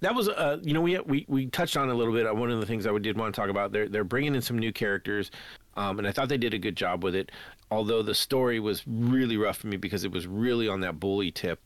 that 0.00 0.14
was, 0.14 0.28
uh, 0.28 0.58
you 0.62 0.72
know, 0.72 0.80
we 0.80 0.98
we 1.00 1.24
we 1.28 1.46
touched 1.46 1.76
on 1.76 1.88
a 1.88 1.94
little 1.94 2.12
bit. 2.12 2.26
Uh, 2.26 2.34
One 2.34 2.50
of 2.50 2.60
the 2.60 2.66
things 2.66 2.86
I 2.86 2.96
did 2.98 3.18
want 3.18 3.34
to 3.34 3.40
talk 3.40 3.50
about, 3.50 3.72
they're 3.72 3.88
they're 3.88 4.04
bringing 4.04 4.34
in 4.34 4.42
some 4.42 4.58
new 4.58 4.72
characters, 4.72 5.30
um, 5.76 5.98
and 5.98 6.06
I 6.06 6.12
thought 6.12 6.28
they 6.28 6.38
did 6.38 6.54
a 6.54 6.58
good 6.58 6.76
job 6.76 7.02
with 7.02 7.14
it. 7.14 7.32
Although 7.70 8.02
the 8.02 8.14
story 8.14 8.60
was 8.60 8.86
really 8.86 9.36
rough 9.36 9.58
for 9.58 9.66
me 9.66 9.76
because 9.76 10.04
it 10.04 10.12
was 10.12 10.26
really 10.26 10.68
on 10.68 10.80
that 10.80 11.00
bully 11.00 11.30
tip. 11.30 11.60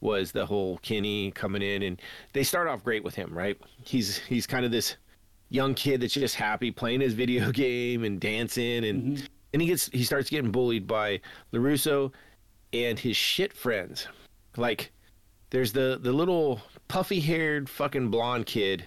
Was 0.00 0.32
the 0.32 0.46
whole 0.46 0.78
Kenny 0.78 1.30
coming 1.30 1.62
in 1.62 1.84
and 1.84 2.02
they 2.32 2.42
start 2.42 2.66
off 2.66 2.82
great 2.82 3.04
with 3.04 3.14
him, 3.14 3.32
right? 3.32 3.56
He's 3.84 4.18
he's 4.18 4.48
kind 4.48 4.64
of 4.64 4.72
this 4.72 4.96
young 5.52 5.74
kid 5.74 6.00
that's 6.00 6.14
just 6.14 6.34
happy 6.34 6.70
playing 6.70 7.00
his 7.00 7.14
video 7.14 7.52
game 7.52 8.04
and 8.04 8.20
dancing 8.20 8.84
and 8.84 9.02
mm-hmm. 9.02 9.24
and 9.52 9.62
he 9.62 9.68
gets 9.68 9.86
he 9.90 10.02
starts 10.02 10.30
getting 10.30 10.50
bullied 10.50 10.86
by 10.86 11.20
LaRusso 11.52 12.12
and 12.72 12.98
his 12.98 13.16
shit 13.16 13.52
friends. 13.52 14.08
Like 14.56 14.92
there's 15.50 15.72
the 15.72 15.98
the 16.02 16.12
little 16.12 16.60
puffy 16.88 17.20
haired 17.20 17.68
fucking 17.68 18.08
blonde 18.08 18.46
kid 18.46 18.84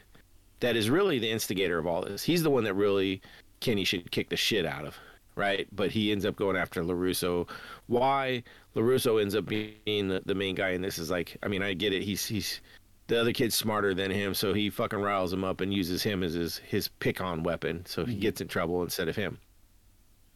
that 0.60 0.76
is 0.76 0.90
really 0.90 1.20
the 1.20 1.30
instigator 1.30 1.78
of 1.78 1.86
all 1.86 2.02
this. 2.02 2.24
He's 2.24 2.42
the 2.42 2.50
one 2.50 2.64
that 2.64 2.74
really 2.74 3.22
Kenny 3.60 3.84
should 3.84 4.10
kick 4.12 4.30
the 4.30 4.38
shit 4.38 4.66
out 4.66 4.86
of, 4.86 4.98
right? 5.36 5.68
But 5.72 5.92
he 5.92 6.12
ends 6.12 6.26
up 6.26 6.36
going 6.36 6.56
after 6.56 6.84
LaRusso. 6.84 7.48
Why 7.88 8.44
LaRusso 8.76 9.22
ends 9.22 9.36
up 9.36 9.46
being 9.46 10.08
the, 10.08 10.22
the 10.26 10.36
main 10.36 10.56
guy 10.56 10.70
in 10.70 10.82
this 10.82 10.98
is 10.98 11.12
like, 11.12 11.38
I 11.44 11.48
mean, 11.48 11.62
I 11.62 11.74
get 11.74 11.94
it. 11.94 12.02
He's 12.04 12.26
he's 12.26 12.62
the 13.08 13.20
other 13.20 13.34
kid's 13.34 13.56
smarter 13.56 13.94
than 13.94 14.12
him, 14.12 14.34
so 14.34 14.54
he 14.54 14.70
fucking 14.70 15.00
riles 15.00 15.32
him 15.32 15.44
up 15.44 15.62
and 15.62 15.74
uses 15.74 16.02
him 16.04 16.24
as 16.24 16.34
his 16.34 16.58
his 16.58 16.88
pick 16.88 17.22
on 17.22 17.44
weapon, 17.44 17.86
so 17.86 18.06
he 18.06 18.16
gets 18.16 18.42
in 18.42 18.48
trouble 18.48 18.82
instead 18.84 19.08
of 19.08 19.16
him. 19.16 19.38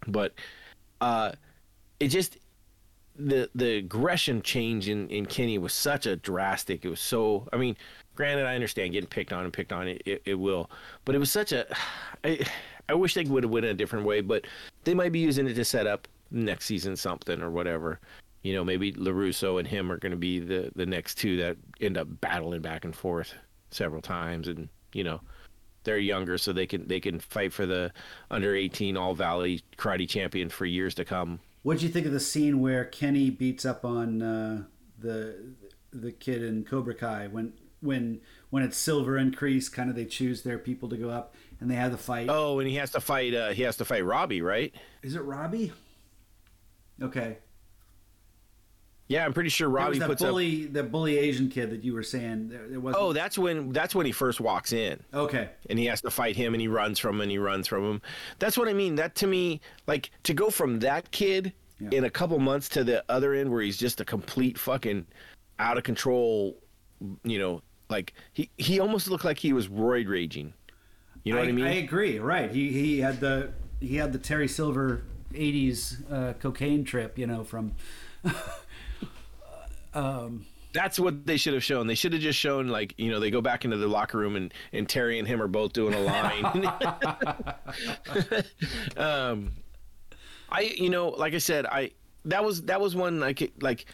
But 0.07 0.33
uh, 1.01 1.31
it 1.99 2.09
just 2.09 2.37
the 3.15 3.49
the 3.55 3.77
aggression 3.77 4.41
change 4.41 4.87
in 4.87 5.09
in 5.09 5.25
Kenny 5.25 5.57
was 5.57 5.73
such 5.73 6.05
a 6.05 6.15
drastic. 6.15 6.85
It 6.85 6.89
was 6.89 7.01
so. 7.01 7.47
I 7.51 7.57
mean, 7.57 7.75
granted, 8.15 8.45
I 8.45 8.55
understand 8.55 8.93
getting 8.93 9.09
picked 9.09 9.33
on 9.33 9.43
and 9.43 9.53
picked 9.53 9.73
on. 9.73 9.87
It 9.87 10.01
it, 10.05 10.21
it 10.25 10.35
will, 10.35 10.69
but 11.05 11.15
it 11.15 11.19
was 11.19 11.31
such 11.31 11.51
a. 11.51 11.65
I 12.23 12.39
I 12.87 12.93
wish 12.93 13.13
they 13.13 13.23
would 13.23 13.43
have 13.43 13.51
went 13.51 13.65
in 13.65 13.71
a 13.71 13.75
different 13.75 14.05
way, 14.05 14.21
but 14.21 14.45
they 14.83 14.93
might 14.93 15.11
be 15.11 15.19
using 15.19 15.47
it 15.47 15.53
to 15.53 15.65
set 15.65 15.85
up 15.85 16.07
next 16.31 16.65
season 16.65 16.95
something 16.95 17.41
or 17.41 17.51
whatever. 17.51 17.99
You 18.41 18.53
know, 18.53 18.63
maybe 18.63 18.93
LaRusso 18.93 19.59
and 19.59 19.67
him 19.67 19.91
are 19.91 19.97
going 19.97 20.11
to 20.11 20.17
be 20.17 20.39
the 20.39 20.71
the 20.75 20.85
next 20.85 21.15
two 21.15 21.37
that 21.37 21.57
end 21.81 21.97
up 21.97 22.07
battling 22.21 22.61
back 22.61 22.85
and 22.85 22.95
forth 22.95 23.33
several 23.71 24.01
times, 24.01 24.47
and 24.47 24.69
you 24.93 25.03
know 25.03 25.21
they're 25.83 25.97
younger, 25.97 26.37
so 26.37 26.53
they 26.53 26.67
can 26.67 26.87
they 26.87 26.99
can 26.99 27.19
fight 27.19 27.51
for 27.51 27.65
the 27.65 27.91
under 28.31 28.55
eighteen 28.55 28.95
All 28.95 29.13
Valley 29.13 29.61
Karate 29.77 30.07
Champion 30.07 30.49
for 30.49 30.65
years 30.65 30.95
to 30.95 31.05
come. 31.05 31.39
What 31.63 31.75
did 31.75 31.83
you 31.83 31.89
think 31.89 32.05
of 32.05 32.13
the 32.13 32.19
scene 32.19 32.61
where 32.61 32.85
Kenny 32.85 33.29
beats 33.29 33.65
up 33.65 33.83
on 33.83 34.21
uh, 34.21 34.63
the 34.97 35.53
the 35.91 36.11
kid 36.11 36.43
in 36.43 36.63
Cobra 36.63 36.93
Kai 36.93 37.27
when 37.27 37.53
when 37.81 38.21
when 38.49 38.63
it's 38.63 38.77
Silver 38.77 39.17
and 39.17 39.35
Kreese, 39.37 39.71
kind 39.71 39.89
of 39.89 39.95
they 39.95 40.05
choose 40.05 40.43
their 40.43 40.57
people 40.57 40.89
to 40.89 40.97
go 40.97 41.09
up 41.09 41.35
and 41.59 41.69
they 41.69 41.75
have 41.75 41.91
the 41.91 41.97
fight. 41.97 42.27
Oh, 42.29 42.59
and 42.59 42.67
he 42.67 42.75
has 42.75 42.91
to 42.91 43.01
fight. 43.01 43.33
Uh, 43.33 43.51
he 43.51 43.63
has 43.63 43.77
to 43.77 43.85
fight 43.85 44.05
Robbie, 44.05 44.41
right? 44.41 44.73
Is 45.03 45.15
it 45.15 45.23
Robbie? 45.23 45.73
Okay. 47.01 47.37
Yeah, 49.09 49.25
I'm 49.25 49.33
pretty 49.33 49.49
sure 49.49 49.67
was 49.69 49.75
Robbie 49.83 49.99
that 49.99 50.07
puts 50.07 50.21
bully, 50.21 50.67
the 50.67 50.83
bully 50.83 51.17
Asian 51.17 51.49
kid 51.49 51.71
that 51.71 51.83
you 51.83 51.93
were 51.93 52.03
saying. 52.03 52.49
There, 52.49 52.67
there 52.67 52.79
wasn't. 52.79 53.03
Oh, 53.03 53.11
that's 53.11 53.39
when 53.39 53.73
that's 53.73 53.95
when 53.95 54.05
he 54.05 54.11
first 54.11 54.39
walks 54.39 54.71
in. 54.71 55.01
okay. 55.13 55.49
and 55.67 55.79
he 55.79 55.85
has 55.87 55.99
to 56.01 56.11
fight 56.11 56.35
him 56.35 56.53
and 56.53 56.61
he 56.61 56.67
runs 56.67 56.99
from 56.99 57.15
him 57.15 57.21
and 57.21 57.31
he 57.31 57.39
runs 57.39 57.67
from 57.67 57.83
him. 57.83 58.01
That's 58.37 58.55
what 58.55 58.67
I 58.67 58.73
mean. 58.73 58.95
That 58.95 59.15
to 59.15 59.27
me, 59.27 59.61
like 59.87 60.11
to 60.23 60.33
go 60.35 60.51
from 60.51 60.79
that 60.81 61.09
kid 61.09 61.53
Yeah. 61.79 61.89
in 61.91 62.03
a 62.03 62.09
couple 62.09 62.37
months 62.37 62.69
to 62.69 62.83
the 62.83 63.03
other 63.09 63.33
end 63.33 63.49
where 63.51 63.61
he's 63.63 63.77
just 63.77 63.99
a 63.99 64.05
complete 64.05 64.59
fucking 64.59 65.07
out 65.57 65.77
of 65.77 65.83
control, 65.83 66.55
you 67.23 67.39
know, 67.39 67.63
like 67.89 68.13
he 68.33 68.51
he 68.57 68.79
almost 68.79 69.09
looked 69.09 69.25
like 69.25 69.39
he 69.39 69.53
was 69.53 69.69
roid 69.69 70.07
raging. 70.07 70.53
You 71.23 71.33
know 71.33 71.39
what 71.39 71.49
I 71.49 71.51
mean? 71.51 71.65
I 71.65 71.77
agree. 71.77 72.19
Right. 72.19 72.51
He 72.51 72.71
he 72.71 72.99
had 72.99 73.19
the 73.19 73.53
he 73.79 73.95
had 73.95 74.13
the 74.13 74.19
Terry 74.19 74.47
Silver 74.47 75.01
'80s 75.33 76.11
uh, 76.13 76.33
cocaine 76.33 76.83
trip. 76.83 77.17
You 77.17 77.25
know 77.25 77.43
from. 77.43 77.73
um, 79.93 80.45
That's 80.73 80.99
what 80.99 81.25
they 81.25 81.37
should 81.37 81.53
have 81.53 81.63
shown. 81.63 81.87
They 81.87 81.95
should 81.95 82.13
have 82.13 82.21
just 82.21 82.39
shown 82.39 82.67
like, 82.67 82.93
you 82.97 83.09
know, 83.11 83.19
they 83.19 83.31
go 83.31 83.41
back 83.41 83.65
into 83.65 83.77
the 83.77 83.87
locker 83.87 84.17
room 84.17 84.35
and, 84.35 84.53
and 84.71 84.87
Terry 84.87 85.19
and 85.19 85.27
him 85.27 85.41
are 85.41 85.47
both 85.47 85.73
doing 85.73 85.93
a 85.93 85.99
line. 85.99 86.45
um 88.97 89.51
I 90.51 90.61
you 90.61 90.89
know, 90.89 91.09
like 91.09 91.33
I 91.33 91.37
said, 91.37 91.65
I 91.65 91.91
that 92.25 92.43
was 92.43 92.63
that 92.63 92.81
was 92.81 92.95
one 92.95 93.19
like 93.19 93.51
like 93.61 93.85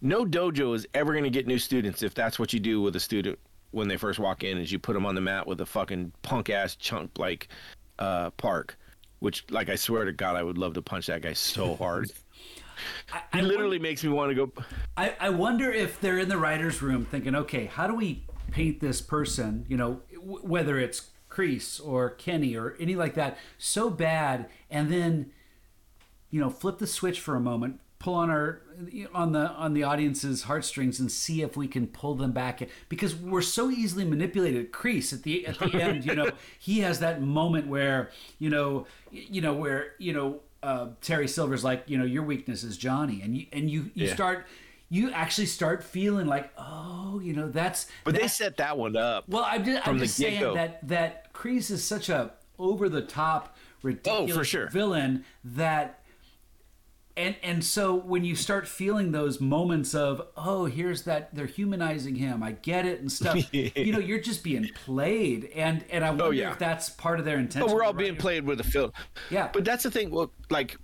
no 0.00 0.24
dojo 0.24 0.74
is 0.74 0.86
ever 0.94 1.12
going 1.12 1.24
to 1.24 1.30
get 1.30 1.46
new 1.46 1.58
students 1.58 2.02
if 2.02 2.14
that's 2.14 2.38
what 2.38 2.52
you 2.52 2.60
do 2.60 2.80
with 2.80 2.94
a 2.96 3.00
student 3.00 3.38
when 3.70 3.88
they 3.88 3.96
first 3.96 4.18
walk 4.18 4.44
in 4.44 4.58
is 4.58 4.70
you 4.70 4.78
put 4.78 4.94
them 4.94 5.04
on 5.04 5.14
the 5.14 5.20
mat 5.20 5.46
with 5.46 5.60
a 5.60 5.66
fucking 5.66 6.12
punk 6.22 6.50
ass 6.50 6.76
chunk 6.76 7.10
like 7.18 7.48
uh 7.98 8.30
park 8.30 8.76
which 9.18 9.44
like 9.50 9.68
I 9.68 9.74
swear 9.74 10.04
to 10.04 10.12
god 10.12 10.36
I 10.36 10.42
would 10.42 10.58
love 10.58 10.74
to 10.74 10.82
punch 10.82 11.06
that 11.06 11.22
guy 11.22 11.32
so 11.32 11.74
hard. 11.76 12.12
I 13.32 13.38
He 13.38 13.42
literally 13.42 13.78
makes 13.78 14.02
me 14.02 14.10
want 14.10 14.30
to 14.30 14.34
go 14.34 14.52
I, 14.96 15.14
I 15.20 15.30
wonder 15.30 15.72
if 15.72 16.00
they're 16.00 16.18
in 16.18 16.28
the 16.28 16.38
writers' 16.38 16.82
room 16.82 17.04
thinking, 17.04 17.34
okay, 17.34 17.66
how 17.66 17.86
do 17.86 17.94
we 17.94 18.24
paint 18.50 18.80
this 18.80 19.00
person, 19.00 19.64
you 19.68 19.76
know, 19.76 20.00
w- 20.14 20.40
whether 20.40 20.78
it's 20.78 21.10
Kreese 21.30 21.84
or 21.84 22.10
Kenny 22.10 22.56
or 22.56 22.76
any 22.80 22.96
like 22.96 23.14
that, 23.14 23.38
so 23.58 23.90
bad, 23.90 24.48
and 24.70 24.90
then, 24.90 25.32
you 26.30 26.40
know, 26.40 26.50
flip 26.50 26.78
the 26.78 26.86
switch 26.86 27.20
for 27.20 27.36
a 27.36 27.40
moment, 27.40 27.80
pull 27.98 28.14
on 28.14 28.30
our 28.30 28.62
on 29.12 29.32
the 29.32 29.50
on 29.50 29.74
the 29.74 29.82
audience's 29.82 30.44
heartstrings 30.44 31.00
and 31.00 31.10
see 31.10 31.42
if 31.42 31.56
we 31.56 31.66
can 31.66 31.86
pull 31.86 32.14
them 32.14 32.32
back 32.32 32.62
because 32.88 33.14
we're 33.14 33.42
so 33.42 33.70
easily 33.70 34.04
manipulated. 34.04 34.72
Kreese 34.72 35.12
at 35.12 35.22
the 35.22 35.46
at 35.46 35.58
the 35.58 35.82
end, 35.82 36.04
you 36.04 36.14
know, 36.14 36.30
he 36.58 36.80
has 36.80 37.00
that 37.00 37.20
moment 37.22 37.66
where 37.66 38.10
you 38.38 38.50
know, 38.50 38.86
you 39.10 39.40
know 39.40 39.52
where 39.52 39.94
you 39.98 40.12
know 40.12 40.40
uh, 40.62 40.88
Terry 41.00 41.28
Silver's 41.28 41.62
like, 41.64 41.84
you 41.86 41.96
know, 41.98 42.04
your 42.04 42.22
weakness 42.22 42.64
is 42.64 42.76
Johnny, 42.76 43.20
and 43.22 43.36
you 43.36 43.46
and 43.52 43.70
you 43.70 43.90
you 43.94 44.06
Yeah. 44.06 44.14
start 44.14 44.46
you 44.90 45.10
actually 45.12 45.46
start 45.46 45.84
feeling 45.84 46.26
like, 46.26 46.50
oh, 46.56 47.20
you 47.22 47.34
know, 47.34 47.48
that's 47.50 47.88
But 48.04 48.14
they 48.14 48.26
set 48.26 48.56
that 48.56 48.78
one 48.78 48.96
up. 48.96 49.24
well, 49.28 49.44
I'm 49.46 49.62
just, 49.64 49.86
I'm 49.86 49.98
just 49.98 50.16
saying 50.16 50.34
get-go. 50.40 50.54
that 50.54 50.88
that 50.88 51.32
Kreese 51.34 51.70
is 51.70 51.84
such 51.84 52.08
a 52.08 52.32
over 52.58 52.88
the 52.88 53.02
top 53.02 53.54
ridiculous 53.82 54.36
Oh, 54.36 54.42
sure. 54.42 54.68
villain 54.70 55.24
that 55.44 55.97
and 57.18 57.36
and 57.42 57.62
so 57.64 57.94
when 57.94 58.24
you 58.24 58.34
start 58.36 58.66
feeling 58.68 59.12
those 59.12 59.40
moments 59.40 59.94
of 59.94 60.22
oh 60.36 60.64
here's 60.66 61.02
that 61.02 61.34
they're 61.34 61.46
humanizing 61.46 62.14
him 62.14 62.42
I 62.42 62.52
get 62.52 62.86
it 62.86 63.00
and 63.00 63.10
stuff 63.12 63.36
you 63.52 63.92
know 63.92 63.98
you're 63.98 64.20
just 64.20 64.42
being 64.44 64.70
played 64.86 65.50
and 65.54 65.84
and 65.90 66.04
I 66.04 66.10
wonder 66.10 66.24
Oh, 66.24 66.30
yeah. 66.30 66.52
if 66.52 66.58
that's 66.58 66.88
part 66.90 67.18
of 67.18 67.24
their 67.26 67.38
intention 67.38 67.66
But 67.66 67.74
we're 67.74 67.84
all 67.84 67.92
being 67.92 68.16
played 68.16 68.44
with 68.44 68.60
a 68.60 68.64
film. 68.64 68.92
Yeah. 69.30 69.50
But 69.52 69.64
that's 69.64 69.82
the 69.82 69.90
thing. 69.90 70.10
Well, 70.10 70.30
like 70.50 70.76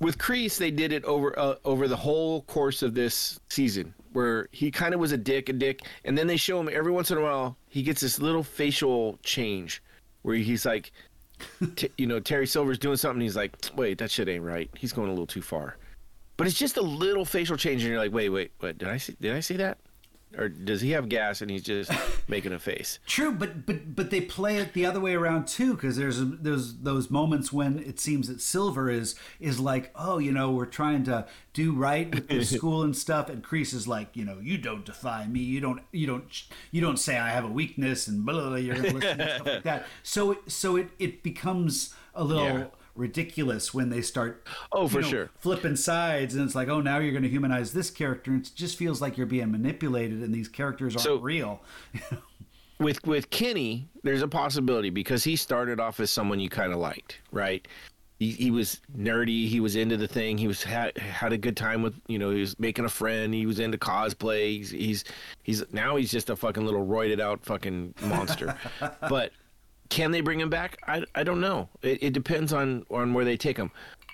with 0.00 0.18
Kreese, 0.18 0.58
they 0.58 0.70
did 0.70 0.92
it 0.92 1.04
over 1.04 1.38
uh, 1.38 1.54
over 1.64 1.88
the 1.88 1.96
whole 1.96 2.42
course 2.42 2.82
of 2.82 2.94
this 2.94 3.40
season, 3.48 3.94
where 4.12 4.48
he 4.52 4.70
kind 4.70 4.92
of 4.92 5.00
was 5.00 5.12
a 5.12 5.16
dick, 5.16 5.48
a 5.48 5.52
dick, 5.52 5.80
and 6.04 6.18
then 6.18 6.26
they 6.26 6.36
show 6.36 6.60
him 6.60 6.68
every 6.70 6.92
once 6.92 7.10
in 7.10 7.18
a 7.18 7.20
while 7.22 7.56
he 7.68 7.82
gets 7.82 8.00
this 8.00 8.18
little 8.18 8.42
facial 8.42 9.18
change, 9.22 9.82
where 10.22 10.34
he's 10.36 10.66
like, 10.66 10.92
t- 11.76 11.90
you 11.98 12.06
know, 12.06 12.20
Terry 12.20 12.46
Silver's 12.46 12.78
doing 12.78 12.96
something, 12.96 13.20
he's 13.20 13.36
like, 13.36 13.56
wait, 13.76 13.98
that 13.98 14.10
shit 14.10 14.28
ain't 14.28 14.44
right. 14.44 14.70
He's 14.76 14.92
going 14.92 15.08
a 15.08 15.12
little 15.12 15.26
too 15.26 15.42
far. 15.42 15.76
But 16.36 16.46
it's 16.46 16.58
just 16.58 16.76
a 16.76 16.82
little 16.82 17.24
facial 17.24 17.56
change, 17.56 17.82
and 17.82 17.90
you're 17.90 18.00
like, 18.00 18.12
wait, 18.12 18.28
wait, 18.28 18.52
what? 18.58 18.78
Did 18.78 18.88
I 18.88 18.96
see? 18.96 19.16
Did 19.20 19.34
I 19.34 19.40
see 19.40 19.56
that? 19.56 19.78
Or 20.36 20.48
does 20.48 20.80
he 20.80 20.90
have 20.90 21.08
gas 21.08 21.40
and 21.40 21.50
he's 21.50 21.62
just 21.62 21.90
making 22.28 22.52
a 22.52 22.58
face? 22.58 22.98
True, 23.06 23.32
but 23.32 23.66
but 23.66 23.94
but 23.94 24.10
they 24.10 24.20
play 24.20 24.56
it 24.56 24.72
the 24.72 24.86
other 24.86 25.00
way 25.00 25.14
around 25.14 25.46
too, 25.46 25.74
because 25.74 25.96
there's 25.96 26.18
there's 26.20 26.74
those 26.76 27.10
moments 27.10 27.52
when 27.52 27.78
it 27.78 28.00
seems 28.00 28.28
that 28.28 28.40
Silver 28.40 28.90
is 28.90 29.14
is 29.40 29.60
like, 29.60 29.90
oh, 29.94 30.18
you 30.18 30.32
know, 30.32 30.50
we're 30.50 30.66
trying 30.66 31.04
to 31.04 31.26
do 31.52 31.72
right 31.72 32.14
with 32.14 32.28
the 32.28 32.44
school 32.44 32.82
and 32.82 32.96
stuff, 32.96 33.28
and 33.28 33.42
Kreese 33.42 33.74
is 33.74 33.86
like, 33.86 34.08
you 34.14 34.24
know, 34.24 34.38
you 34.40 34.58
don't 34.58 34.84
defy 34.84 35.26
me, 35.26 35.40
you 35.40 35.60
don't 35.60 35.80
you 35.92 36.06
don't 36.06 36.42
you 36.70 36.80
don't 36.80 36.98
say 36.98 37.18
I 37.18 37.30
have 37.30 37.44
a 37.44 37.48
weakness, 37.48 38.08
and 38.08 38.24
blah 38.24 38.34
blah. 38.34 38.48
blah 38.48 38.56
you're 38.56 38.76
gonna 38.76 38.92
listen 38.92 39.20
and 39.20 39.30
stuff 39.30 39.46
like 39.46 39.62
that. 39.62 39.86
So 40.02 40.32
it 40.32 40.38
so 40.50 40.76
it 40.76 40.90
it 40.98 41.22
becomes 41.22 41.94
a 42.14 42.24
little. 42.24 42.44
Yeah. 42.44 42.64
Ridiculous 42.94 43.74
when 43.74 43.90
they 43.90 44.00
start 44.00 44.46
Oh, 44.72 44.86
for 44.88 45.00
know, 45.02 45.08
sure. 45.08 45.30
flipping 45.38 45.76
sides 45.76 46.34
and 46.34 46.44
it's 46.44 46.54
like 46.54 46.68
oh 46.68 46.80
now 46.80 46.98
you're 46.98 47.12
going 47.12 47.22
to 47.24 47.28
humanize 47.28 47.72
this 47.72 47.90
character 47.90 48.30
and 48.30 48.46
it 48.46 48.52
just 48.54 48.76
feels 48.76 49.00
like 49.02 49.16
you're 49.16 49.26
being 49.26 49.50
manipulated 49.50 50.22
and 50.22 50.32
these 50.34 50.48
characters 50.48 50.94
aren't 50.94 51.02
So- 51.04 51.16
real 51.16 51.60
with 52.78 53.04
with 53.06 53.30
Kenny, 53.30 53.88
there's 54.02 54.22
a 54.22 54.28
possibility 54.28 54.90
because 54.90 55.24
he 55.24 55.36
started 55.36 55.80
off 55.80 56.00
as 56.00 56.10
someone 56.10 56.40
you 56.40 56.48
kind 56.48 56.72
of 56.72 56.78
liked, 56.78 57.20
right? 57.32 57.66
He, 58.20 58.30
he 58.30 58.50
was 58.52 58.80
nerdy. 58.96 59.48
He 59.48 59.58
was 59.60 59.74
into 59.76 59.96
the 59.96 60.06
thing. 60.06 60.38
He 60.38 60.46
was 60.46 60.62
had 60.62 60.96
had 60.98 61.32
a 61.32 61.38
good 61.38 61.56
time 61.56 61.82
with 61.82 61.94
you 62.06 62.18
know. 62.18 62.30
He 62.30 62.40
was 62.40 62.58
making 62.60 62.84
a 62.84 62.88
friend. 62.88 63.34
He 63.34 63.44
was 63.46 63.58
into 63.58 63.76
cosplay. 63.78 64.56
He's 64.58 64.70
he's, 64.70 65.04
he's 65.42 65.64
now 65.72 65.96
he's 65.96 66.10
just 66.12 66.30
a 66.30 66.36
fucking 66.36 66.64
little 66.64 66.86
roided 66.86 67.20
out 67.20 67.44
fucking 67.44 67.94
monster. 68.02 68.56
but 69.08 69.32
can 69.94 70.10
they 70.10 70.20
bring 70.20 70.40
him 70.40 70.50
back? 70.50 70.76
I, 70.88 71.04
I 71.14 71.22
don't 71.22 71.40
know. 71.40 71.68
It, 71.80 72.02
it 72.02 72.12
depends 72.12 72.52
on 72.52 72.84
on 72.90 73.14
where 73.14 73.24
they 73.24 73.36
take 73.36 73.56
him. 73.56 73.70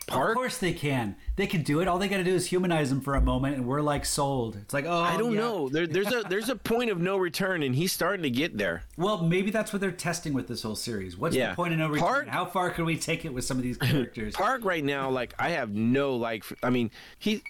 Park? 0.07 0.31
Of 0.31 0.35
course 0.37 0.59
they 0.59 0.73
can. 0.75 1.17
They 1.37 1.47
can 1.47 1.63
do 1.63 1.81
it. 1.81 1.89
All 1.89 1.97
they 1.99 2.09
got 2.09 2.19
to 2.19 2.25
do 2.25 2.35
is 2.35 2.47
humanize 2.47 2.93
him 2.93 3.01
for 3.01 3.15
a 3.15 3.21
moment, 3.21 3.57
and 3.57 3.67
we're 3.67 3.81
like 3.81 4.05
sold. 4.05 4.57
It's 4.57 4.75
like, 4.75 4.85
oh, 4.85 5.01
I 5.01 5.17
don't 5.17 5.33
yeah. 5.33 5.39
know. 5.41 5.69
There, 5.71 5.87
there's 5.87 6.13
a 6.13 6.23
there's 6.29 6.51
a 6.51 6.57
point 6.57 6.91
of 6.91 6.99
no 7.01 7.17
return, 7.17 7.63
and 7.63 7.75
he's 7.75 7.93
starting 7.93 8.23
to 8.25 8.31
get 8.31 8.59
there. 8.59 8.83
Well, 8.99 9.23
maybe 9.23 9.51
that's 9.51 9.73
what 9.73 9.81
they're 9.81 9.91
testing 9.91 10.35
with 10.35 10.49
this 10.49 10.63
whole 10.63 10.75
series. 10.77 11.17
What's 11.17 11.35
Yeah. 11.35 11.51
the 11.51 11.57
point 11.57 11.73
of 11.73 11.79
no 11.79 11.89
return? 11.89 12.07
Part- 12.07 12.29
How 12.29 12.45
far 12.45 12.69
can 12.71 12.85
we 12.85 12.99
take 12.99 13.25
it 13.25 13.33
with 13.33 13.45
some 13.45 13.57
of 13.57 13.63
these 13.63 13.77
characters? 13.91 14.35
Park 14.35 14.65
right 14.67 14.85
now, 14.85 15.09
like 15.09 15.33
I 15.39 15.51
have 15.51 15.71
no 15.71 16.17
like. 16.17 16.45
I 16.63 16.69
mean, 16.69 16.91
he, 17.19 17.43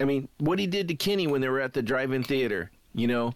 I 0.00 0.04
mean, 0.04 0.28
what 0.38 0.58
he 0.58 0.66
did 0.66 0.88
to 0.88 0.94
Kenny 0.96 1.28
when 1.28 1.40
they 1.40 1.48
were 1.48 1.60
at 1.60 1.74
the 1.74 1.82
drive-in 1.82 2.24
theater, 2.24 2.72
you 2.94 3.06
know, 3.06 3.34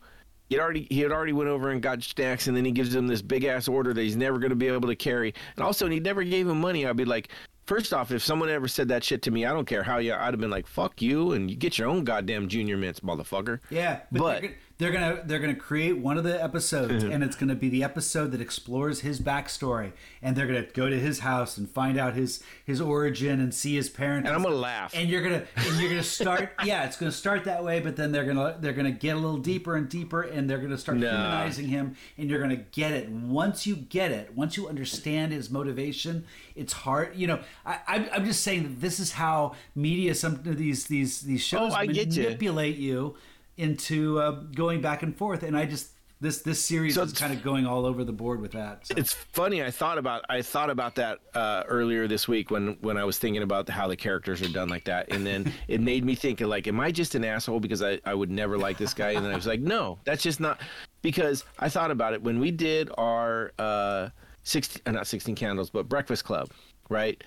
he 0.48 0.58
already 0.58 0.86
he 0.90 1.00
had 1.00 1.12
already 1.12 1.32
went 1.32 1.48
over 1.50 1.70
and 1.70 1.80
got 1.82 2.02
snacks, 2.02 2.46
and 2.46 2.56
then 2.56 2.64
he 2.64 2.72
gives 2.72 2.94
him 2.94 3.06
this 3.06 3.22
big 3.22 3.44
ass 3.44 3.68
order 3.68 3.92
that 3.92 4.00
he's 4.02 4.16
never 4.16 4.38
going 4.38 4.50
to 4.50 4.56
be 4.56 4.68
able 4.68 4.88
to 4.88 4.96
carry, 4.96 5.34
and 5.56 5.64
also 5.64 5.88
he 5.88 6.00
never 6.00 6.22
gave 6.24 6.48
him 6.48 6.60
money. 6.60 6.86
I'd 6.86 6.96
be 6.96 7.04
like. 7.04 7.28
First 7.64 7.92
off, 7.92 8.12
if 8.12 8.22
someone 8.22 8.48
ever 8.48 8.68
said 8.68 8.86
that 8.90 9.02
shit 9.02 9.22
to 9.22 9.32
me, 9.32 9.44
I 9.44 9.52
don't 9.52 9.64
care 9.66 9.82
how 9.82 9.98
you. 9.98 10.14
I'd 10.14 10.32
have 10.32 10.38
been 10.38 10.50
like, 10.50 10.68
"Fuck 10.68 11.02
you," 11.02 11.32
and 11.32 11.50
you 11.50 11.56
get 11.56 11.78
your 11.78 11.88
own 11.88 12.04
goddamn 12.04 12.46
junior 12.46 12.76
mints, 12.76 13.00
motherfucker. 13.00 13.58
yeah, 13.70 14.02
but, 14.12 14.42
But- 14.42 14.50
they're, 14.78 14.92
gonna 14.92 15.22
they're 15.24 15.38
gonna 15.38 15.54
create 15.54 15.98
one 15.98 16.18
of 16.18 16.24
the 16.24 16.42
episodes, 16.42 17.02
and 17.02 17.24
it's 17.24 17.34
gonna 17.36 17.54
be 17.54 17.68
the 17.70 17.82
episode 17.82 18.32
that 18.32 18.40
explores 18.40 19.00
his 19.00 19.20
backstory, 19.20 19.92
and 20.20 20.36
they're 20.36 20.46
gonna 20.46 20.66
go 20.74 20.88
to 20.90 20.98
his 20.98 21.20
house 21.20 21.56
and 21.56 21.68
find 21.70 21.98
out 21.98 22.14
his 22.14 22.42
his 22.64 22.80
origin 22.80 23.40
and 23.40 23.54
see 23.54 23.74
his 23.74 23.88
parents. 23.88 24.26
And 24.28 24.36
I'm 24.36 24.42
gonna 24.42 24.54
laugh. 24.54 24.92
And 24.94 25.08
you're 25.08 25.22
gonna 25.22 25.44
and 25.56 25.80
you're 25.80 25.88
gonna 25.88 26.02
start. 26.02 26.52
yeah, 26.64 26.84
it's 26.84 26.96
gonna 26.98 27.10
start 27.12 27.44
that 27.44 27.64
way, 27.64 27.80
but 27.80 27.96
then 27.96 28.12
they're 28.12 28.24
gonna 28.26 28.56
they're 28.60 28.74
gonna 28.74 28.90
get 28.90 29.16
a 29.16 29.18
little 29.18 29.38
deeper 29.38 29.76
and 29.76 29.88
deeper, 29.88 30.20
and 30.22 30.48
they're 30.48 30.58
gonna 30.58 30.76
start 30.76 30.98
Nah. 30.98 31.08
humanizing 31.08 31.68
him, 31.68 31.96
and 32.18 32.28
you're 32.28 32.40
gonna 32.40 32.56
get 32.56 32.92
it. 32.92 33.08
And 33.08 33.30
once 33.30 33.66
you 33.66 33.76
get 33.76 34.10
it, 34.10 34.34
once 34.34 34.56
you 34.58 34.68
understand 34.68 35.32
his 35.32 35.50
motivation, 35.50 36.24
it's 36.54 36.72
hard. 36.74 37.16
You 37.16 37.28
know, 37.28 37.40
I, 37.64 37.78
I'm, 37.86 38.08
I'm 38.12 38.24
just 38.26 38.42
saying 38.42 38.64
that 38.64 38.80
this 38.80 39.00
is 39.00 39.12
how 39.12 39.54
media, 39.74 40.14
some 40.14 40.34
of 40.34 40.56
these 40.58 40.84
these 40.86 41.22
these 41.22 41.40
shows 41.42 41.72
Oh, 41.72 41.76
I 41.76 41.86
get 41.86 42.08
ya. 42.12 42.24
manipulate 42.24 42.76
you 42.76 43.16
into 43.56 44.18
uh, 44.20 44.30
going 44.54 44.80
back 44.80 45.02
and 45.02 45.16
forth, 45.16 45.42
and 45.42 45.56
I 45.56 45.66
just 45.66 45.90
this 46.20 46.40
this 46.40 46.64
series 46.64 46.94
So 46.94 47.02
is 47.02 47.12
kind 47.12 47.32
of 47.32 47.42
going 47.42 47.66
all 47.66 47.84
over 47.84 48.02
the 48.02 48.12
board 48.12 48.40
with 48.40 48.52
that. 48.52 48.86
So. 48.86 48.94
It's 48.96 49.12
funny. 49.12 49.62
I 49.62 49.70
thought 49.70 49.98
about 49.98 50.24
I 50.28 50.40
thought 50.40 50.70
about 50.70 50.94
that 50.94 51.18
uh, 51.34 51.64
earlier 51.68 52.08
this 52.08 52.26
week 52.26 52.50
when 52.50 52.78
when 52.80 52.96
I 52.96 53.04
was 53.04 53.18
thinking 53.18 53.42
about 53.42 53.68
how 53.68 53.86
the 53.86 53.96
characters 53.96 54.40
are 54.40 54.48
done 54.48 54.68
like 54.68 54.84
that, 54.84 55.12
and 55.12 55.26
then 55.26 55.52
it 55.68 55.80
made 55.80 56.04
me 56.04 56.14
think 56.14 56.40
of 56.40 56.48
like, 56.48 56.66
am 56.68 56.80
I 56.80 56.90
just 56.90 57.14
an 57.14 57.24
asshole 57.24 57.60
because 57.60 57.82
I 57.82 58.00
I 58.04 58.14
would 58.14 58.30
never 58.30 58.56
like 58.56 58.78
this 58.78 58.94
guy? 58.94 59.10
And 59.10 59.24
then 59.24 59.32
I 59.32 59.36
was 59.36 59.46
like, 59.46 59.60
no, 59.60 59.98
that's 60.04 60.22
just 60.22 60.40
not 60.40 60.60
because 61.02 61.44
I 61.58 61.68
thought 61.68 61.90
about 61.90 62.14
it 62.14 62.22
when 62.22 62.40
we 62.40 62.50
did 62.50 62.90
our 62.96 63.52
uh, 63.58 64.08
sixteen 64.42 64.82
uh, 64.86 64.92
not 64.92 65.06
sixteen 65.06 65.34
candles, 65.34 65.68
but 65.68 65.86
Breakfast 65.88 66.24
Club, 66.24 66.50
right? 66.88 67.22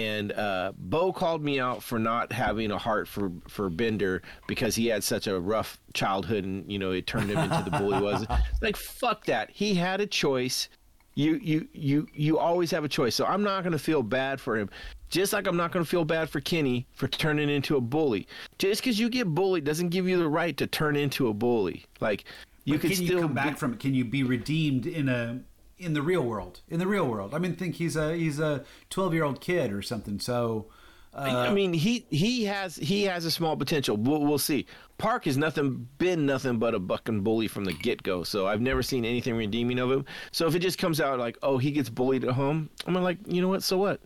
And 0.00 0.32
uh, 0.32 0.72
Bo 0.78 1.12
called 1.12 1.44
me 1.44 1.60
out 1.60 1.82
for 1.82 1.98
not 1.98 2.32
having 2.32 2.70
a 2.70 2.78
heart 2.78 3.06
for 3.06 3.30
for 3.48 3.68
Bender 3.68 4.22
because 4.46 4.74
he 4.74 4.86
had 4.86 5.04
such 5.04 5.26
a 5.26 5.38
rough 5.38 5.78
childhood, 5.92 6.44
and 6.44 6.70
you 6.70 6.78
know 6.78 6.92
it 6.92 7.06
turned 7.06 7.30
him 7.30 7.38
into 7.38 7.70
the 7.70 7.76
bully 7.76 8.00
was. 8.00 8.26
Like 8.62 8.76
fuck 8.76 9.24
that. 9.26 9.50
He 9.50 9.74
had 9.74 10.00
a 10.00 10.06
choice 10.06 10.68
you 11.14 11.40
you 11.42 11.68
you 11.72 12.06
you 12.14 12.38
always 12.38 12.70
have 12.70 12.84
a 12.84 12.88
choice 12.88 13.16
so 13.16 13.26
i'm 13.26 13.42
not 13.42 13.62
going 13.64 13.72
to 13.72 13.78
feel 13.80 14.00
bad 14.00 14.40
for 14.40 14.56
him 14.56 14.70
just 15.08 15.32
like 15.32 15.48
i'm 15.48 15.56
not 15.56 15.72
going 15.72 15.84
to 15.84 15.90
feel 15.90 16.04
bad 16.04 16.30
for 16.30 16.40
kenny 16.40 16.86
for 16.92 17.08
turning 17.08 17.50
into 17.50 17.76
a 17.76 17.80
bully 17.80 18.28
just 18.58 18.80
because 18.80 18.98
you 18.98 19.08
get 19.08 19.26
bullied 19.26 19.64
doesn't 19.64 19.88
give 19.88 20.08
you 20.08 20.16
the 20.16 20.28
right 20.28 20.56
to 20.56 20.68
turn 20.68 20.94
into 20.94 21.26
a 21.26 21.34
bully 21.34 21.84
like 22.00 22.24
you 22.64 22.74
But 22.74 22.82
can 22.82 22.90
can 22.90 22.96
still 22.96 23.16
you 23.16 23.20
come 23.22 23.30
be- 23.30 23.34
back 23.34 23.58
from 23.58 23.72
it? 23.72 23.80
Can 23.80 23.94
you 23.94 24.04
be 24.04 24.22
redeemed 24.22 24.86
in 24.86 25.08
a 25.08 25.40
in 25.80 25.94
the 25.94 26.02
real 26.02 26.22
world? 26.22 26.60
In 26.68 26.78
the 26.78 26.86
real 26.86 27.06
world, 27.06 27.34
I 27.34 27.38
mean, 27.38 27.56
think 27.56 27.76
he's 27.76 27.96
a 27.96 28.14
he's 28.14 28.38
a 28.38 28.64
twelve 28.90 29.14
year 29.14 29.24
old 29.24 29.40
kid 29.40 29.72
or 29.72 29.82
something. 29.82 30.20
So. 30.20 30.66
Uh, 31.12 31.46
I 31.48 31.52
mean, 31.52 31.72
he 31.72 32.06
he 32.08 32.44
has 32.44 32.76
he 32.76 33.02
has 33.02 33.24
a 33.24 33.32
small 33.32 33.56
potential. 33.56 33.96
We'll, 33.96 34.20
we'll 34.20 34.38
see. 34.38 34.66
Park 34.96 35.24
has 35.24 35.36
nothing 35.36 35.88
been 35.98 36.24
nothing 36.24 36.60
but 36.60 36.72
a 36.72 36.78
bucking 36.78 37.22
bully 37.22 37.48
from 37.48 37.64
the 37.64 37.72
get 37.72 38.00
go. 38.04 38.22
So 38.22 38.46
I've 38.46 38.60
never 38.60 38.80
seen 38.80 39.04
anything 39.04 39.34
redeeming 39.34 39.80
of 39.80 39.90
him. 39.90 40.04
So 40.30 40.46
if 40.46 40.54
it 40.54 40.60
just 40.60 40.78
comes 40.78 41.00
out 41.00 41.18
like, 41.18 41.36
oh, 41.42 41.58
he 41.58 41.72
gets 41.72 41.88
bullied 41.88 42.22
at 42.22 42.30
home, 42.30 42.70
I'm 42.86 42.94
like, 42.94 43.18
you 43.26 43.42
know 43.42 43.48
what? 43.48 43.64
So 43.64 43.76
what? 43.76 44.00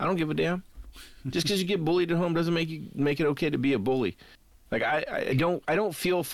I 0.00 0.06
don't 0.06 0.16
give 0.16 0.30
a 0.30 0.34
damn. 0.34 0.62
Just 1.28 1.46
because 1.46 1.60
you 1.60 1.68
get 1.68 1.84
bullied 1.84 2.12
at 2.12 2.16
home 2.16 2.32
doesn't 2.32 2.54
make 2.54 2.70
you 2.70 2.88
make 2.94 3.20
it 3.20 3.26
okay 3.26 3.50
to 3.50 3.58
be 3.58 3.74
a 3.74 3.78
bully. 3.78 4.16
Like 4.70 4.82
I, 4.82 5.04
I 5.28 5.34
don't 5.34 5.62
I 5.68 5.76
don't 5.76 5.94
feel. 5.94 6.24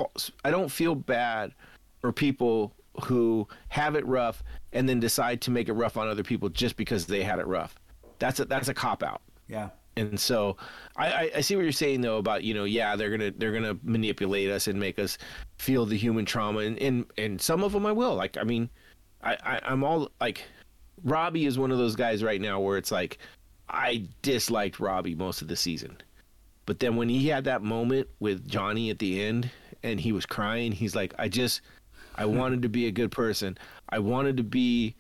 I 0.45 0.53
don't 0.53 0.69
feel 0.69 0.95
bad 0.95 1.53
for 2.01 2.13
people 2.13 2.73
who 3.03 3.49
have 3.69 3.97
it 3.97 4.07
rough 4.07 4.43
and 4.73 4.89
then 4.89 5.01
decide 5.01 5.41
to 5.43 5.51
make 5.51 5.69
it 5.69 5.73
rough 5.73 5.97
on 5.97 6.09
other 6.09 6.23
people 6.23 6.49
just 6.49 6.77
because 6.77 7.07
they 7.07 7.23
had 7.23 7.39
it 7.39 7.47
rough. 7.47 7.75
That's 8.19 8.41
a 8.41 8.45
that's 8.45 8.69
a 8.69 8.75
cop 8.75 9.03
out 9.03 9.21
yeah. 9.49 9.71
and 9.97 10.19
so 10.19 10.57
I, 10.97 11.07
I, 11.07 11.31
I 11.37 11.41
see 11.41 11.57
what 11.57 11.63
you're 11.63 11.73
saying 11.73 12.01
though 12.01 12.19
about 12.19 12.45
you 12.45 12.55
know 12.55 12.65
yeah 12.65 12.97
they're 12.97 13.11
gonna 13.11 13.33
they're 13.33 13.53
gonna 13.53 13.77
manipulate 13.83 14.51
us 14.51 14.67
and 14.67 14.79
make 14.79 14.99
us 14.99 15.19
feel 15.59 15.87
the 15.87 15.97
human 15.97 16.25
trauma 16.25 16.61
and 16.61 16.79
and, 16.79 17.07
and 17.19 17.41
some 17.41 17.63
of 17.63 17.73
them 17.73 17.87
I 17.87 17.93
will 17.93 18.15
like 18.15 18.37
I 18.37 18.45
mean 18.45 18.71
I, 19.23 19.37
I 19.45 19.61
I'm 19.65 19.85
all 19.85 20.11
like 20.21 20.43
Robbie 21.03 21.47
is 21.47 21.59
one 21.59 21.71
of 21.71 21.79
those 21.79 21.97
guys 21.97 22.23
right 22.23 22.41
now 22.41 22.61
where 22.61 22.79
it's 22.79 22.93
like 22.93 23.19
I 23.69 24.07
disliked 24.23 24.81
Robbie 24.81 25.15
most 25.15 25.43
of 25.43 25.49
the 25.49 25.57
season 25.57 25.97
but 26.67 26.81
then 26.81 26.97
when 26.97 27.09
he 27.09 27.29
had 27.29 27.45
that 27.45 27.63
moment 27.63 28.09
with 28.21 28.49
Johnny 28.49 28.91
at 28.91 28.99
the 28.99 29.23
end 29.23 29.51
and 29.83 30.01
he 30.01 30.13
was 30.13 30.27
crying 30.27 30.73
he's 30.73 30.95
like 30.97 31.15
I 31.19 31.29
just 31.29 31.61
I 32.15 32.27
wanted 32.27 32.63
to 32.63 32.69
be 32.69 32.87
a 32.87 32.91
good 32.91 33.11
person 33.11 33.59
I 33.89 33.99
wanted 34.01 34.37
to 34.39 34.43
be 34.43 34.97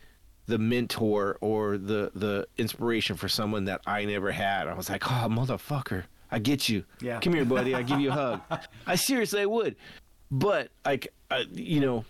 the 0.46 0.58
mentor 0.58 1.38
or 1.40 1.78
the 1.78 2.12
the 2.14 2.46
inspiration 2.58 3.16
for 3.16 3.28
someone 3.28 3.64
that 3.64 3.80
I 3.86 4.04
never 4.04 4.30
had. 4.30 4.68
I 4.68 4.74
was 4.74 4.90
like, 4.90 5.10
oh 5.10 5.28
motherfucker, 5.28 6.04
I 6.30 6.38
get 6.38 6.68
you. 6.68 6.84
Yeah. 7.00 7.18
Come 7.20 7.34
here, 7.34 7.44
buddy. 7.44 7.74
I 7.74 7.82
give 7.82 8.00
you 8.00 8.10
a 8.10 8.12
hug. 8.12 8.40
I 8.86 8.94
seriously 8.94 9.40
I 9.40 9.46
would, 9.46 9.76
but 10.30 10.68
like, 10.84 11.12
uh, 11.30 11.44
you 11.52 11.80
know, 11.80 12.04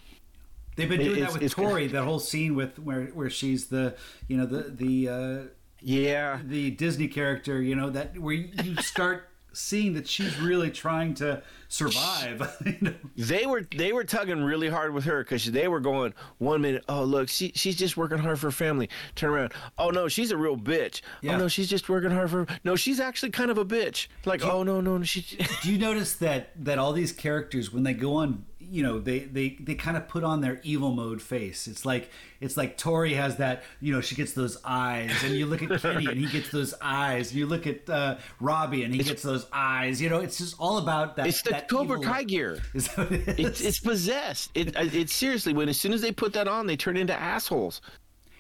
They've 0.77 0.89
been 0.89 1.01
doing 1.01 1.21
that 1.21 1.33
with 1.33 1.53
Tori. 1.53 1.87
That 1.87 2.03
whole 2.03 2.19
scene 2.19 2.57
with 2.57 2.79
where 2.81 3.05
where 3.07 3.31
she's 3.31 3.69
the 3.69 3.97
you 4.27 4.37
know 4.37 4.45
the 4.45 4.63
the 4.63 5.09
uh, 5.09 5.43
yeah, 5.81 6.41
the 6.45 6.73
Disney 6.73 7.07
character. 7.07 7.63
You 7.63 7.77
know 7.77 7.91
that 7.91 8.19
where 8.19 8.35
you 8.35 8.77
start 8.83 9.29
seeing 9.55 9.95
that 9.95 10.09
she's 10.09 10.39
really 10.41 10.71
trying 10.71 11.15
to 11.15 11.43
survive. 11.69 12.57
you 12.67 12.77
know? 12.81 12.95
they 13.17 13.47
were 13.47 13.63
they 13.77 13.93
were 13.93 14.05
tugging 14.05 14.43
really 14.43 14.69
hard 14.69 14.93
with 14.93 15.05
her 15.05 15.23
because 15.23 15.51
they 15.51 15.69
were 15.69 15.81
going 15.81 16.15
one 16.39 16.61
minute. 16.61 16.85
Oh 16.89 17.05
look, 17.05 17.29
she 17.29 17.53
she's 17.55 17.77
just 17.77 17.97
working 17.97 18.19
hard 18.19 18.39
for 18.39 18.49
her 18.49 18.53
family. 18.53 18.89
Turn 19.15 19.31
around. 19.31 19.53
Oh 19.79 19.91
no, 19.91 20.09
she's 20.09 20.31
a 20.31 20.37
real 20.37 20.57
bitch. 20.57 21.01
Oh, 21.05 21.09
yeah. 21.23 21.35
Oh 21.35 21.39
no, 21.39 21.49
she's 21.49 21.69
just 21.69 21.89
working 21.89 22.11
hard 22.11 22.31
for. 22.31 22.47
No, 22.65 22.77
she's 22.77 23.01
actually 23.01 23.31
kind 23.31 23.51
of 23.51 23.59
a 23.59 23.65
bitch. 23.65 24.09
Like 24.25 24.45
oh 24.45 24.63
no 24.63 24.81
no 24.81 24.99
no 24.99 25.05
she. 25.05 25.39
Do 25.63 25.73
you 25.73 25.79
notice 25.79 26.15
that 26.17 26.51
that 26.65 26.79
all 26.79 26.93
these 26.93 27.13
characters 27.13 27.73
when 27.73 27.83
they 27.83 27.95
go 27.95 28.17
on, 28.17 28.45
you 28.71 28.83
know, 28.83 28.99
they 28.99 29.21
they 29.21 29.57
they 29.61 29.75
kind 29.75 29.97
of 29.97 30.09
put 30.09 30.25
on 30.25 30.41
their 30.41 30.61
evil 30.63 30.91
mode 30.93 31.21
face. 31.23 31.67
It's 31.67 31.85
like 31.85 32.11
it's 32.41 32.57
like 32.57 32.77
Tori 32.77 33.15
has 33.15 33.37
that, 33.37 33.63
you 33.81 33.93
know, 33.93 34.01
she 34.01 34.15
gets 34.15 34.33
those 34.33 34.59
eyes, 34.65 35.11
and 35.25 35.35
you 35.35 35.47
look 35.47 35.63
at 35.63 35.81
Kenny 35.81 36.07
and 36.07 36.19
he 36.19 36.27
gets 36.27 36.51
those 36.51 36.75
eyes. 36.81 37.35
You 37.35 37.47
look 37.47 37.67
at 37.67 37.89
uh, 37.89 38.17
Robbie 38.41 38.85
and 38.85 38.95
he 38.95 39.03
gets 39.03 39.23
those 39.23 39.47
eyes. 39.53 40.01
You 40.03 40.11
know, 40.11 40.19
it's 40.21 40.39
just 40.39 40.57
all 40.59 40.79
about 40.79 41.17
that. 41.17 41.27
It's 41.27 41.43
the 41.43 41.51
that 41.51 41.69
Cobra 41.69 42.01
Kai 42.01 42.25
gear. 42.25 42.61
Is 42.75 42.89
it 42.99 43.13
is? 43.29 43.39
It's 43.39 43.61
it's 43.61 43.81
possessed. 43.81 44.51
It 44.55 44.75
it's 44.77 45.13
seriously 45.15 45.53
when 45.53 45.69
as 45.69 45.81
soon 45.81 45.93
as 45.93 46.01
they 46.01 46.13
put 46.13 46.33
that 46.35 46.49
on, 46.49 46.67
they 46.67 46.77
turn 46.77 46.97
into 46.97 47.15
assholes, 47.15 47.81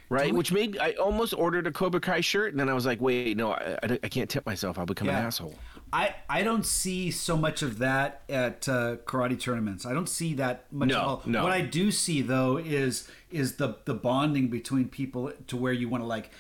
right? 0.09 0.31
we- 0.33 0.39
Which 0.39 0.53
made 0.53 0.79
I 0.79 0.93
almost 0.93 1.35
ordered 1.35 1.67
a 1.67 1.73
Cobra 1.73 2.01
Kai 2.01 2.21
shirt, 2.21 2.53
and 2.53 2.61
then 2.61 2.69
I 2.69 2.75
was 2.75 2.87
like, 2.87 3.01
wait, 3.01 3.37
no, 3.37 3.53
I, 3.53 3.79
I, 3.83 3.99
I 4.05 4.09
can't 4.09 4.29
tip 4.29 4.45
myself. 4.47 4.79
I'll 4.79 4.87
become 4.87 5.09
an 5.09 5.15
asshole. 5.15 5.55
I, 5.95 6.15
I 6.29 6.43
don't 6.43 6.67
see 6.67 7.11
so 7.13 7.37
much 7.37 7.63
of 7.63 7.79
that 7.79 8.23
at 8.29 8.69
uh, 8.69 8.97
karate 9.07 9.39
tournaments. 9.39 9.87
I 9.87 9.93
don't 9.93 10.09
see 10.09 10.35
that 10.35 10.65
much 10.73 10.89
No, 10.89 10.97
at 10.99 11.05
all. 11.05 11.23
no. 11.27 11.43
What 11.45 11.53
I 11.53 11.61
do 11.61 11.91
see 11.93 12.21
though 12.23 12.57
is 12.57 13.09
is 13.31 13.57
the 13.57 13.77
the 13.85 13.95
bonding 13.95 14.49
between 14.49 14.89
people 14.89 15.33
to 15.47 15.57
where 15.57 15.73
you 15.73 15.89
want 15.89 16.03
to 16.03 16.07
like, 16.09 16.31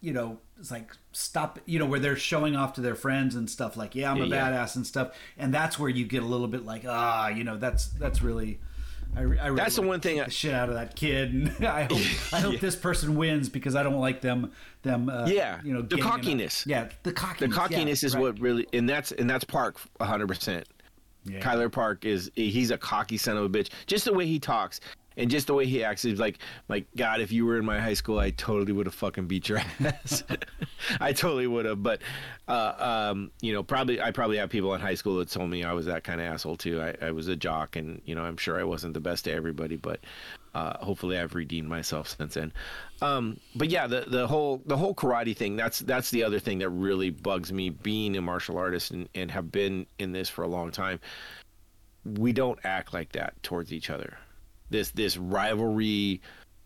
you 0.00 0.12
know, 0.12 0.38
it's 0.58 0.70
like 0.70 0.92
stop, 1.12 1.58
you 1.66 1.78
know, 1.78 1.86
where 1.86 2.00
they're 2.00 2.16
showing 2.16 2.56
off 2.56 2.72
to 2.74 2.80
their 2.80 2.94
friends 2.94 3.34
and 3.34 3.50
stuff 3.50 3.76
like, 3.76 3.94
yeah, 3.94 4.10
I'm 4.10 4.20
a 4.22 4.26
Yeah, 4.26 4.34
yeah. 4.50 4.50
badass 4.64 4.76
and 4.76 4.86
stuff, 4.86 5.08
and 5.36 5.52
that's 5.52 5.78
where 5.78 5.90
you 5.90 6.04
get 6.06 6.22
a 6.22 6.26
little 6.26 6.48
bit 6.48 6.64
like, 6.64 6.84
ah, 6.88 7.28
you 7.28 7.44
know, 7.44 7.56
that's 7.58 7.86
that's 7.88 8.22
really. 8.22 8.60
I, 9.14 9.20
I 9.20 9.22
really 9.24 9.56
That's 9.56 9.76
the 9.76 9.82
one 9.82 10.00
thing 10.00 10.20
I- 10.20 10.24
the 10.24 10.30
shit 10.30 10.54
out 10.54 10.68
of 10.68 10.74
that 10.74 10.96
kid, 10.96 11.32
and 11.32 11.66
I 11.66 11.82
hope 11.84 12.00
I 12.32 12.40
hope 12.40 12.60
this 12.60 12.76
person 12.76 13.14
wins 13.16 13.48
because 13.48 13.76
I 13.76 13.82
don't 13.82 14.00
like 14.00 14.20
them 14.20 14.52
them 14.82 15.08
uh, 15.08 15.26
Yeah, 15.26 15.60
you 15.62 15.74
know 15.74 15.82
the 15.82 15.98
cockiness. 15.98 16.64
yeah 16.66 16.88
the 17.02 17.12
cockiness. 17.12 17.50
The 17.50 17.54
cockiness 17.54 17.56
cockiness 17.56 18.02
yeah, 18.02 18.06
is 18.06 18.14
right. 18.14 18.20
what 18.22 18.40
really, 18.40 18.66
and 18.72 18.88
that's 18.88 19.12
and 19.12 19.28
that's 19.28 19.44
Park 19.44 19.78
100. 19.98 20.26
percent 20.28 20.68
Yeah. 21.24 21.40
Kyler 21.40 21.70
Park 21.70 22.04
is 22.04 22.30
he's 22.34 22.70
a 22.70 22.78
cocky 22.78 23.16
son 23.18 23.36
of 23.36 23.44
a 23.44 23.48
bitch. 23.48 23.68
Just 23.86 24.04
the 24.06 24.12
way 24.14 24.26
he 24.26 24.38
talks 24.40 24.80
and 25.16 25.30
just 25.30 25.46
the 25.46 25.54
way 25.54 25.66
he 25.66 25.84
acts 25.84 26.04
is 26.04 26.18
like 26.18 26.38
like 26.68 26.86
God. 26.96 27.20
If 27.20 27.32
you 27.32 27.46
were 27.46 27.58
in 27.58 27.64
my 27.64 27.80
high 27.80 27.94
school, 27.94 28.18
I 28.18 28.30
totally 28.30 28.72
would 28.72 28.86
have 28.86 28.94
fucking 28.94 29.26
beat 29.26 29.48
your 29.48 29.58
ass. 29.84 30.24
I 31.00 31.12
totally 31.12 31.46
would 31.46 31.64
have. 31.64 31.82
But 31.82 32.00
uh, 32.48 33.10
um, 33.10 33.30
you 33.40 33.52
know, 33.52 33.62
probably 33.62 34.00
I 34.00 34.10
probably 34.10 34.38
have 34.38 34.50
people 34.50 34.74
in 34.74 34.80
high 34.80 34.94
school 34.94 35.16
that 35.18 35.30
told 35.30 35.50
me 35.50 35.64
I 35.64 35.72
was 35.72 35.86
that 35.86 36.04
kind 36.04 36.20
of 36.20 36.26
asshole 36.26 36.56
too. 36.56 36.80
I, 36.80 36.94
I 37.06 37.10
was 37.10 37.28
a 37.28 37.36
jock, 37.36 37.76
and 37.76 38.00
you 38.04 38.14
know, 38.14 38.22
I'm 38.22 38.36
sure 38.36 38.58
I 38.58 38.64
wasn't 38.64 38.94
the 38.94 39.00
best 39.00 39.24
to 39.24 39.32
everybody, 39.32 39.76
but. 39.76 40.00
Uh, 40.54 40.76
hopefully, 40.84 41.18
I've 41.18 41.34
redeemed 41.34 41.66
myself 41.66 42.14
since 42.14 42.34
then. 42.34 42.52
Um, 43.00 43.40
but 43.54 43.70
yeah, 43.70 43.86
the 43.86 44.04
the 44.06 44.26
whole 44.26 44.60
the 44.66 44.76
whole 44.76 44.94
karate 44.94 45.34
thing 45.34 45.56
that's 45.56 45.78
that's 45.78 46.10
the 46.10 46.22
other 46.22 46.38
thing 46.38 46.58
that 46.58 46.68
really 46.68 47.08
bugs 47.08 47.50
me. 47.50 47.70
Being 47.70 48.18
a 48.18 48.20
martial 48.20 48.58
artist 48.58 48.90
and, 48.90 49.08
and 49.14 49.30
have 49.30 49.50
been 49.50 49.86
in 49.98 50.12
this 50.12 50.28
for 50.28 50.42
a 50.42 50.46
long 50.46 50.70
time, 50.70 51.00
we 52.04 52.34
don't 52.34 52.58
act 52.64 52.92
like 52.92 53.12
that 53.12 53.42
towards 53.42 53.72
each 53.72 53.88
other. 53.88 54.18
This 54.72 54.90
this 54.90 55.16
rivalry, 55.16 56.20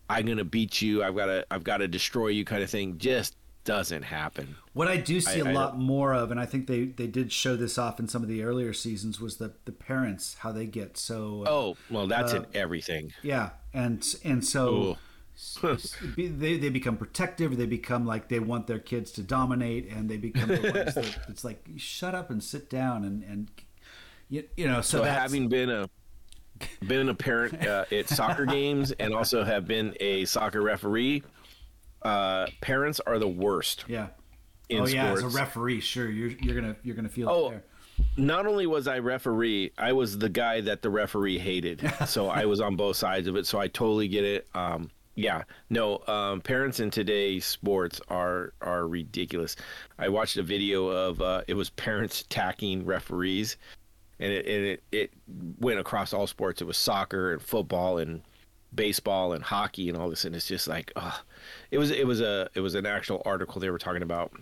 I'm 0.09 0.25
gonna 0.27 0.45
beat 0.45 0.81
you. 0.81 1.03
I've 1.03 1.15
got 1.17 1.27
to 1.27 1.47
I've 1.51 1.65
got 1.65 1.79
to 1.79 1.89
destroy 1.89 2.29
you 2.29 2.45
kind 2.45 2.63
of 2.63 2.71
thing 2.71 2.97
just 2.99 3.37
doesn't 3.65 4.03
happen. 4.05 4.55
What 4.75 4.87
I 4.87 4.97
do 4.97 5.21
see 5.21 5.43
I- 5.43 5.45
a 5.45 5.49
I 5.49 5.53
lot 5.53 5.77
more 5.79 6.15
of, 6.15 6.31
and 6.31 6.39
I 6.39 6.47
think 6.47 6.69
they, 6.69 6.85
they 6.85 7.09
did 7.09 7.33
show 7.33 7.57
this 7.57 7.77
off 7.79 7.99
in 7.99 8.07
some 8.07 8.23
of 8.23 8.29
the 8.29 8.45
earlier 8.45 8.73
seasons, 8.73 9.21
was 9.21 9.39
the, 9.39 9.55
the 9.65 9.73
parents 9.73 10.37
how 10.39 10.53
they 10.53 10.67
get 10.67 10.97
so 10.97 11.43
uh, 11.45 11.51
Oh 11.51 11.77
well, 11.91 12.07
that's 12.07 12.33
in 12.33 12.47
everything. 12.55 13.13
yeah, 13.23 13.51
and 13.75 14.07
and 14.25 14.45
so 14.45 14.69
Ooh. 14.75 14.97
s- 15.35 15.97
be- 16.15 16.29
they 16.29 16.57
they 16.59 16.69
become 16.69 16.97
protective. 16.97 17.57
They 17.57 17.67
become 17.67 18.07
like 18.07 18.29
they 18.29 18.39
want 18.39 18.69
their 18.69 18.79
kids 18.79 19.11
to 19.13 19.23
dominate, 19.23 19.91
and 19.91 20.09
they 20.09 20.17
become 20.17 20.49
the 20.49 20.61
ones 20.73 20.95
that 20.95 21.19
it's 21.29 21.43
like 21.43 21.67
shut 21.77 22.15
up 22.15 22.31
and 22.31 22.41
sit 22.45 22.71
down 22.71 23.03
and 23.05 23.25
and 23.25 23.51
you, 24.29 24.45
you 24.57 24.69
know 24.69 24.81
so, 24.81 24.99
So 24.99 25.03
having 25.05 25.49
been 25.49 25.71
a 25.71 25.89
been 26.87 27.09
a 27.09 27.15
parent 27.15 27.67
uh, 27.67 27.85
at 27.91 28.09
soccer 28.09 28.47
games 28.47 28.93
and 28.93 29.15
also 29.15 29.45
have 29.45 29.67
been 29.67 29.95
a 30.01 30.25
soccer 30.25 30.63
referee. 30.63 31.23
Uh, 32.03 32.47
parents 32.61 33.01
are 33.07 33.19
the 33.19 33.29
worst. 33.29 33.85
Yeah. 33.89 34.09
In 34.69 34.81
oh 34.81 34.87
yeah, 34.87 35.13
as 35.13 35.23
a 35.23 35.29
referee, 35.29 35.81
sure 35.81 36.11
you're 36.11 36.31
you're 36.41 36.61
gonna 36.61 36.77
you're 36.83 36.97
gonna 36.97 37.09
feel 37.09 37.29
Oh, 37.29 37.49
it 37.49 37.51
there. 37.51 37.65
Not 38.17 38.47
only 38.47 38.67
was 38.67 38.89
I 38.89 38.99
referee, 38.99 39.73
I 39.79 39.93
was 39.93 40.19
the 40.19 40.29
guy 40.29 40.61
that 40.63 40.83
the 40.83 40.91
referee 40.91 41.39
hated. 41.39 41.89
so 42.07 42.29
I 42.29 42.45
was 42.47 42.61
on 42.61 42.77
both 42.77 42.97
sides 42.97 43.29
of 43.29 43.37
it. 43.37 43.47
So 43.47 43.59
I 43.59 43.69
totally 43.69 44.09
get 44.09 44.25
it. 44.25 44.49
Um, 44.55 44.91
yeah, 45.15 45.45
no, 45.71 46.03
um, 46.07 46.43
parents 46.43 46.79
in 46.79 46.91
today's 46.91 47.47
sports 47.47 48.01
are 48.09 48.53
are 48.61 48.87
ridiculous. 48.87 49.57
I 49.99 50.09
watched 50.11 50.37
a 50.37 50.43
video 50.43 50.89
of 50.89 51.21
uh, 51.23 51.43
it 51.49 51.55
was 51.55 51.71
parents 51.71 52.21
attacking 52.21 52.85
referees, 52.85 53.57
and 54.19 54.33
it, 54.33 54.47
and 54.47 54.65
it 54.65 54.83
it 54.93 55.13
went 55.61 55.79
across 55.79 56.13
all 56.13 56.27
sports. 56.27 56.61
It 56.61 56.65
was 56.67 56.77
soccer 56.77 57.33
and 57.33 57.43
football 57.43 57.99
and 57.99 58.23
baseball 58.75 59.33
and 59.33 59.43
hockey 59.43 59.89
and 59.89 59.97
all 59.97 60.11
this, 60.11 60.25
and 60.25 60.35
it's 60.35 60.47
just 60.47 60.69
like, 60.69 60.93
uh, 60.97 61.17
it 61.71 61.79
was 61.79 61.91
it 61.91 62.07
was 62.07 62.21
a 62.21 62.49
it 62.55 62.61
was 62.61 62.75
an 62.75 62.87
actual 62.87 63.23
article 63.25 63.61
they 63.61 63.71
were 63.71 63.79
talking 63.79 64.03
about 64.03 64.33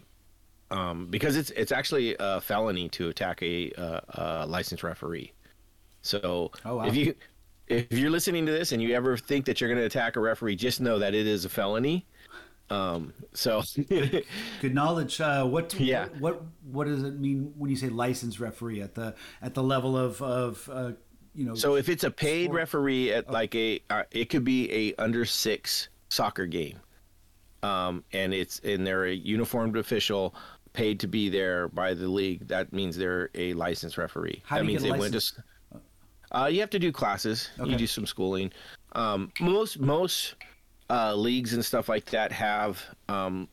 um, 0.71 1.07
because 1.07 1.37
it's 1.37 1.51
it's 1.51 1.73
actually 1.73 2.17
a 2.19 2.41
felony 2.41 2.89
to 2.91 3.09
attack 3.09 3.43
a, 3.43 3.71
uh, 3.73 4.01
a 4.43 4.47
licensed 4.47 4.83
referee. 4.83 5.33
So 6.03 6.51
Oh, 6.65 6.77
wow. 6.77 6.87
if 6.87 6.97
you 6.97 7.15
if 7.69 7.93
you're 7.93 8.11
listening 8.11 8.45
to 8.47 8.53
this 8.53 8.73
and 8.73 8.83
you 8.83 8.95
ever 8.95 9.17
think 9.17 9.47
that 9.47 9.61
you're 9.61 9.71
going 9.71 9.81
to 9.81 9.87
attack 9.87 10.17
a 10.17 10.21
referee, 10.21 10.57
just 10.57 10.81
know 10.81 10.99
that 10.99 11.15
it 11.15 11.27
is 11.27 11.45
a 11.45 11.49
felony. 11.49 12.07
Um, 12.71 13.13
so 13.35 13.63
Good 13.89 14.75
knowledge. 14.75 15.21
Uh, 15.21 15.45
what 15.45 15.75
Yeah. 15.75 16.09
what 16.19 16.43
what 16.71 16.87
does 16.87 17.03
it 17.03 17.19
mean 17.21 17.53
when 17.57 17.71
you 17.71 17.77
say 17.77 17.89
licensed 17.89 18.41
referee 18.41 18.81
at 18.81 18.95
the 18.95 19.15
at 19.43 19.55
the 19.55 19.63
level 19.63 19.97
of 19.97 20.21
of 20.23 20.71
uh, 20.73 20.93
you 21.35 21.45
know? 21.45 21.55
so 21.55 21.77
if 21.77 21.89
it's 21.89 22.05
a 22.05 22.11
paid 22.11 22.53
referee 22.53 23.13
at 23.13 23.31
like 23.31 23.55
a 23.55 23.81
uh, 23.91 24.05
it 24.11 24.31
could 24.31 24.45
be 24.45 24.73
a 24.73 24.95
under 25.03 25.25
six 25.25 25.89
soccer 26.09 26.47
game, 26.47 26.79
um, 27.63 28.03
and 28.13 28.33
it's 28.33 28.61
and 28.61 28.87
they're 28.87 29.07
a 29.07 29.13
uniformed 29.15 29.77
official 29.77 30.35
paid 30.73 30.99
to 31.01 31.07
be 31.07 31.29
there 31.29 31.69
by 31.69 31.95
the 31.95 32.09
league. 32.09 32.49
That 32.49 32.73
means 32.73 32.97
they're 32.97 33.31
a 33.35 33.53
licensed 33.55 33.99
referee. 33.99 34.43
How 34.45 34.57
that 34.57 34.63
do 34.63 34.67
you 34.67 34.79
means 34.79 34.83
they 34.83 34.99
went 34.99 35.13
to. 35.13 35.45
Uh, 36.33 36.47
you 36.47 36.61
have 36.61 36.71
to 36.71 36.79
do 36.81 36.91
classes. 36.91 37.51
Okay. 37.61 37.71
You 37.71 37.77
do 37.77 37.87
some 37.87 38.07
schooling. 38.07 38.51
Um, 38.93 39.31
most 39.41 39.79
most 39.79 40.35
uh, 40.91 41.15
leagues 41.15 41.55
and 41.55 41.65
stuff 41.65 41.89
like 41.89 42.07
that 42.07 42.33
have 42.33 42.83
um, 43.09 43.49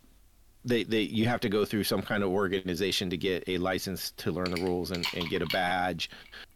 they, 0.63 0.83
they 0.83 1.01
you 1.01 1.25
have 1.27 1.39
to 1.41 1.49
go 1.49 1.65
through 1.65 1.83
some 1.83 2.01
kind 2.01 2.23
of 2.23 2.29
organization 2.29 3.09
to 3.09 3.17
get 3.17 3.43
a 3.47 3.57
license 3.57 4.11
to 4.17 4.31
learn 4.31 4.51
the 4.51 4.61
rules 4.61 4.91
and, 4.91 5.05
and 5.15 5.29
get 5.29 5.41
a 5.41 5.47
badge 5.47 6.09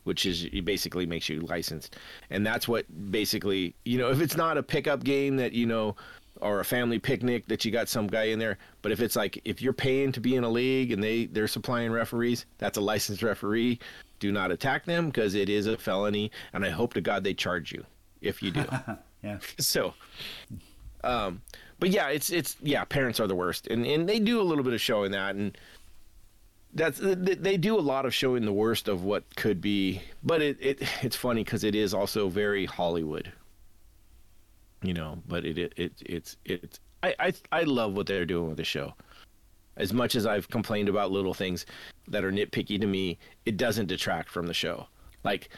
which 0.06 0.26
is 0.26 0.48
basically 0.64 1.06
makes 1.06 1.28
you 1.30 1.42
licensed. 1.42 1.98
And 2.30 2.46
that's 2.46 2.68
what 2.68 2.86
basically 3.12 3.76
you 3.84 3.98
know 3.98 4.12
if 4.12 4.22
it's 4.22 4.38
not 4.38 4.58
a 4.58 4.64
pickup 4.64 5.04
game 5.04 5.36
that 5.38 5.54
you 5.54 5.66
know 5.66 5.96
or 6.42 6.60
a 6.60 6.66
family 6.66 7.00
picnic 7.00 7.48
that 7.48 7.64
you 7.66 7.72
got 7.72 7.88
some 7.88 8.08
guy 8.08 8.26
in 8.26 8.40
there 8.40 8.58
but 8.82 8.92
if 8.92 9.00
it's 9.00 9.16
like 9.16 9.40
if 9.46 9.62
you're 9.62 9.72
paying 9.72 10.12
to 10.12 10.20
be 10.20 10.36
in 10.36 10.44
a 10.44 10.50
league 10.50 10.92
and 10.92 11.02
they 11.02 11.26
they're 11.28 11.48
supplying 11.48 11.92
referees 11.92 12.46
that's 12.58 12.78
a 12.78 12.82
licensed 12.82 13.24
referee. 13.24 13.80
Do 14.20 14.32
not 14.32 14.52
attack 14.52 14.86
them 14.86 15.08
because 15.08 15.36
it 15.36 15.50
is 15.50 15.68
a 15.68 15.78
felony 15.78 16.32
and 16.54 16.66
i 16.66 16.70
hope 16.70 16.94
to 16.94 17.02
god 17.02 17.24
they 17.24 17.34
charge 17.34 17.72
you 17.72 17.86
if 18.22 18.42
you 18.42 18.52
do 18.52 18.64
yeah. 19.26 19.38
so 19.60 19.94
um 21.04 21.42
but 21.80 21.90
yeah 21.90 22.10
it's 22.10 22.30
it's 22.30 22.56
yeah 22.62 22.84
parents 22.86 23.20
are 23.20 23.28
the 23.28 23.36
worst. 23.36 23.68
And 23.68 23.86
and 23.86 24.08
they 24.08 24.20
do 24.20 24.40
a 24.40 24.44
little 24.44 24.64
bit 24.64 24.74
of 24.74 24.82
showing 24.82 25.12
that. 25.12 25.36
And 25.36 25.58
that's 26.74 27.00
they 27.00 27.58
do 27.58 27.78
a 27.78 27.82
lot 27.82 28.06
of 28.06 28.14
showing 28.14 28.46
the 28.46 28.54
worst 28.54 28.88
of 28.88 29.04
what 29.04 29.24
could 29.36 29.62
be. 29.62 30.02
But 30.24 30.42
it, 30.42 30.58
it 30.60 30.82
it's 31.02 31.16
funny 31.16 31.44
because 31.44 31.64
it 31.64 31.76
is 31.76 31.94
also 31.94 32.30
very 32.30 32.66
hollywood. 32.66 33.32
You 34.82 34.94
know 34.94 35.22
but 35.28 35.46
it, 35.46 35.58
it, 35.58 35.74
it 35.78 35.94
it's 36.06 36.38
it's 36.46 36.80
I, 37.04 37.16
I 37.20 37.34
i 37.52 37.64
love 37.64 37.94
what 37.94 38.08
they're 38.08 38.26
doing 38.26 38.48
with 38.50 38.58
the 38.58 38.64
show. 38.64 38.94
As 39.78 39.92
much 39.92 40.16
as 40.16 40.26
i've 40.26 40.50
complained 40.50 40.88
about 40.88 41.12
little 41.12 41.34
things 41.34 41.66
that 42.08 42.24
are 42.24 42.32
nitpicky 42.32 42.80
to 42.80 42.88
me 42.88 43.18
it 43.46 43.58
doesn't 43.58 43.88
detract 43.88 44.30
from 44.30 44.48
the 44.48 44.54
show. 44.54 44.88
Like 45.24 45.50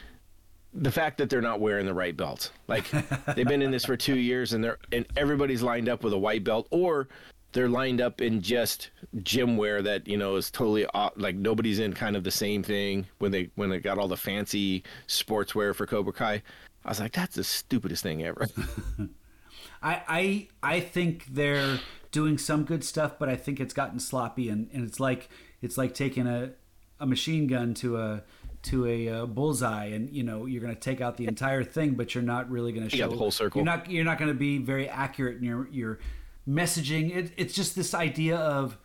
the 0.74 0.90
fact 0.92 1.18
that 1.18 1.30
they're 1.30 1.40
not 1.40 1.60
wearing 1.60 1.86
the 1.86 1.94
right 1.94 2.16
belts. 2.16 2.50
Like 2.66 2.90
they've 3.34 3.48
been 3.48 3.62
in 3.62 3.70
this 3.70 3.84
for 3.84 3.96
two 3.96 4.18
years 4.18 4.52
and 4.52 4.62
they're 4.62 4.78
and 4.92 5.06
everybody's 5.16 5.62
lined 5.62 5.88
up 5.88 6.04
with 6.04 6.12
a 6.12 6.18
white 6.18 6.44
belt 6.44 6.68
or 6.70 7.08
they're 7.52 7.68
lined 7.68 8.00
up 8.00 8.20
in 8.20 8.42
just 8.42 8.90
gym 9.22 9.56
wear 9.56 9.80
that 9.82 10.06
you 10.06 10.16
know 10.16 10.36
is 10.36 10.50
totally 10.50 10.86
off, 10.86 11.12
like 11.16 11.34
nobody's 11.34 11.78
in 11.78 11.92
kind 11.92 12.16
of 12.16 12.24
the 12.24 12.30
same 12.30 12.62
thing 12.62 13.06
when 13.18 13.32
they 13.32 13.50
when 13.54 13.70
they 13.70 13.78
got 13.78 13.98
all 13.98 14.08
the 14.08 14.16
fancy 14.16 14.82
sportswear 15.06 15.74
for 15.74 15.86
Cobra 15.86 16.12
Kai. 16.12 16.42
I 16.84 16.88
was 16.88 17.00
like, 17.00 17.12
that's 17.12 17.34
the 17.36 17.44
stupidest 17.44 18.02
thing 18.02 18.24
ever. 18.24 18.46
I, 19.82 20.02
I 20.08 20.48
I 20.62 20.80
think 20.80 21.26
they're 21.30 21.78
doing 22.10 22.38
some 22.38 22.64
good 22.64 22.84
stuff, 22.84 23.18
but 23.18 23.28
I 23.28 23.36
think 23.36 23.60
it's 23.60 23.74
gotten 23.74 24.00
sloppy 24.00 24.48
and, 24.48 24.68
and 24.72 24.86
it's 24.86 25.00
like 25.00 25.28
it's 25.62 25.78
like 25.78 25.94
taking 25.94 26.26
a, 26.26 26.52
a 27.00 27.06
machine 27.06 27.46
gun 27.46 27.74
to 27.74 27.98
a 27.98 28.22
to 28.68 28.86
a 28.86 29.08
uh, 29.08 29.26
bullseye, 29.26 29.86
and 29.86 30.10
you 30.10 30.22
know 30.22 30.46
you're 30.46 30.60
going 30.60 30.74
to 30.74 30.80
take 30.80 31.00
out 31.00 31.16
the 31.16 31.26
entire 31.26 31.64
thing, 31.64 31.92
but 31.92 32.14
you're 32.14 32.24
not 32.24 32.50
really 32.50 32.72
going 32.72 32.88
to 32.88 32.96
show 32.96 33.08
the 33.08 33.16
whole 33.16 33.30
circle. 33.30 33.58
You're 33.60 33.66
not 33.66 33.90
you're 33.90 34.04
not 34.04 34.18
going 34.18 34.30
to 34.30 34.38
be 34.38 34.58
very 34.58 34.88
accurate 34.88 35.38
in 35.38 35.44
your 35.44 35.68
your 35.68 35.98
messaging. 36.48 37.14
It, 37.14 37.32
it's 37.36 37.54
just 37.54 37.76
this 37.76 37.94
idea 37.94 38.36
of 38.36 38.78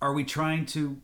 are 0.00 0.12
we 0.12 0.24
trying 0.24 0.66
to 0.66 0.98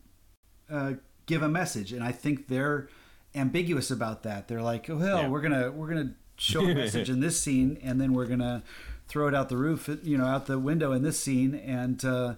uh, 0.70 0.92
give 1.26 1.42
a 1.42 1.48
message? 1.48 1.92
And 1.92 2.02
I 2.02 2.12
think 2.12 2.48
they're 2.48 2.88
ambiguous 3.34 3.90
about 3.90 4.22
that. 4.22 4.48
They're 4.48 4.62
like, 4.62 4.86
well, 4.88 4.98
Yeah. 5.22 5.28
we're 5.28 5.40
gonna 5.40 5.70
we're 5.70 5.88
gonna 5.88 6.14
show 6.36 6.64
a 6.64 6.74
message 6.74 7.10
in 7.10 7.20
this 7.20 7.40
scene, 7.40 7.78
and 7.82 8.00
then 8.00 8.12
we're 8.12 8.26
gonna 8.26 8.62
throw 9.08 9.28
it 9.28 9.34
out 9.34 9.48
the 9.48 9.56
roof, 9.56 9.88
you 10.02 10.16
know, 10.16 10.24
out 10.24 10.46
the 10.46 10.58
window 10.58 10.92
in 10.92 11.02
this 11.02 11.18
scene, 11.18 11.54
and 11.54 12.04
uh, 12.04 12.34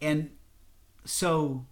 and 0.00 0.30
so. 1.04 1.64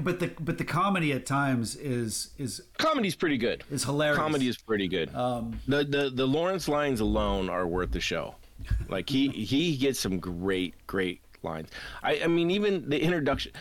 But 0.00 0.20
the 0.20 0.32
but 0.40 0.58
the 0.58 0.64
comedy 0.64 1.12
at 1.12 1.24
times 1.24 1.76
is 1.76 2.30
is 2.36 2.60
Comedy's 2.76 3.14
pretty 3.16 3.38
good. 3.38 3.64
is 3.70 3.84
hilarious. 3.84 4.18
Comedy 4.18 4.48
is 4.48 4.58
pretty 4.58 4.86
good. 4.86 5.14
Um, 5.14 5.58
the 5.66 5.84
the 5.84 6.10
the 6.10 6.26
Lawrence 6.26 6.68
lines 6.68 7.00
alone 7.00 7.48
are 7.48 7.66
worth 7.66 7.90
the 7.90 8.00
show. 8.00 8.34
Like 8.88 9.08
he 9.08 9.28
he 9.30 9.76
gets 9.76 9.98
some 9.98 10.18
great 10.18 10.74
great 10.86 11.22
lines. 11.42 11.68
I 12.02 12.20
I 12.24 12.26
mean 12.26 12.50
even 12.50 12.88
the 12.88 13.00
introduction. 13.02 13.52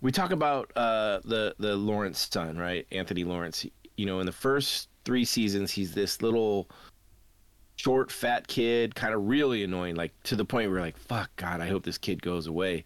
We 0.00 0.12
talk 0.12 0.30
about 0.30 0.70
uh, 0.76 1.18
the 1.24 1.56
the 1.58 1.74
Lawrence 1.74 2.28
son, 2.32 2.56
right? 2.56 2.86
Anthony 2.92 3.24
Lawrence. 3.24 3.66
You 3.96 4.06
know, 4.06 4.20
in 4.20 4.26
the 4.26 4.32
first 4.32 4.88
three 5.04 5.24
seasons, 5.24 5.72
he's 5.72 5.92
this 5.92 6.22
little 6.22 6.70
short, 7.74 8.12
fat 8.12 8.46
kid, 8.46 8.94
kind 8.94 9.12
of 9.12 9.26
really 9.26 9.64
annoying, 9.64 9.96
like 9.96 10.12
to 10.22 10.36
the 10.36 10.44
point 10.44 10.70
where 10.70 10.80
like, 10.80 10.96
"Fuck, 10.96 11.30
God, 11.34 11.60
I 11.60 11.66
hope 11.66 11.82
this 11.82 11.98
kid 11.98 12.22
goes 12.22 12.46
away." 12.46 12.84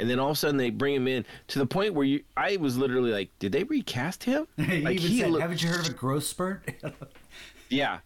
And 0.00 0.08
then 0.08 0.18
all 0.18 0.30
of 0.30 0.36
a 0.36 0.36
sudden 0.36 0.56
they 0.56 0.70
bring 0.70 0.94
him 0.94 1.06
in 1.06 1.26
to 1.48 1.58
the 1.58 1.66
point 1.66 1.94
where 1.94 2.06
you, 2.06 2.22
I 2.36 2.56
was 2.56 2.78
literally 2.78 3.12
like, 3.12 3.30
"Did 3.38 3.52
they 3.52 3.64
recast 3.64 4.24
him?" 4.24 4.46
he 4.56 4.80
like 4.80 5.00
even 5.00 5.34
said, 5.34 5.40
"Haven't 5.40 5.62
you 5.62 5.68
heard 5.68 5.86
of 5.86 5.92
a 5.92 5.96
growth 5.96 6.24
spurt?" 6.24 6.70
yeah. 7.68 7.98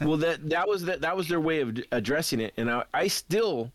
Well, 0.00 0.16
that 0.18 0.48
that 0.48 0.68
was 0.68 0.84
that 0.84 1.00
that 1.00 1.16
was 1.16 1.28
their 1.28 1.40
way 1.40 1.60
of 1.60 1.78
addressing 1.92 2.40
it, 2.40 2.54
and 2.56 2.70
I, 2.70 2.84
I 2.94 3.08
still, 3.08 3.72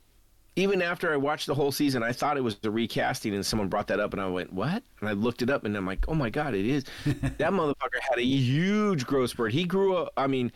even 0.55 0.81
after 0.81 1.11
I 1.11 1.17
watched 1.17 1.47
the 1.47 1.53
whole 1.53 1.71
season, 1.71 2.01
I 2.01 2.13
thought 2.13 2.37
it 2.37 2.43
was 2.43 2.55
the 2.55 2.71
recasting, 2.71 3.33
and 3.35 3.45
someone 3.45 3.67
brought 3.67 3.87
that 3.87 3.99
up, 3.99 4.13
and 4.13 4.21
I 4.21 4.27
went, 4.27 4.53
"What?" 4.53 4.81
And 5.01 5.09
I 5.09 5.11
looked 5.11 5.41
it 5.41 5.49
up, 5.49 5.65
and 5.65 5.75
I'm 5.75 5.85
like, 5.85 6.05
"Oh 6.07 6.15
my 6.15 6.29
god, 6.29 6.55
it 6.55 6.65
is." 6.65 6.85
that 7.05 7.51
motherfucker 7.51 7.99
had 8.09 8.19
a 8.19 8.25
huge 8.25 9.05
growth 9.05 9.31
spurt. 9.31 9.51
He 9.51 9.65
grew 9.65 9.97
up. 9.97 10.13
I 10.15 10.27
mean, 10.27 10.51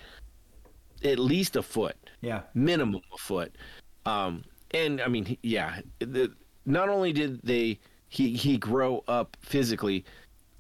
at 1.04 1.20
least 1.20 1.58
a 1.58 1.64
foot, 1.64 1.98
yeah, 2.22 2.42
minimum 2.54 3.02
a 3.14 3.18
foot. 3.18 3.56
Um, 4.06 4.44
and 4.72 5.02
I 5.02 5.08
mean, 5.08 5.38
yeah. 5.44 5.82
The, 6.00 6.32
not 6.70 6.88
only 6.90 7.12
did 7.12 7.42
they 7.44 7.80
he 8.08 8.34
he 8.36 8.58
grow 8.58 9.04
up 9.08 9.36
physically, 9.42 10.06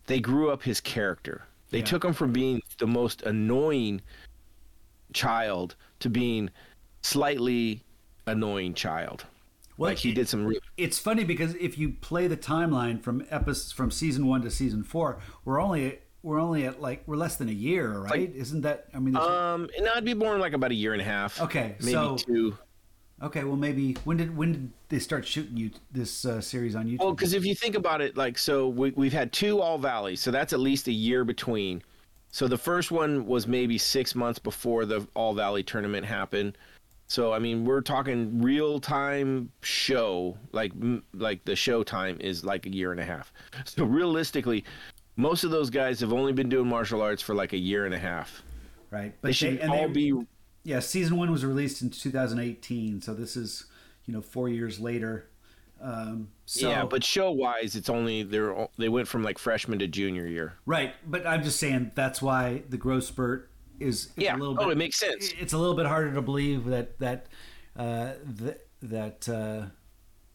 they 0.07 0.19
grew 0.19 0.49
up 0.51 0.63
his 0.63 0.81
character. 0.81 1.43
They 1.71 1.79
Yeah. 1.79 1.85
took 1.85 2.03
him 2.03 2.13
from 2.13 2.33
being 2.33 2.61
the 2.79 2.87
most 2.87 3.21
annoying 3.21 4.01
child 5.13 5.75
to 5.99 6.09
being 6.09 6.49
slightly 7.01 7.83
annoying 8.27 8.73
child. 8.73 9.25
Well, 9.77 9.91
like 9.91 9.97
he 9.99 10.13
did 10.13 10.27
some 10.27 10.45
real 10.45 10.59
it's 10.77 10.99
funny 10.99 11.23
because 11.23 11.55
if 11.55 11.77
you 11.77 11.91
play 12.01 12.27
the 12.27 12.35
timeline 12.37 13.01
from 13.01 13.25
episodes 13.29 13.71
from 13.71 13.91
season 13.91 14.27
one 14.27 14.41
to 14.41 14.51
season 14.51 14.83
four, 14.83 15.19
we're 15.45 15.61
only 15.61 15.99
we're 16.21 16.39
only 16.39 16.65
at 16.65 16.81
like 16.81 17.03
we're 17.07 17.15
less 17.15 17.37
than 17.37 17.47
a 17.47 17.53
year, 17.53 17.97
right? 17.99 18.33
Isn't 18.35 18.61
that? 18.61 18.87
I 18.93 18.99
mean, 18.99 19.15
um 19.15 19.69
and 19.77 19.87
I'd 19.87 20.03
be 20.03 20.13
born 20.13 20.41
like 20.41 20.51
about 20.53 20.71
a 20.71 20.75
year 20.75 20.91
and 20.93 21.01
a 21.01 21.05
half. 21.05 21.39
Okay, 21.41 21.75
Maybe 21.79 21.91
so- 21.93 22.17
two. 22.17 22.57
Okay. 23.21 23.43
Well, 23.43 23.55
maybe 23.55 23.93
when 24.03 24.17
did 24.17 24.35
when 24.35 24.51
did 24.51 24.71
they 24.89 24.99
start 24.99 25.25
shooting 25.27 25.57
you 25.57 25.71
this 25.91 26.25
uh, 26.25 26.41
series 26.41 26.75
on 26.75 26.85
YouTube? 26.87 26.99
Well, 26.99 27.13
because 27.13 27.33
if 27.33 27.45
you 27.45 27.55
think 27.55 27.75
about 27.75 28.01
it, 28.01 28.17
like, 28.17 28.37
so 28.37 28.67
we, 28.67 28.91
we've 28.91 29.13
had 29.13 29.31
two 29.31 29.61
All 29.61 29.77
Valleys, 29.77 30.19
so 30.19 30.31
that's 30.31 30.53
at 30.53 30.59
least 30.59 30.87
a 30.87 30.91
year 30.91 31.23
between. 31.23 31.81
So 32.31 32.47
the 32.47 32.57
first 32.57 32.91
one 32.91 33.25
was 33.25 33.47
maybe 33.47 33.77
six 33.77 34.13
months 34.13 34.39
before 34.39 34.85
the 34.85 35.07
All 35.15 35.33
Valley 35.33 35.63
tournament 35.63 36.05
happened. 36.05 36.57
So 37.07 37.33
I 37.33 37.39
mean, 37.39 37.65
we're 37.65 37.81
talking 37.81 38.39
real 38.39 38.79
time 38.79 39.51
show, 39.61 40.37
like 40.51 40.71
like 41.13 41.43
the 41.45 41.55
show 41.55 41.81
time 41.83 42.17
is 42.19 42.45
like 42.45 42.67
a 42.67 42.69
year 42.69 42.91
and 42.91 43.01
a 43.01 43.05
half. 43.05 43.33
So 43.65 43.83
realistically, 43.83 44.63
most 45.15 45.43
of 45.43 45.51
those 45.51 45.69
guys 45.69 45.99
have 46.01 46.13
only 46.13 46.33
been 46.33 46.49
doing 46.49 46.67
martial 46.67 47.01
arts 47.01 47.21
for 47.21 47.33
like 47.33 47.53
a 47.53 47.57
year 47.57 47.85
and 47.85 47.93
a 47.95 47.99
half. 47.99 48.43
right? 48.91 49.13
But 49.21 49.29
they 49.29 49.31
should 49.33 49.61
all 49.63 49.89
be 49.89 50.13
Yeah, 50.69 50.81
season 50.81 51.17
one 51.17 51.31
was 51.31 51.43
released 51.43 51.81
in 51.81 51.89
2018, 51.89 53.01
so 53.01 53.15
this 53.15 53.35
is 53.35 53.65
you 54.05 54.13
know 54.13 54.21
four 54.21 54.47
years 54.49 54.79
later. 54.79 55.27
Um, 55.81 56.27
so, 56.45 56.69
yeah, 56.69 56.85
but 56.85 57.03
show 57.03 57.31
wise, 57.31 57.75
it's 57.75 57.89
only 57.89 58.21
they're 58.21 58.67
they 58.77 58.87
went 58.87 59.07
from 59.07 59.23
like 59.23 59.39
freshman 59.39 59.79
to 59.79 59.87
junior 59.87 60.27
year. 60.27 60.53
right. 60.67 60.93
But 61.07 61.25
I'm 61.25 61.41
just 61.41 61.59
saying 61.59 61.91
that's 61.95 62.21
why 62.21 62.61
the 62.69 62.77
growth 62.77 63.05
spurt 63.05 63.49
is, 63.79 64.09
Yeah. 64.15 64.35
a 64.35 64.37
little 64.37 64.55
Oh, 64.59 64.65
bit. 64.65 64.73
it 64.73 64.77
makes 64.77 64.99
sense. 64.99 65.33
It's 65.39 65.53
a 65.53 65.57
little 65.57 65.75
bit 65.75 65.87
harder 65.87 66.13
to 66.13 66.21
believe 66.21 66.65
that 66.65 66.99
that 66.99 67.25
uh, 67.75 68.11
th- 68.37 68.57
that. 68.83 69.27
Uh, 69.27 69.69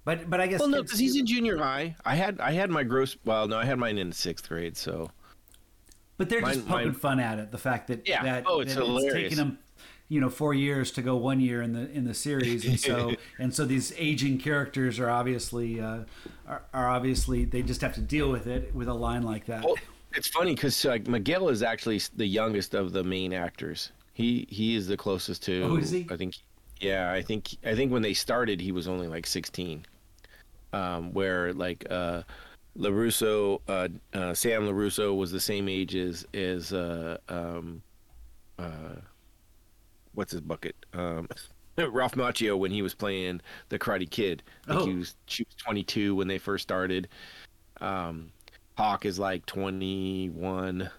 but 0.04 0.28
but 0.28 0.40
I 0.40 0.48
guess 0.48 0.58
Well, 0.58 0.68
no, 0.68 0.82
because 0.82 0.98
he's 0.98 1.14
in 1.16 1.26
junior 1.26 1.58
high. 1.58 1.94
I 2.04 2.16
had 2.16 2.40
I 2.40 2.50
had 2.50 2.70
my 2.70 2.82
gross. 2.82 3.16
Well, 3.24 3.46
no, 3.46 3.56
I 3.56 3.64
had 3.66 3.78
mine 3.78 3.98
in 3.98 4.10
sixth 4.10 4.48
grade. 4.48 4.76
So 4.76 5.10
But 6.16 6.28
they're 6.28 6.40
just 6.40 6.60
Mine- 6.60 6.66
poking 6.68 6.86
mine- 6.88 6.94
fun 6.94 7.20
at 7.20 7.38
it. 7.38 7.52
The 7.52 7.58
fact 7.58 7.86
that 7.88 8.08
Yeah. 8.08 8.22
that, 8.24 8.44
Oh, 8.48 8.60
it's 8.60 8.74
that 8.74 8.82
hilarious. 8.84 9.12
taken 9.14 9.36
them, 9.36 9.58
you 10.08 10.20
know, 10.20 10.28
four 10.28 10.54
years 10.54 10.90
to 10.92 11.02
go 11.02 11.16
one 11.16 11.40
year 11.40 11.62
in 11.62 11.72
the 11.72 11.90
in 11.90 12.04
the 12.04 12.14
series, 12.14 12.64
and 12.64 12.78
so 12.78 13.12
and 13.38 13.54
so 13.54 13.64
these 13.64 13.92
aging 13.96 14.38
characters 14.38 14.98
are 14.98 15.10
obviously 15.10 15.80
uh, 15.80 16.00
are, 16.46 16.62
are 16.72 16.88
obviously 16.88 17.44
they 17.44 17.62
just 17.62 17.80
have 17.80 17.94
to 17.94 18.00
deal 18.00 18.30
with 18.30 18.46
it 18.46 18.74
with 18.74 18.88
a 18.88 18.94
line 18.94 19.22
like 19.22 19.46
that. 19.46 19.64
well, 19.64 19.76
it's 20.14 20.28
funny 20.28 20.54
because 20.54 20.84
like 20.84 21.08
Miguel 21.08 21.48
is 21.48 21.62
actually 21.62 22.00
the 22.16 22.26
youngest 22.26 22.74
of 22.74 22.92
the 22.92 23.02
main 23.02 23.32
actors. 23.32 23.92
He 24.12 24.46
he 24.50 24.76
is 24.76 24.86
the 24.86 24.96
closest 24.96 25.42
to. 25.44 25.62
Oh, 25.62 25.76
is 25.76 25.90
he? 25.90 26.06
I 26.10 26.16
think. 26.16 26.36
Yeah, 26.80 27.12
I 27.12 27.22
think 27.22 27.56
I 27.64 27.74
think 27.74 27.92
when 27.92 28.02
they 28.02 28.14
started, 28.14 28.60
he 28.60 28.72
was 28.72 28.88
only 28.88 29.08
like 29.08 29.26
sixteen. 29.26 29.86
Um, 30.72 31.12
where 31.12 31.52
like 31.52 31.86
uh, 31.88 32.22
LaRusso, 32.76 33.60
uh, 33.68 33.88
uh, 34.12 34.34
Sam 34.34 34.62
LaRusso 34.62 35.16
was 35.16 35.30
the 35.30 35.40
same 35.40 35.68
age 35.68 35.94
as 35.94 36.26
as 36.34 36.72
uh, 36.72 37.18
um, 37.28 37.82
uh, 38.58 38.96
what's 40.14 40.32
his 40.32 40.40
bucket? 40.40 40.76
Um, 40.92 41.28
Ralph 41.78 42.14
Macchio 42.14 42.58
when 42.58 42.70
he 42.70 42.82
was 42.82 42.94
playing 42.94 43.40
the 43.68 43.78
Karate 43.78 44.08
Kid. 44.08 44.42
Oh. 44.68 44.86
he 44.86 44.94
was 44.94 45.16
she 45.26 45.44
was 45.44 45.54
22 45.56 46.14
when 46.14 46.28
they 46.28 46.38
first 46.38 46.62
started. 46.62 47.08
Um, 47.80 48.30
Hawk 48.76 49.04
is 49.04 49.18
like 49.18 49.44
21. 49.46 50.90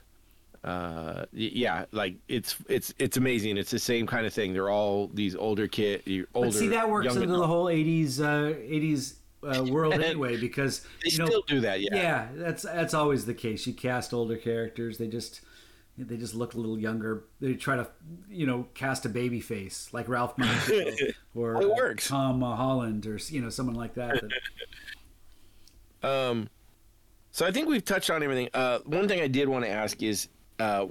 Uh, 0.64 1.26
yeah, 1.32 1.86
like 1.92 2.16
it's 2.28 2.56
it's 2.68 2.92
it's 2.98 3.18
amazing. 3.18 3.56
It's 3.56 3.70
the 3.70 3.78
same 3.78 4.08
kind 4.08 4.26
of 4.26 4.34
thing. 4.34 4.52
They're 4.52 4.72
all 4.72 5.12
these 5.14 5.36
older 5.36 5.68
kid, 5.68 6.02
older. 6.34 6.48
but 6.48 6.54
see, 6.58 6.70
that 6.70 6.90
works 6.90 7.14
into 7.16 7.28
the 7.28 7.46
whole 7.46 7.66
'80s 7.66 8.20
uh, 8.20 8.56
'80s 8.56 9.14
uh, 9.44 9.64
world 9.70 9.94
anyway, 9.94 10.38
because 10.38 10.82
They 11.04 11.12
you 11.12 11.20
know, 11.20 11.26
still 11.28 11.44
do 11.48 11.60
that, 11.62 11.82
yeah. 11.82 11.96
yeah, 11.96 12.28
that's 12.34 12.64
that's 12.64 12.96
always 12.96 13.28
the 13.28 13.34
case. 13.36 13.68
You 13.68 13.74
cast 13.74 14.12
older 14.12 14.38
characters, 14.38 14.98
they 14.98 15.08
just 15.08 15.42
they 15.98 16.18
just 16.18 16.36
look 16.36 16.54
a 16.54 16.58
little 16.58 16.78
younger. 16.78 17.24
They 17.40 17.54
try 17.54 17.78
to, 17.78 17.88
you 18.30 18.46
know, 18.46 18.68
cast 18.74 19.06
a 19.06 19.10
baby 19.10 19.40
face 19.40 19.90
like 19.94 20.10
Ralph 20.10 20.36
Macchio 20.36 21.14
or 21.36 21.62
It 21.62 21.70
works. 21.70 22.08
Tom 22.08 22.42
Holland 22.42 23.06
or 23.06 23.18
you 23.30 23.42
know 23.42 23.50
someone 23.50 23.76
like 23.76 23.96
that. 23.96 24.22
that 24.22 24.32
Um, 26.06 26.50
so 27.32 27.48
I 27.48 27.52
think 27.52 27.68
we've 27.68 27.84
touched 27.84 28.12
on 28.12 28.22
everything. 28.22 28.50
Uh, 28.54 28.80
one 28.86 29.08
thing 29.08 29.22
I 29.22 29.28
did 29.28 29.50
want 29.50 29.66
to 29.66 29.72
ask 29.72 30.04
is, 30.04 30.28
uh, 30.60 30.86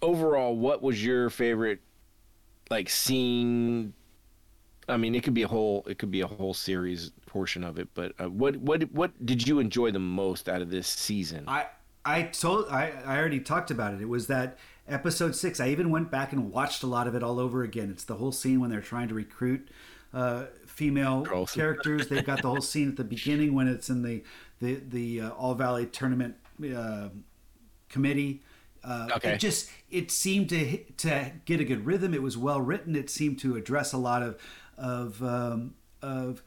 overall, 0.00 0.56
what 0.56 0.82
was 0.82 1.04
your 1.04 1.30
favorite, 1.30 1.80
like 2.70 2.88
scene? 2.88 3.92
I 4.88 4.96
mean, 4.96 5.16
it 5.16 5.24
could 5.24 5.34
be 5.34 5.42
a 5.42 5.48
whole, 5.48 5.84
it 5.88 5.98
could 5.98 6.12
be 6.12 6.20
a 6.20 6.26
whole 6.28 6.54
series 6.54 7.10
portion 7.26 7.64
of 7.64 7.78
it. 7.78 7.88
But 7.94 8.12
uh, 8.20 8.30
what, 8.30 8.56
what, 8.58 8.82
what 8.92 9.26
did 9.26 9.46
you 9.48 9.58
enjoy 9.58 9.90
the 9.90 9.98
most 9.98 10.48
out 10.48 10.62
of 10.62 10.70
this 10.70 10.86
season? 10.86 11.44
I 11.48 11.66
I 12.10 12.22
told 12.22 12.68
I, 12.68 12.92
I 13.04 13.18
already 13.18 13.40
talked 13.40 13.70
about 13.70 13.94
it. 13.94 14.00
It 14.00 14.08
was 14.08 14.26
that 14.26 14.58
episode 14.88 15.34
six. 15.36 15.60
I 15.60 15.68
even 15.68 15.90
went 15.90 16.10
back 16.10 16.32
and 16.32 16.50
watched 16.52 16.82
a 16.82 16.86
lot 16.86 17.06
of 17.06 17.14
it 17.14 17.22
all 17.22 17.38
over 17.38 17.62
again. 17.62 17.90
It's 17.90 18.04
the 18.04 18.16
whole 18.16 18.32
scene 18.32 18.60
when 18.60 18.70
they're 18.70 18.80
trying 18.80 19.08
to 19.08 19.14
recruit 19.14 19.68
uh, 20.12 20.46
female 20.66 21.22
Girls. 21.22 21.52
characters. 21.52 22.08
They've 22.08 22.24
got 22.24 22.42
the 22.42 22.48
whole 22.48 22.60
scene 22.60 22.88
at 22.88 22.96
the 22.96 23.04
beginning 23.16 23.54
when 23.54 23.68
it's 23.68 23.88
in 23.88 24.02
the 24.02 24.24
the 24.60 24.74
the 24.88 25.20
uh, 25.22 25.30
All 25.30 25.54
Valley 25.54 25.86
tournament 25.86 26.34
uh, 26.74 27.08
committee. 27.88 28.42
Uh, 28.82 29.08
Okay. 29.16 29.32
It 29.34 29.38
just 29.38 29.70
it 29.90 30.10
seemed 30.10 30.48
to 30.50 30.78
to 30.78 31.32
get 31.44 31.60
a 31.60 31.64
good 31.64 31.86
rhythm. 31.86 32.14
It 32.14 32.22
was 32.22 32.36
well 32.36 32.60
written. 32.60 32.96
It 32.96 33.10
seemed 33.10 33.38
to 33.40 33.56
address 33.56 33.92
a 33.92 33.98
lot 33.98 34.22
of 34.22 34.38
of 34.76 35.22
um, 35.22 35.74
of 36.02 36.42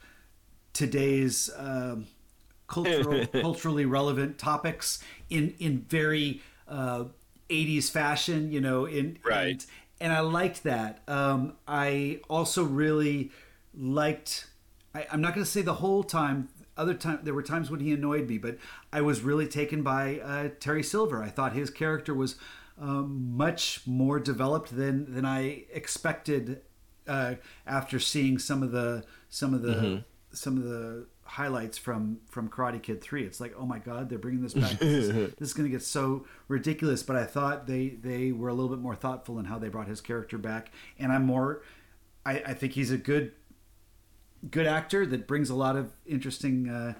today's 0.73 1.49
um, 1.57 2.07
cultural 2.73 3.25
culturally 3.47 3.85
relevant 3.85 4.37
topics 4.37 5.03
in 5.29 5.53
in 5.59 5.79
very 5.89 6.41
uh, 6.67 7.05
80s 7.49 7.89
fashion 7.91 8.51
you 8.51 8.61
know 8.61 8.85
in 8.85 9.17
Right. 9.23 9.47
and, 9.47 9.65
and 10.01 10.13
I 10.13 10.21
liked 10.21 10.63
that. 10.63 11.01
Um, 11.07 11.53
I 11.67 12.19
also 12.29 12.63
really 12.63 13.31
liked 13.73 14.47
I, 14.95 15.05
I'm 15.11 15.21
not 15.21 15.33
going 15.35 15.45
to 15.45 15.51
say 15.51 15.61
the 15.61 15.75
whole 15.85 16.03
time 16.03 16.49
other 16.75 16.93
time 16.95 17.19
there 17.23 17.33
were 17.35 17.43
times 17.43 17.69
when 17.69 17.79
he 17.79 17.91
annoyed 17.93 18.27
me 18.27 18.37
but 18.37 18.57
I 18.91 19.01
was 19.01 19.21
really 19.21 19.47
taken 19.47 19.83
by 19.83 20.19
uh, 20.19 20.49
Terry 20.59 20.83
Silver. 20.83 21.21
I 21.23 21.29
thought 21.29 21.53
his 21.53 21.69
character 21.69 22.13
was 22.13 22.35
um, 22.79 23.37
much 23.37 23.81
more 23.85 24.19
developed 24.19 24.75
than 24.75 25.13
than 25.13 25.25
I 25.25 25.65
expected 25.71 26.61
uh, 27.07 27.35
after 27.67 27.99
seeing 27.99 28.39
some 28.39 28.63
of 28.63 28.71
the 28.71 29.03
some 29.29 29.53
of 29.53 29.61
the 29.61 30.03
some 30.31 30.57
of 30.57 30.63
the 30.63 31.05
highlights 31.33 31.77
from 31.79 32.19
from 32.29 32.47
Karate 32.47 32.81
Kid 32.81 33.01
3 33.01 33.23
it's 33.23 33.39
like 33.41 33.53
oh 33.57 33.65
my 33.65 33.79
god 33.79 34.07
they're 34.09 34.19
bringing 34.19 34.41
this 34.43 34.53
back 34.53 34.77
this 34.79 35.05
is, 35.05 35.09
this 35.39 35.49
is 35.49 35.53
going 35.53 35.67
to 35.67 35.71
get 35.71 35.81
so 35.81 36.25
ridiculous 36.47 37.01
but 37.01 37.15
I 37.15 37.25
thought 37.25 37.65
they 37.65 37.89
they 37.89 38.31
were 38.31 38.49
a 38.49 38.53
little 38.53 38.69
bit 38.69 38.79
more 38.79 38.93
thoughtful 38.95 39.39
in 39.39 39.45
how 39.45 39.57
they 39.57 39.67
brought 39.69 39.87
his 39.87 39.99
character 40.01 40.37
back 40.37 40.71
and 40.99 41.11
I'm 41.11 41.25
more 41.25 41.63
I, 42.25 42.33
I 42.45 42.53
think 42.53 42.73
he's 42.73 42.91
a 42.91 42.97
good 42.97 43.31
good 44.51 44.67
actor 44.67 45.05
that 45.07 45.27
brings 45.27 45.49
a 45.49 45.55
lot 45.55 45.75
of 45.75 45.91
interesting 46.05 46.69
uh, 46.69 46.93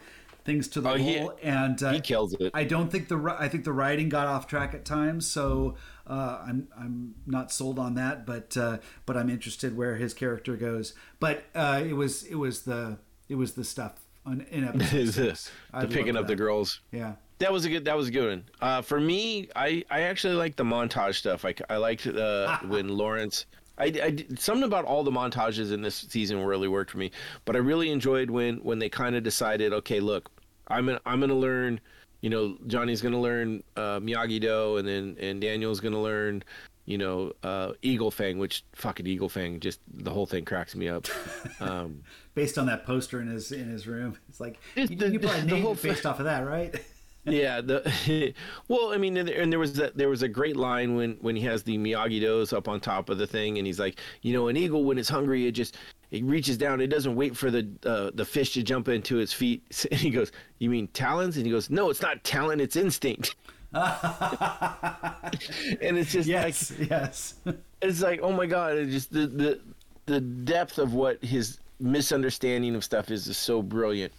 things 0.45 0.67
to 0.69 0.81
the 0.81 0.89
Oh, 0.91 0.95
he- 0.95 1.29
and 1.41 1.81
uh, 1.83 1.91
he 1.93 2.01
kills 2.01 2.33
it. 2.33 2.51
I 2.53 2.63
don't 2.63 2.91
think 2.91 3.07
the 3.09 3.35
I 3.37 3.47
think 3.49 3.63
the 3.65 3.71
writing 3.73 4.09
got 4.09 4.27
off 4.27 4.47
track 4.47 4.73
at 4.73 4.83
times, 4.85 5.27
so 5.27 5.75
uh, 6.07 6.41
I'm 6.47 6.67
I'm 6.77 7.15
not 7.25 7.51
sold 7.51 7.79
on 7.79 7.95
that, 7.95 8.25
but 8.25 8.55
uh, 8.57 8.77
but 9.05 9.15
I'm 9.17 9.29
interested 9.29 9.75
where 9.77 9.95
his 9.97 10.13
character 10.13 10.55
goes. 10.55 10.93
But 11.19 11.43
uh, 11.53 11.83
it 11.85 11.93
was 11.93 12.23
it 12.23 12.35
was 12.35 12.63
the 12.63 12.97
it 13.29 13.35
was 13.35 13.53
the 13.53 13.63
stuff 13.63 13.99
on, 14.25 14.45
in 14.51 14.63
episode 14.67 14.95
Is 14.97 15.15
this 15.15 15.51
the 15.79 15.87
picking 15.87 16.15
up 16.17 16.27
the 16.27 16.35
girls? 16.35 16.81
Yeah, 16.91 17.13
That 17.39 17.51
was 17.51 17.65
a 17.65 17.69
good. 17.69 17.85
That 17.85 17.97
was 17.97 18.07
a 18.07 18.11
good 18.11 18.29
one. 18.29 18.43
Uh, 18.61 18.81
for 18.81 18.99
me, 18.99 19.49
I 19.55 19.83
I 19.89 20.01
actually 20.01 20.35
like 20.35 20.55
the 20.55 20.63
montage 20.63 21.15
stuff. 21.15 21.45
I 21.45 21.53
I 21.69 21.77
liked 21.77 22.07
uh, 22.07 22.57
when 22.67 22.87
Lawrence. 22.89 23.45
I, 23.77 23.85
I 23.85 23.89
did- 24.11 24.39
something 24.39 24.63
about 24.65 24.85
all 24.85 25.03
the 25.03 25.11
montages 25.11 25.71
in 25.73 25.81
this 25.81 25.95
season 25.95 26.37
really 26.43 26.67
worked 26.67 26.91
for 26.91 26.99
me. 26.99 27.09
But 27.43 27.55
I 27.55 27.59
really 27.59 27.89
enjoyed 27.91 28.29
when 28.29 28.57
when 28.57 28.77
they 28.79 28.89
kind 28.89 29.15
of 29.15 29.23
decided, 29.23 29.73
okay, 29.73 29.99
look, 29.99 30.29
I'm 30.67 30.85
gonna 30.85 31.01
I'm 31.05 31.19
gonna 31.19 31.33
learn. 31.35 31.79
You 32.21 32.29
know, 32.29 32.57
Johnny's 32.67 33.01
gonna 33.01 33.19
learn 33.19 33.61
uh, 33.75 33.99
Miyagi 33.99 34.39
Do, 34.39 34.77
and 34.77 34.87
then 34.87 35.17
and 35.19 35.41
Daniel's 35.41 35.79
gonna 35.81 36.01
learn. 36.01 36.43
You 36.85 36.97
know, 36.97 37.31
uh, 37.43 37.73
Eagle 37.81 38.11
Fang, 38.11 38.37
which 38.39 38.65
fucking 38.75 39.07
Eagle 39.07 39.29
Fang, 39.29 39.59
just 39.61 39.79
the 39.93 40.11
whole 40.11 40.25
thing 40.25 40.43
cracks 40.45 40.75
me 40.75 40.89
up. 40.89 41.07
Um, 41.59 42.01
based 42.35 42.57
on 42.57 42.65
that 42.65 42.85
poster 42.85 43.21
in 43.21 43.27
his 43.27 43.51
in 43.51 43.69
his 43.69 43.87
room, 43.87 44.17
it's 44.27 44.39
like 44.41 44.59
you, 44.75 44.87
the- 44.87 45.09
you 45.11 45.19
probably 45.19 45.41
the 45.41 45.47
named 45.47 45.63
whole 45.63 45.73
it 45.73 45.81
based 45.81 46.05
off 46.05 46.19
of 46.19 46.25
that, 46.25 46.41
right? 46.45 46.73
yeah 47.25 47.61
the 47.61 48.33
well 48.67 48.91
i 48.91 48.97
mean 48.97 49.15
and 49.15 49.29
there- 49.29 49.39
and 49.41 49.49
there 49.49 49.59
was 49.59 49.71
that 49.75 49.95
there 49.95 50.09
was 50.09 50.23
a 50.23 50.27
great 50.27 50.57
line 50.57 50.93
when 50.97 51.13
when 51.21 51.37
he 51.37 51.41
has 51.43 51.63
the 51.63 51.77
miyagi 51.77 52.19
dos 52.19 52.51
up 52.51 52.67
on 52.67 52.81
top 52.81 53.09
of 53.09 53.17
the 53.17 53.25
thing 53.25 53.57
and 53.57 53.65
he's 53.65 53.79
like 53.79 53.97
you 54.23 54.33
know 54.33 54.49
an 54.49 54.57
eagle 54.57 54.83
when 54.83 54.97
it's 54.97 55.07
hungry 55.07 55.47
it 55.47 55.53
just 55.53 55.77
it 56.11 56.21
reaches 56.25 56.57
down 56.57 56.81
it 56.81 56.87
doesn't 56.87 57.15
wait 57.15 57.37
for 57.37 57.49
the 57.49 57.65
uh, 57.85 58.11
the 58.15 58.25
fish 58.25 58.51
to 58.53 58.61
jump 58.61 58.89
into 58.89 59.19
its 59.19 59.31
feet 59.31 59.63
and 59.89 60.01
he 60.01 60.09
goes 60.09 60.33
you 60.59 60.69
mean 60.69 60.85
talons 60.89 61.37
and 61.37 61.45
he 61.45 61.51
goes 61.53 61.69
no 61.69 61.89
it's 61.89 62.01
not 62.01 62.21
talent 62.25 62.59
it's 62.59 62.75
instinct 62.75 63.35
and 65.81 65.97
it's 65.97 66.11
just 66.11 66.29
like 66.29 66.29
yes, 66.29 66.73
yes. 66.79 67.33
it's 67.81 68.01
like 68.01 68.19
oh 68.21 68.31
my 68.31 68.45
god 68.45 68.77
it 68.77 68.91
just 68.91 69.11
the 69.11 69.25
the 69.25 69.59
the 70.05 70.21
depth 70.21 70.77
of 70.77 70.93
what 70.93 71.23
his 71.23 71.59
misunderstanding 71.79 72.75
of 72.75 72.83
stuff 72.83 73.09
is 73.09 73.27
is 73.27 73.37
so 73.37 73.63
brilliant 73.63 74.13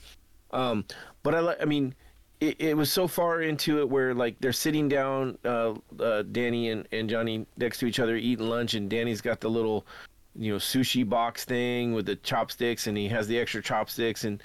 um 0.51 0.85
but 1.22 1.36
i 1.36 1.40
like 1.40 1.62
i 1.62 1.64
mean 1.64 1.94
it, 2.40 2.60
it 2.60 2.76
was 2.76 2.90
so 2.90 3.06
far 3.06 3.43
into 3.43 3.78
it 3.78 3.89
where 3.89 4.12
like 4.12 4.35
they're 4.40 4.52
sitting 4.52 4.89
down 4.89 5.39
uh, 5.44 5.72
uh 6.01 6.22
danny 6.32 6.70
and, 6.70 6.89
and 6.90 7.09
johnny 7.09 7.47
next 7.56 7.78
to 7.78 7.86
each 7.86 8.01
other 8.01 8.16
eating 8.16 8.48
lunch 8.48 8.74
and 8.74 8.90
danny's 8.90 9.20
got 9.20 9.40
the 9.40 9.48
little 9.48 9.86
you 10.35 10.52
know 10.52 10.59
sushi 10.59 11.09
box 11.09 11.44
thing 11.44 11.93
with 11.93 12.06
the 12.06 12.16
chopsticks 12.16 12.89
and 12.89 12.97
he 12.97 13.09
has 13.09 13.28
the 13.28 13.39
extra 13.39 13.62
chopsticks 13.62 14.24
and 14.24 14.43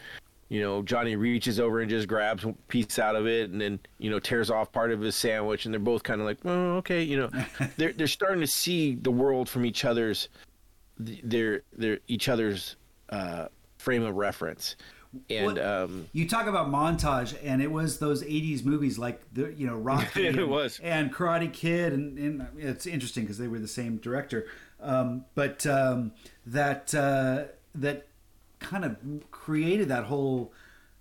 you 0.49 0.61
know 0.61 0.81
johnny 0.81 1.15
reaches 1.15 1.59
over 1.59 1.79
and 1.79 1.89
just 1.89 2.07
grabs 2.07 2.43
a 2.43 2.53
piece 2.67 2.99
out 2.99 3.15
of 3.15 3.27
it 3.27 3.49
and 3.49 3.61
then 3.61 3.79
you 3.99 4.09
know 4.09 4.19
tears 4.19 4.49
off 4.49 4.71
part 4.71 4.91
of 4.91 4.99
his 4.99 5.15
sandwich 5.15 5.65
and 5.65 5.73
they're 5.73 5.79
both 5.79 6.03
kind 6.03 6.19
of 6.19 6.27
like 6.27 6.37
oh 6.45 6.77
okay 6.77 7.03
you 7.03 7.17
know. 7.17 7.29
They're 7.77 7.93
they're 7.93 8.07
starting 8.07 8.41
to 8.41 8.47
see 8.47 8.95
the 8.95 9.11
world 9.11 9.49
from 9.49 9.65
each 9.65 9.85
other's 9.85 10.29
their 10.97 11.63
their 11.75 11.99
each 12.07 12.29
other's 12.29 12.75
uh 13.09 13.47
frame 13.77 14.03
of 14.03 14.15
reference. 14.15 14.75
And 15.29 15.55
Well, 15.55 15.83
um, 15.83 16.07
You 16.13 16.27
talk 16.27 16.45
about 16.45 16.69
montage, 16.69 17.35
and 17.43 17.63
it 17.63 17.71
was 17.71 17.97
those 17.97 18.21
'80s 18.21 18.63
movies 18.63 18.99
like 18.99 19.21
the 19.33 19.51
you 19.53 19.65
know 19.65 19.75
Rocky 19.75 20.27
and, 20.27 20.47
was. 20.47 20.79
and 20.83 21.11
Karate 21.11 21.51
Kid, 21.51 21.93
and, 21.93 22.17
and 22.19 22.47
it's 22.57 22.85
interesting 22.85 23.23
because 23.23 23.39
they 23.39 23.47
were 23.47 23.57
the 23.57 23.67
same 23.67 23.97
director, 23.97 24.45
um, 24.79 25.25
but 25.33 25.65
um, 25.65 26.11
that 26.45 26.93
uh, 26.93 27.45
that 27.73 28.05
kind 28.59 28.85
of 28.85 28.97
created 29.31 29.87
that 29.89 30.05
whole. 30.05 30.53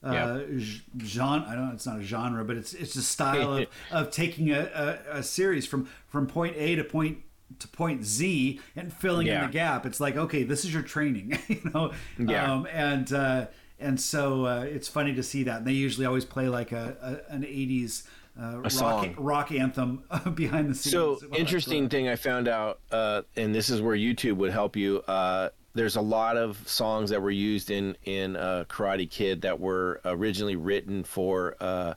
Uh, 0.03 0.13
Yeah. 0.13 0.65
genre. 1.03 1.45
I 1.49 1.55
don't. 1.57 1.73
It's 1.73 1.87
not 1.87 1.99
a 1.99 2.03
genre, 2.03 2.45
but 2.45 2.57
it's 2.57 2.73
it's 2.73 2.95
a 2.95 3.03
style 3.03 3.55
of, 3.59 3.67
of 3.91 4.11
taking 4.11 4.51
a, 4.53 4.99
a, 5.13 5.19
a 5.19 5.23
series 5.25 5.67
from 5.67 5.89
from 6.07 6.27
point 6.29 6.55
A 6.57 6.77
to 6.77 6.85
point 6.85 7.19
to 7.59 7.67
point 7.69 8.05
Z 8.05 8.61
and 8.77 8.93
filling 8.93 9.27
in 9.27 9.41
the 9.41 9.49
gap. 9.49 9.85
It's 9.87 9.99
like 9.99 10.17
okay, 10.17 10.45
this 10.45 10.65
is 10.65 10.73
your 10.73 10.83
training, 10.83 11.37
you 11.49 11.71
know. 11.75 11.93
Yeah. 12.17 12.53
Um, 12.53 12.69
and 12.73 13.13
uh, 13.13 13.47
and 13.81 14.01
so 14.01 14.45
uh, 14.47 14.61
it's 14.69 14.87
funny 14.87 15.15
to 15.15 15.23
see 15.23 15.43
that. 15.45 15.59
And 15.59 15.67
they 15.67 15.73
usually 15.73 16.07
always 16.07 16.25
play 16.25 16.49
like 16.49 16.71
a, 16.71 17.21
a 17.29 17.35
an 17.35 17.43
'80s 17.43 18.05
uh, 18.41 18.59
rock, 18.61 18.71
song. 18.71 19.15
rock 19.19 19.51
anthem 19.53 20.05
behind 20.35 20.71
the 20.71 20.75
scenes. 20.77 20.93
So 20.93 21.17
that's 21.21 21.37
interesting 21.37 21.89
thing 21.89 22.09
I 22.09 22.15
found 22.15 22.47
out, 22.47 22.79
uh, 22.93 23.23
and 23.35 23.53
this 23.53 23.69
is 23.69 23.83
where 23.83 23.97
YouTube 23.97 24.37
would 24.37 24.53
help 24.53 24.77
you. 24.77 24.99
Uh, 25.09 25.49
there's 25.79 25.95
a 25.97 26.01
lot 26.01 26.37
of 26.37 26.67
songs 26.69 27.09
that 27.11 27.23
were 27.23 27.31
used 27.31 27.71
in 27.71 27.97
in 28.05 28.35
uh, 28.37 28.65
Karate 28.69 29.09
Kid 29.09 29.41
that 29.43 29.59
were 29.61 30.01
originally 30.05 30.57
written 30.57 31.05
for 31.05 31.55
uh, 31.61 31.95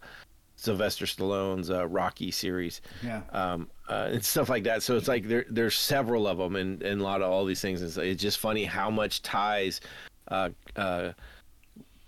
Sylvester 0.56 1.06
Stallone's 1.06 1.72
uh, 1.72 1.88
Rocky 1.88 2.30
series, 2.30 2.82
Yeah. 3.04 3.24
um, 3.32 3.70
uh, 3.90 4.10
and 4.12 4.24
stuff 4.24 4.50
like 4.50 4.64
that. 4.66 4.84
So 4.84 4.96
it's 4.98 5.08
like 5.08 5.28
there 5.28 5.46
there's 5.50 5.76
several 5.76 6.28
of 6.28 6.38
them, 6.38 6.56
and, 6.56 6.82
and 6.84 7.02
a 7.02 7.04
lot 7.04 7.24
of 7.24 7.32
all 7.32 7.44
these 7.44 7.60
things. 7.62 7.82
It's, 7.82 7.98
it's 7.98 8.22
just 8.22 8.38
funny 8.38 8.66
how 8.66 8.92
much 8.92 9.24
ties. 9.24 9.82
Uh, 10.28 10.50
uh, 10.76 11.14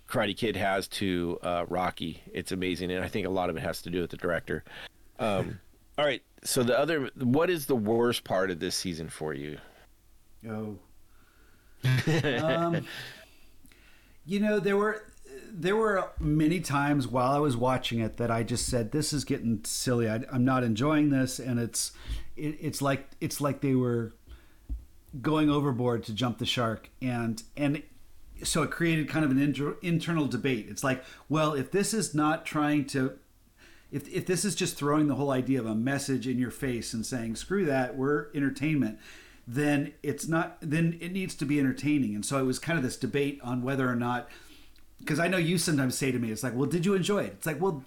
Karate 0.07 0.37
Kid 0.37 0.55
has 0.55 0.87
to 0.89 1.39
uh, 1.41 1.65
Rocky. 1.69 2.21
It's 2.31 2.51
amazing, 2.51 2.91
and 2.91 3.03
I 3.03 3.07
think 3.07 3.25
a 3.25 3.31
lot 3.31 3.49
of 3.49 3.57
it 3.57 3.61
has 3.63 3.81
to 3.81 3.89
do 3.89 4.01
with 4.01 4.11
the 4.11 4.17
director. 4.17 4.63
Um, 5.17 5.59
all 5.97 6.05
right, 6.05 6.21
so 6.43 6.61
the 6.61 6.77
other, 6.77 7.09
what 7.15 7.49
is 7.49 7.65
the 7.65 7.75
worst 7.75 8.23
part 8.23 8.51
of 8.51 8.59
this 8.59 8.75
season 8.75 9.09
for 9.09 9.33
you? 9.33 9.57
Oh. 10.47 10.77
Um, 12.41 12.85
you 14.25 14.39
know, 14.39 14.59
there 14.59 14.77
were 14.77 15.03
there 15.51 15.75
were 15.75 16.09
many 16.19 16.59
times 16.59 17.07
while 17.07 17.31
I 17.31 17.39
was 17.39 17.55
watching 17.55 17.99
it 17.99 18.17
that 18.17 18.31
I 18.31 18.43
just 18.43 18.67
said, 18.67 18.91
"This 18.91 19.13
is 19.13 19.23
getting 19.25 19.61
silly. 19.63 20.09
I, 20.09 20.21
I'm 20.31 20.45
not 20.45 20.63
enjoying 20.63 21.09
this," 21.09 21.39
and 21.39 21.59
it's 21.59 21.91
it, 22.35 22.57
it's 22.59 22.81
like 22.81 23.09
it's 23.21 23.41
like 23.41 23.61
they 23.61 23.75
were 23.75 24.13
going 25.21 25.49
overboard 25.49 26.03
to 26.05 26.13
jump 26.13 26.39
the 26.39 26.45
shark, 26.45 26.89
and 27.01 27.41
and 27.55 27.83
so 28.43 28.63
it 28.63 28.71
created 28.71 29.07
kind 29.07 29.23
of 29.23 29.31
an 29.31 29.39
inter, 29.39 29.75
internal 29.81 30.27
debate. 30.27 30.67
It's 30.69 30.83
like, 30.83 31.03
well, 31.29 31.53
if 31.53 31.71
this 31.71 31.93
is 31.93 32.15
not 32.15 32.45
trying 32.45 32.85
to 32.87 33.19
if, 33.93 34.09
if 34.09 34.25
this 34.25 34.43
is 34.43 34.55
just 34.55 34.75
throwing 34.75 35.07
the 35.07 35.15
whole 35.15 35.29
idea 35.29 35.59
of 35.59 35.67
a 35.67 35.75
message 35.75 36.27
in 36.27 36.39
your 36.39 36.49
face 36.49 36.93
and 36.93 37.05
saying 37.05 37.35
screw 37.35 37.65
that 37.65 37.95
we're 37.95 38.27
entertainment 38.33 38.97
then 39.47 39.93
it's 40.03 40.27
not 40.27 40.57
then 40.61 40.97
it 41.01 41.11
needs 41.11 41.35
to 41.35 41.45
be 41.45 41.59
entertaining 41.59 42.15
and 42.15 42.25
so 42.25 42.37
it 42.39 42.43
was 42.43 42.59
kind 42.59 42.77
of 42.77 42.83
this 42.83 42.95
debate 42.97 43.39
on 43.43 43.61
whether 43.61 43.89
or 43.89 43.95
not 43.95 44.29
because 44.99 45.19
i 45.19 45.27
know 45.27 45.37
you 45.37 45.57
sometimes 45.57 45.97
say 45.97 46.11
to 46.11 46.19
me 46.19 46.31
it's 46.31 46.43
like 46.43 46.55
well 46.55 46.69
did 46.69 46.85
you 46.85 46.93
enjoy 46.93 47.23
it 47.23 47.33
it's 47.33 47.45
like 47.45 47.61
well 47.61 47.83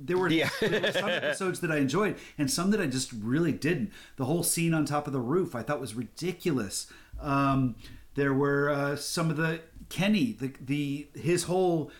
there 0.00 0.18
were, 0.18 0.28
Yeah. 0.28 0.48
there 0.60 0.80
were 0.80 0.92
some 0.92 1.08
episodes 1.08 1.60
that 1.60 1.70
I 1.70 1.76
enjoyed 1.76 2.16
and 2.36 2.50
some 2.50 2.72
that 2.72 2.80
I 2.80 2.86
just 2.86 3.12
really 3.12 3.52
didn't. 3.52 3.92
The 4.16 4.24
whole 4.24 4.42
scene 4.42 4.74
on 4.74 4.84
top 4.86 5.06
of 5.06 5.12
the 5.12 5.20
roof 5.20 5.54
I 5.54 5.62
thought 5.62 5.80
was 5.80 5.94
ridiculous. 5.94 6.88
Um, 7.20 7.76
there 8.16 8.34
were 8.34 8.70
uh, 8.70 8.96
some 8.96 9.30
of 9.30 9.36
the 9.36 9.60
Kenny, 9.90 10.32
the 10.32 10.52
the 10.60 11.06
his 11.14 11.44
whole 11.44 11.92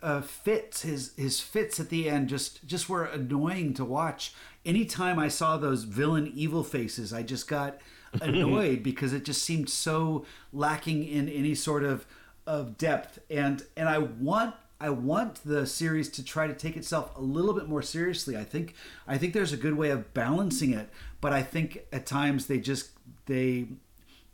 uh, 0.00 0.20
fits, 0.20 0.82
his 0.82 1.12
his 1.16 1.40
fits 1.40 1.80
at 1.80 1.88
the 1.90 2.08
end 2.08 2.28
just 2.28 2.64
just 2.68 2.88
were 2.88 3.04
annoying 3.04 3.74
to 3.74 3.84
watch. 3.84 4.32
Anytime 4.64 5.18
I 5.18 5.26
saw 5.26 5.56
those 5.56 5.82
villain 5.82 6.30
evil 6.32 6.62
faces, 6.62 7.12
I 7.12 7.24
just 7.24 7.48
got 7.48 7.78
annoyed 8.20 8.82
because 8.84 9.12
it 9.12 9.24
just 9.24 9.42
seemed 9.42 9.68
so 9.68 10.24
lacking 10.52 11.06
in 11.06 11.28
any 11.28 11.54
sort 11.54 11.84
of 11.84 12.06
of 12.46 12.76
depth 12.78 13.18
and 13.30 13.64
and 13.76 13.88
I 13.88 13.98
want 13.98 14.54
I 14.80 14.88
want 14.88 15.44
the 15.44 15.66
series 15.66 16.08
to 16.10 16.24
try 16.24 16.46
to 16.46 16.54
take 16.54 16.76
itself 16.76 17.14
a 17.14 17.20
little 17.20 17.52
bit 17.52 17.68
more 17.68 17.82
seriously. 17.82 18.36
I 18.36 18.44
think 18.44 18.74
I 19.06 19.18
think 19.18 19.34
there's 19.34 19.52
a 19.52 19.58
good 19.58 19.74
way 19.74 19.90
of 19.90 20.14
balancing 20.14 20.72
it, 20.72 20.88
but 21.20 21.32
I 21.32 21.42
think 21.42 21.84
at 21.92 22.06
times 22.06 22.46
they 22.46 22.58
just 22.58 22.90
they 23.26 23.68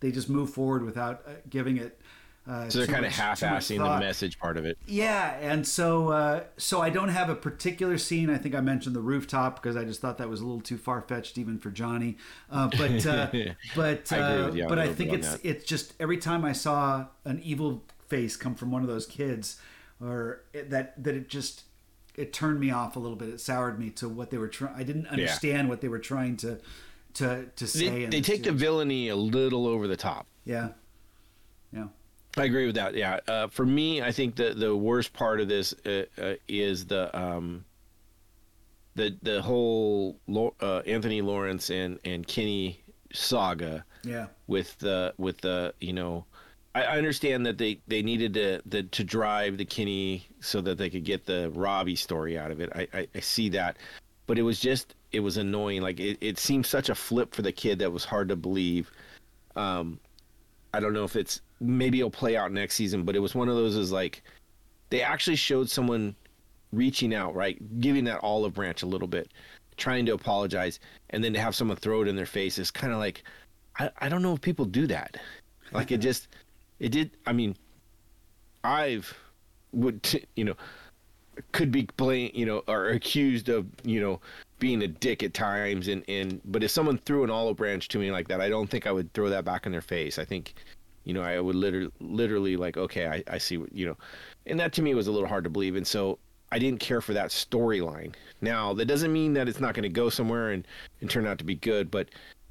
they 0.01 0.13
just 0.13 0.29
move 0.29 0.51
forward 0.51 0.85
without 0.85 1.23
uh, 1.27 1.33
giving 1.51 1.77
it. 1.77 2.01
Uh, 2.49 2.69
So 2.71 2.79
they're 2.79 2.87
kind 2.87 2.99
of 3.05 3.11
much- 3.11 3.19
much 3.19 3.41
half-assing 3.41 3.79
the 3.79 3.99
message 3.99 4.39
part 4.39 4.57
of 4.57 4.65
it. 4.65 4.79
Yeah, 4.87 5.37
and 5.41 5.67
so 5.67 6.11
uh, 6.11 6.45
so 6.57 6.81
I 6.81 6.91
don't 6.91 7.09
have 7.09 7.29
a 7.29 7.35
particular 7.35 7.99
scene. 7.99 8.31
I 8.31 8.39
think 8.39 8.55
I 8.55 8.61
mentioned 8.61 8.95
the 8.95 9.01
rooftop 9.01 9.61
because 9.61 9.77
I 9.77 9.85
just 9.85 10.01
thought 10.01 10.19
that 10.19 10.29
was 10.29 10.41
a 10.41 10.45
little 10.45 10.61
too 10.61 10.77
far 10.79 11.03
fetched 11.03 11.39
even 11.39 11.59
for 11.59 11.71
Johnny. 11.71 12.17
Uh, 12.51 12.69
but 12.79 13.05
uh, 13.07 13.29
but 13.75 14.13
I 14.13 14.19
uh, 14.21 14.51
on 14.51 14.69
but 14.69 14.79
a 14.79 14.83
I 14.83 14.95
think 14.95 15.13
it's 15.13 15.33
that. 15.33 15.45
it's 15.45 15.65
just 15.65 15.95
every 15.99 16.19
time 16.19 16.45
I 16.45 16.53
saw 16.53 17.07
an 17.25 17.41
evil 17.43 17.83
face 18.09 18.37
come 18.37 18.55
from 18.55 18.71
one 18.71 18.83
of 18.83 18.89
those 18.89 19.07
kids, 19.07 19.61
or 20.01 20.43
it, 20.53 20.71
that 20.71 21.03
that 21.03 21.15
it 21.17 21.29
just 21.29 21.65
it 22.15 22.33
turned 22.33 22.61
me 22.61 22.71
off 22.71 22.95
a 22.95 23.01
little 23.01 23.17
bit. 23.17 23.29
It 23.29 23.41
soured 23.41 23.79
me 23.79 23.91
to 23.91 24.09
what 24.09 24.31
they 24.31 24.39
were 24.39 24.49
trying. 24.49 24.75
I 24.77 24.85
didn't 24.85 25.09
understand 25.09 25.69
what 25.69 25.81
they 25.81 25.89
were 25.89 25.99
trying 25.99 26.37
to 26.39 26.61
to 27.15 27.47
to 27.57 27.67
say. 27.67 27.89
They, 27.89 28.07
they 28.07 28.21
take 28.21 28.45
the 28.45 28.53
villainy 28.53 29.09
a 29.09 29.17
little 29.17 29.67
over 29.67 29.89
the 29.89 29.97
top. 29.97 30.27
yeah 30.45 30.69
yeah 31.73 31.89
I 32.37 32.45
agree 32.45 32.67
with 32.67 32.75
that. 32.75 32.95
Yeah. 32.95 33.21
Uh, 33.27 33.47
for 33.47 33.65
me, 33.65 34.03
I 34.03 34.13
think 34.13 34.37
the 34.37 34.55
the 34.55 34.77
worst 34.77 35.13
part 35.13 35.41
of 35.41 35.49
this 35.49 35.75
uh, 35.87 36.05
uh, 36.21 36.35
is 36.49 36.87
the 36.87 37.17
um, 37.19 37.65
the 38.95 39.17
the 39.23 39.41
whole 39.41 40.19
uh, 40.61 40.79
Anthony 40.87 41.23
Lawrence 41.23 41.71
and 41.71 41.99
and 42.05 42.27
Kenny 42.27 42.83
saga 43.13 43.85
yeah 44.03 44.27
with 44.47 44.77
the 44.79 45.15
with 45.19 45.41
the 45.41 45.73
you 45.81 45.93
know. 45.93 46.25
I 46.75 46.83
I 46.83 46.99
understand 46.99 47.47
that 47.47 47.57
they, 47.57 47.81
they 47.89 48.03
needed 48.03 48.35
to 48.35 48.61
the, 48.67 48.83
to 48.83 49.03
drive 49.03 49.57
the 49.57 49.65
Kenny 49.65 50.27
so 50.41 50.61
that 50.61 50.77
they 50.77 50.91
could 50.91 51.05
get 51.05 51.25
the 51.25 51.51
Robbie 51.55 51.97
story 51.97 52.39
out 52.39 52.51
of 52.51 52.61
it. 52.61 52.71
I, 52.75 52.87
I, 52.93 53.09
I 53.15 53.21
see 53.21 53.49
that, 53.51 53.79
but 54.27 54.39
it 54.39 54.43
was 54.43 54.61
just 54.61 54.95
it 55.13 55.21
was 55.21 55.39
annoying. 55.39 55.81
Like 55.81 56.01
it, 56.01 56.19
it 56.21 56.39
seemed 56.39 56.67
such 56.67 56.91
a 56.91 56.95
flip 56.95 57.35
for 57.35 57.41
the 57.41 57.53
kid 57.53 57.79
that 57.79 57.91
was 57.91 58.05
hard 58.05 58.29
to 58.29 58.37
believe. 58.37 58.91
Um, 59.55 59.99
I 60.75 60.81
don't 60.81 60.93
know 60.93 61.05
if 61.05 61.17
it's 61.17 61.41
maybe 61.61 61.99
it'll 61.99 62.11
play 62.11 62.37
out 62.37 62.53
next 62.53 62.75
season, 62.75 63.05
but 63.05 63.17
it 63.17 63.21
was 63.21 63.35
one 63.35 63.49
of 63.49 63.57
those 63.57 63.77
is 63.77 63.93
like 63.93 64.23
they 64.91 65.03
actually 65.03 65.37
showed 65.37 65.69
someone 65.69 66.15
reaching 66.73 67.15
out, 67.15 67.35
right, 67.35 67.81
giving 67.81 68.05
that 68.05 68.21
olive 68.23 68.55
branch 68.55 68.83
a 68.83 68.87
little 68.87 69.09
bit, 69.09 69.33
trying 69.77 70.07
to 70.07 70.15
apologize, 70.15 70.81
and 71.11 71.23
then 71.23 71.33
to 71.33 71.41
have 71.41 71.55
someone 71.55 71.77
throw 71.77 72.03
it 72.03 72.09
in 72.09 72.17
their 72.17 72.27
face 72.27 72.59
is 72.59 72.71
kind 72.71 72.93
of 72.93 72.99
like 72.99 73.23
I, 73.79 73.91
I 73.99 74.09
don't 74.09 74.23
know 74.23 74.33
if 74.33 74.41
people 74.41 74.65
do 74.65 74.87
that. 74.87 75.17
Like 75.73 75.91
it 75.91 75.99
just 75.99 76.29
it 76.79 76.91
did. 76.91 77.11
I 77.27 77.33
mean, 77.33 77.57
I've 78.65 79.15
would 79.73 80.25
you 80.37 80.45
know 80.45 80.55
could 81.53 81.71
be 81.71 81.89
blamed, 81.97 82.33
you 82.35 82.47
know 82.47 82.63
or 82.67 82.89
accused 82.89 83.49
of 83.49 83.67
you 83.85 84.01
know 84.01 84.21
being 84.59 84.83
a 84.83 84.89
dick 84.89 85.23
at 85.23 85.35
times 85.35 85.89
and 85.89 86.03
and 86.09 86.41
but 86.47 86.65
if 86.65 86.71
someone 86.71 86.97
threw 86.99 87.25
an 87.25 87.31
olive 87.31 87.57
branch 87.57 87.89
to 87.89 87.99
me 87.99 88.11
like 88.11 88.27
that 88.27 88.41
i 88.41 88.49
don't 88.49 88.71
think 88.71 88.87
i 88.87 88.93
would 88.93 89.13
throw 89.13 89.29
that 89.29 89.45
back 89.45 89.67
in 89.67 89.73
their 89.73 89.83
face 89.83 90.19
i 90.19 90.25
think 90.25 90.55
you 91.07 91.15
know 91.15 91.23
i 91.23 91.41
would 91.41 91.57
literally 91.57 91.91
literally 92.01 92.57
like 92.57 92.77
okay 92.77 93.07
i, 93.07 93.23
I 93.27 93.39
see 93.39 93.57
what 93.57 93.73
you 93.73 93.87
know 93.87 93.97
and 94.47 94.61
that 94.61 94.73
to 94.75 94.83
me 94.83 94.95
was 94.95 95.07
a 95.07 95.13
little 95.13 95.29
hard 95.29 95.45
to 95.45 95.51
believe 95.51 95.77
and 95.77 95.87
so 95.87 96.19
i 96.53 96.59
didn't 96.59 96.81
care 96.81 97.01
for 97.01 97.15
that 97.15 97.31
storyline 97.31 98.13
now 98.43 98.75
that 98.75 98.85
doesn't 98.85 99.13
mean 99.13 99.33
that 99.33 99.49
it's 99.49 99.61
not 99.61 99.75
going 99.75 99.85
to 99.85 99.89
go 99.89 100.11
somewhere 100.11 100.51
and, 100.51 100.67
and 101.01 101.09
turn 101.09 101.27
out 101.27 101.39
to 101.39 101.45
be 101.45 101.55
good 101.55 101.91
but 101.91 102.09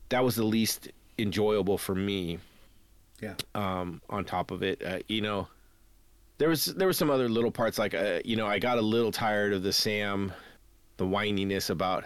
that 0.09 0.23
was 0.23 0.35
the 0.35 0.43
least 0.43 0.89
enjoyable 1.19 1.77
for 1.77 1.93
me 1.93 2.39
yeah 3.21 3.35
um, 3.53 4.01
on 4.09 4.25
top 4.25 4.51
of 4.51 4.63
it. 4.63 4.81
Uh, 4.83 4.99
you 5.07 5.21
know, 5.21 5.47
there 6.37 6.49
was 6.49 6.65
there 6.65 6.87
were 6.87 6.93
some 6.93 7.09
other 7.09 7.29
little 7.29 7.51
parts 7.51 7.77
like 7.77 7.93
uh, 7.93 8.19
you 8.25 8.35
know 8.35 8.47
I 8.47 8.59
got 8.59 8.77
a 8.77 8.81
little 8.81 9.11
tired 9.11 9.53
of 9.53 9.63
the 9.63 9.73
Sam, 9.73 10.31
the 10.97 11.05
whininess 11.05 11.69
about 11.69 12.05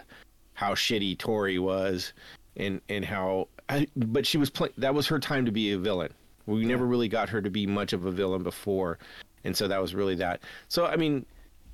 how 0.54 0.74
shitty 0.74 1.18
Tori 1.18 1.58
was, 1.58 2.12
and 2.56 2.80
and 2.88 3.04
how 3.04 3.48
I, 3.68 3.86
but 3.96 4.26
she 4.26 4.38
was 4.38 4.50
playing 4.50 4.74
that 4.78 4.94
was 4.94 5.06
her 5.08 5.18
time 5.18 5.44
to 5.46 5.52
be 5.52 5.72
a 5.72 5.78
villain. 5.78 6.12
We 6.50 6.64
never 6.64 6.86
really 6.86 7.08
got 7.08 7.28
her 7.28 7.40
to 7.40 7.50
be 7.50 7.66
much 7.66 7.92
of 7.92 8.06
a 8.06 8.10
villain 8.10 8.42
before, 8.42 8.98
and 9.44 9.56
so 9.56 9.68
that 9.68 9.80
was 9.80 9.94
really 9.94 10.14
that. 10.16 10.40
So 10.68 10.86
I 10.86 10.96
mean, 10.96 11.24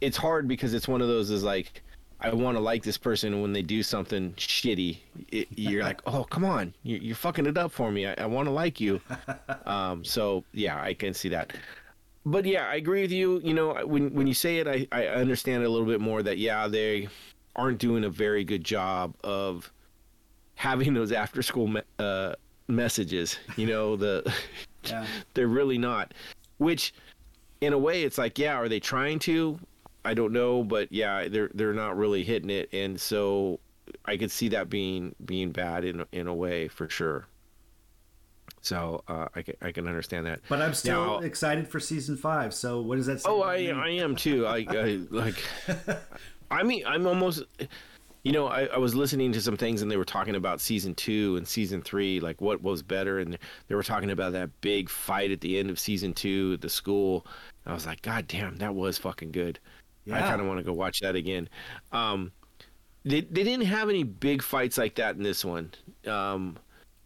it's 0.01 0.17
hard 0.17 0.49
because 0.49 0.75
it's 0.75 0.89
one 0.89 1.03
of 1.03 1.09
those 1.09 1.31
is 1.31 1.43
like. 1.43 1.83
I 2.19 2.33
want 2.33 2.57
to 2.57 2.63
like 2.63 2.83
this 2.83 2.97
person, 2.97 3.35
and 3.35 3.43
when 3.43 3.53
they 3.53 3.61
do 3.61 3.83
something 3.83 4.33
shitty, 4.39 4.97
it, 5.29 5.49
you're 5.55 5.83
like, 5.83 6.01
"Oh, 6.07 6.25
come 6.25 6.47
on, 6.47 6.73
you're, 6.83 6.99
you're 6.99 7.15
fucking 7.15 7.45
it 7.45 7.59
up 7.59 7.71
for 7.71 7.93
me. 7.93 8.07
I, 8.07 8.15
I 8.15 8.25
want 8.25 8.47
to 8.47 8.53
like 8.53 8.81
you." 8.81 9.03
Um, 9.67 10.05
so 10.05 10.45
yeah, 10.53 10.81
I 10.81 10.95
can 10.95 11.13
see 11.13 11.29
that. 11.31 11.53
But 12.25 12.45
yeah, 12.45 12.69
I 12.69 12.77
agree 12.77 13.03
with 13.03 13.13
you. 13.13 13.41
You 13.45 13.53
know, 13.53 13.87
when 13.87 14.15
when 14.15 14.27
you 14.27 14.33
say 14.33 14.59
it, 14.59 14.67
I, 14.67 14.87
I 14.93 15.09
understand 15.09 15.63
it 15.63 15.67
a 15.67 15.69
little 15.69 15.87
bit 15.87 16.01
more. 16.01 16.23
That 16.23 16.39
yeah, 16.39 16.67
they 16.69 17.09
aren't 17.55 17.79
doing 17.79 18.05
a 18.05 18.11
very 18.11 18.45
good 18.45 18.65
job 18.65 19.15
of 19.23 19.73
having 20.57 20.95
those 20.95 21.13
after 21.13 21.43
school 21.43 21.73
uh, 21.99 22.35
messages. 22.69 23.39
You 23.57 23.67
know, 23.67 23.97
the 23.97 24.33
Yeah. 24.85 25.07
they're 25.35 25.49
really 25.49 25.79
not. 25.79 26.15
Which 26.59 26.95
in 27.61 27.73
a 27.73 27.79
way, 27.79 28.03
it's 28.05 28.19
like, 28.19 28.39
yeah, 28.39 28.55
are 28.55 28.69
they 28.69 28.81
trying 28.81 29.19
to? 29.21 29.59
I 30.05 30.15
don't 30.15 30.33
know, 30.33 30.63
but 30.63 30.93
yeah, 30.93 31.27
they're 31.29 31.51
they're 31.55 31.73
not 31.73 31.97
really 31.97 32.23
hitting 32.23 32.51
it, 32.51 32.73
and 32.73 33.01
so 33.01 33.59
I 34.05 34.17
could 34.17 34.31
see 34.31 34.49
that 34.51 34.71
being 34.71 35.15
being 35.25 35.51
bad 35.51 35.85
in 35.85 36.05
in 36.13 36.29
a 36.29 36.35
way 36.35 36.69
for 36.69 36.89
sure. 36.89 37.27
So 38.61 39.03
uh, 39.09 39.27
I 39.35 39.43
can 39.43 39.55
I 39.63 39.73
can 39.73 39.89
understand 39.89 40.27
that. 40.27 40.41
But 40.49 40.63
I'm 40.63 40.75
still 40.75 41.05
now, 41.05 41.19
excited 41.19 41.69
for 41.69 41.81
season 41.81 42.17
five. 42.17 42.55
So 42.55 42.81
what 42.81 42.97
does 42.97 43.07
that 43.07 43.21
say? 43.21 43.29
Oh, 43.29 43.43
I 43.43 43.67
I 43.67 43.89
am 43.91 44.15
too. 44.17 44.47
I, 44.47 44.67
I 44.69 45.01
like. 45.11 45.43
I 46.51 46.63
mean, 46.63 46.85
I'm 46.87 47.07
almost. 47.07 47.43
You 48.27 48.33
know, 48.33 48.49
I, 48.49 48.65
I, 48.65 48.79
was 48.79 48.93
listening 48.93 49.31
to 49.35 49.41
some 49.41 49.57
things 49.57 49.83
and 49.83 49.89
they 49.89 49.97
were 49.97 50.05
talking 50.05 50.35
about 50.35 50.61
season 50.61 50.97
two 50.97 51.37
and 51.37 51.47
season 51.47 51.81
three, 51.81 52.19
like 52.19 52.41
what 52.41 52.61
was 52.61 52.83
better, 52.83 53.21
and 53.21 53.39
they 53.69 53.75
were 53.77 53.85
talking 53.85 54.11
about 54.11 54.33
that 54.33 54.51
big 54.63 54.91
fight 54.91 55.31
at 55.31 55.41
the 55.41 55.57
end 55.61 55.71
of 55.71 55.79
season 55.79 56.13
two 56.13 56.51
at 56.55 56.61
the 56.61 56.69
school. 56.69 57.25
And 57.65 57.71
I 57.71 57.75
was 57.75 57.87
like, 57.87 58.03
God 58.03 58.27
damn, 58.27 58.57
that 58.57 58.75
was 58.75 58.99
fucking 58.99 59.31
good. 59.31 59.61
Yeah. 60.07 60.17
I 60.17 60.23
kind 60.23 60.41
of 60.41 60.49
want 60.49 60.59
to 60.59 60.65
go 60.65 60.73
watch 60.73 60.99
that 61.03 61.15
again. 61.15 61.49
Um, 61.93 62.33
they 63.05 63.21
they 63.21 63.45
didn't 63.45 63.67
have 63.67 63.89
any 63.89 64.03
big 64.03 64.43
fights 64.43 64.77
like 64.77 64.97
that 64.97 65.15
in 65.15 65.23
this 65.23 65.45
one. 65.45 65.71
Um, 66.05 66.57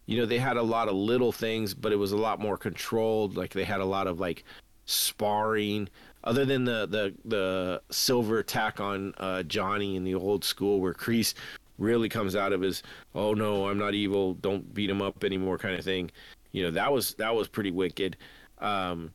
you 0.07 0.17
know, 0.17 0.25
they 0.25 0.39
had 0.39 0.57
a 0.57 0.63
lot 0.63 0.87
of 0.87 0.95
little 0.95 1.31
things, 1.31 1.75
but 1.75 1.91
it 1.91 1.97
was 1.97 2.13
a 2.13 2.17
lot 2.17 2.39
more 2.39 2.57
controlled. 2.57 3.37
Like 3.37 3.53
they 3.53 3.63
had 3.63 3.79
a 3.79 3.85
lot 3.85 4.07
of 4.07 4.19
like 4.19 4.43
sparring. 4.85 5.87
Other 6.23 6.45
than 6.45 6.65
the 6.65 6.85
the 6.87 7.13
the 7.25 7.81
silver 7.89 8.39
attack 8.39 8.79
on 8.79 9.13
uh, 9.17 9.43
Johnny 9.43 9.95
in 9.95 10.03
the 10.03 10.15
old 10.15 10.43
school, 10.43 10.79
where 10.79 10.93
Kreese 10.93 11.33
really 11.77 12.09
comes 12.09 12.35
out 12.35 12.53
of 12.53 12.61
his 12.61 12.83
"Oh 13.15 13.33
no, 13.33 13.67
I'm 13.67 13.77
not 13.77 13.93
evil, 13.93 14.35
don't 14.35 14.73
beat 14.73 14.89
him 14.89 15.01
up 15.01 15.23
anymore" 15.23 15.57
kind 15.57 15.77
of 15.77 15.83
thing. 15.83 16.11
You 16.51 16.63
know, 16.63 16.71
that 16.71 16.91
was 16.91 17.15
that 17.15 17.33
was 17.33 17.47
pretty 17.47 17.71
wicked. 17.71 18.17
Um, 18.59 19.11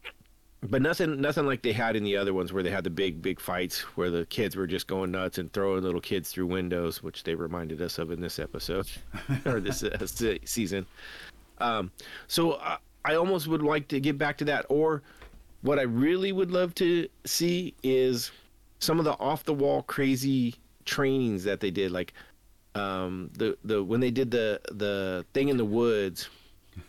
but 0.63 0.83
nothing 0.83 1.21
nothing 1.21 1.47
like 1.47 1.63
they 1.63 1.73
had 1.73 1.97
in 1.97 2.05
the 2.05 2.17
other 2.17 2.35
ones 2.35 2.53
where 2.53 2.63
they 2.63 2.71
had 2.71 2.85
the 2.85 2.91
big 2.91 3.23
big 3.23 3.41
fights 3.41 3.81
where 3.97 4.11
the 4.11 4.27
kids 4.27 4.57
were 4.57 4.67
just 4.67 4.87
going 4.87 5.11
nuts 5.11 5.39
and 5.39 5.53
throwing 5.53 5.83
little 5.83 6.01
kids 6.01 6.31
through 6.31 6.47
windows 6.47 7.03
which 7.03 7.23
they 7.23 7.35
reminded 7.35 7.81
us 7.81 7.99
of 7.99 8.11
in 8.11 8.21
this 8.21 8.39
episode 8.39 8.89
or 9.47 9.61
this 9.61 9.83
uh, 9.83 10.07
season 10.45 10.87
um, 11.59 11.91
so 12.27 12.55
I, 12.57 12.79
I 13.05 13.15
almost 13.15 13.47
would 13.47 13.63
like 13.63 13.87
to 13.89 14.01
get 14.01 14.19
back 14.19 14.39
to 14.39 14.45
that 14.47 14.67
or 14.69 15.03
what 15.67 15.79
i 15.79 15.83
really 15.83 16.33
would 16.33 16.51
love 16.51 16.75
to 16.75 17.09
see 17.25 17.75
is 17.83 18.31
some 18.79 18.99
of 18.99 19.05
the 19.05 19.13
off 19.19 19.45
the 19.45 19.55
wall 19.55 19.83
crazy 19.83 20.55
trainings 20.85 21.45
that 21.45 21.61
they 21.61 21.71
did 21.71 21.91
like 21.91 22.13
um, 22.75 23.31
the 23.39 23.57
the 23.65 23.83
when 23.83 24.01
they 24.01 24.11
did 24.11 24.31
the 24.31 24.61
the 24.71 25.25
thing 25.33 25.49
in 25.49 25.57
the 25.57 25.65
woods 25.65 26.29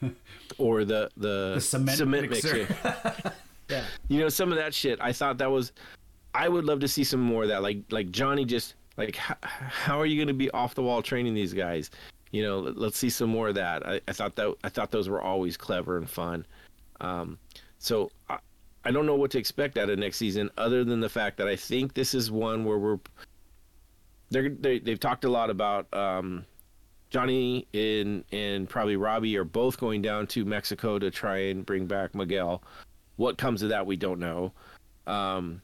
or 0.58 0.84
the 0.84 1.10
the, 1.16 1.54
the 1.56 1.62
cement, 1.62 1.98
cement 1.98 2.30
mixer. 2.30 2.58
mixer. 2.58 3.34
Yeah. 3.70 3.84
You 4.08 4.20
know, 4.20 4.30
some 4.30 4.52
of 4.52 4.58
that 4.58 4.74
shit, 4.74 5.00
I 5.02 5.12
thought 5.12 5.38
that 5.40 5.52
was, 5.52 5.72
I 6.34 6.50
would 6.50 6.66
love 6.66 6.80
to 6.82 6.88
see 6.88 7.04
some 7.04 7.20
more 7.20 7.44
of 7.44 7.50
that. 7.50 7.62
Like, 7.62 7.80
like 7.92 8.12
Johnny 8.12 8.46
just, 8.46 8.76
like, 8.98 9.16
how, 9.16 9.36
how 9.42 10.00
are 10.00 10.06
you 10.06 10.18
going 10.18 10.28
to 10.28 10.34
be 10.34 10.50
off 10.52 10.76
the 10.76 10.82
wall 10.84 11.02
training 11.02 11.34
these 11.34 11.54
guys? 11.54 11.92
You 12.32 12.44
know, 12.44 12.60
let, 12.60 12.78
us 12.78 12.96
see 12.96 13.10
some 13.10 13.30
more 13.30 13.50
of 13.50 13.56
that. 13.56 13.86
I, 13.86 14.02
I 14.08 14.14
thought 14.14 14.36
that, 14.36 14.56
I 14.64 14.70
thought 14.70 14.92
those 14.92 15.10
were 15.10 15.22
always 15.22 15.58
clever 15.58 15.98
and 15.98 16.10
fun. 16.10 16.46
Um, 17.02 17.38
so 17.80 18.10
I, 18.30 18.38
I 18.88 18.92
don't 18.92 19.06
know 19.06 19.16
what 19.16 19.32
to 19.32 19.38
expect 19.38 19.78
out 19.78 19.90
of 19.90 20.00
next 20.00 20.16
season 20.16 20.50
other 20.58 20.86
than 20.86 21.02
the 21.02 21.10
fact 21.10 21.36
that 21.38 21.48
I 21.48 21.58
think 21.58 21.94
this 21.94 22.14
is 22.14 22.32
one 22.32 22.64
where 22.64 22.78
we're, 22.78 23.00
they're, 24.30 24.48
they, 24.48 24.80
they've 24.80 25.00
talked 25.00 25.26
a 25.26 25.30
lot 25.30 25.50
about, 25.50 25.94
um, 25.94 26.46
Johnny 27.10 27.68
and 27.74 28.24
and 28.32 28.68
probably 28.68 28.98
Robbie 28.98 29.38
are 29.38 29.46
both 29.46 29.78
going 29.78 30.02
down 30.02 30.28
to 30.28 30.46
Mexico 30.46 31.00
to 31.00 31.10
try 31.10 31.38
and 31.38 31.66
bring 31.66 31.86
back 31.86 32.14
Miguel. 32.14 32.62
What 33.16 33.38
comes 33.38 33.64
of 33.64 33.70
that, 33.70 33.86
we 33.86 33.96
don't 33.96 34.20
know. 34.20 34.52
Um, 35.06 35.62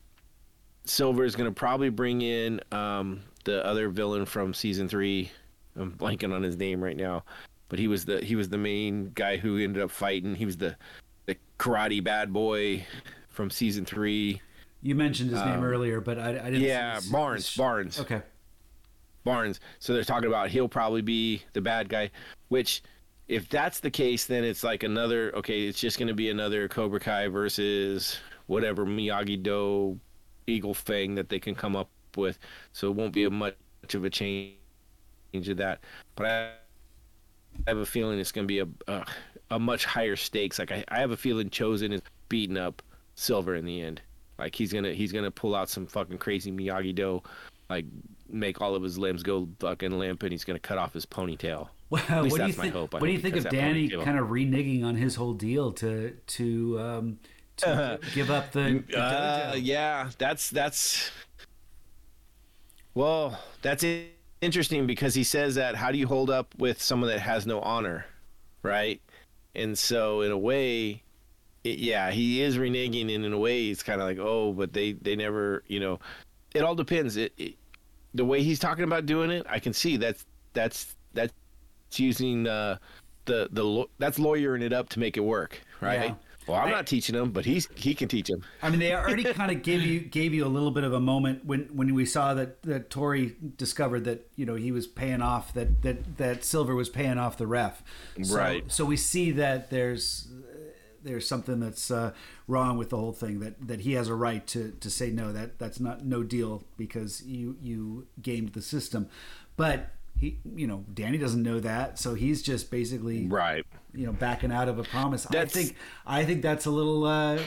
Silver 0.85 1.23
is 1.25 1.35
going 1.35 1.49
to 1.49 1.53
probably 1.53 1.89
bring 1.89 2.21
in 2.21 2.61
um, 2.71 3.21
the 3.43 3.65
other 3.65 3.89
villain 3.89 4.25
from 4.25 4.53
season 4.53 4.87
three. 4.87 5.31
I'm 5.75 5.91
blanking 5.91 6.33
on 6.33 6.43
his 6.43 6.55
name 6.55 6.83
right 6.83 6.95
now, 6.95 7.23
but 7.67 7.77
he 7.77 7.87
was 7.87 8.05
the 8.05 8.23
he 8.23 8.35
was 8.35 8.49
the 8.49 8.57
main 8.57 9.11
guy 9.13 9.37
who 9.37 9.57
ended 9.57 9.83
up 9.83 9.91
fighting. 9.91 10.35
He 10.35 10.45
was 10.45 10.57
the 10.57 10.69
the 10.69 10.75
karate 11.63 12.03
bad 12.03 12.33
boy 12.33 12.85
from 13.29 13.49
season 13.49 13.85
three. 13.85 14.41
You 14.81 14.95
mentioned 14.95 15.29
his 15.29 15.39
um, 15.39 15.49
name 15.49 15.63
earlier, 15.63 16.01
but 16.01 16.19
I, 16.19 16.31
I 16.31 16.33
didn't. 16.33 16.61
Yeah, 16.61 16.99
Barnes. 17.09 17.55
Barnes. 17.55 17.99
Okay. 17.99 18.21
Barnes. 19.23 19.61
So 19.79 19.93
they're 19.93 20.03
talking 20.03 20.27
about 20.27 20.49
he'll 20.49 20.67
probably 20.67 21.01
be 21.01 21.41
the 21.53 21.61
bad 21.61 21.87
guy, 21.87 22.11
which 22.49 22.83
if 23.29 23.47
that's 23.47 23.79
the 23.79 23.89
case, 23.89 24.25
then 24.25 24.43
it's 24.43 24.63
like 24.63 24.83
another. 24.83 25.33
Okay, 25.37 25.61
it's 25.61 25.79
just 25.79 25.97
going 25.97 26.09
to 26.09 26.13
be 26.13 26.29
another 26.29 26.67
Cobra 26.67 26.99
Kai 26.99 27.29
versus 27.29 28.19
whatever 28.47 28.85
Miyagi 28.85 29.41
Do 29.41 29.97
Eagle 30.47 30.73
Fang 30.73 31.15
that 31.15 31.29
they 31.29 31.39
can 31.39 31.55
come 31.55 31.77
up 31.77 31.89
with. 32.17 32.37
So 32.73 32.89
it 32.89 32.95
won't 32.95 33.13
be 33.13 33.23
a 33.23 33.29
much 33.29 33.55
of 33.93 34.03
a 34.03 34.09
change 34.09 34.57
of 35.33 35.57
that. 35.57 35.79
But 36.15 36.25
I 36.25 36.51
have 37.67 37.77
a 37.77 37.85
feeling 37.85 38.19
it's 38.19 38.33
going 38.33 38.45
to 38.45 38.53
be 38.53 38.59
a, 38.59 38.67
a, 38.91 39.05
a 39.53 39.59
much 39.59 39.85
higher 39.85 40.15
stakes. 40.15 40.59
Like 40.59 40.71
I, 40.71 40.83
I 40.87 40.99
have 40.99 41.11
a 41.11 41.17
feeling 41.17 41.49
Chozen 41.49 41.93
is 41.93 42.01
beating 42.27 42.57
up 42.57 42.81
Silver 43.15 43.55
in 43.55 43.65
the 43.65 43.81
end. 43.81 44.01
Like 44.39 44.55
he's 44.55 44.73
gonna 44.73 44.93
he's 44.93 45.11
gonna 45.11 45.31
pull 45.31 45.55
out 45.55 45.69
some 45.69 45.85
fucking 45.85 46.17
crazy 46.17 46.51
Miyagi 46.51 46.95
Do, 46.95 47.21
like 47.69 47.85
make 48.27 48.61
all 48.61 48.73
of 48.73 48.81
his 48.81 48.97
limbs 48.97 49.21
go 49.21 49.47
fucking 49.59 49.97
limp, 49.97 50.23
and 50.23 50.31
he's 50.31 50.43
gonna 50.43 50.59
cut 50.59 50.77
off 50.77 50.93
his 50.93 51.05
ponytail. 51.05 51.69
Well, 51.93 52.27
what 52.27 52.39
do 52.39 52.47
you 52.47 52.53
think? 52.53 52.73
What 52.73 53.01
do 53.01 53.11
you 53.11 53.19
think 53.19 53.35
of 53.35 53.47
Danny 53.49 53.87
kind 53.87 54.17
of 54.17 54.29
reneging 54.29 54.83
on 54.83 54.95
his 54.95 55.13
whole 55.13 55.33
deal 55.33 55.71
to 55.73 56.09
to 56.09 56.79
um, 56.79 57.19
to 57.57 57.99
give 58.15 58.31
up 58.31 58.51
the? 58.51 58.83
the 58.89 58.99
uh, 58.99 59.55
yeah, 59.55 60.09
that's 60.17 60.49
that's. 60.49 61.11
Well, 62.95 63.39
that's 63.61 63.85
interesting 64.41 64.87
because 64.87 65.13
he 65.13 65.23
says 65.23 65.53
that 65.53 65.75
how 65.75 65.91
do 65.91 65.99
you 65.99 66.07
hold 66.07 66.31
up 66.31 66.55
with 66.57 66.81
someone 66.81 67.11
that 67.11 67.19
has 67.19 67.45
no 67.45 67.61
honor, 67.61 68.07
right? 68.63 68.99
And 69.55 69.77
so 69.77 70.21
in 70.21 70.31
a 70.31 70.37
way, 70.37 71.03
it, 71.63 71.79
yeah, 71.79 72.11
he 72.11 72.41
is 72.41 72.57
reneging, 72.57 73.13
and 73.13 73.25
in 73.25 73.33
a 73.33 73.37
way, 73.37 73.67
it's 73.67 73.83
kind 73.83 74.01
of 74.01 74.07
like, 74.07 74.19
oh, 74.19 74.53
but 74.53 74.73
they 74.73 74.93
they 74.93 75.15
never, 75.15 75.63
you 75.67 75.79
know, 75.79 75.99
it 76.53 76.61
all 76.61 76.75
depends. 76.75 77.17
It, 77.17 77.33
it 77.37 77.55
the 78.13 78.25
way 78.25 78.43
he's 78.43 78.59
talking 78.59 78.83
about 78.83 79.05
doing 79.05 79.31
it, 79.31 79.45
I 79.49 79.59
can 79.59 79.73
see 79.73 79.97
that's 79.97 80.25
that's 80.53 80.95
that's 81.13 81.33
using 81.95 82.47
uh, 82.47 82.77
the 83.25 83.49
the 83.51 83.85
that's 83.99 84.19
lawyering 84.19 84.61
it 84.61 84.73
up 84.73 84.89
to 84.89 84.99
make 84.99 85.17
it 85.17 85.21
work, 85.21 85.61
right? 85.81 86.09
Yeah. 86.09 86.15
Well, 86.47 86.57
I'm 86.57 86.67
I, 86.67 86.71
not 86.71 86.87
teaching 86.87 87.15
him, 87.15 87.31
but 87.31 87.45
he's 87.45 87.67
he 87.75 87.93
can 87.93 88.07
teach 88.07 88.29
him. 88.29 88.43
I 88.61 88.69
mean, 88.69 88.79
they 88.79 88.93
already 88.95 89.23
kind 89.23 89.51
of 89.51 89.63
gave 89.63 89.81
you 89.81 89.99
gave 89.99 90.33
you 90.33 90.45
a 90.45 90.47
little 90.47 90.71
bit 90.71 90.83
of 90.83 90.93
a 90.93 90.99
moment 90.99 91.45
when 91.45 91.69
when 91.73 91.93
we 91.93 92.05
saw 92.05 92.33
that 92.33 92.61
that 92.63 92.89
Tori 92.89 93.35
discovered 93.57 94.05
that 94.05 94.29
you 94.35 94.45
know 94.45 94.55
he 94.55 94.71
was 94.71 94.87
paying 94.87 95.21
off 95.21 95.53
that 95.53 95.81
that 95.83 96.17
that 96.17 96.43
Silver 96.43 96.75
was 96.75 96.89
paying 96.89 97.17
off 97.17 97.37
the 97.37 97.47
ref, 97.47 97.83
so, 98.21 98.35
right? 98.35 98.71
So 98.71 98.85
we 98.85 98.97
see 98.97 99.31
that 99.31 99.69
there's 99.69 100.27
there's 101.03 101.27
something 101.27 101.59
that's 101.59 101.91
uh, 101.91 102.13
wrong 102.47 102.77
with 102.77 102.89
the 102.89 102.97
whole 102.97 103.13
thing 103.13 103.39
that 103.39 103.67
that 103.67 103.81
he 103.81 103.93
has 103.93 104.07
a 104.07 104.15
right 104.15 104.45
to 104.47 104.71
to 104.79 104.89
say 104.89 105.11
no 105.11 105.31
that 105.31 105.59
that's 105.59 105.79
not 105.79 106.05
no 106.05 106.23
deal 106.23 106.63
because 106.77 107.23
you 107.23 107.57
you 107.61 108.07
gamed 108.21 108.53
the 108.53 108.61
system, 108.61 109.09
but 109.55 109.91
he 110.23 110.39
you 110.55 110.65
know 110.65 110.85
danny 110.93 111.17
doesn't 111.17 111.43
know 111.43 111.59
that 111.59 111.99
so 111.99 112.13
he's 112.13 112.41
just 112.41 112.71
basically 112.71 113.27
right. 113.27 113.65
you 113.93 114.05
know 114.05 114.13
backing 114.13 114.51
out 114.51 114.69
of 114.69 114.79
a 114.79 114.83
promise. 114.83 115.23
That's, 115.25 115.53
i 115.53 115.59
think 115.59 115.75
i 116.05 116.23
think 116.23 116.41
that's 116.41 116.65
a 116.65 116.71
little 116.71 117.05
uh, 117.05 117.39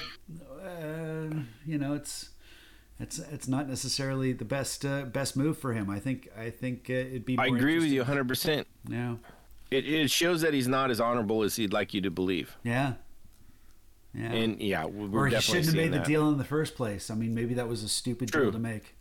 uh, 0.63 1.31
you 1.65 1.79
know 1.79 1.95
it's 1.95 2.31
it's 3.01 3.19
it's 3.19 3.49
not 3.49 3.67
necessarily 3.67 4.33
the 4.35 4.45
best 4.45 4.85
uh, 4.85 5.03
best 5.05 5.37
move 5.37 5.59
for 5.59 5.73
him. 5.73 5.89
I 5.89 5.99
think 5.99 6.29
i 6.37 6.51
think 6.51 6.91
uh, 6.91 6.95
it'd 6.95 7.25
be 7.25 7.39
i 7.39 7.47
agree 7.47 7.79
with 7.79 7.87
you 7.89 8.05
100% 8.05 8.67
yeah. 8.89 9.15
It, 9.69 9.85
it 9.89 10.11
shows 10.11 10.43
that 10.43 10.55
he's 10.55 10.69
not 10.69 10.91
as 10.91 11.01
honorable 11.01 11.43
as 11.43 11.57
he'd 11.57 11.73
like 11.73 11.93
you 11.93 12.01
to 12.03 12.11
believe. 12.11 12.57
Yeah. 12.63 12.95
Yeah. 14.15 14.33
And 14.33 14.61
yeah 14.61 14.85
we're 14.85 15.25
or 15.25 15.27
he 15.29 15.41
shouldn't 15.41 15.67
have 15.67 15.75
made 15.75 15.93
that. 15.93 16.05
the 16.05 16.11
deal 16.11 16.29
in 16.29 16.37
the 16.37 16.45
first 16.45 16.77
place. 16.77 17.11
I 17.11 17.15
mean 17.15 17.35
maybe 17.35 17.55
that 17.55 17.69
was 17.69 17.83
a 17.83 17.89
stupid 17.89 18.31
True. 18.31 18.43
deal 18.43 18.53
to 18.53 18.59
make. 18.59 18.95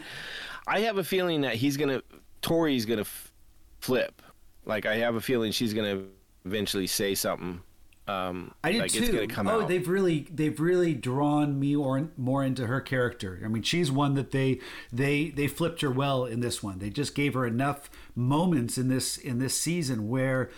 I 0.70 0.82
have 0.82 0.98
a 0.98 1.04
feeling 1.04 1.42
that 1.42 1.56
he's 1.56 1.78
gonna 1.78 2.04
Tori's 2.42 2.86
gonna 2.86 3.02
f- 3.02 3.32
flip. 3.80 4.22
Like 4.66 4.86
I 4.86 4.98
have 4.98 5.16
a 5.16 5.22
feeling 5.22 5.52
she's 5.52 5.74
gonna 5.74 6.04
eventually 6.46 6.88
say 6.88 7.16
something. 7.16 7.62
Um, 8.10 8.56
I 8.64 8.72
did 8.72 8.82
like 8.82 8.92
too. 8.92 9.04
It's 9.04 9.10
gonna 9.10 9.28
come 9.28 9.48
oh, 9.48 9.62
out. 9.62 9.68
they've 9.68 9.88
really 9.88 10.28
they've 10.32 10.60
really 10.60 10.96
drawn 10.96 11.60
me 11.60 11.76
or, 11.76 12.10
more 12.18 12.44
into 12.44 12.66
her 12.66 12.82
character. 12.82 13.40
I 13.46 13.48
mean, 13.48 13.62
she's 13.62 13.92
one 13.92 14.16
that 14.16 14.32
they 14.32 14.60
they 14.92 15.30
they 15.30 15.48
flipped 15.48 15.82
her 15.82 15.92
well 15.92 16.26
in 16.26 16.40
this 16.40 16.64
one. 16.64 16.80
They 16.80 16.90
just 16.90 17.14
gave 17.14 17.36
her 17.36 17.46
enough 17.46 17.90
moments 18.16 18.80
in 18.80 18.88
this 18.88 19.18
in 19.18 19.38
this 19.38 19.56
season 19.56 20.10
where 20.10 20.50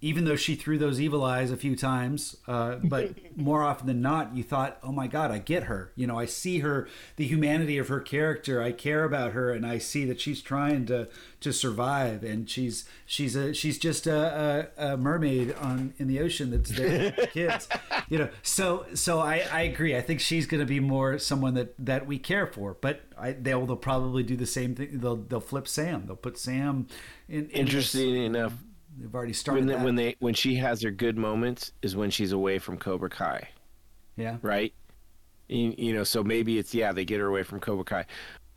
even 0.00 0.24
though 0.24 0.36
she 0.36 0.54
threw 0.54 0.78
those 0.78 1.00
evil 1.00 1.24
eyes 1.24 1.50
a 1.50 1.56
few 1.56 1.74
times, 1.74 2.36
uh, 2.46 2.76
but 2.76 3.10
more 3.36 3.62
often 3.64 3.86
than 3.86 4.00
not, 4.00 4.34
you 4.36 4.42
thought, 4.42 4.78
"Oh 4.82 4.92
my 4.92 5.06
God, 5.06 5.30
I 5.30 5.38
get 5.38 5.64
her." 5.64 5.92
You 5.96 6.06
know, 6.06 6.18
I 6.18 6.24
see 6.26 6.60
her, 6.60 6.88
the 7.16 7.26
humanity 7.26 7.78
of 7.78 7.88
her 7.88 8.00
character. 8.00 8.62
I 8.62 8.72
care 8.72 9.04
about 9.04 9.32
her, 9.32 9.50
and 9.50 9.66
I 9.66 9.78
see 9.78 10.04
that 10.04 10.20
she's 10.20 10.40
trying 10.40 10.86
to 10.86 11.08
to 11.40 11.52
survive, 11.52 12.22
and 12.24 12.48
she's 12.48 12.84
she's 13.06 13.34
a 13.36 13.52
she's 13.54 13.78
just 13.78 14.06
a, 14.06 14.70
a, 14.78 14.92
a 14.92 14.96
mermaid 14.96 15.52
on 15.54 15.94
in 15.98 16.06
the 16.08 16.20
ocean 16.20 16.50
that's 16.50 16.70
there 16.70 17.12
for 17.12 17.26
kids. 17.32 17.68
You 18.08 18.18
know, 18.18 18.28
so 18.42 18.86
so 18.94 19.18
I, 19.20 19.42
I 19.52 19.62
agree. 19.62 19.96
I 19.96 20.00
think 20.00 20.20
she's 20.20 20.46
going 20.46 20.60
to 20.60 20.66
be 20.66 20.80
more 20.80 21.18
someone 21.18 21.54
that 21.54 21.74
that 21.84 22.06
we 22.06 22.18
care 22.18 22.46
for, 22.46 22.76
but 22.80 23.00
I, 23.18 23.32
they'll 23.32 23.66
they'll 23.66 23.76
probably 23.76 24.22
do 24.22 24.36
the 24.36 24.46
same 24.46 24.74
thing. 24.74 24.90
They'll 25.00 25.16
they'll 25.16 25.40
flip 25.40 25.66
Sam. 25.66 26.06
They'll 26.06 26.16
put 26.16 26.38
Sam 26.38 26.86
in. 27.28 27.46
in 27.46 27.50
Interesting 27.50 28.14
this- 28.14 28.26
enough, 28.26 28.52
They've 29.00 29.14
already 29.14 29.32
started 29.32 29.60
when 29.60 29.66
they, 29.68 29.74
that. 29.74 29.84
when 29.84 29.94
they 29.94 30.16
when 30.18 30.34
she 30.34 30.56
has 30.56 30.82
her 30.82 30.90
good 30.90 31.16
moments 31.16 31.72
is 31.82 31.94
when 31.94 32.10
she's 32.10 32.32
away 32.32 32.58
from 32.58 32.78
Cobra 32.78 33.08
Kai, 33.10 33.48
yeah. 34.16 34.38
right? 34.42 34.72
You, 35.48 35.74
you 35.78 35.94
know, 35.94 36.04
so 36.04 36.24
maybe 36.24 36.58
it's 36.58 36.74
yeah 36.74 36.92
they 36.92 37.04
get 37.04 37.20
her 37.20 37.26
away 37.26 37.42
from 37.42 37.60
Cobra 37.60 37.84
Kai. 37.84 38.06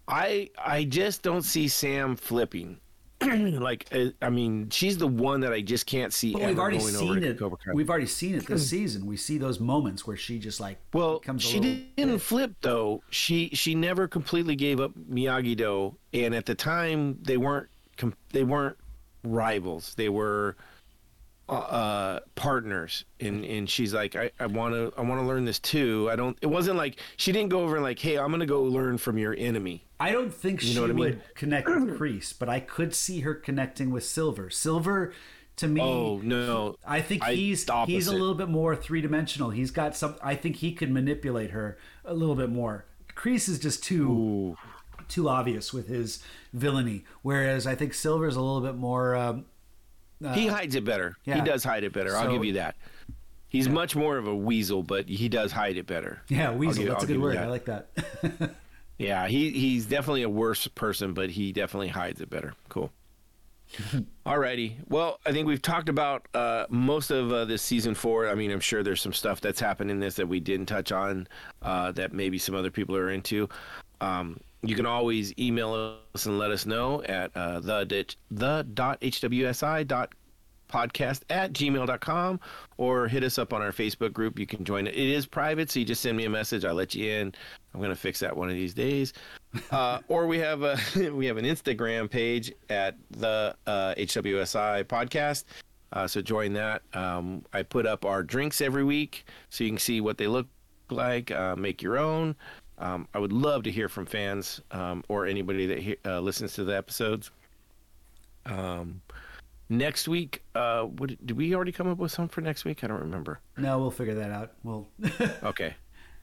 I 0.08 0.50
I 0.58 0.84
just 0.86 1.22
don't 1.22 1.44
see 1.44 1.68
Sam 1.68 2.16
flipping. 2.16 2.80
like 3.22 3.88
uh, 3.94 4.06
I 4.22 4.32
mean, 4.32 4.70
she's 4.72 4.98
the 4.98 5.08
one 5.08 5.42
that 5.42 5.54
I 5.54 5.62
just 5.62 5.86
can't 5.86 6.12
see. 6.12 6.34
But 6.34 6.42
we've 6.42 6.58
already 6.60 6.80
seen 6.80 7.24
it. 7.24 7.38
Cobra 7.38 7.58
Kai. 7.58 7.74
We've 7.76 7.90
already 7.90 8.08
seen 8.08 8.34
it 8.34 8.48
this 8.48 8.68
season. 8.70 9.06
We 9.06 9.16
see 9.16 9.38
those 9.38 9.60
moments 9.60 10.08
where 10.08 10.18
she 10.18 10.40
just 10.40 10.60
like 10.60 10.80
Well, 10.92 11.22
she 11.38 11.60
little- 11.60 11.78
didn't 11.96 12.20
flip 12.20 12.54
though. 12.62 13.04
She 13.12 13.50
she 13.54 13.76
never 13.76 14.08
completely 14.08 14.56
gave 14.56 14.80
up 14.80 14.92
Miyagi 14.96 15.56
Do, 15.56 15.96
and 16.14 16.34
at 16.34 16.48
the 16.48 16.56
time 16.56 17.20
they 17.22 17.38
weren't 17.38 17.70
com- 17.98 18.16
they 18.34 18.44
weren't 18.44 18.76
rivals. 19.24 19.94
They 19.96 20.10
were 20.10 20.56
uh, 21.50 21.54
uh, 21.54 22.20
partners, 22.36 23.06
and 23.20 23.44
and 23.44 23.70
she's 23.70 23.94
like, 23.94 24.16
I 24.16 24.32
I 24.40 24.46
want 24.46 24.74
to 24.74 24.94
I 24.98 25.02
want 25.02 25.22
to 25.22 25.28
learn 25.28 25.46
this 25.46 25.60
too. 25.60 26.08
I 26.12 26.16
don't. 26.16 26.38
It 26.42 26.48
wasn't 26.48 26.78
like 26.78 27.00
she 27.18 27.32
didn't 27.32 27.50
go 27.50 27.62
over 27.62 27.76
and 27.76 27.84
like, 27.84 28.00
hey, 28.00 28.18
I'm 28.18 28.32
gonna 28.32 28.46
go 28.46 28.64
learn 28.64 28.98
from 28.98 29.18
your 29.18 29.36
enemy. 29.38 29.86
I 30.00 30.12
don't 30.12 30.34
think 30.34 30.62
she 30.62 30.74
know 30.74 30.82
what 30.82 30.90
I 30.90 30.94
mean? 30.94 31.00
would 31.06 31.22
connect 31.36 31.68
with 31.68 31.90
Kreese, 32.00 32.34
but 32.38 32.50
I 32.50 32.60
could 32.60 32.96
see 32.96 33.20
her 33.22 33.36
connecting 33.36 33.92
with 33.92 34.04
Silver. 34.06 34.50
Silver, 34.50 35.14
to 35.58 35.68
me, 35.68 35.82
Oh 35.82 36.20
no, 36.24 36.76
I 36.88 37.02
think 37.02 37.22
I- 37.24 37.34
he's 37.34 37.68
he's 37.86 38.08
a 38.08 38.12
little 38.14 38.34
bit 38.36 38.48
more 38.50 38.76
three 38.76 39.02
dimensional. 39.02 39.50
He's 39.50 39.72
got 39.72 39.96
some. 39.96 40.16
I 40.24 40.36
think 40.36 40.58
he 40.58 40.72
could 40.74 40.90
manipulate 40.90 41.52
her 41.52 41.78
a 42.06 42.14
little 42.14 42.36
bit 42.36 42.50
more. 42.50 42.86
Kreese 43.16 43.50
is 43.50 43.60
just 43.60 43.84
too 43.84 44.10
Ooh. 44.10 44.58
Too 45.12 45.30
obvious 45.30 45.72
with 45.72 45.88
his 45.88 46.24
villainy, 46.54 47.04
whereas 47.22 47.68
I 47.68 47.76
think 47.76 47.94
Silver's 47.94 48.36
a 48.36 48.42
little 48.42 48.62
bit 48.62 48.76
more. 48.76 49.16
Um, 49.16 49.46
he 50.34 50.48
hides 50.48 50.76
it 50.76 50.86
better. 50.86 51.18
He 51.24 51.42
does 51.42 51.64
hide 51.64 51.84
it 51.84 51.94
better. 51.94 52.16
I'll 52.16 52.32
give 52.32 52.46
you 52.46 52.54
that. 52.54 52.76
He's 53.50 53.68
much 53.68 53.96
more 53.96 54.18
of 54.18 54.28
a 54.28 54.36
weasel, 54.36 54.82
but 54.82 55.10
he 55.10 55.28
does 55.28 55.52
hide 55.52 55.76
it 55.78 55.86
better. 55.86 56.22
yeah, 56.30 56.52
weasel. 56.54 56.84
give- 56.84 56.94
that's 56.94 57.04
I'll 57.04 57.10
a 57.10 57.14
good 57.14 57.22
word. 57.22 57.36
that. 57.38 57.44
I 57.44 57.48
like 57.48 57.66
that. 57.66 57.88
Yeah, 59.02 59.28
he 59.28 59.50
he's 59.50 59.88
definitely 59.88 60.22
a 60.22 60.30
worse 60.30 60.68
person, 60.68 61.14
but 61.14 61.32
he 61.32 61.52
definitely 61.52 61.88
hides 61.88 62.22
it 62.22 62.30
better. 62.30 62.54
Cool. 62.70 62.92
Alrighty. 64.28 64.76
Well, 64.90 65.20
I 65.26 65.32
think 65.32 65.48
we've 65.48 65.62
talked 65.62 65.90
about 65.90 66.28
uh, 66.36 66.66
most 66.70 67.10
of 67.10 67.32
uh, 67.32 67.46
this 67.46 67.64
season 67.64 67.96
four. 67.96 68.28
I 68.30 68.36
mean, 68.36 68.52
I'm 68.52 68.60
sure 68.60 68.84
there's 68.84 69.02
some 69.02 69.14
stuff 69.14 69.42
that's 69.42 69.60
happened 69.60 69.90
in 69.90 70.00
this 70.00 70.16
that 70.16 70.28
we 70.28 70.40
didn't 70.40 70.68
touch 70.68 70.92
on 70.92 71.28
uh, 71.64 71.92
that 71.94 72.14
maybe 72.14 72.38
some 72.38 72.54
other 72.54 72.70
people 72.70 72.96
are 72.96 73.10
into. 73.10 73.50
Um, 74.02 74.40
you 74.64 74.76
can 74.76 74.86
always 74.86 75.34
email 75.40 75.98
us 76.14 76.26
and 76.26 76.38
let 76.38 76.52
us 76.52 76.66
know 76.66 77.02
at 77.04 77.36
uh, 77.36 77.60
the 77.60 77.84
ditch, 77.86 78.18
the 78.30 78.66
dot 78.74 79.02
hwsi 79.02 79.88
dot 79.88 80.14
podcast 80.72 81.22
at 81.30 81.52
gmail.com 81.54 82.40
or 82.78 83.08
hit 83.08 83.24
us 83.24 83.38
up 83.38 83.54
on 83.54 83.62
our 83.62 83.72
facebook 83.72 84.14
group. 84.14 84.40
You 84.40 84.48
can 84.48 84.64
join 84.64 84.88
it. 84.88 84.96
It 84.96 85.10
is 85.10 85.26
private 85.26 85.70
so 85.70 85.80
you 85.80 85.86
just 85.86 86.02
send 86.02 86.16
me 86.16 86.26
a 86.26 86.30
message. 86.30 86.64
I'll 86.66 86.74
let 86.74 86.96
you 86.96 87.12
in. 87.12 87.34
I'm 87.74 87.80
going 87.80 87.92
to 87.92 87.96
fix 87.96 88.20
that 88.22 88.36
one 88.36 88.50
of 88.50 88.56
these 88.56 88.74
days. 88.74 89.14
Uh, 89.70 90.00
or 90.08 90.28
we 90.28 90.40
have 90.40 90.64
a 90.64 90.80
we 91.14 91.26
have 91.26 91.36
an 91.36 91.44
instagram 91.44 92.10
page 92.10 92.54
at 92.70 92.96
the 93.10 93.54
uh, 93.68 93.94
hwsi 93.96 94.84
podcast. 94.86 95.44
Uh, 95.92 96.08
so 96.08 96.22
join 96.22 96.54
that. 96.54 96.84
Um, 96.94 97.44
i 97.52 97.62
put 97.62 97.86
up 97.86 98.06
our 98.06 98.24
drinks 98.24 98.62
every 98.62 98.86
week 98.86 99.26
so 99.50 99.66
you 99.66 99.70
can 99.72 99.78
see 99.78 100.00
what 100.00 100.18
they 100.18 100.28
look 100.28 100.48
like 100.90 101.32
uh, 101.32 101.58
make 101.58 101.82
your 101.82 101.98
own 101.98 102.34
um, 102.82 103.08
i 103.14 103.20
would 103.20 103.32
love 103.32 103.64
to 103.64 103.72
hear 103.72 103.88
from 103.88 104.06
fans 104.06 104.60
um, 104.72 105.04
or 105.08 105.26
anybody 105.26 105.66
that 105.68 105.80
he- 105.80 105.98
uh, 106.06 106.20
listens 106.20 106.54
to 106.54 106.64
the 106.66 106.76
episodes 106.76 107.32
um, 108.46 109.02
next 109.70 110.08
week, 110.08 110.44
uh, 110.56 110.84
what 110.84 111.10
did 111.26 111.38
we 111.38 111.54
already 111.56 111.72
come 111.72 111.88
up 111.88 111.98
with 112.00 112.12
some 112.12 112.28
for 112.28 112.42
next 112.42 112.66
week? 112.66 112.84
I 112.84 112.88
don't 112.88 113.00
remember. 113.02 113.40
no, 113.58 113.78
we'll 113.80 113.92
figure 113.92 114.16
that 114.16 114.32
out. 114.32 114.54
We'll. 114.64 114.88
Okay, 115.44 115.76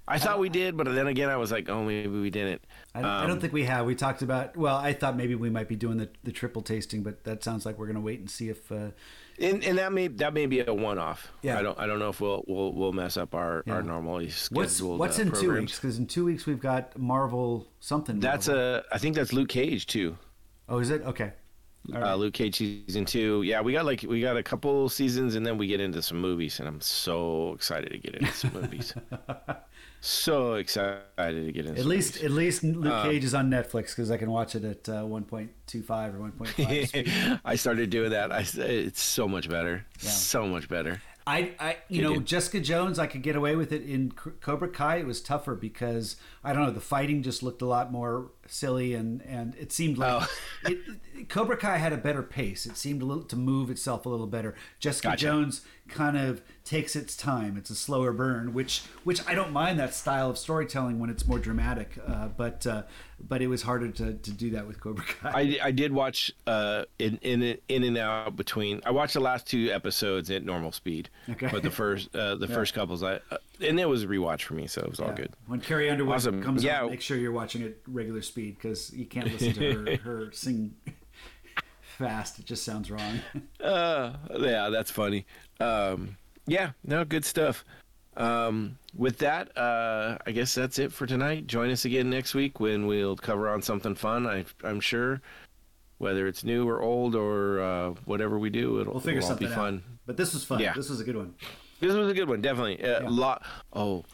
I 0.06 0.18
thought 0.18 0.38
we 0.40 0.48
did, 0.48 0.76
but 0.76 0.92
then 0.92 1.06
again, 1.06 1.28
I 1.28 1.36
was 1.36 1.52
like, 1.52 1.68
oh, 1.68 1.84
maybe 1.84 2.08
we 2.20 2.30
didn't. 2.30 2.62
I 2.94 3.02
don't, 3.02 3.10
I 3.10 3.22
don't 3.22 3.32
Um, 3.32 3.40
think 3.40 3.52
we 3.52 3.64
have. 3.64 3.86
We 3.86 3.94
talked 3.94 4.22
about. 4.22 4.56
Well, 4.56 4.76
I 4.76 4.92
thought 4.92 5.16
maybe 5.16 5.34
we 5.36 5.48
might 5.50 5.68
be 5.68 5.76
doing 5.76 5.96
the, 5.98 6.08
the 6.24 6.32
triple 6.32 6.62
tasting, 6.62 7.02
but 7.04 7.22
that 7.24 7.44
sounds 7.44 7.64
like 7.64 7.78
we're 7.78 7.86
going 7.86 7.94
to 7.96 8.00
wait 8.02 8.18
and 8.20 8.28
see 8.30 8.48
if. 8.48 8.70
Uh, 8.72 8.90
and, 9.40 9.62
and 9.64 9.78
that 9.78 9.92
may 9.92 10.08
that 10.08 10.34
may 10.34 10.46
be 10.46 10.60
a 10.60 10.72
one 10.72 10.98
off. 10.98 11.32
Yeah. 11.42 11.58
I 11.58 11.62
don't 11.62 11.78
I 11.78 11.86
don't 11.86 11.98
know 11.98 12.08
if 12.10 12.20
we'll 12.20 12.44
we'll 12.46 12.72
we'll 12.72 12.92
mess 12.92 13.16
up 13.16 13.34
our 13.34 13.62
Yeah. 13.66 13.74
our 13.74 13.82
normally 13.82 14.30
scheduled. 14.30 14.56
what's 14.64 14.80
what's 14.82 15.18
uh, 15.18 15.22
in 15.22 15.32
two 15.32 15.52
weeks? 15.52 15.76
Because 15.78 15.98
in 15.98 16.06
two 16.06 16.24
weeks 16.24 16.46
we've 16.46 16.60
got 16.60 16.96
Marvel 16.98 17.66
something. 17.80 18.20
That's 18.20 18.48
Marvel. 18.48 18.64
a 18.76 18.82
I 18.94 18.98
think 18.98 19.14
that's 19.16 19.32
Luke 19.32 19.48
Cage 19.48 19.86
too. 19.86 20.16
Oh, 20.68 20.78
is 20.78 20.90
it 20.90 21.02
okay? 21.02 21.32
Right. 21.88 22.02
Uh, 22.02 22.16
Luke 22.16 22.34
Cage 22.34 22.56
season 22.56 23.06
two. 23.06 23.42
Yeah, 23.42 23.62
we 23.62 23.72
got 23.72 23.86
like 23.86 24.02
we 24.06 24.20
got 24.20 24.36
a 24.36 24.42
couple 24.42 24.88
seasons, 24.90 25.36
and 25.36 25.46
then 25.46 25.56
we 25.56 25.66
get 25.66 25.80
into 25.80 26.02
some 26.02 26.20
movies, 26.20 26.58
and 26.58 26.68
I'm 26.68 26.82
so 26.82 27.54
excited 27.54 27.90
to 27.92 27.98
get 27.98 28.14
into 28.16 28.32
some 28.32 28.52
movies. 28.52 28.92
so 30.00 30.54
excited 30.54 31.02
to 31.46 31.52
get 31.52 31.66
into. 31.66 31.80
At 31.80 31.86
least 31.86 32.22
at 32.22 32.30
least 32.30 32.62
Luke 32.62 32.92
Um, 32.92 33.10
Cage 33.10 33.24
is 33.24 33.34
on 33.34 33.50
Netflix 33.50 33.88
because 33.88 34.10
I 34.10 34.16
can 34.16 34.30
watch 34.30 34.54
it 34.54 34.64
at 34.64 34.88
uh, 34.88 35.02
1.25 35.02 36.14
or 36.14 36.30
1.5. 36.30 37.40
I 37.44 37.56
started 37.56 37.90
doing 37.90 38.10
that. 38.10 38.32
I 38.32 38.44
it's 38.54 39.02
so 39.02 39.26
much 39.28 39.48
better. 39.48 39.84
Yeah. 40.00 40.10
So 40.10 40.46
much 40.46 40.68
better. 40.68 41.02
I, 41.26 41.52
I, 41.60 41.76
you 41.88 41.98
You 41.98 42.02
know. 42.02 42.20
Jessica 42.20 42.58
Jones, 42.58 42.98
I 42.98 43.06
could 43.06 43.20
get 43.22 43.36
away 43.36 43.54
with 43.54 43.70
it. 43.70 43.82
In 43.82 44.12
Cobra 44.12 44.68
Kai, 44.68 44.96
it 44.96 45.06
was 45.06 45.20
tougher 45.20 45.54
because 45.54 46.16
I 46.42 46.54
don't 46.54 46.62
know, 46.62 46.70
the 46.70 46.80
fighting 46.80 47.22
just 47.22 47.42
looked 47.42 47.60
a 47.60 47.66
lot 47.66 47.92
more 47.92 48.30
silly, 48.50 48.94
and 48.94 49.22
and 49.22 49.54
it 49.56 49.72
seemed 49.72 49.98
like 49.98 50.22
Oh. 50.22 50.26
it, 50.64 50.78
it- 51.16 51.28
Cobra 51.28 51.56
Kai 51.56 51.78
had 51.78 51.92
a 51.92 51.96
better 51.96 52.22
pace. 52.22 52.64
It 52.64 52.76
seemed 52.76 53.02
a 53.02 53.04
little 53.04 53.24
to 53.24 53.34
move 53.36 53.70
itself 53.70 54.06
a 54.06 54.08
little 54.08 54.28
better. 54.28 54.54
Jessica 54.78 55.08
Gotcha. 55.08 55.20
Jones 55.26 55.62
kind 55.88 56.16
of 56.16 56.42
takes 56.64 56.94
its 56.94 57.16
time. 57.16 57.56
It's 57.56 57.70
a 57.70 57.74
slower 57.74 58.12
burn, 58.12 58.54
which 58.54 58.82
which 59.04 59.26
I 59.26 59.34
don't 59.34 59.52
mind 59.52 59.80
that 59.80 59.94
style 59.94 60.30
of 60.30 60.38
storytelling 60.38 61.00
when 61.00 61.10
it's 61.10 61.26
more 61.26 61.40
dramatic. 61.40 61.98
Uh, 62.06 62.28
but 62.28 62.64
uh, 62.68 62.82
but 63.20 63.42
it 63.42 63.48
was 63.48 63.62
harder 63.62 63.88
to, 63.90 64.14
to 64.14 64.30
do 64.30 64.50
that 64.50 64.66
with 64.68 64.78
Cobra 64.80 65.04
Kai. 65.04 65.30
I, 65.34 65.58
I 65.64 65.70
did 65.72 65.92
watch 65.92 66.30
uh 66.46 66.84
in 67.00 67.18
in 67.22 67.58
in 67.68 67.82
and 67.82 67.98
out 67.98 68.36
between. 68.36 68.80
I 68.86 68.92
watched 68.92 69.14
the 69.14 69.20
last 69.20 69.46
two 69.48 69.70
episodes 69.72 70.30
at 70.30 70.44
normal 70.44 70.70
speed. 70.70 71.08
Okay. 71.28 71.48
But 71.50 71.64
the 71.64 71.70
first 71.70 72.14
uh, 72.14 72.36
the 72.36 72.46
first 72.48 72.74
couples 72.74 73.02
I 73.02 73.14
uh, 73.32 73.38
and 73.60 73.80
it 73.80 73.88
was 73.88 74.04
a 74.04 74.06
rewatch 74.06 74.42
for 74.42 74.54
me, 74.54 74.68
so 74.68 74.82
it 74.82 74.88
was 74.90 75.00
all 75.00 75.08
Yeah. 75.08 75.14
good. 75.16 75.32
When 75.48 75.60
Carrie 75.60 75.90
Underwood 75.90 76.14
Awesome. 76.14 76.42
comes 76.44 76.62
Yeah. 76.62 76.84
on, 76.84 76.90
make 76.90 77.00
sure 77.00 77.16
you're 77.16 77.32
watching 77.32 77.62
at 77.64 77.72
regular 77.88 78.22
speed 78.22 78.37
because 78.46 78.92
you 78.92 79.04
can't 79.06 79.26
listen 79.26 79.52
to 79.54 79.72
her, 79.72 79.96
her 80.02 80.32
sing 80.32 80.74
fast. 81.98 82.38
It 82.38 82.44
just 82.46 82.64
sounds 82.64 82.90
wrong. 82.90 83.20
Uh, 83.60 84.12
yeah, 84.38 84.68
that's 84.70 84.90
funny. 84.90 85.26
Um, 85.60 86.16
yeah, 86.46 86.70
no, 86.84 87.04
good 87.04 87.24
stuff. 87.24 87.64
Um, 88.16 88.78
with 88.96 89.18
that, 89.18 89.56
uh, 89.58 90.16
I 90.26 90.30
guess 90.30 90.54
that's 90.54 90.78
it 90.78 90.92
for 90.92 91.06
tonight. 91.06 91.46
Join 91.48 91.70
us 91.70 91.84
again 91.84 92.08
next 92.08 92.34
week 92.34 92.60
when 92.60 92.86
we'll 92.86 93.16
cover 93.16 93.48
on 93.48 93.60
something 93.62 93.94
fun. 93.96 94.26
I, 94.26 94.44
I'm 94.64 94.80
sure, 94.80 95.20
whether 95.98 96.26
it's 96.28 96.44
new 96.44 96.68
or 96.68 96.80
old 96.82 97.14
or 97.16 97.60
uh, 97.60 97.90
whatever 98.04 98.38
we 98.38 98.48
do, 98.48 98.80
it'll, 98.80 98.92
We'll 98.94 99.00
figure 99.00 99.18
it'll 99.18 99.30
all 99.32 99.36
be 99.36 99.46
something 99.46 99.58
out. 99.58 99.64
fun. 99.64 99.82
But 100.06 100.16
this 100.16 100.32
was 100.32 100.44
fun. 100.44 100.60
Yeah. 100.60 100.72
This 100.72 100.88
was 100.88 101.00
a 101.00 101.04
good 101.04 101.16
one. 101.16 101.34
This 101.80 101.92
was 101.92 102.08
a 102.10 102.14
good 102.14 102.28
one, 102.28 102.40
definitely. 102.40 102.78
A 102.80 103.02
Yeah. 103.02 103.08
lot. 103.08 103.44
Oh, 103.72 104.04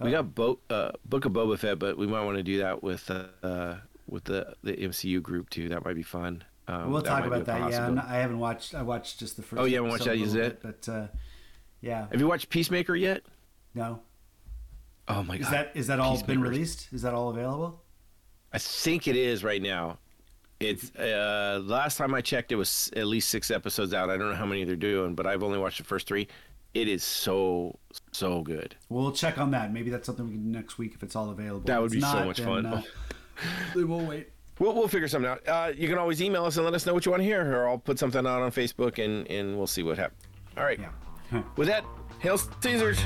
we 0.00 0.10
got 0.10 0.34
Bo- 0.34 0.58
uh, 0.70 0.92
Book 1.04 1.24
of 1.24 1.32
Boba 1.32 1.58
Fett, 1.58 1.78
but 1.78 1.96
we 1.98 2.06
might 2.06 2.24
want 2.24 2.36
to 2.36 2.42
do 2.42 2.58
that 2.58 2.82
with 2.82 3.10
uh, 3.10 3.74
with 4.08 4.24
the 4.24 4.54
the 4.62 4.72
MCU 4.72 5.22
group 5.22 5.50
too. 5.50 5.68
That 5.68 5.84
might 5.84 5.94
be 5.94 6.02
fun. 6.02 6.44
Um, 6.68 6.92
we'll 6.92 7.02
talk 7.02 7.24
about 7.24 7.44
that. 7.46 7.70
Yeah, 7.70 7.88
not- 7.90 8.06
I 8.06 8.16
haven't 8.16 8.38
watched. 8.38 8.74
I 8.74 8.82
watched 8.82 9.18
just 9.18 9.36
the 9.36 9.42
first. 9.42 9.60
Oh, 9.60 9.64
you 9.64 9.76
haven't 9.76 9.90
watched 9.90 10.04
that 10.04 10.18
yet? 10.18 10.62
But 10.62 10.88
uh, 10.88 11.06
yeah, 11.80 12.06
Have 12.10 12.20
you 12.20 12.26
watched 12.28 12.48
Peacemaker 12.50 12.94
yet? 12.94 13.22
no. 13.74 14.00
Oh 15.08 15.24
my 15.24 15.38
god! 15.38 15.42
Is 15.44 15.50
that 15.50 15.70
is 15.74 15.86
that 15.88 15.98
all 15.98 16.22
been 16.22 16.40
released? 16.40 16.88
Is 16.92 17.02
that 17.02 17.14
all 17.14 17.30
available? 17.30 17.82
I 18.52 18.58
think 18.58 19.08
it 19.08 19.16
is 19.16 19.42
right 19.42 19.60
now. 19.60 19.98
It's 20.60 20.94
uh 20.94 21.60
last 21.64 21.96
time 21.96 22.14
I 22.14 22.20
checked 22.20 22.52
it 22.52 22.56
was 22.56 22.90
at 22.94 23.06
least 23.06 23.28
6 23.30 23.50
episodes 23.50 23.92
out. 23.94 24.08
I 24.10 24.16
don't 24.16 24.28
know 24.28 24.36
how 24.36 24.44
many 24.46 24.62
they're 24.64 24.76
doing, 24.76 25.14
but 25.14 25.26
I've 25.26 25.42
only 25.42 25.58
watched 25.58 25.78
the 25.78 25.84
first 25.84 26.06
3. 26.06 26.28
It 26.72 26.88
is 26.88 27.02
so 27.02 27.78
so 28.12 28.42
good. 28.42 28.76
We'll 28.88 29.12
check 29.12 29.38
on 29.38 29.50
that. 29.52 29.72
Maybe 29.72 29.90
that's 29.90 30.06
something 30.06 30.24
we 30.26 30.32
can 30.32 30.44
do 30.44 30.58
next 30.58 30.78
week 30.78 30.92
if 30.94 31.02
it's 31.02 31.16
all 31.16 31.30
available. 31.30 31.66
That 31.66 31.80
would 31.80 31.92
it's 31.92 31.96
be 31.96 32.00
so 32.00 32.24
much 32.24 32.40
fun. 32.40 32.66
Uh, 32.66 32.82
we'll 33.74 34.06
wait. 34.06 34.28
We'll, 34.58 34.74
we'll 34.74 34.88
figure 34.88 35.08
something 35.08 35.30
out. 35.30 35.48
Uh, 35.48 35.72
you 35.74 35.88
can 35.88 35.98
always 35.98 36.22
email 36.22 36.44
us 36.44 36.56
and 36.56 36.64
let 36.64 36.74
us 36.74 36.84
know 36.84 36.92
what 36.92 37.06
you 37.06 37.10
want 37.10 37.22
to 37.22 37.24
hear, 37.24 37.56
or 37.56 37.68
I'll 37.68 37.78
put 37.78 37.98
something 37.98 38.26
out 38.26 38.42
on 38.42 38.52
Facebook 38.52 39.02
and, 39.02 39.26
and 39.30 39.56
we'll 39.56 39.66
see 39.66 39.82
what 39.82 39.96
happens. 39.96 40.20
All 40.56 40.64
right. 40.64 40.78
Yeah. 40.78 41.42
With 41.56 41.68
that, 41.68 41.84
Hail 42.18 42.36
Caesars! 42.36 42.98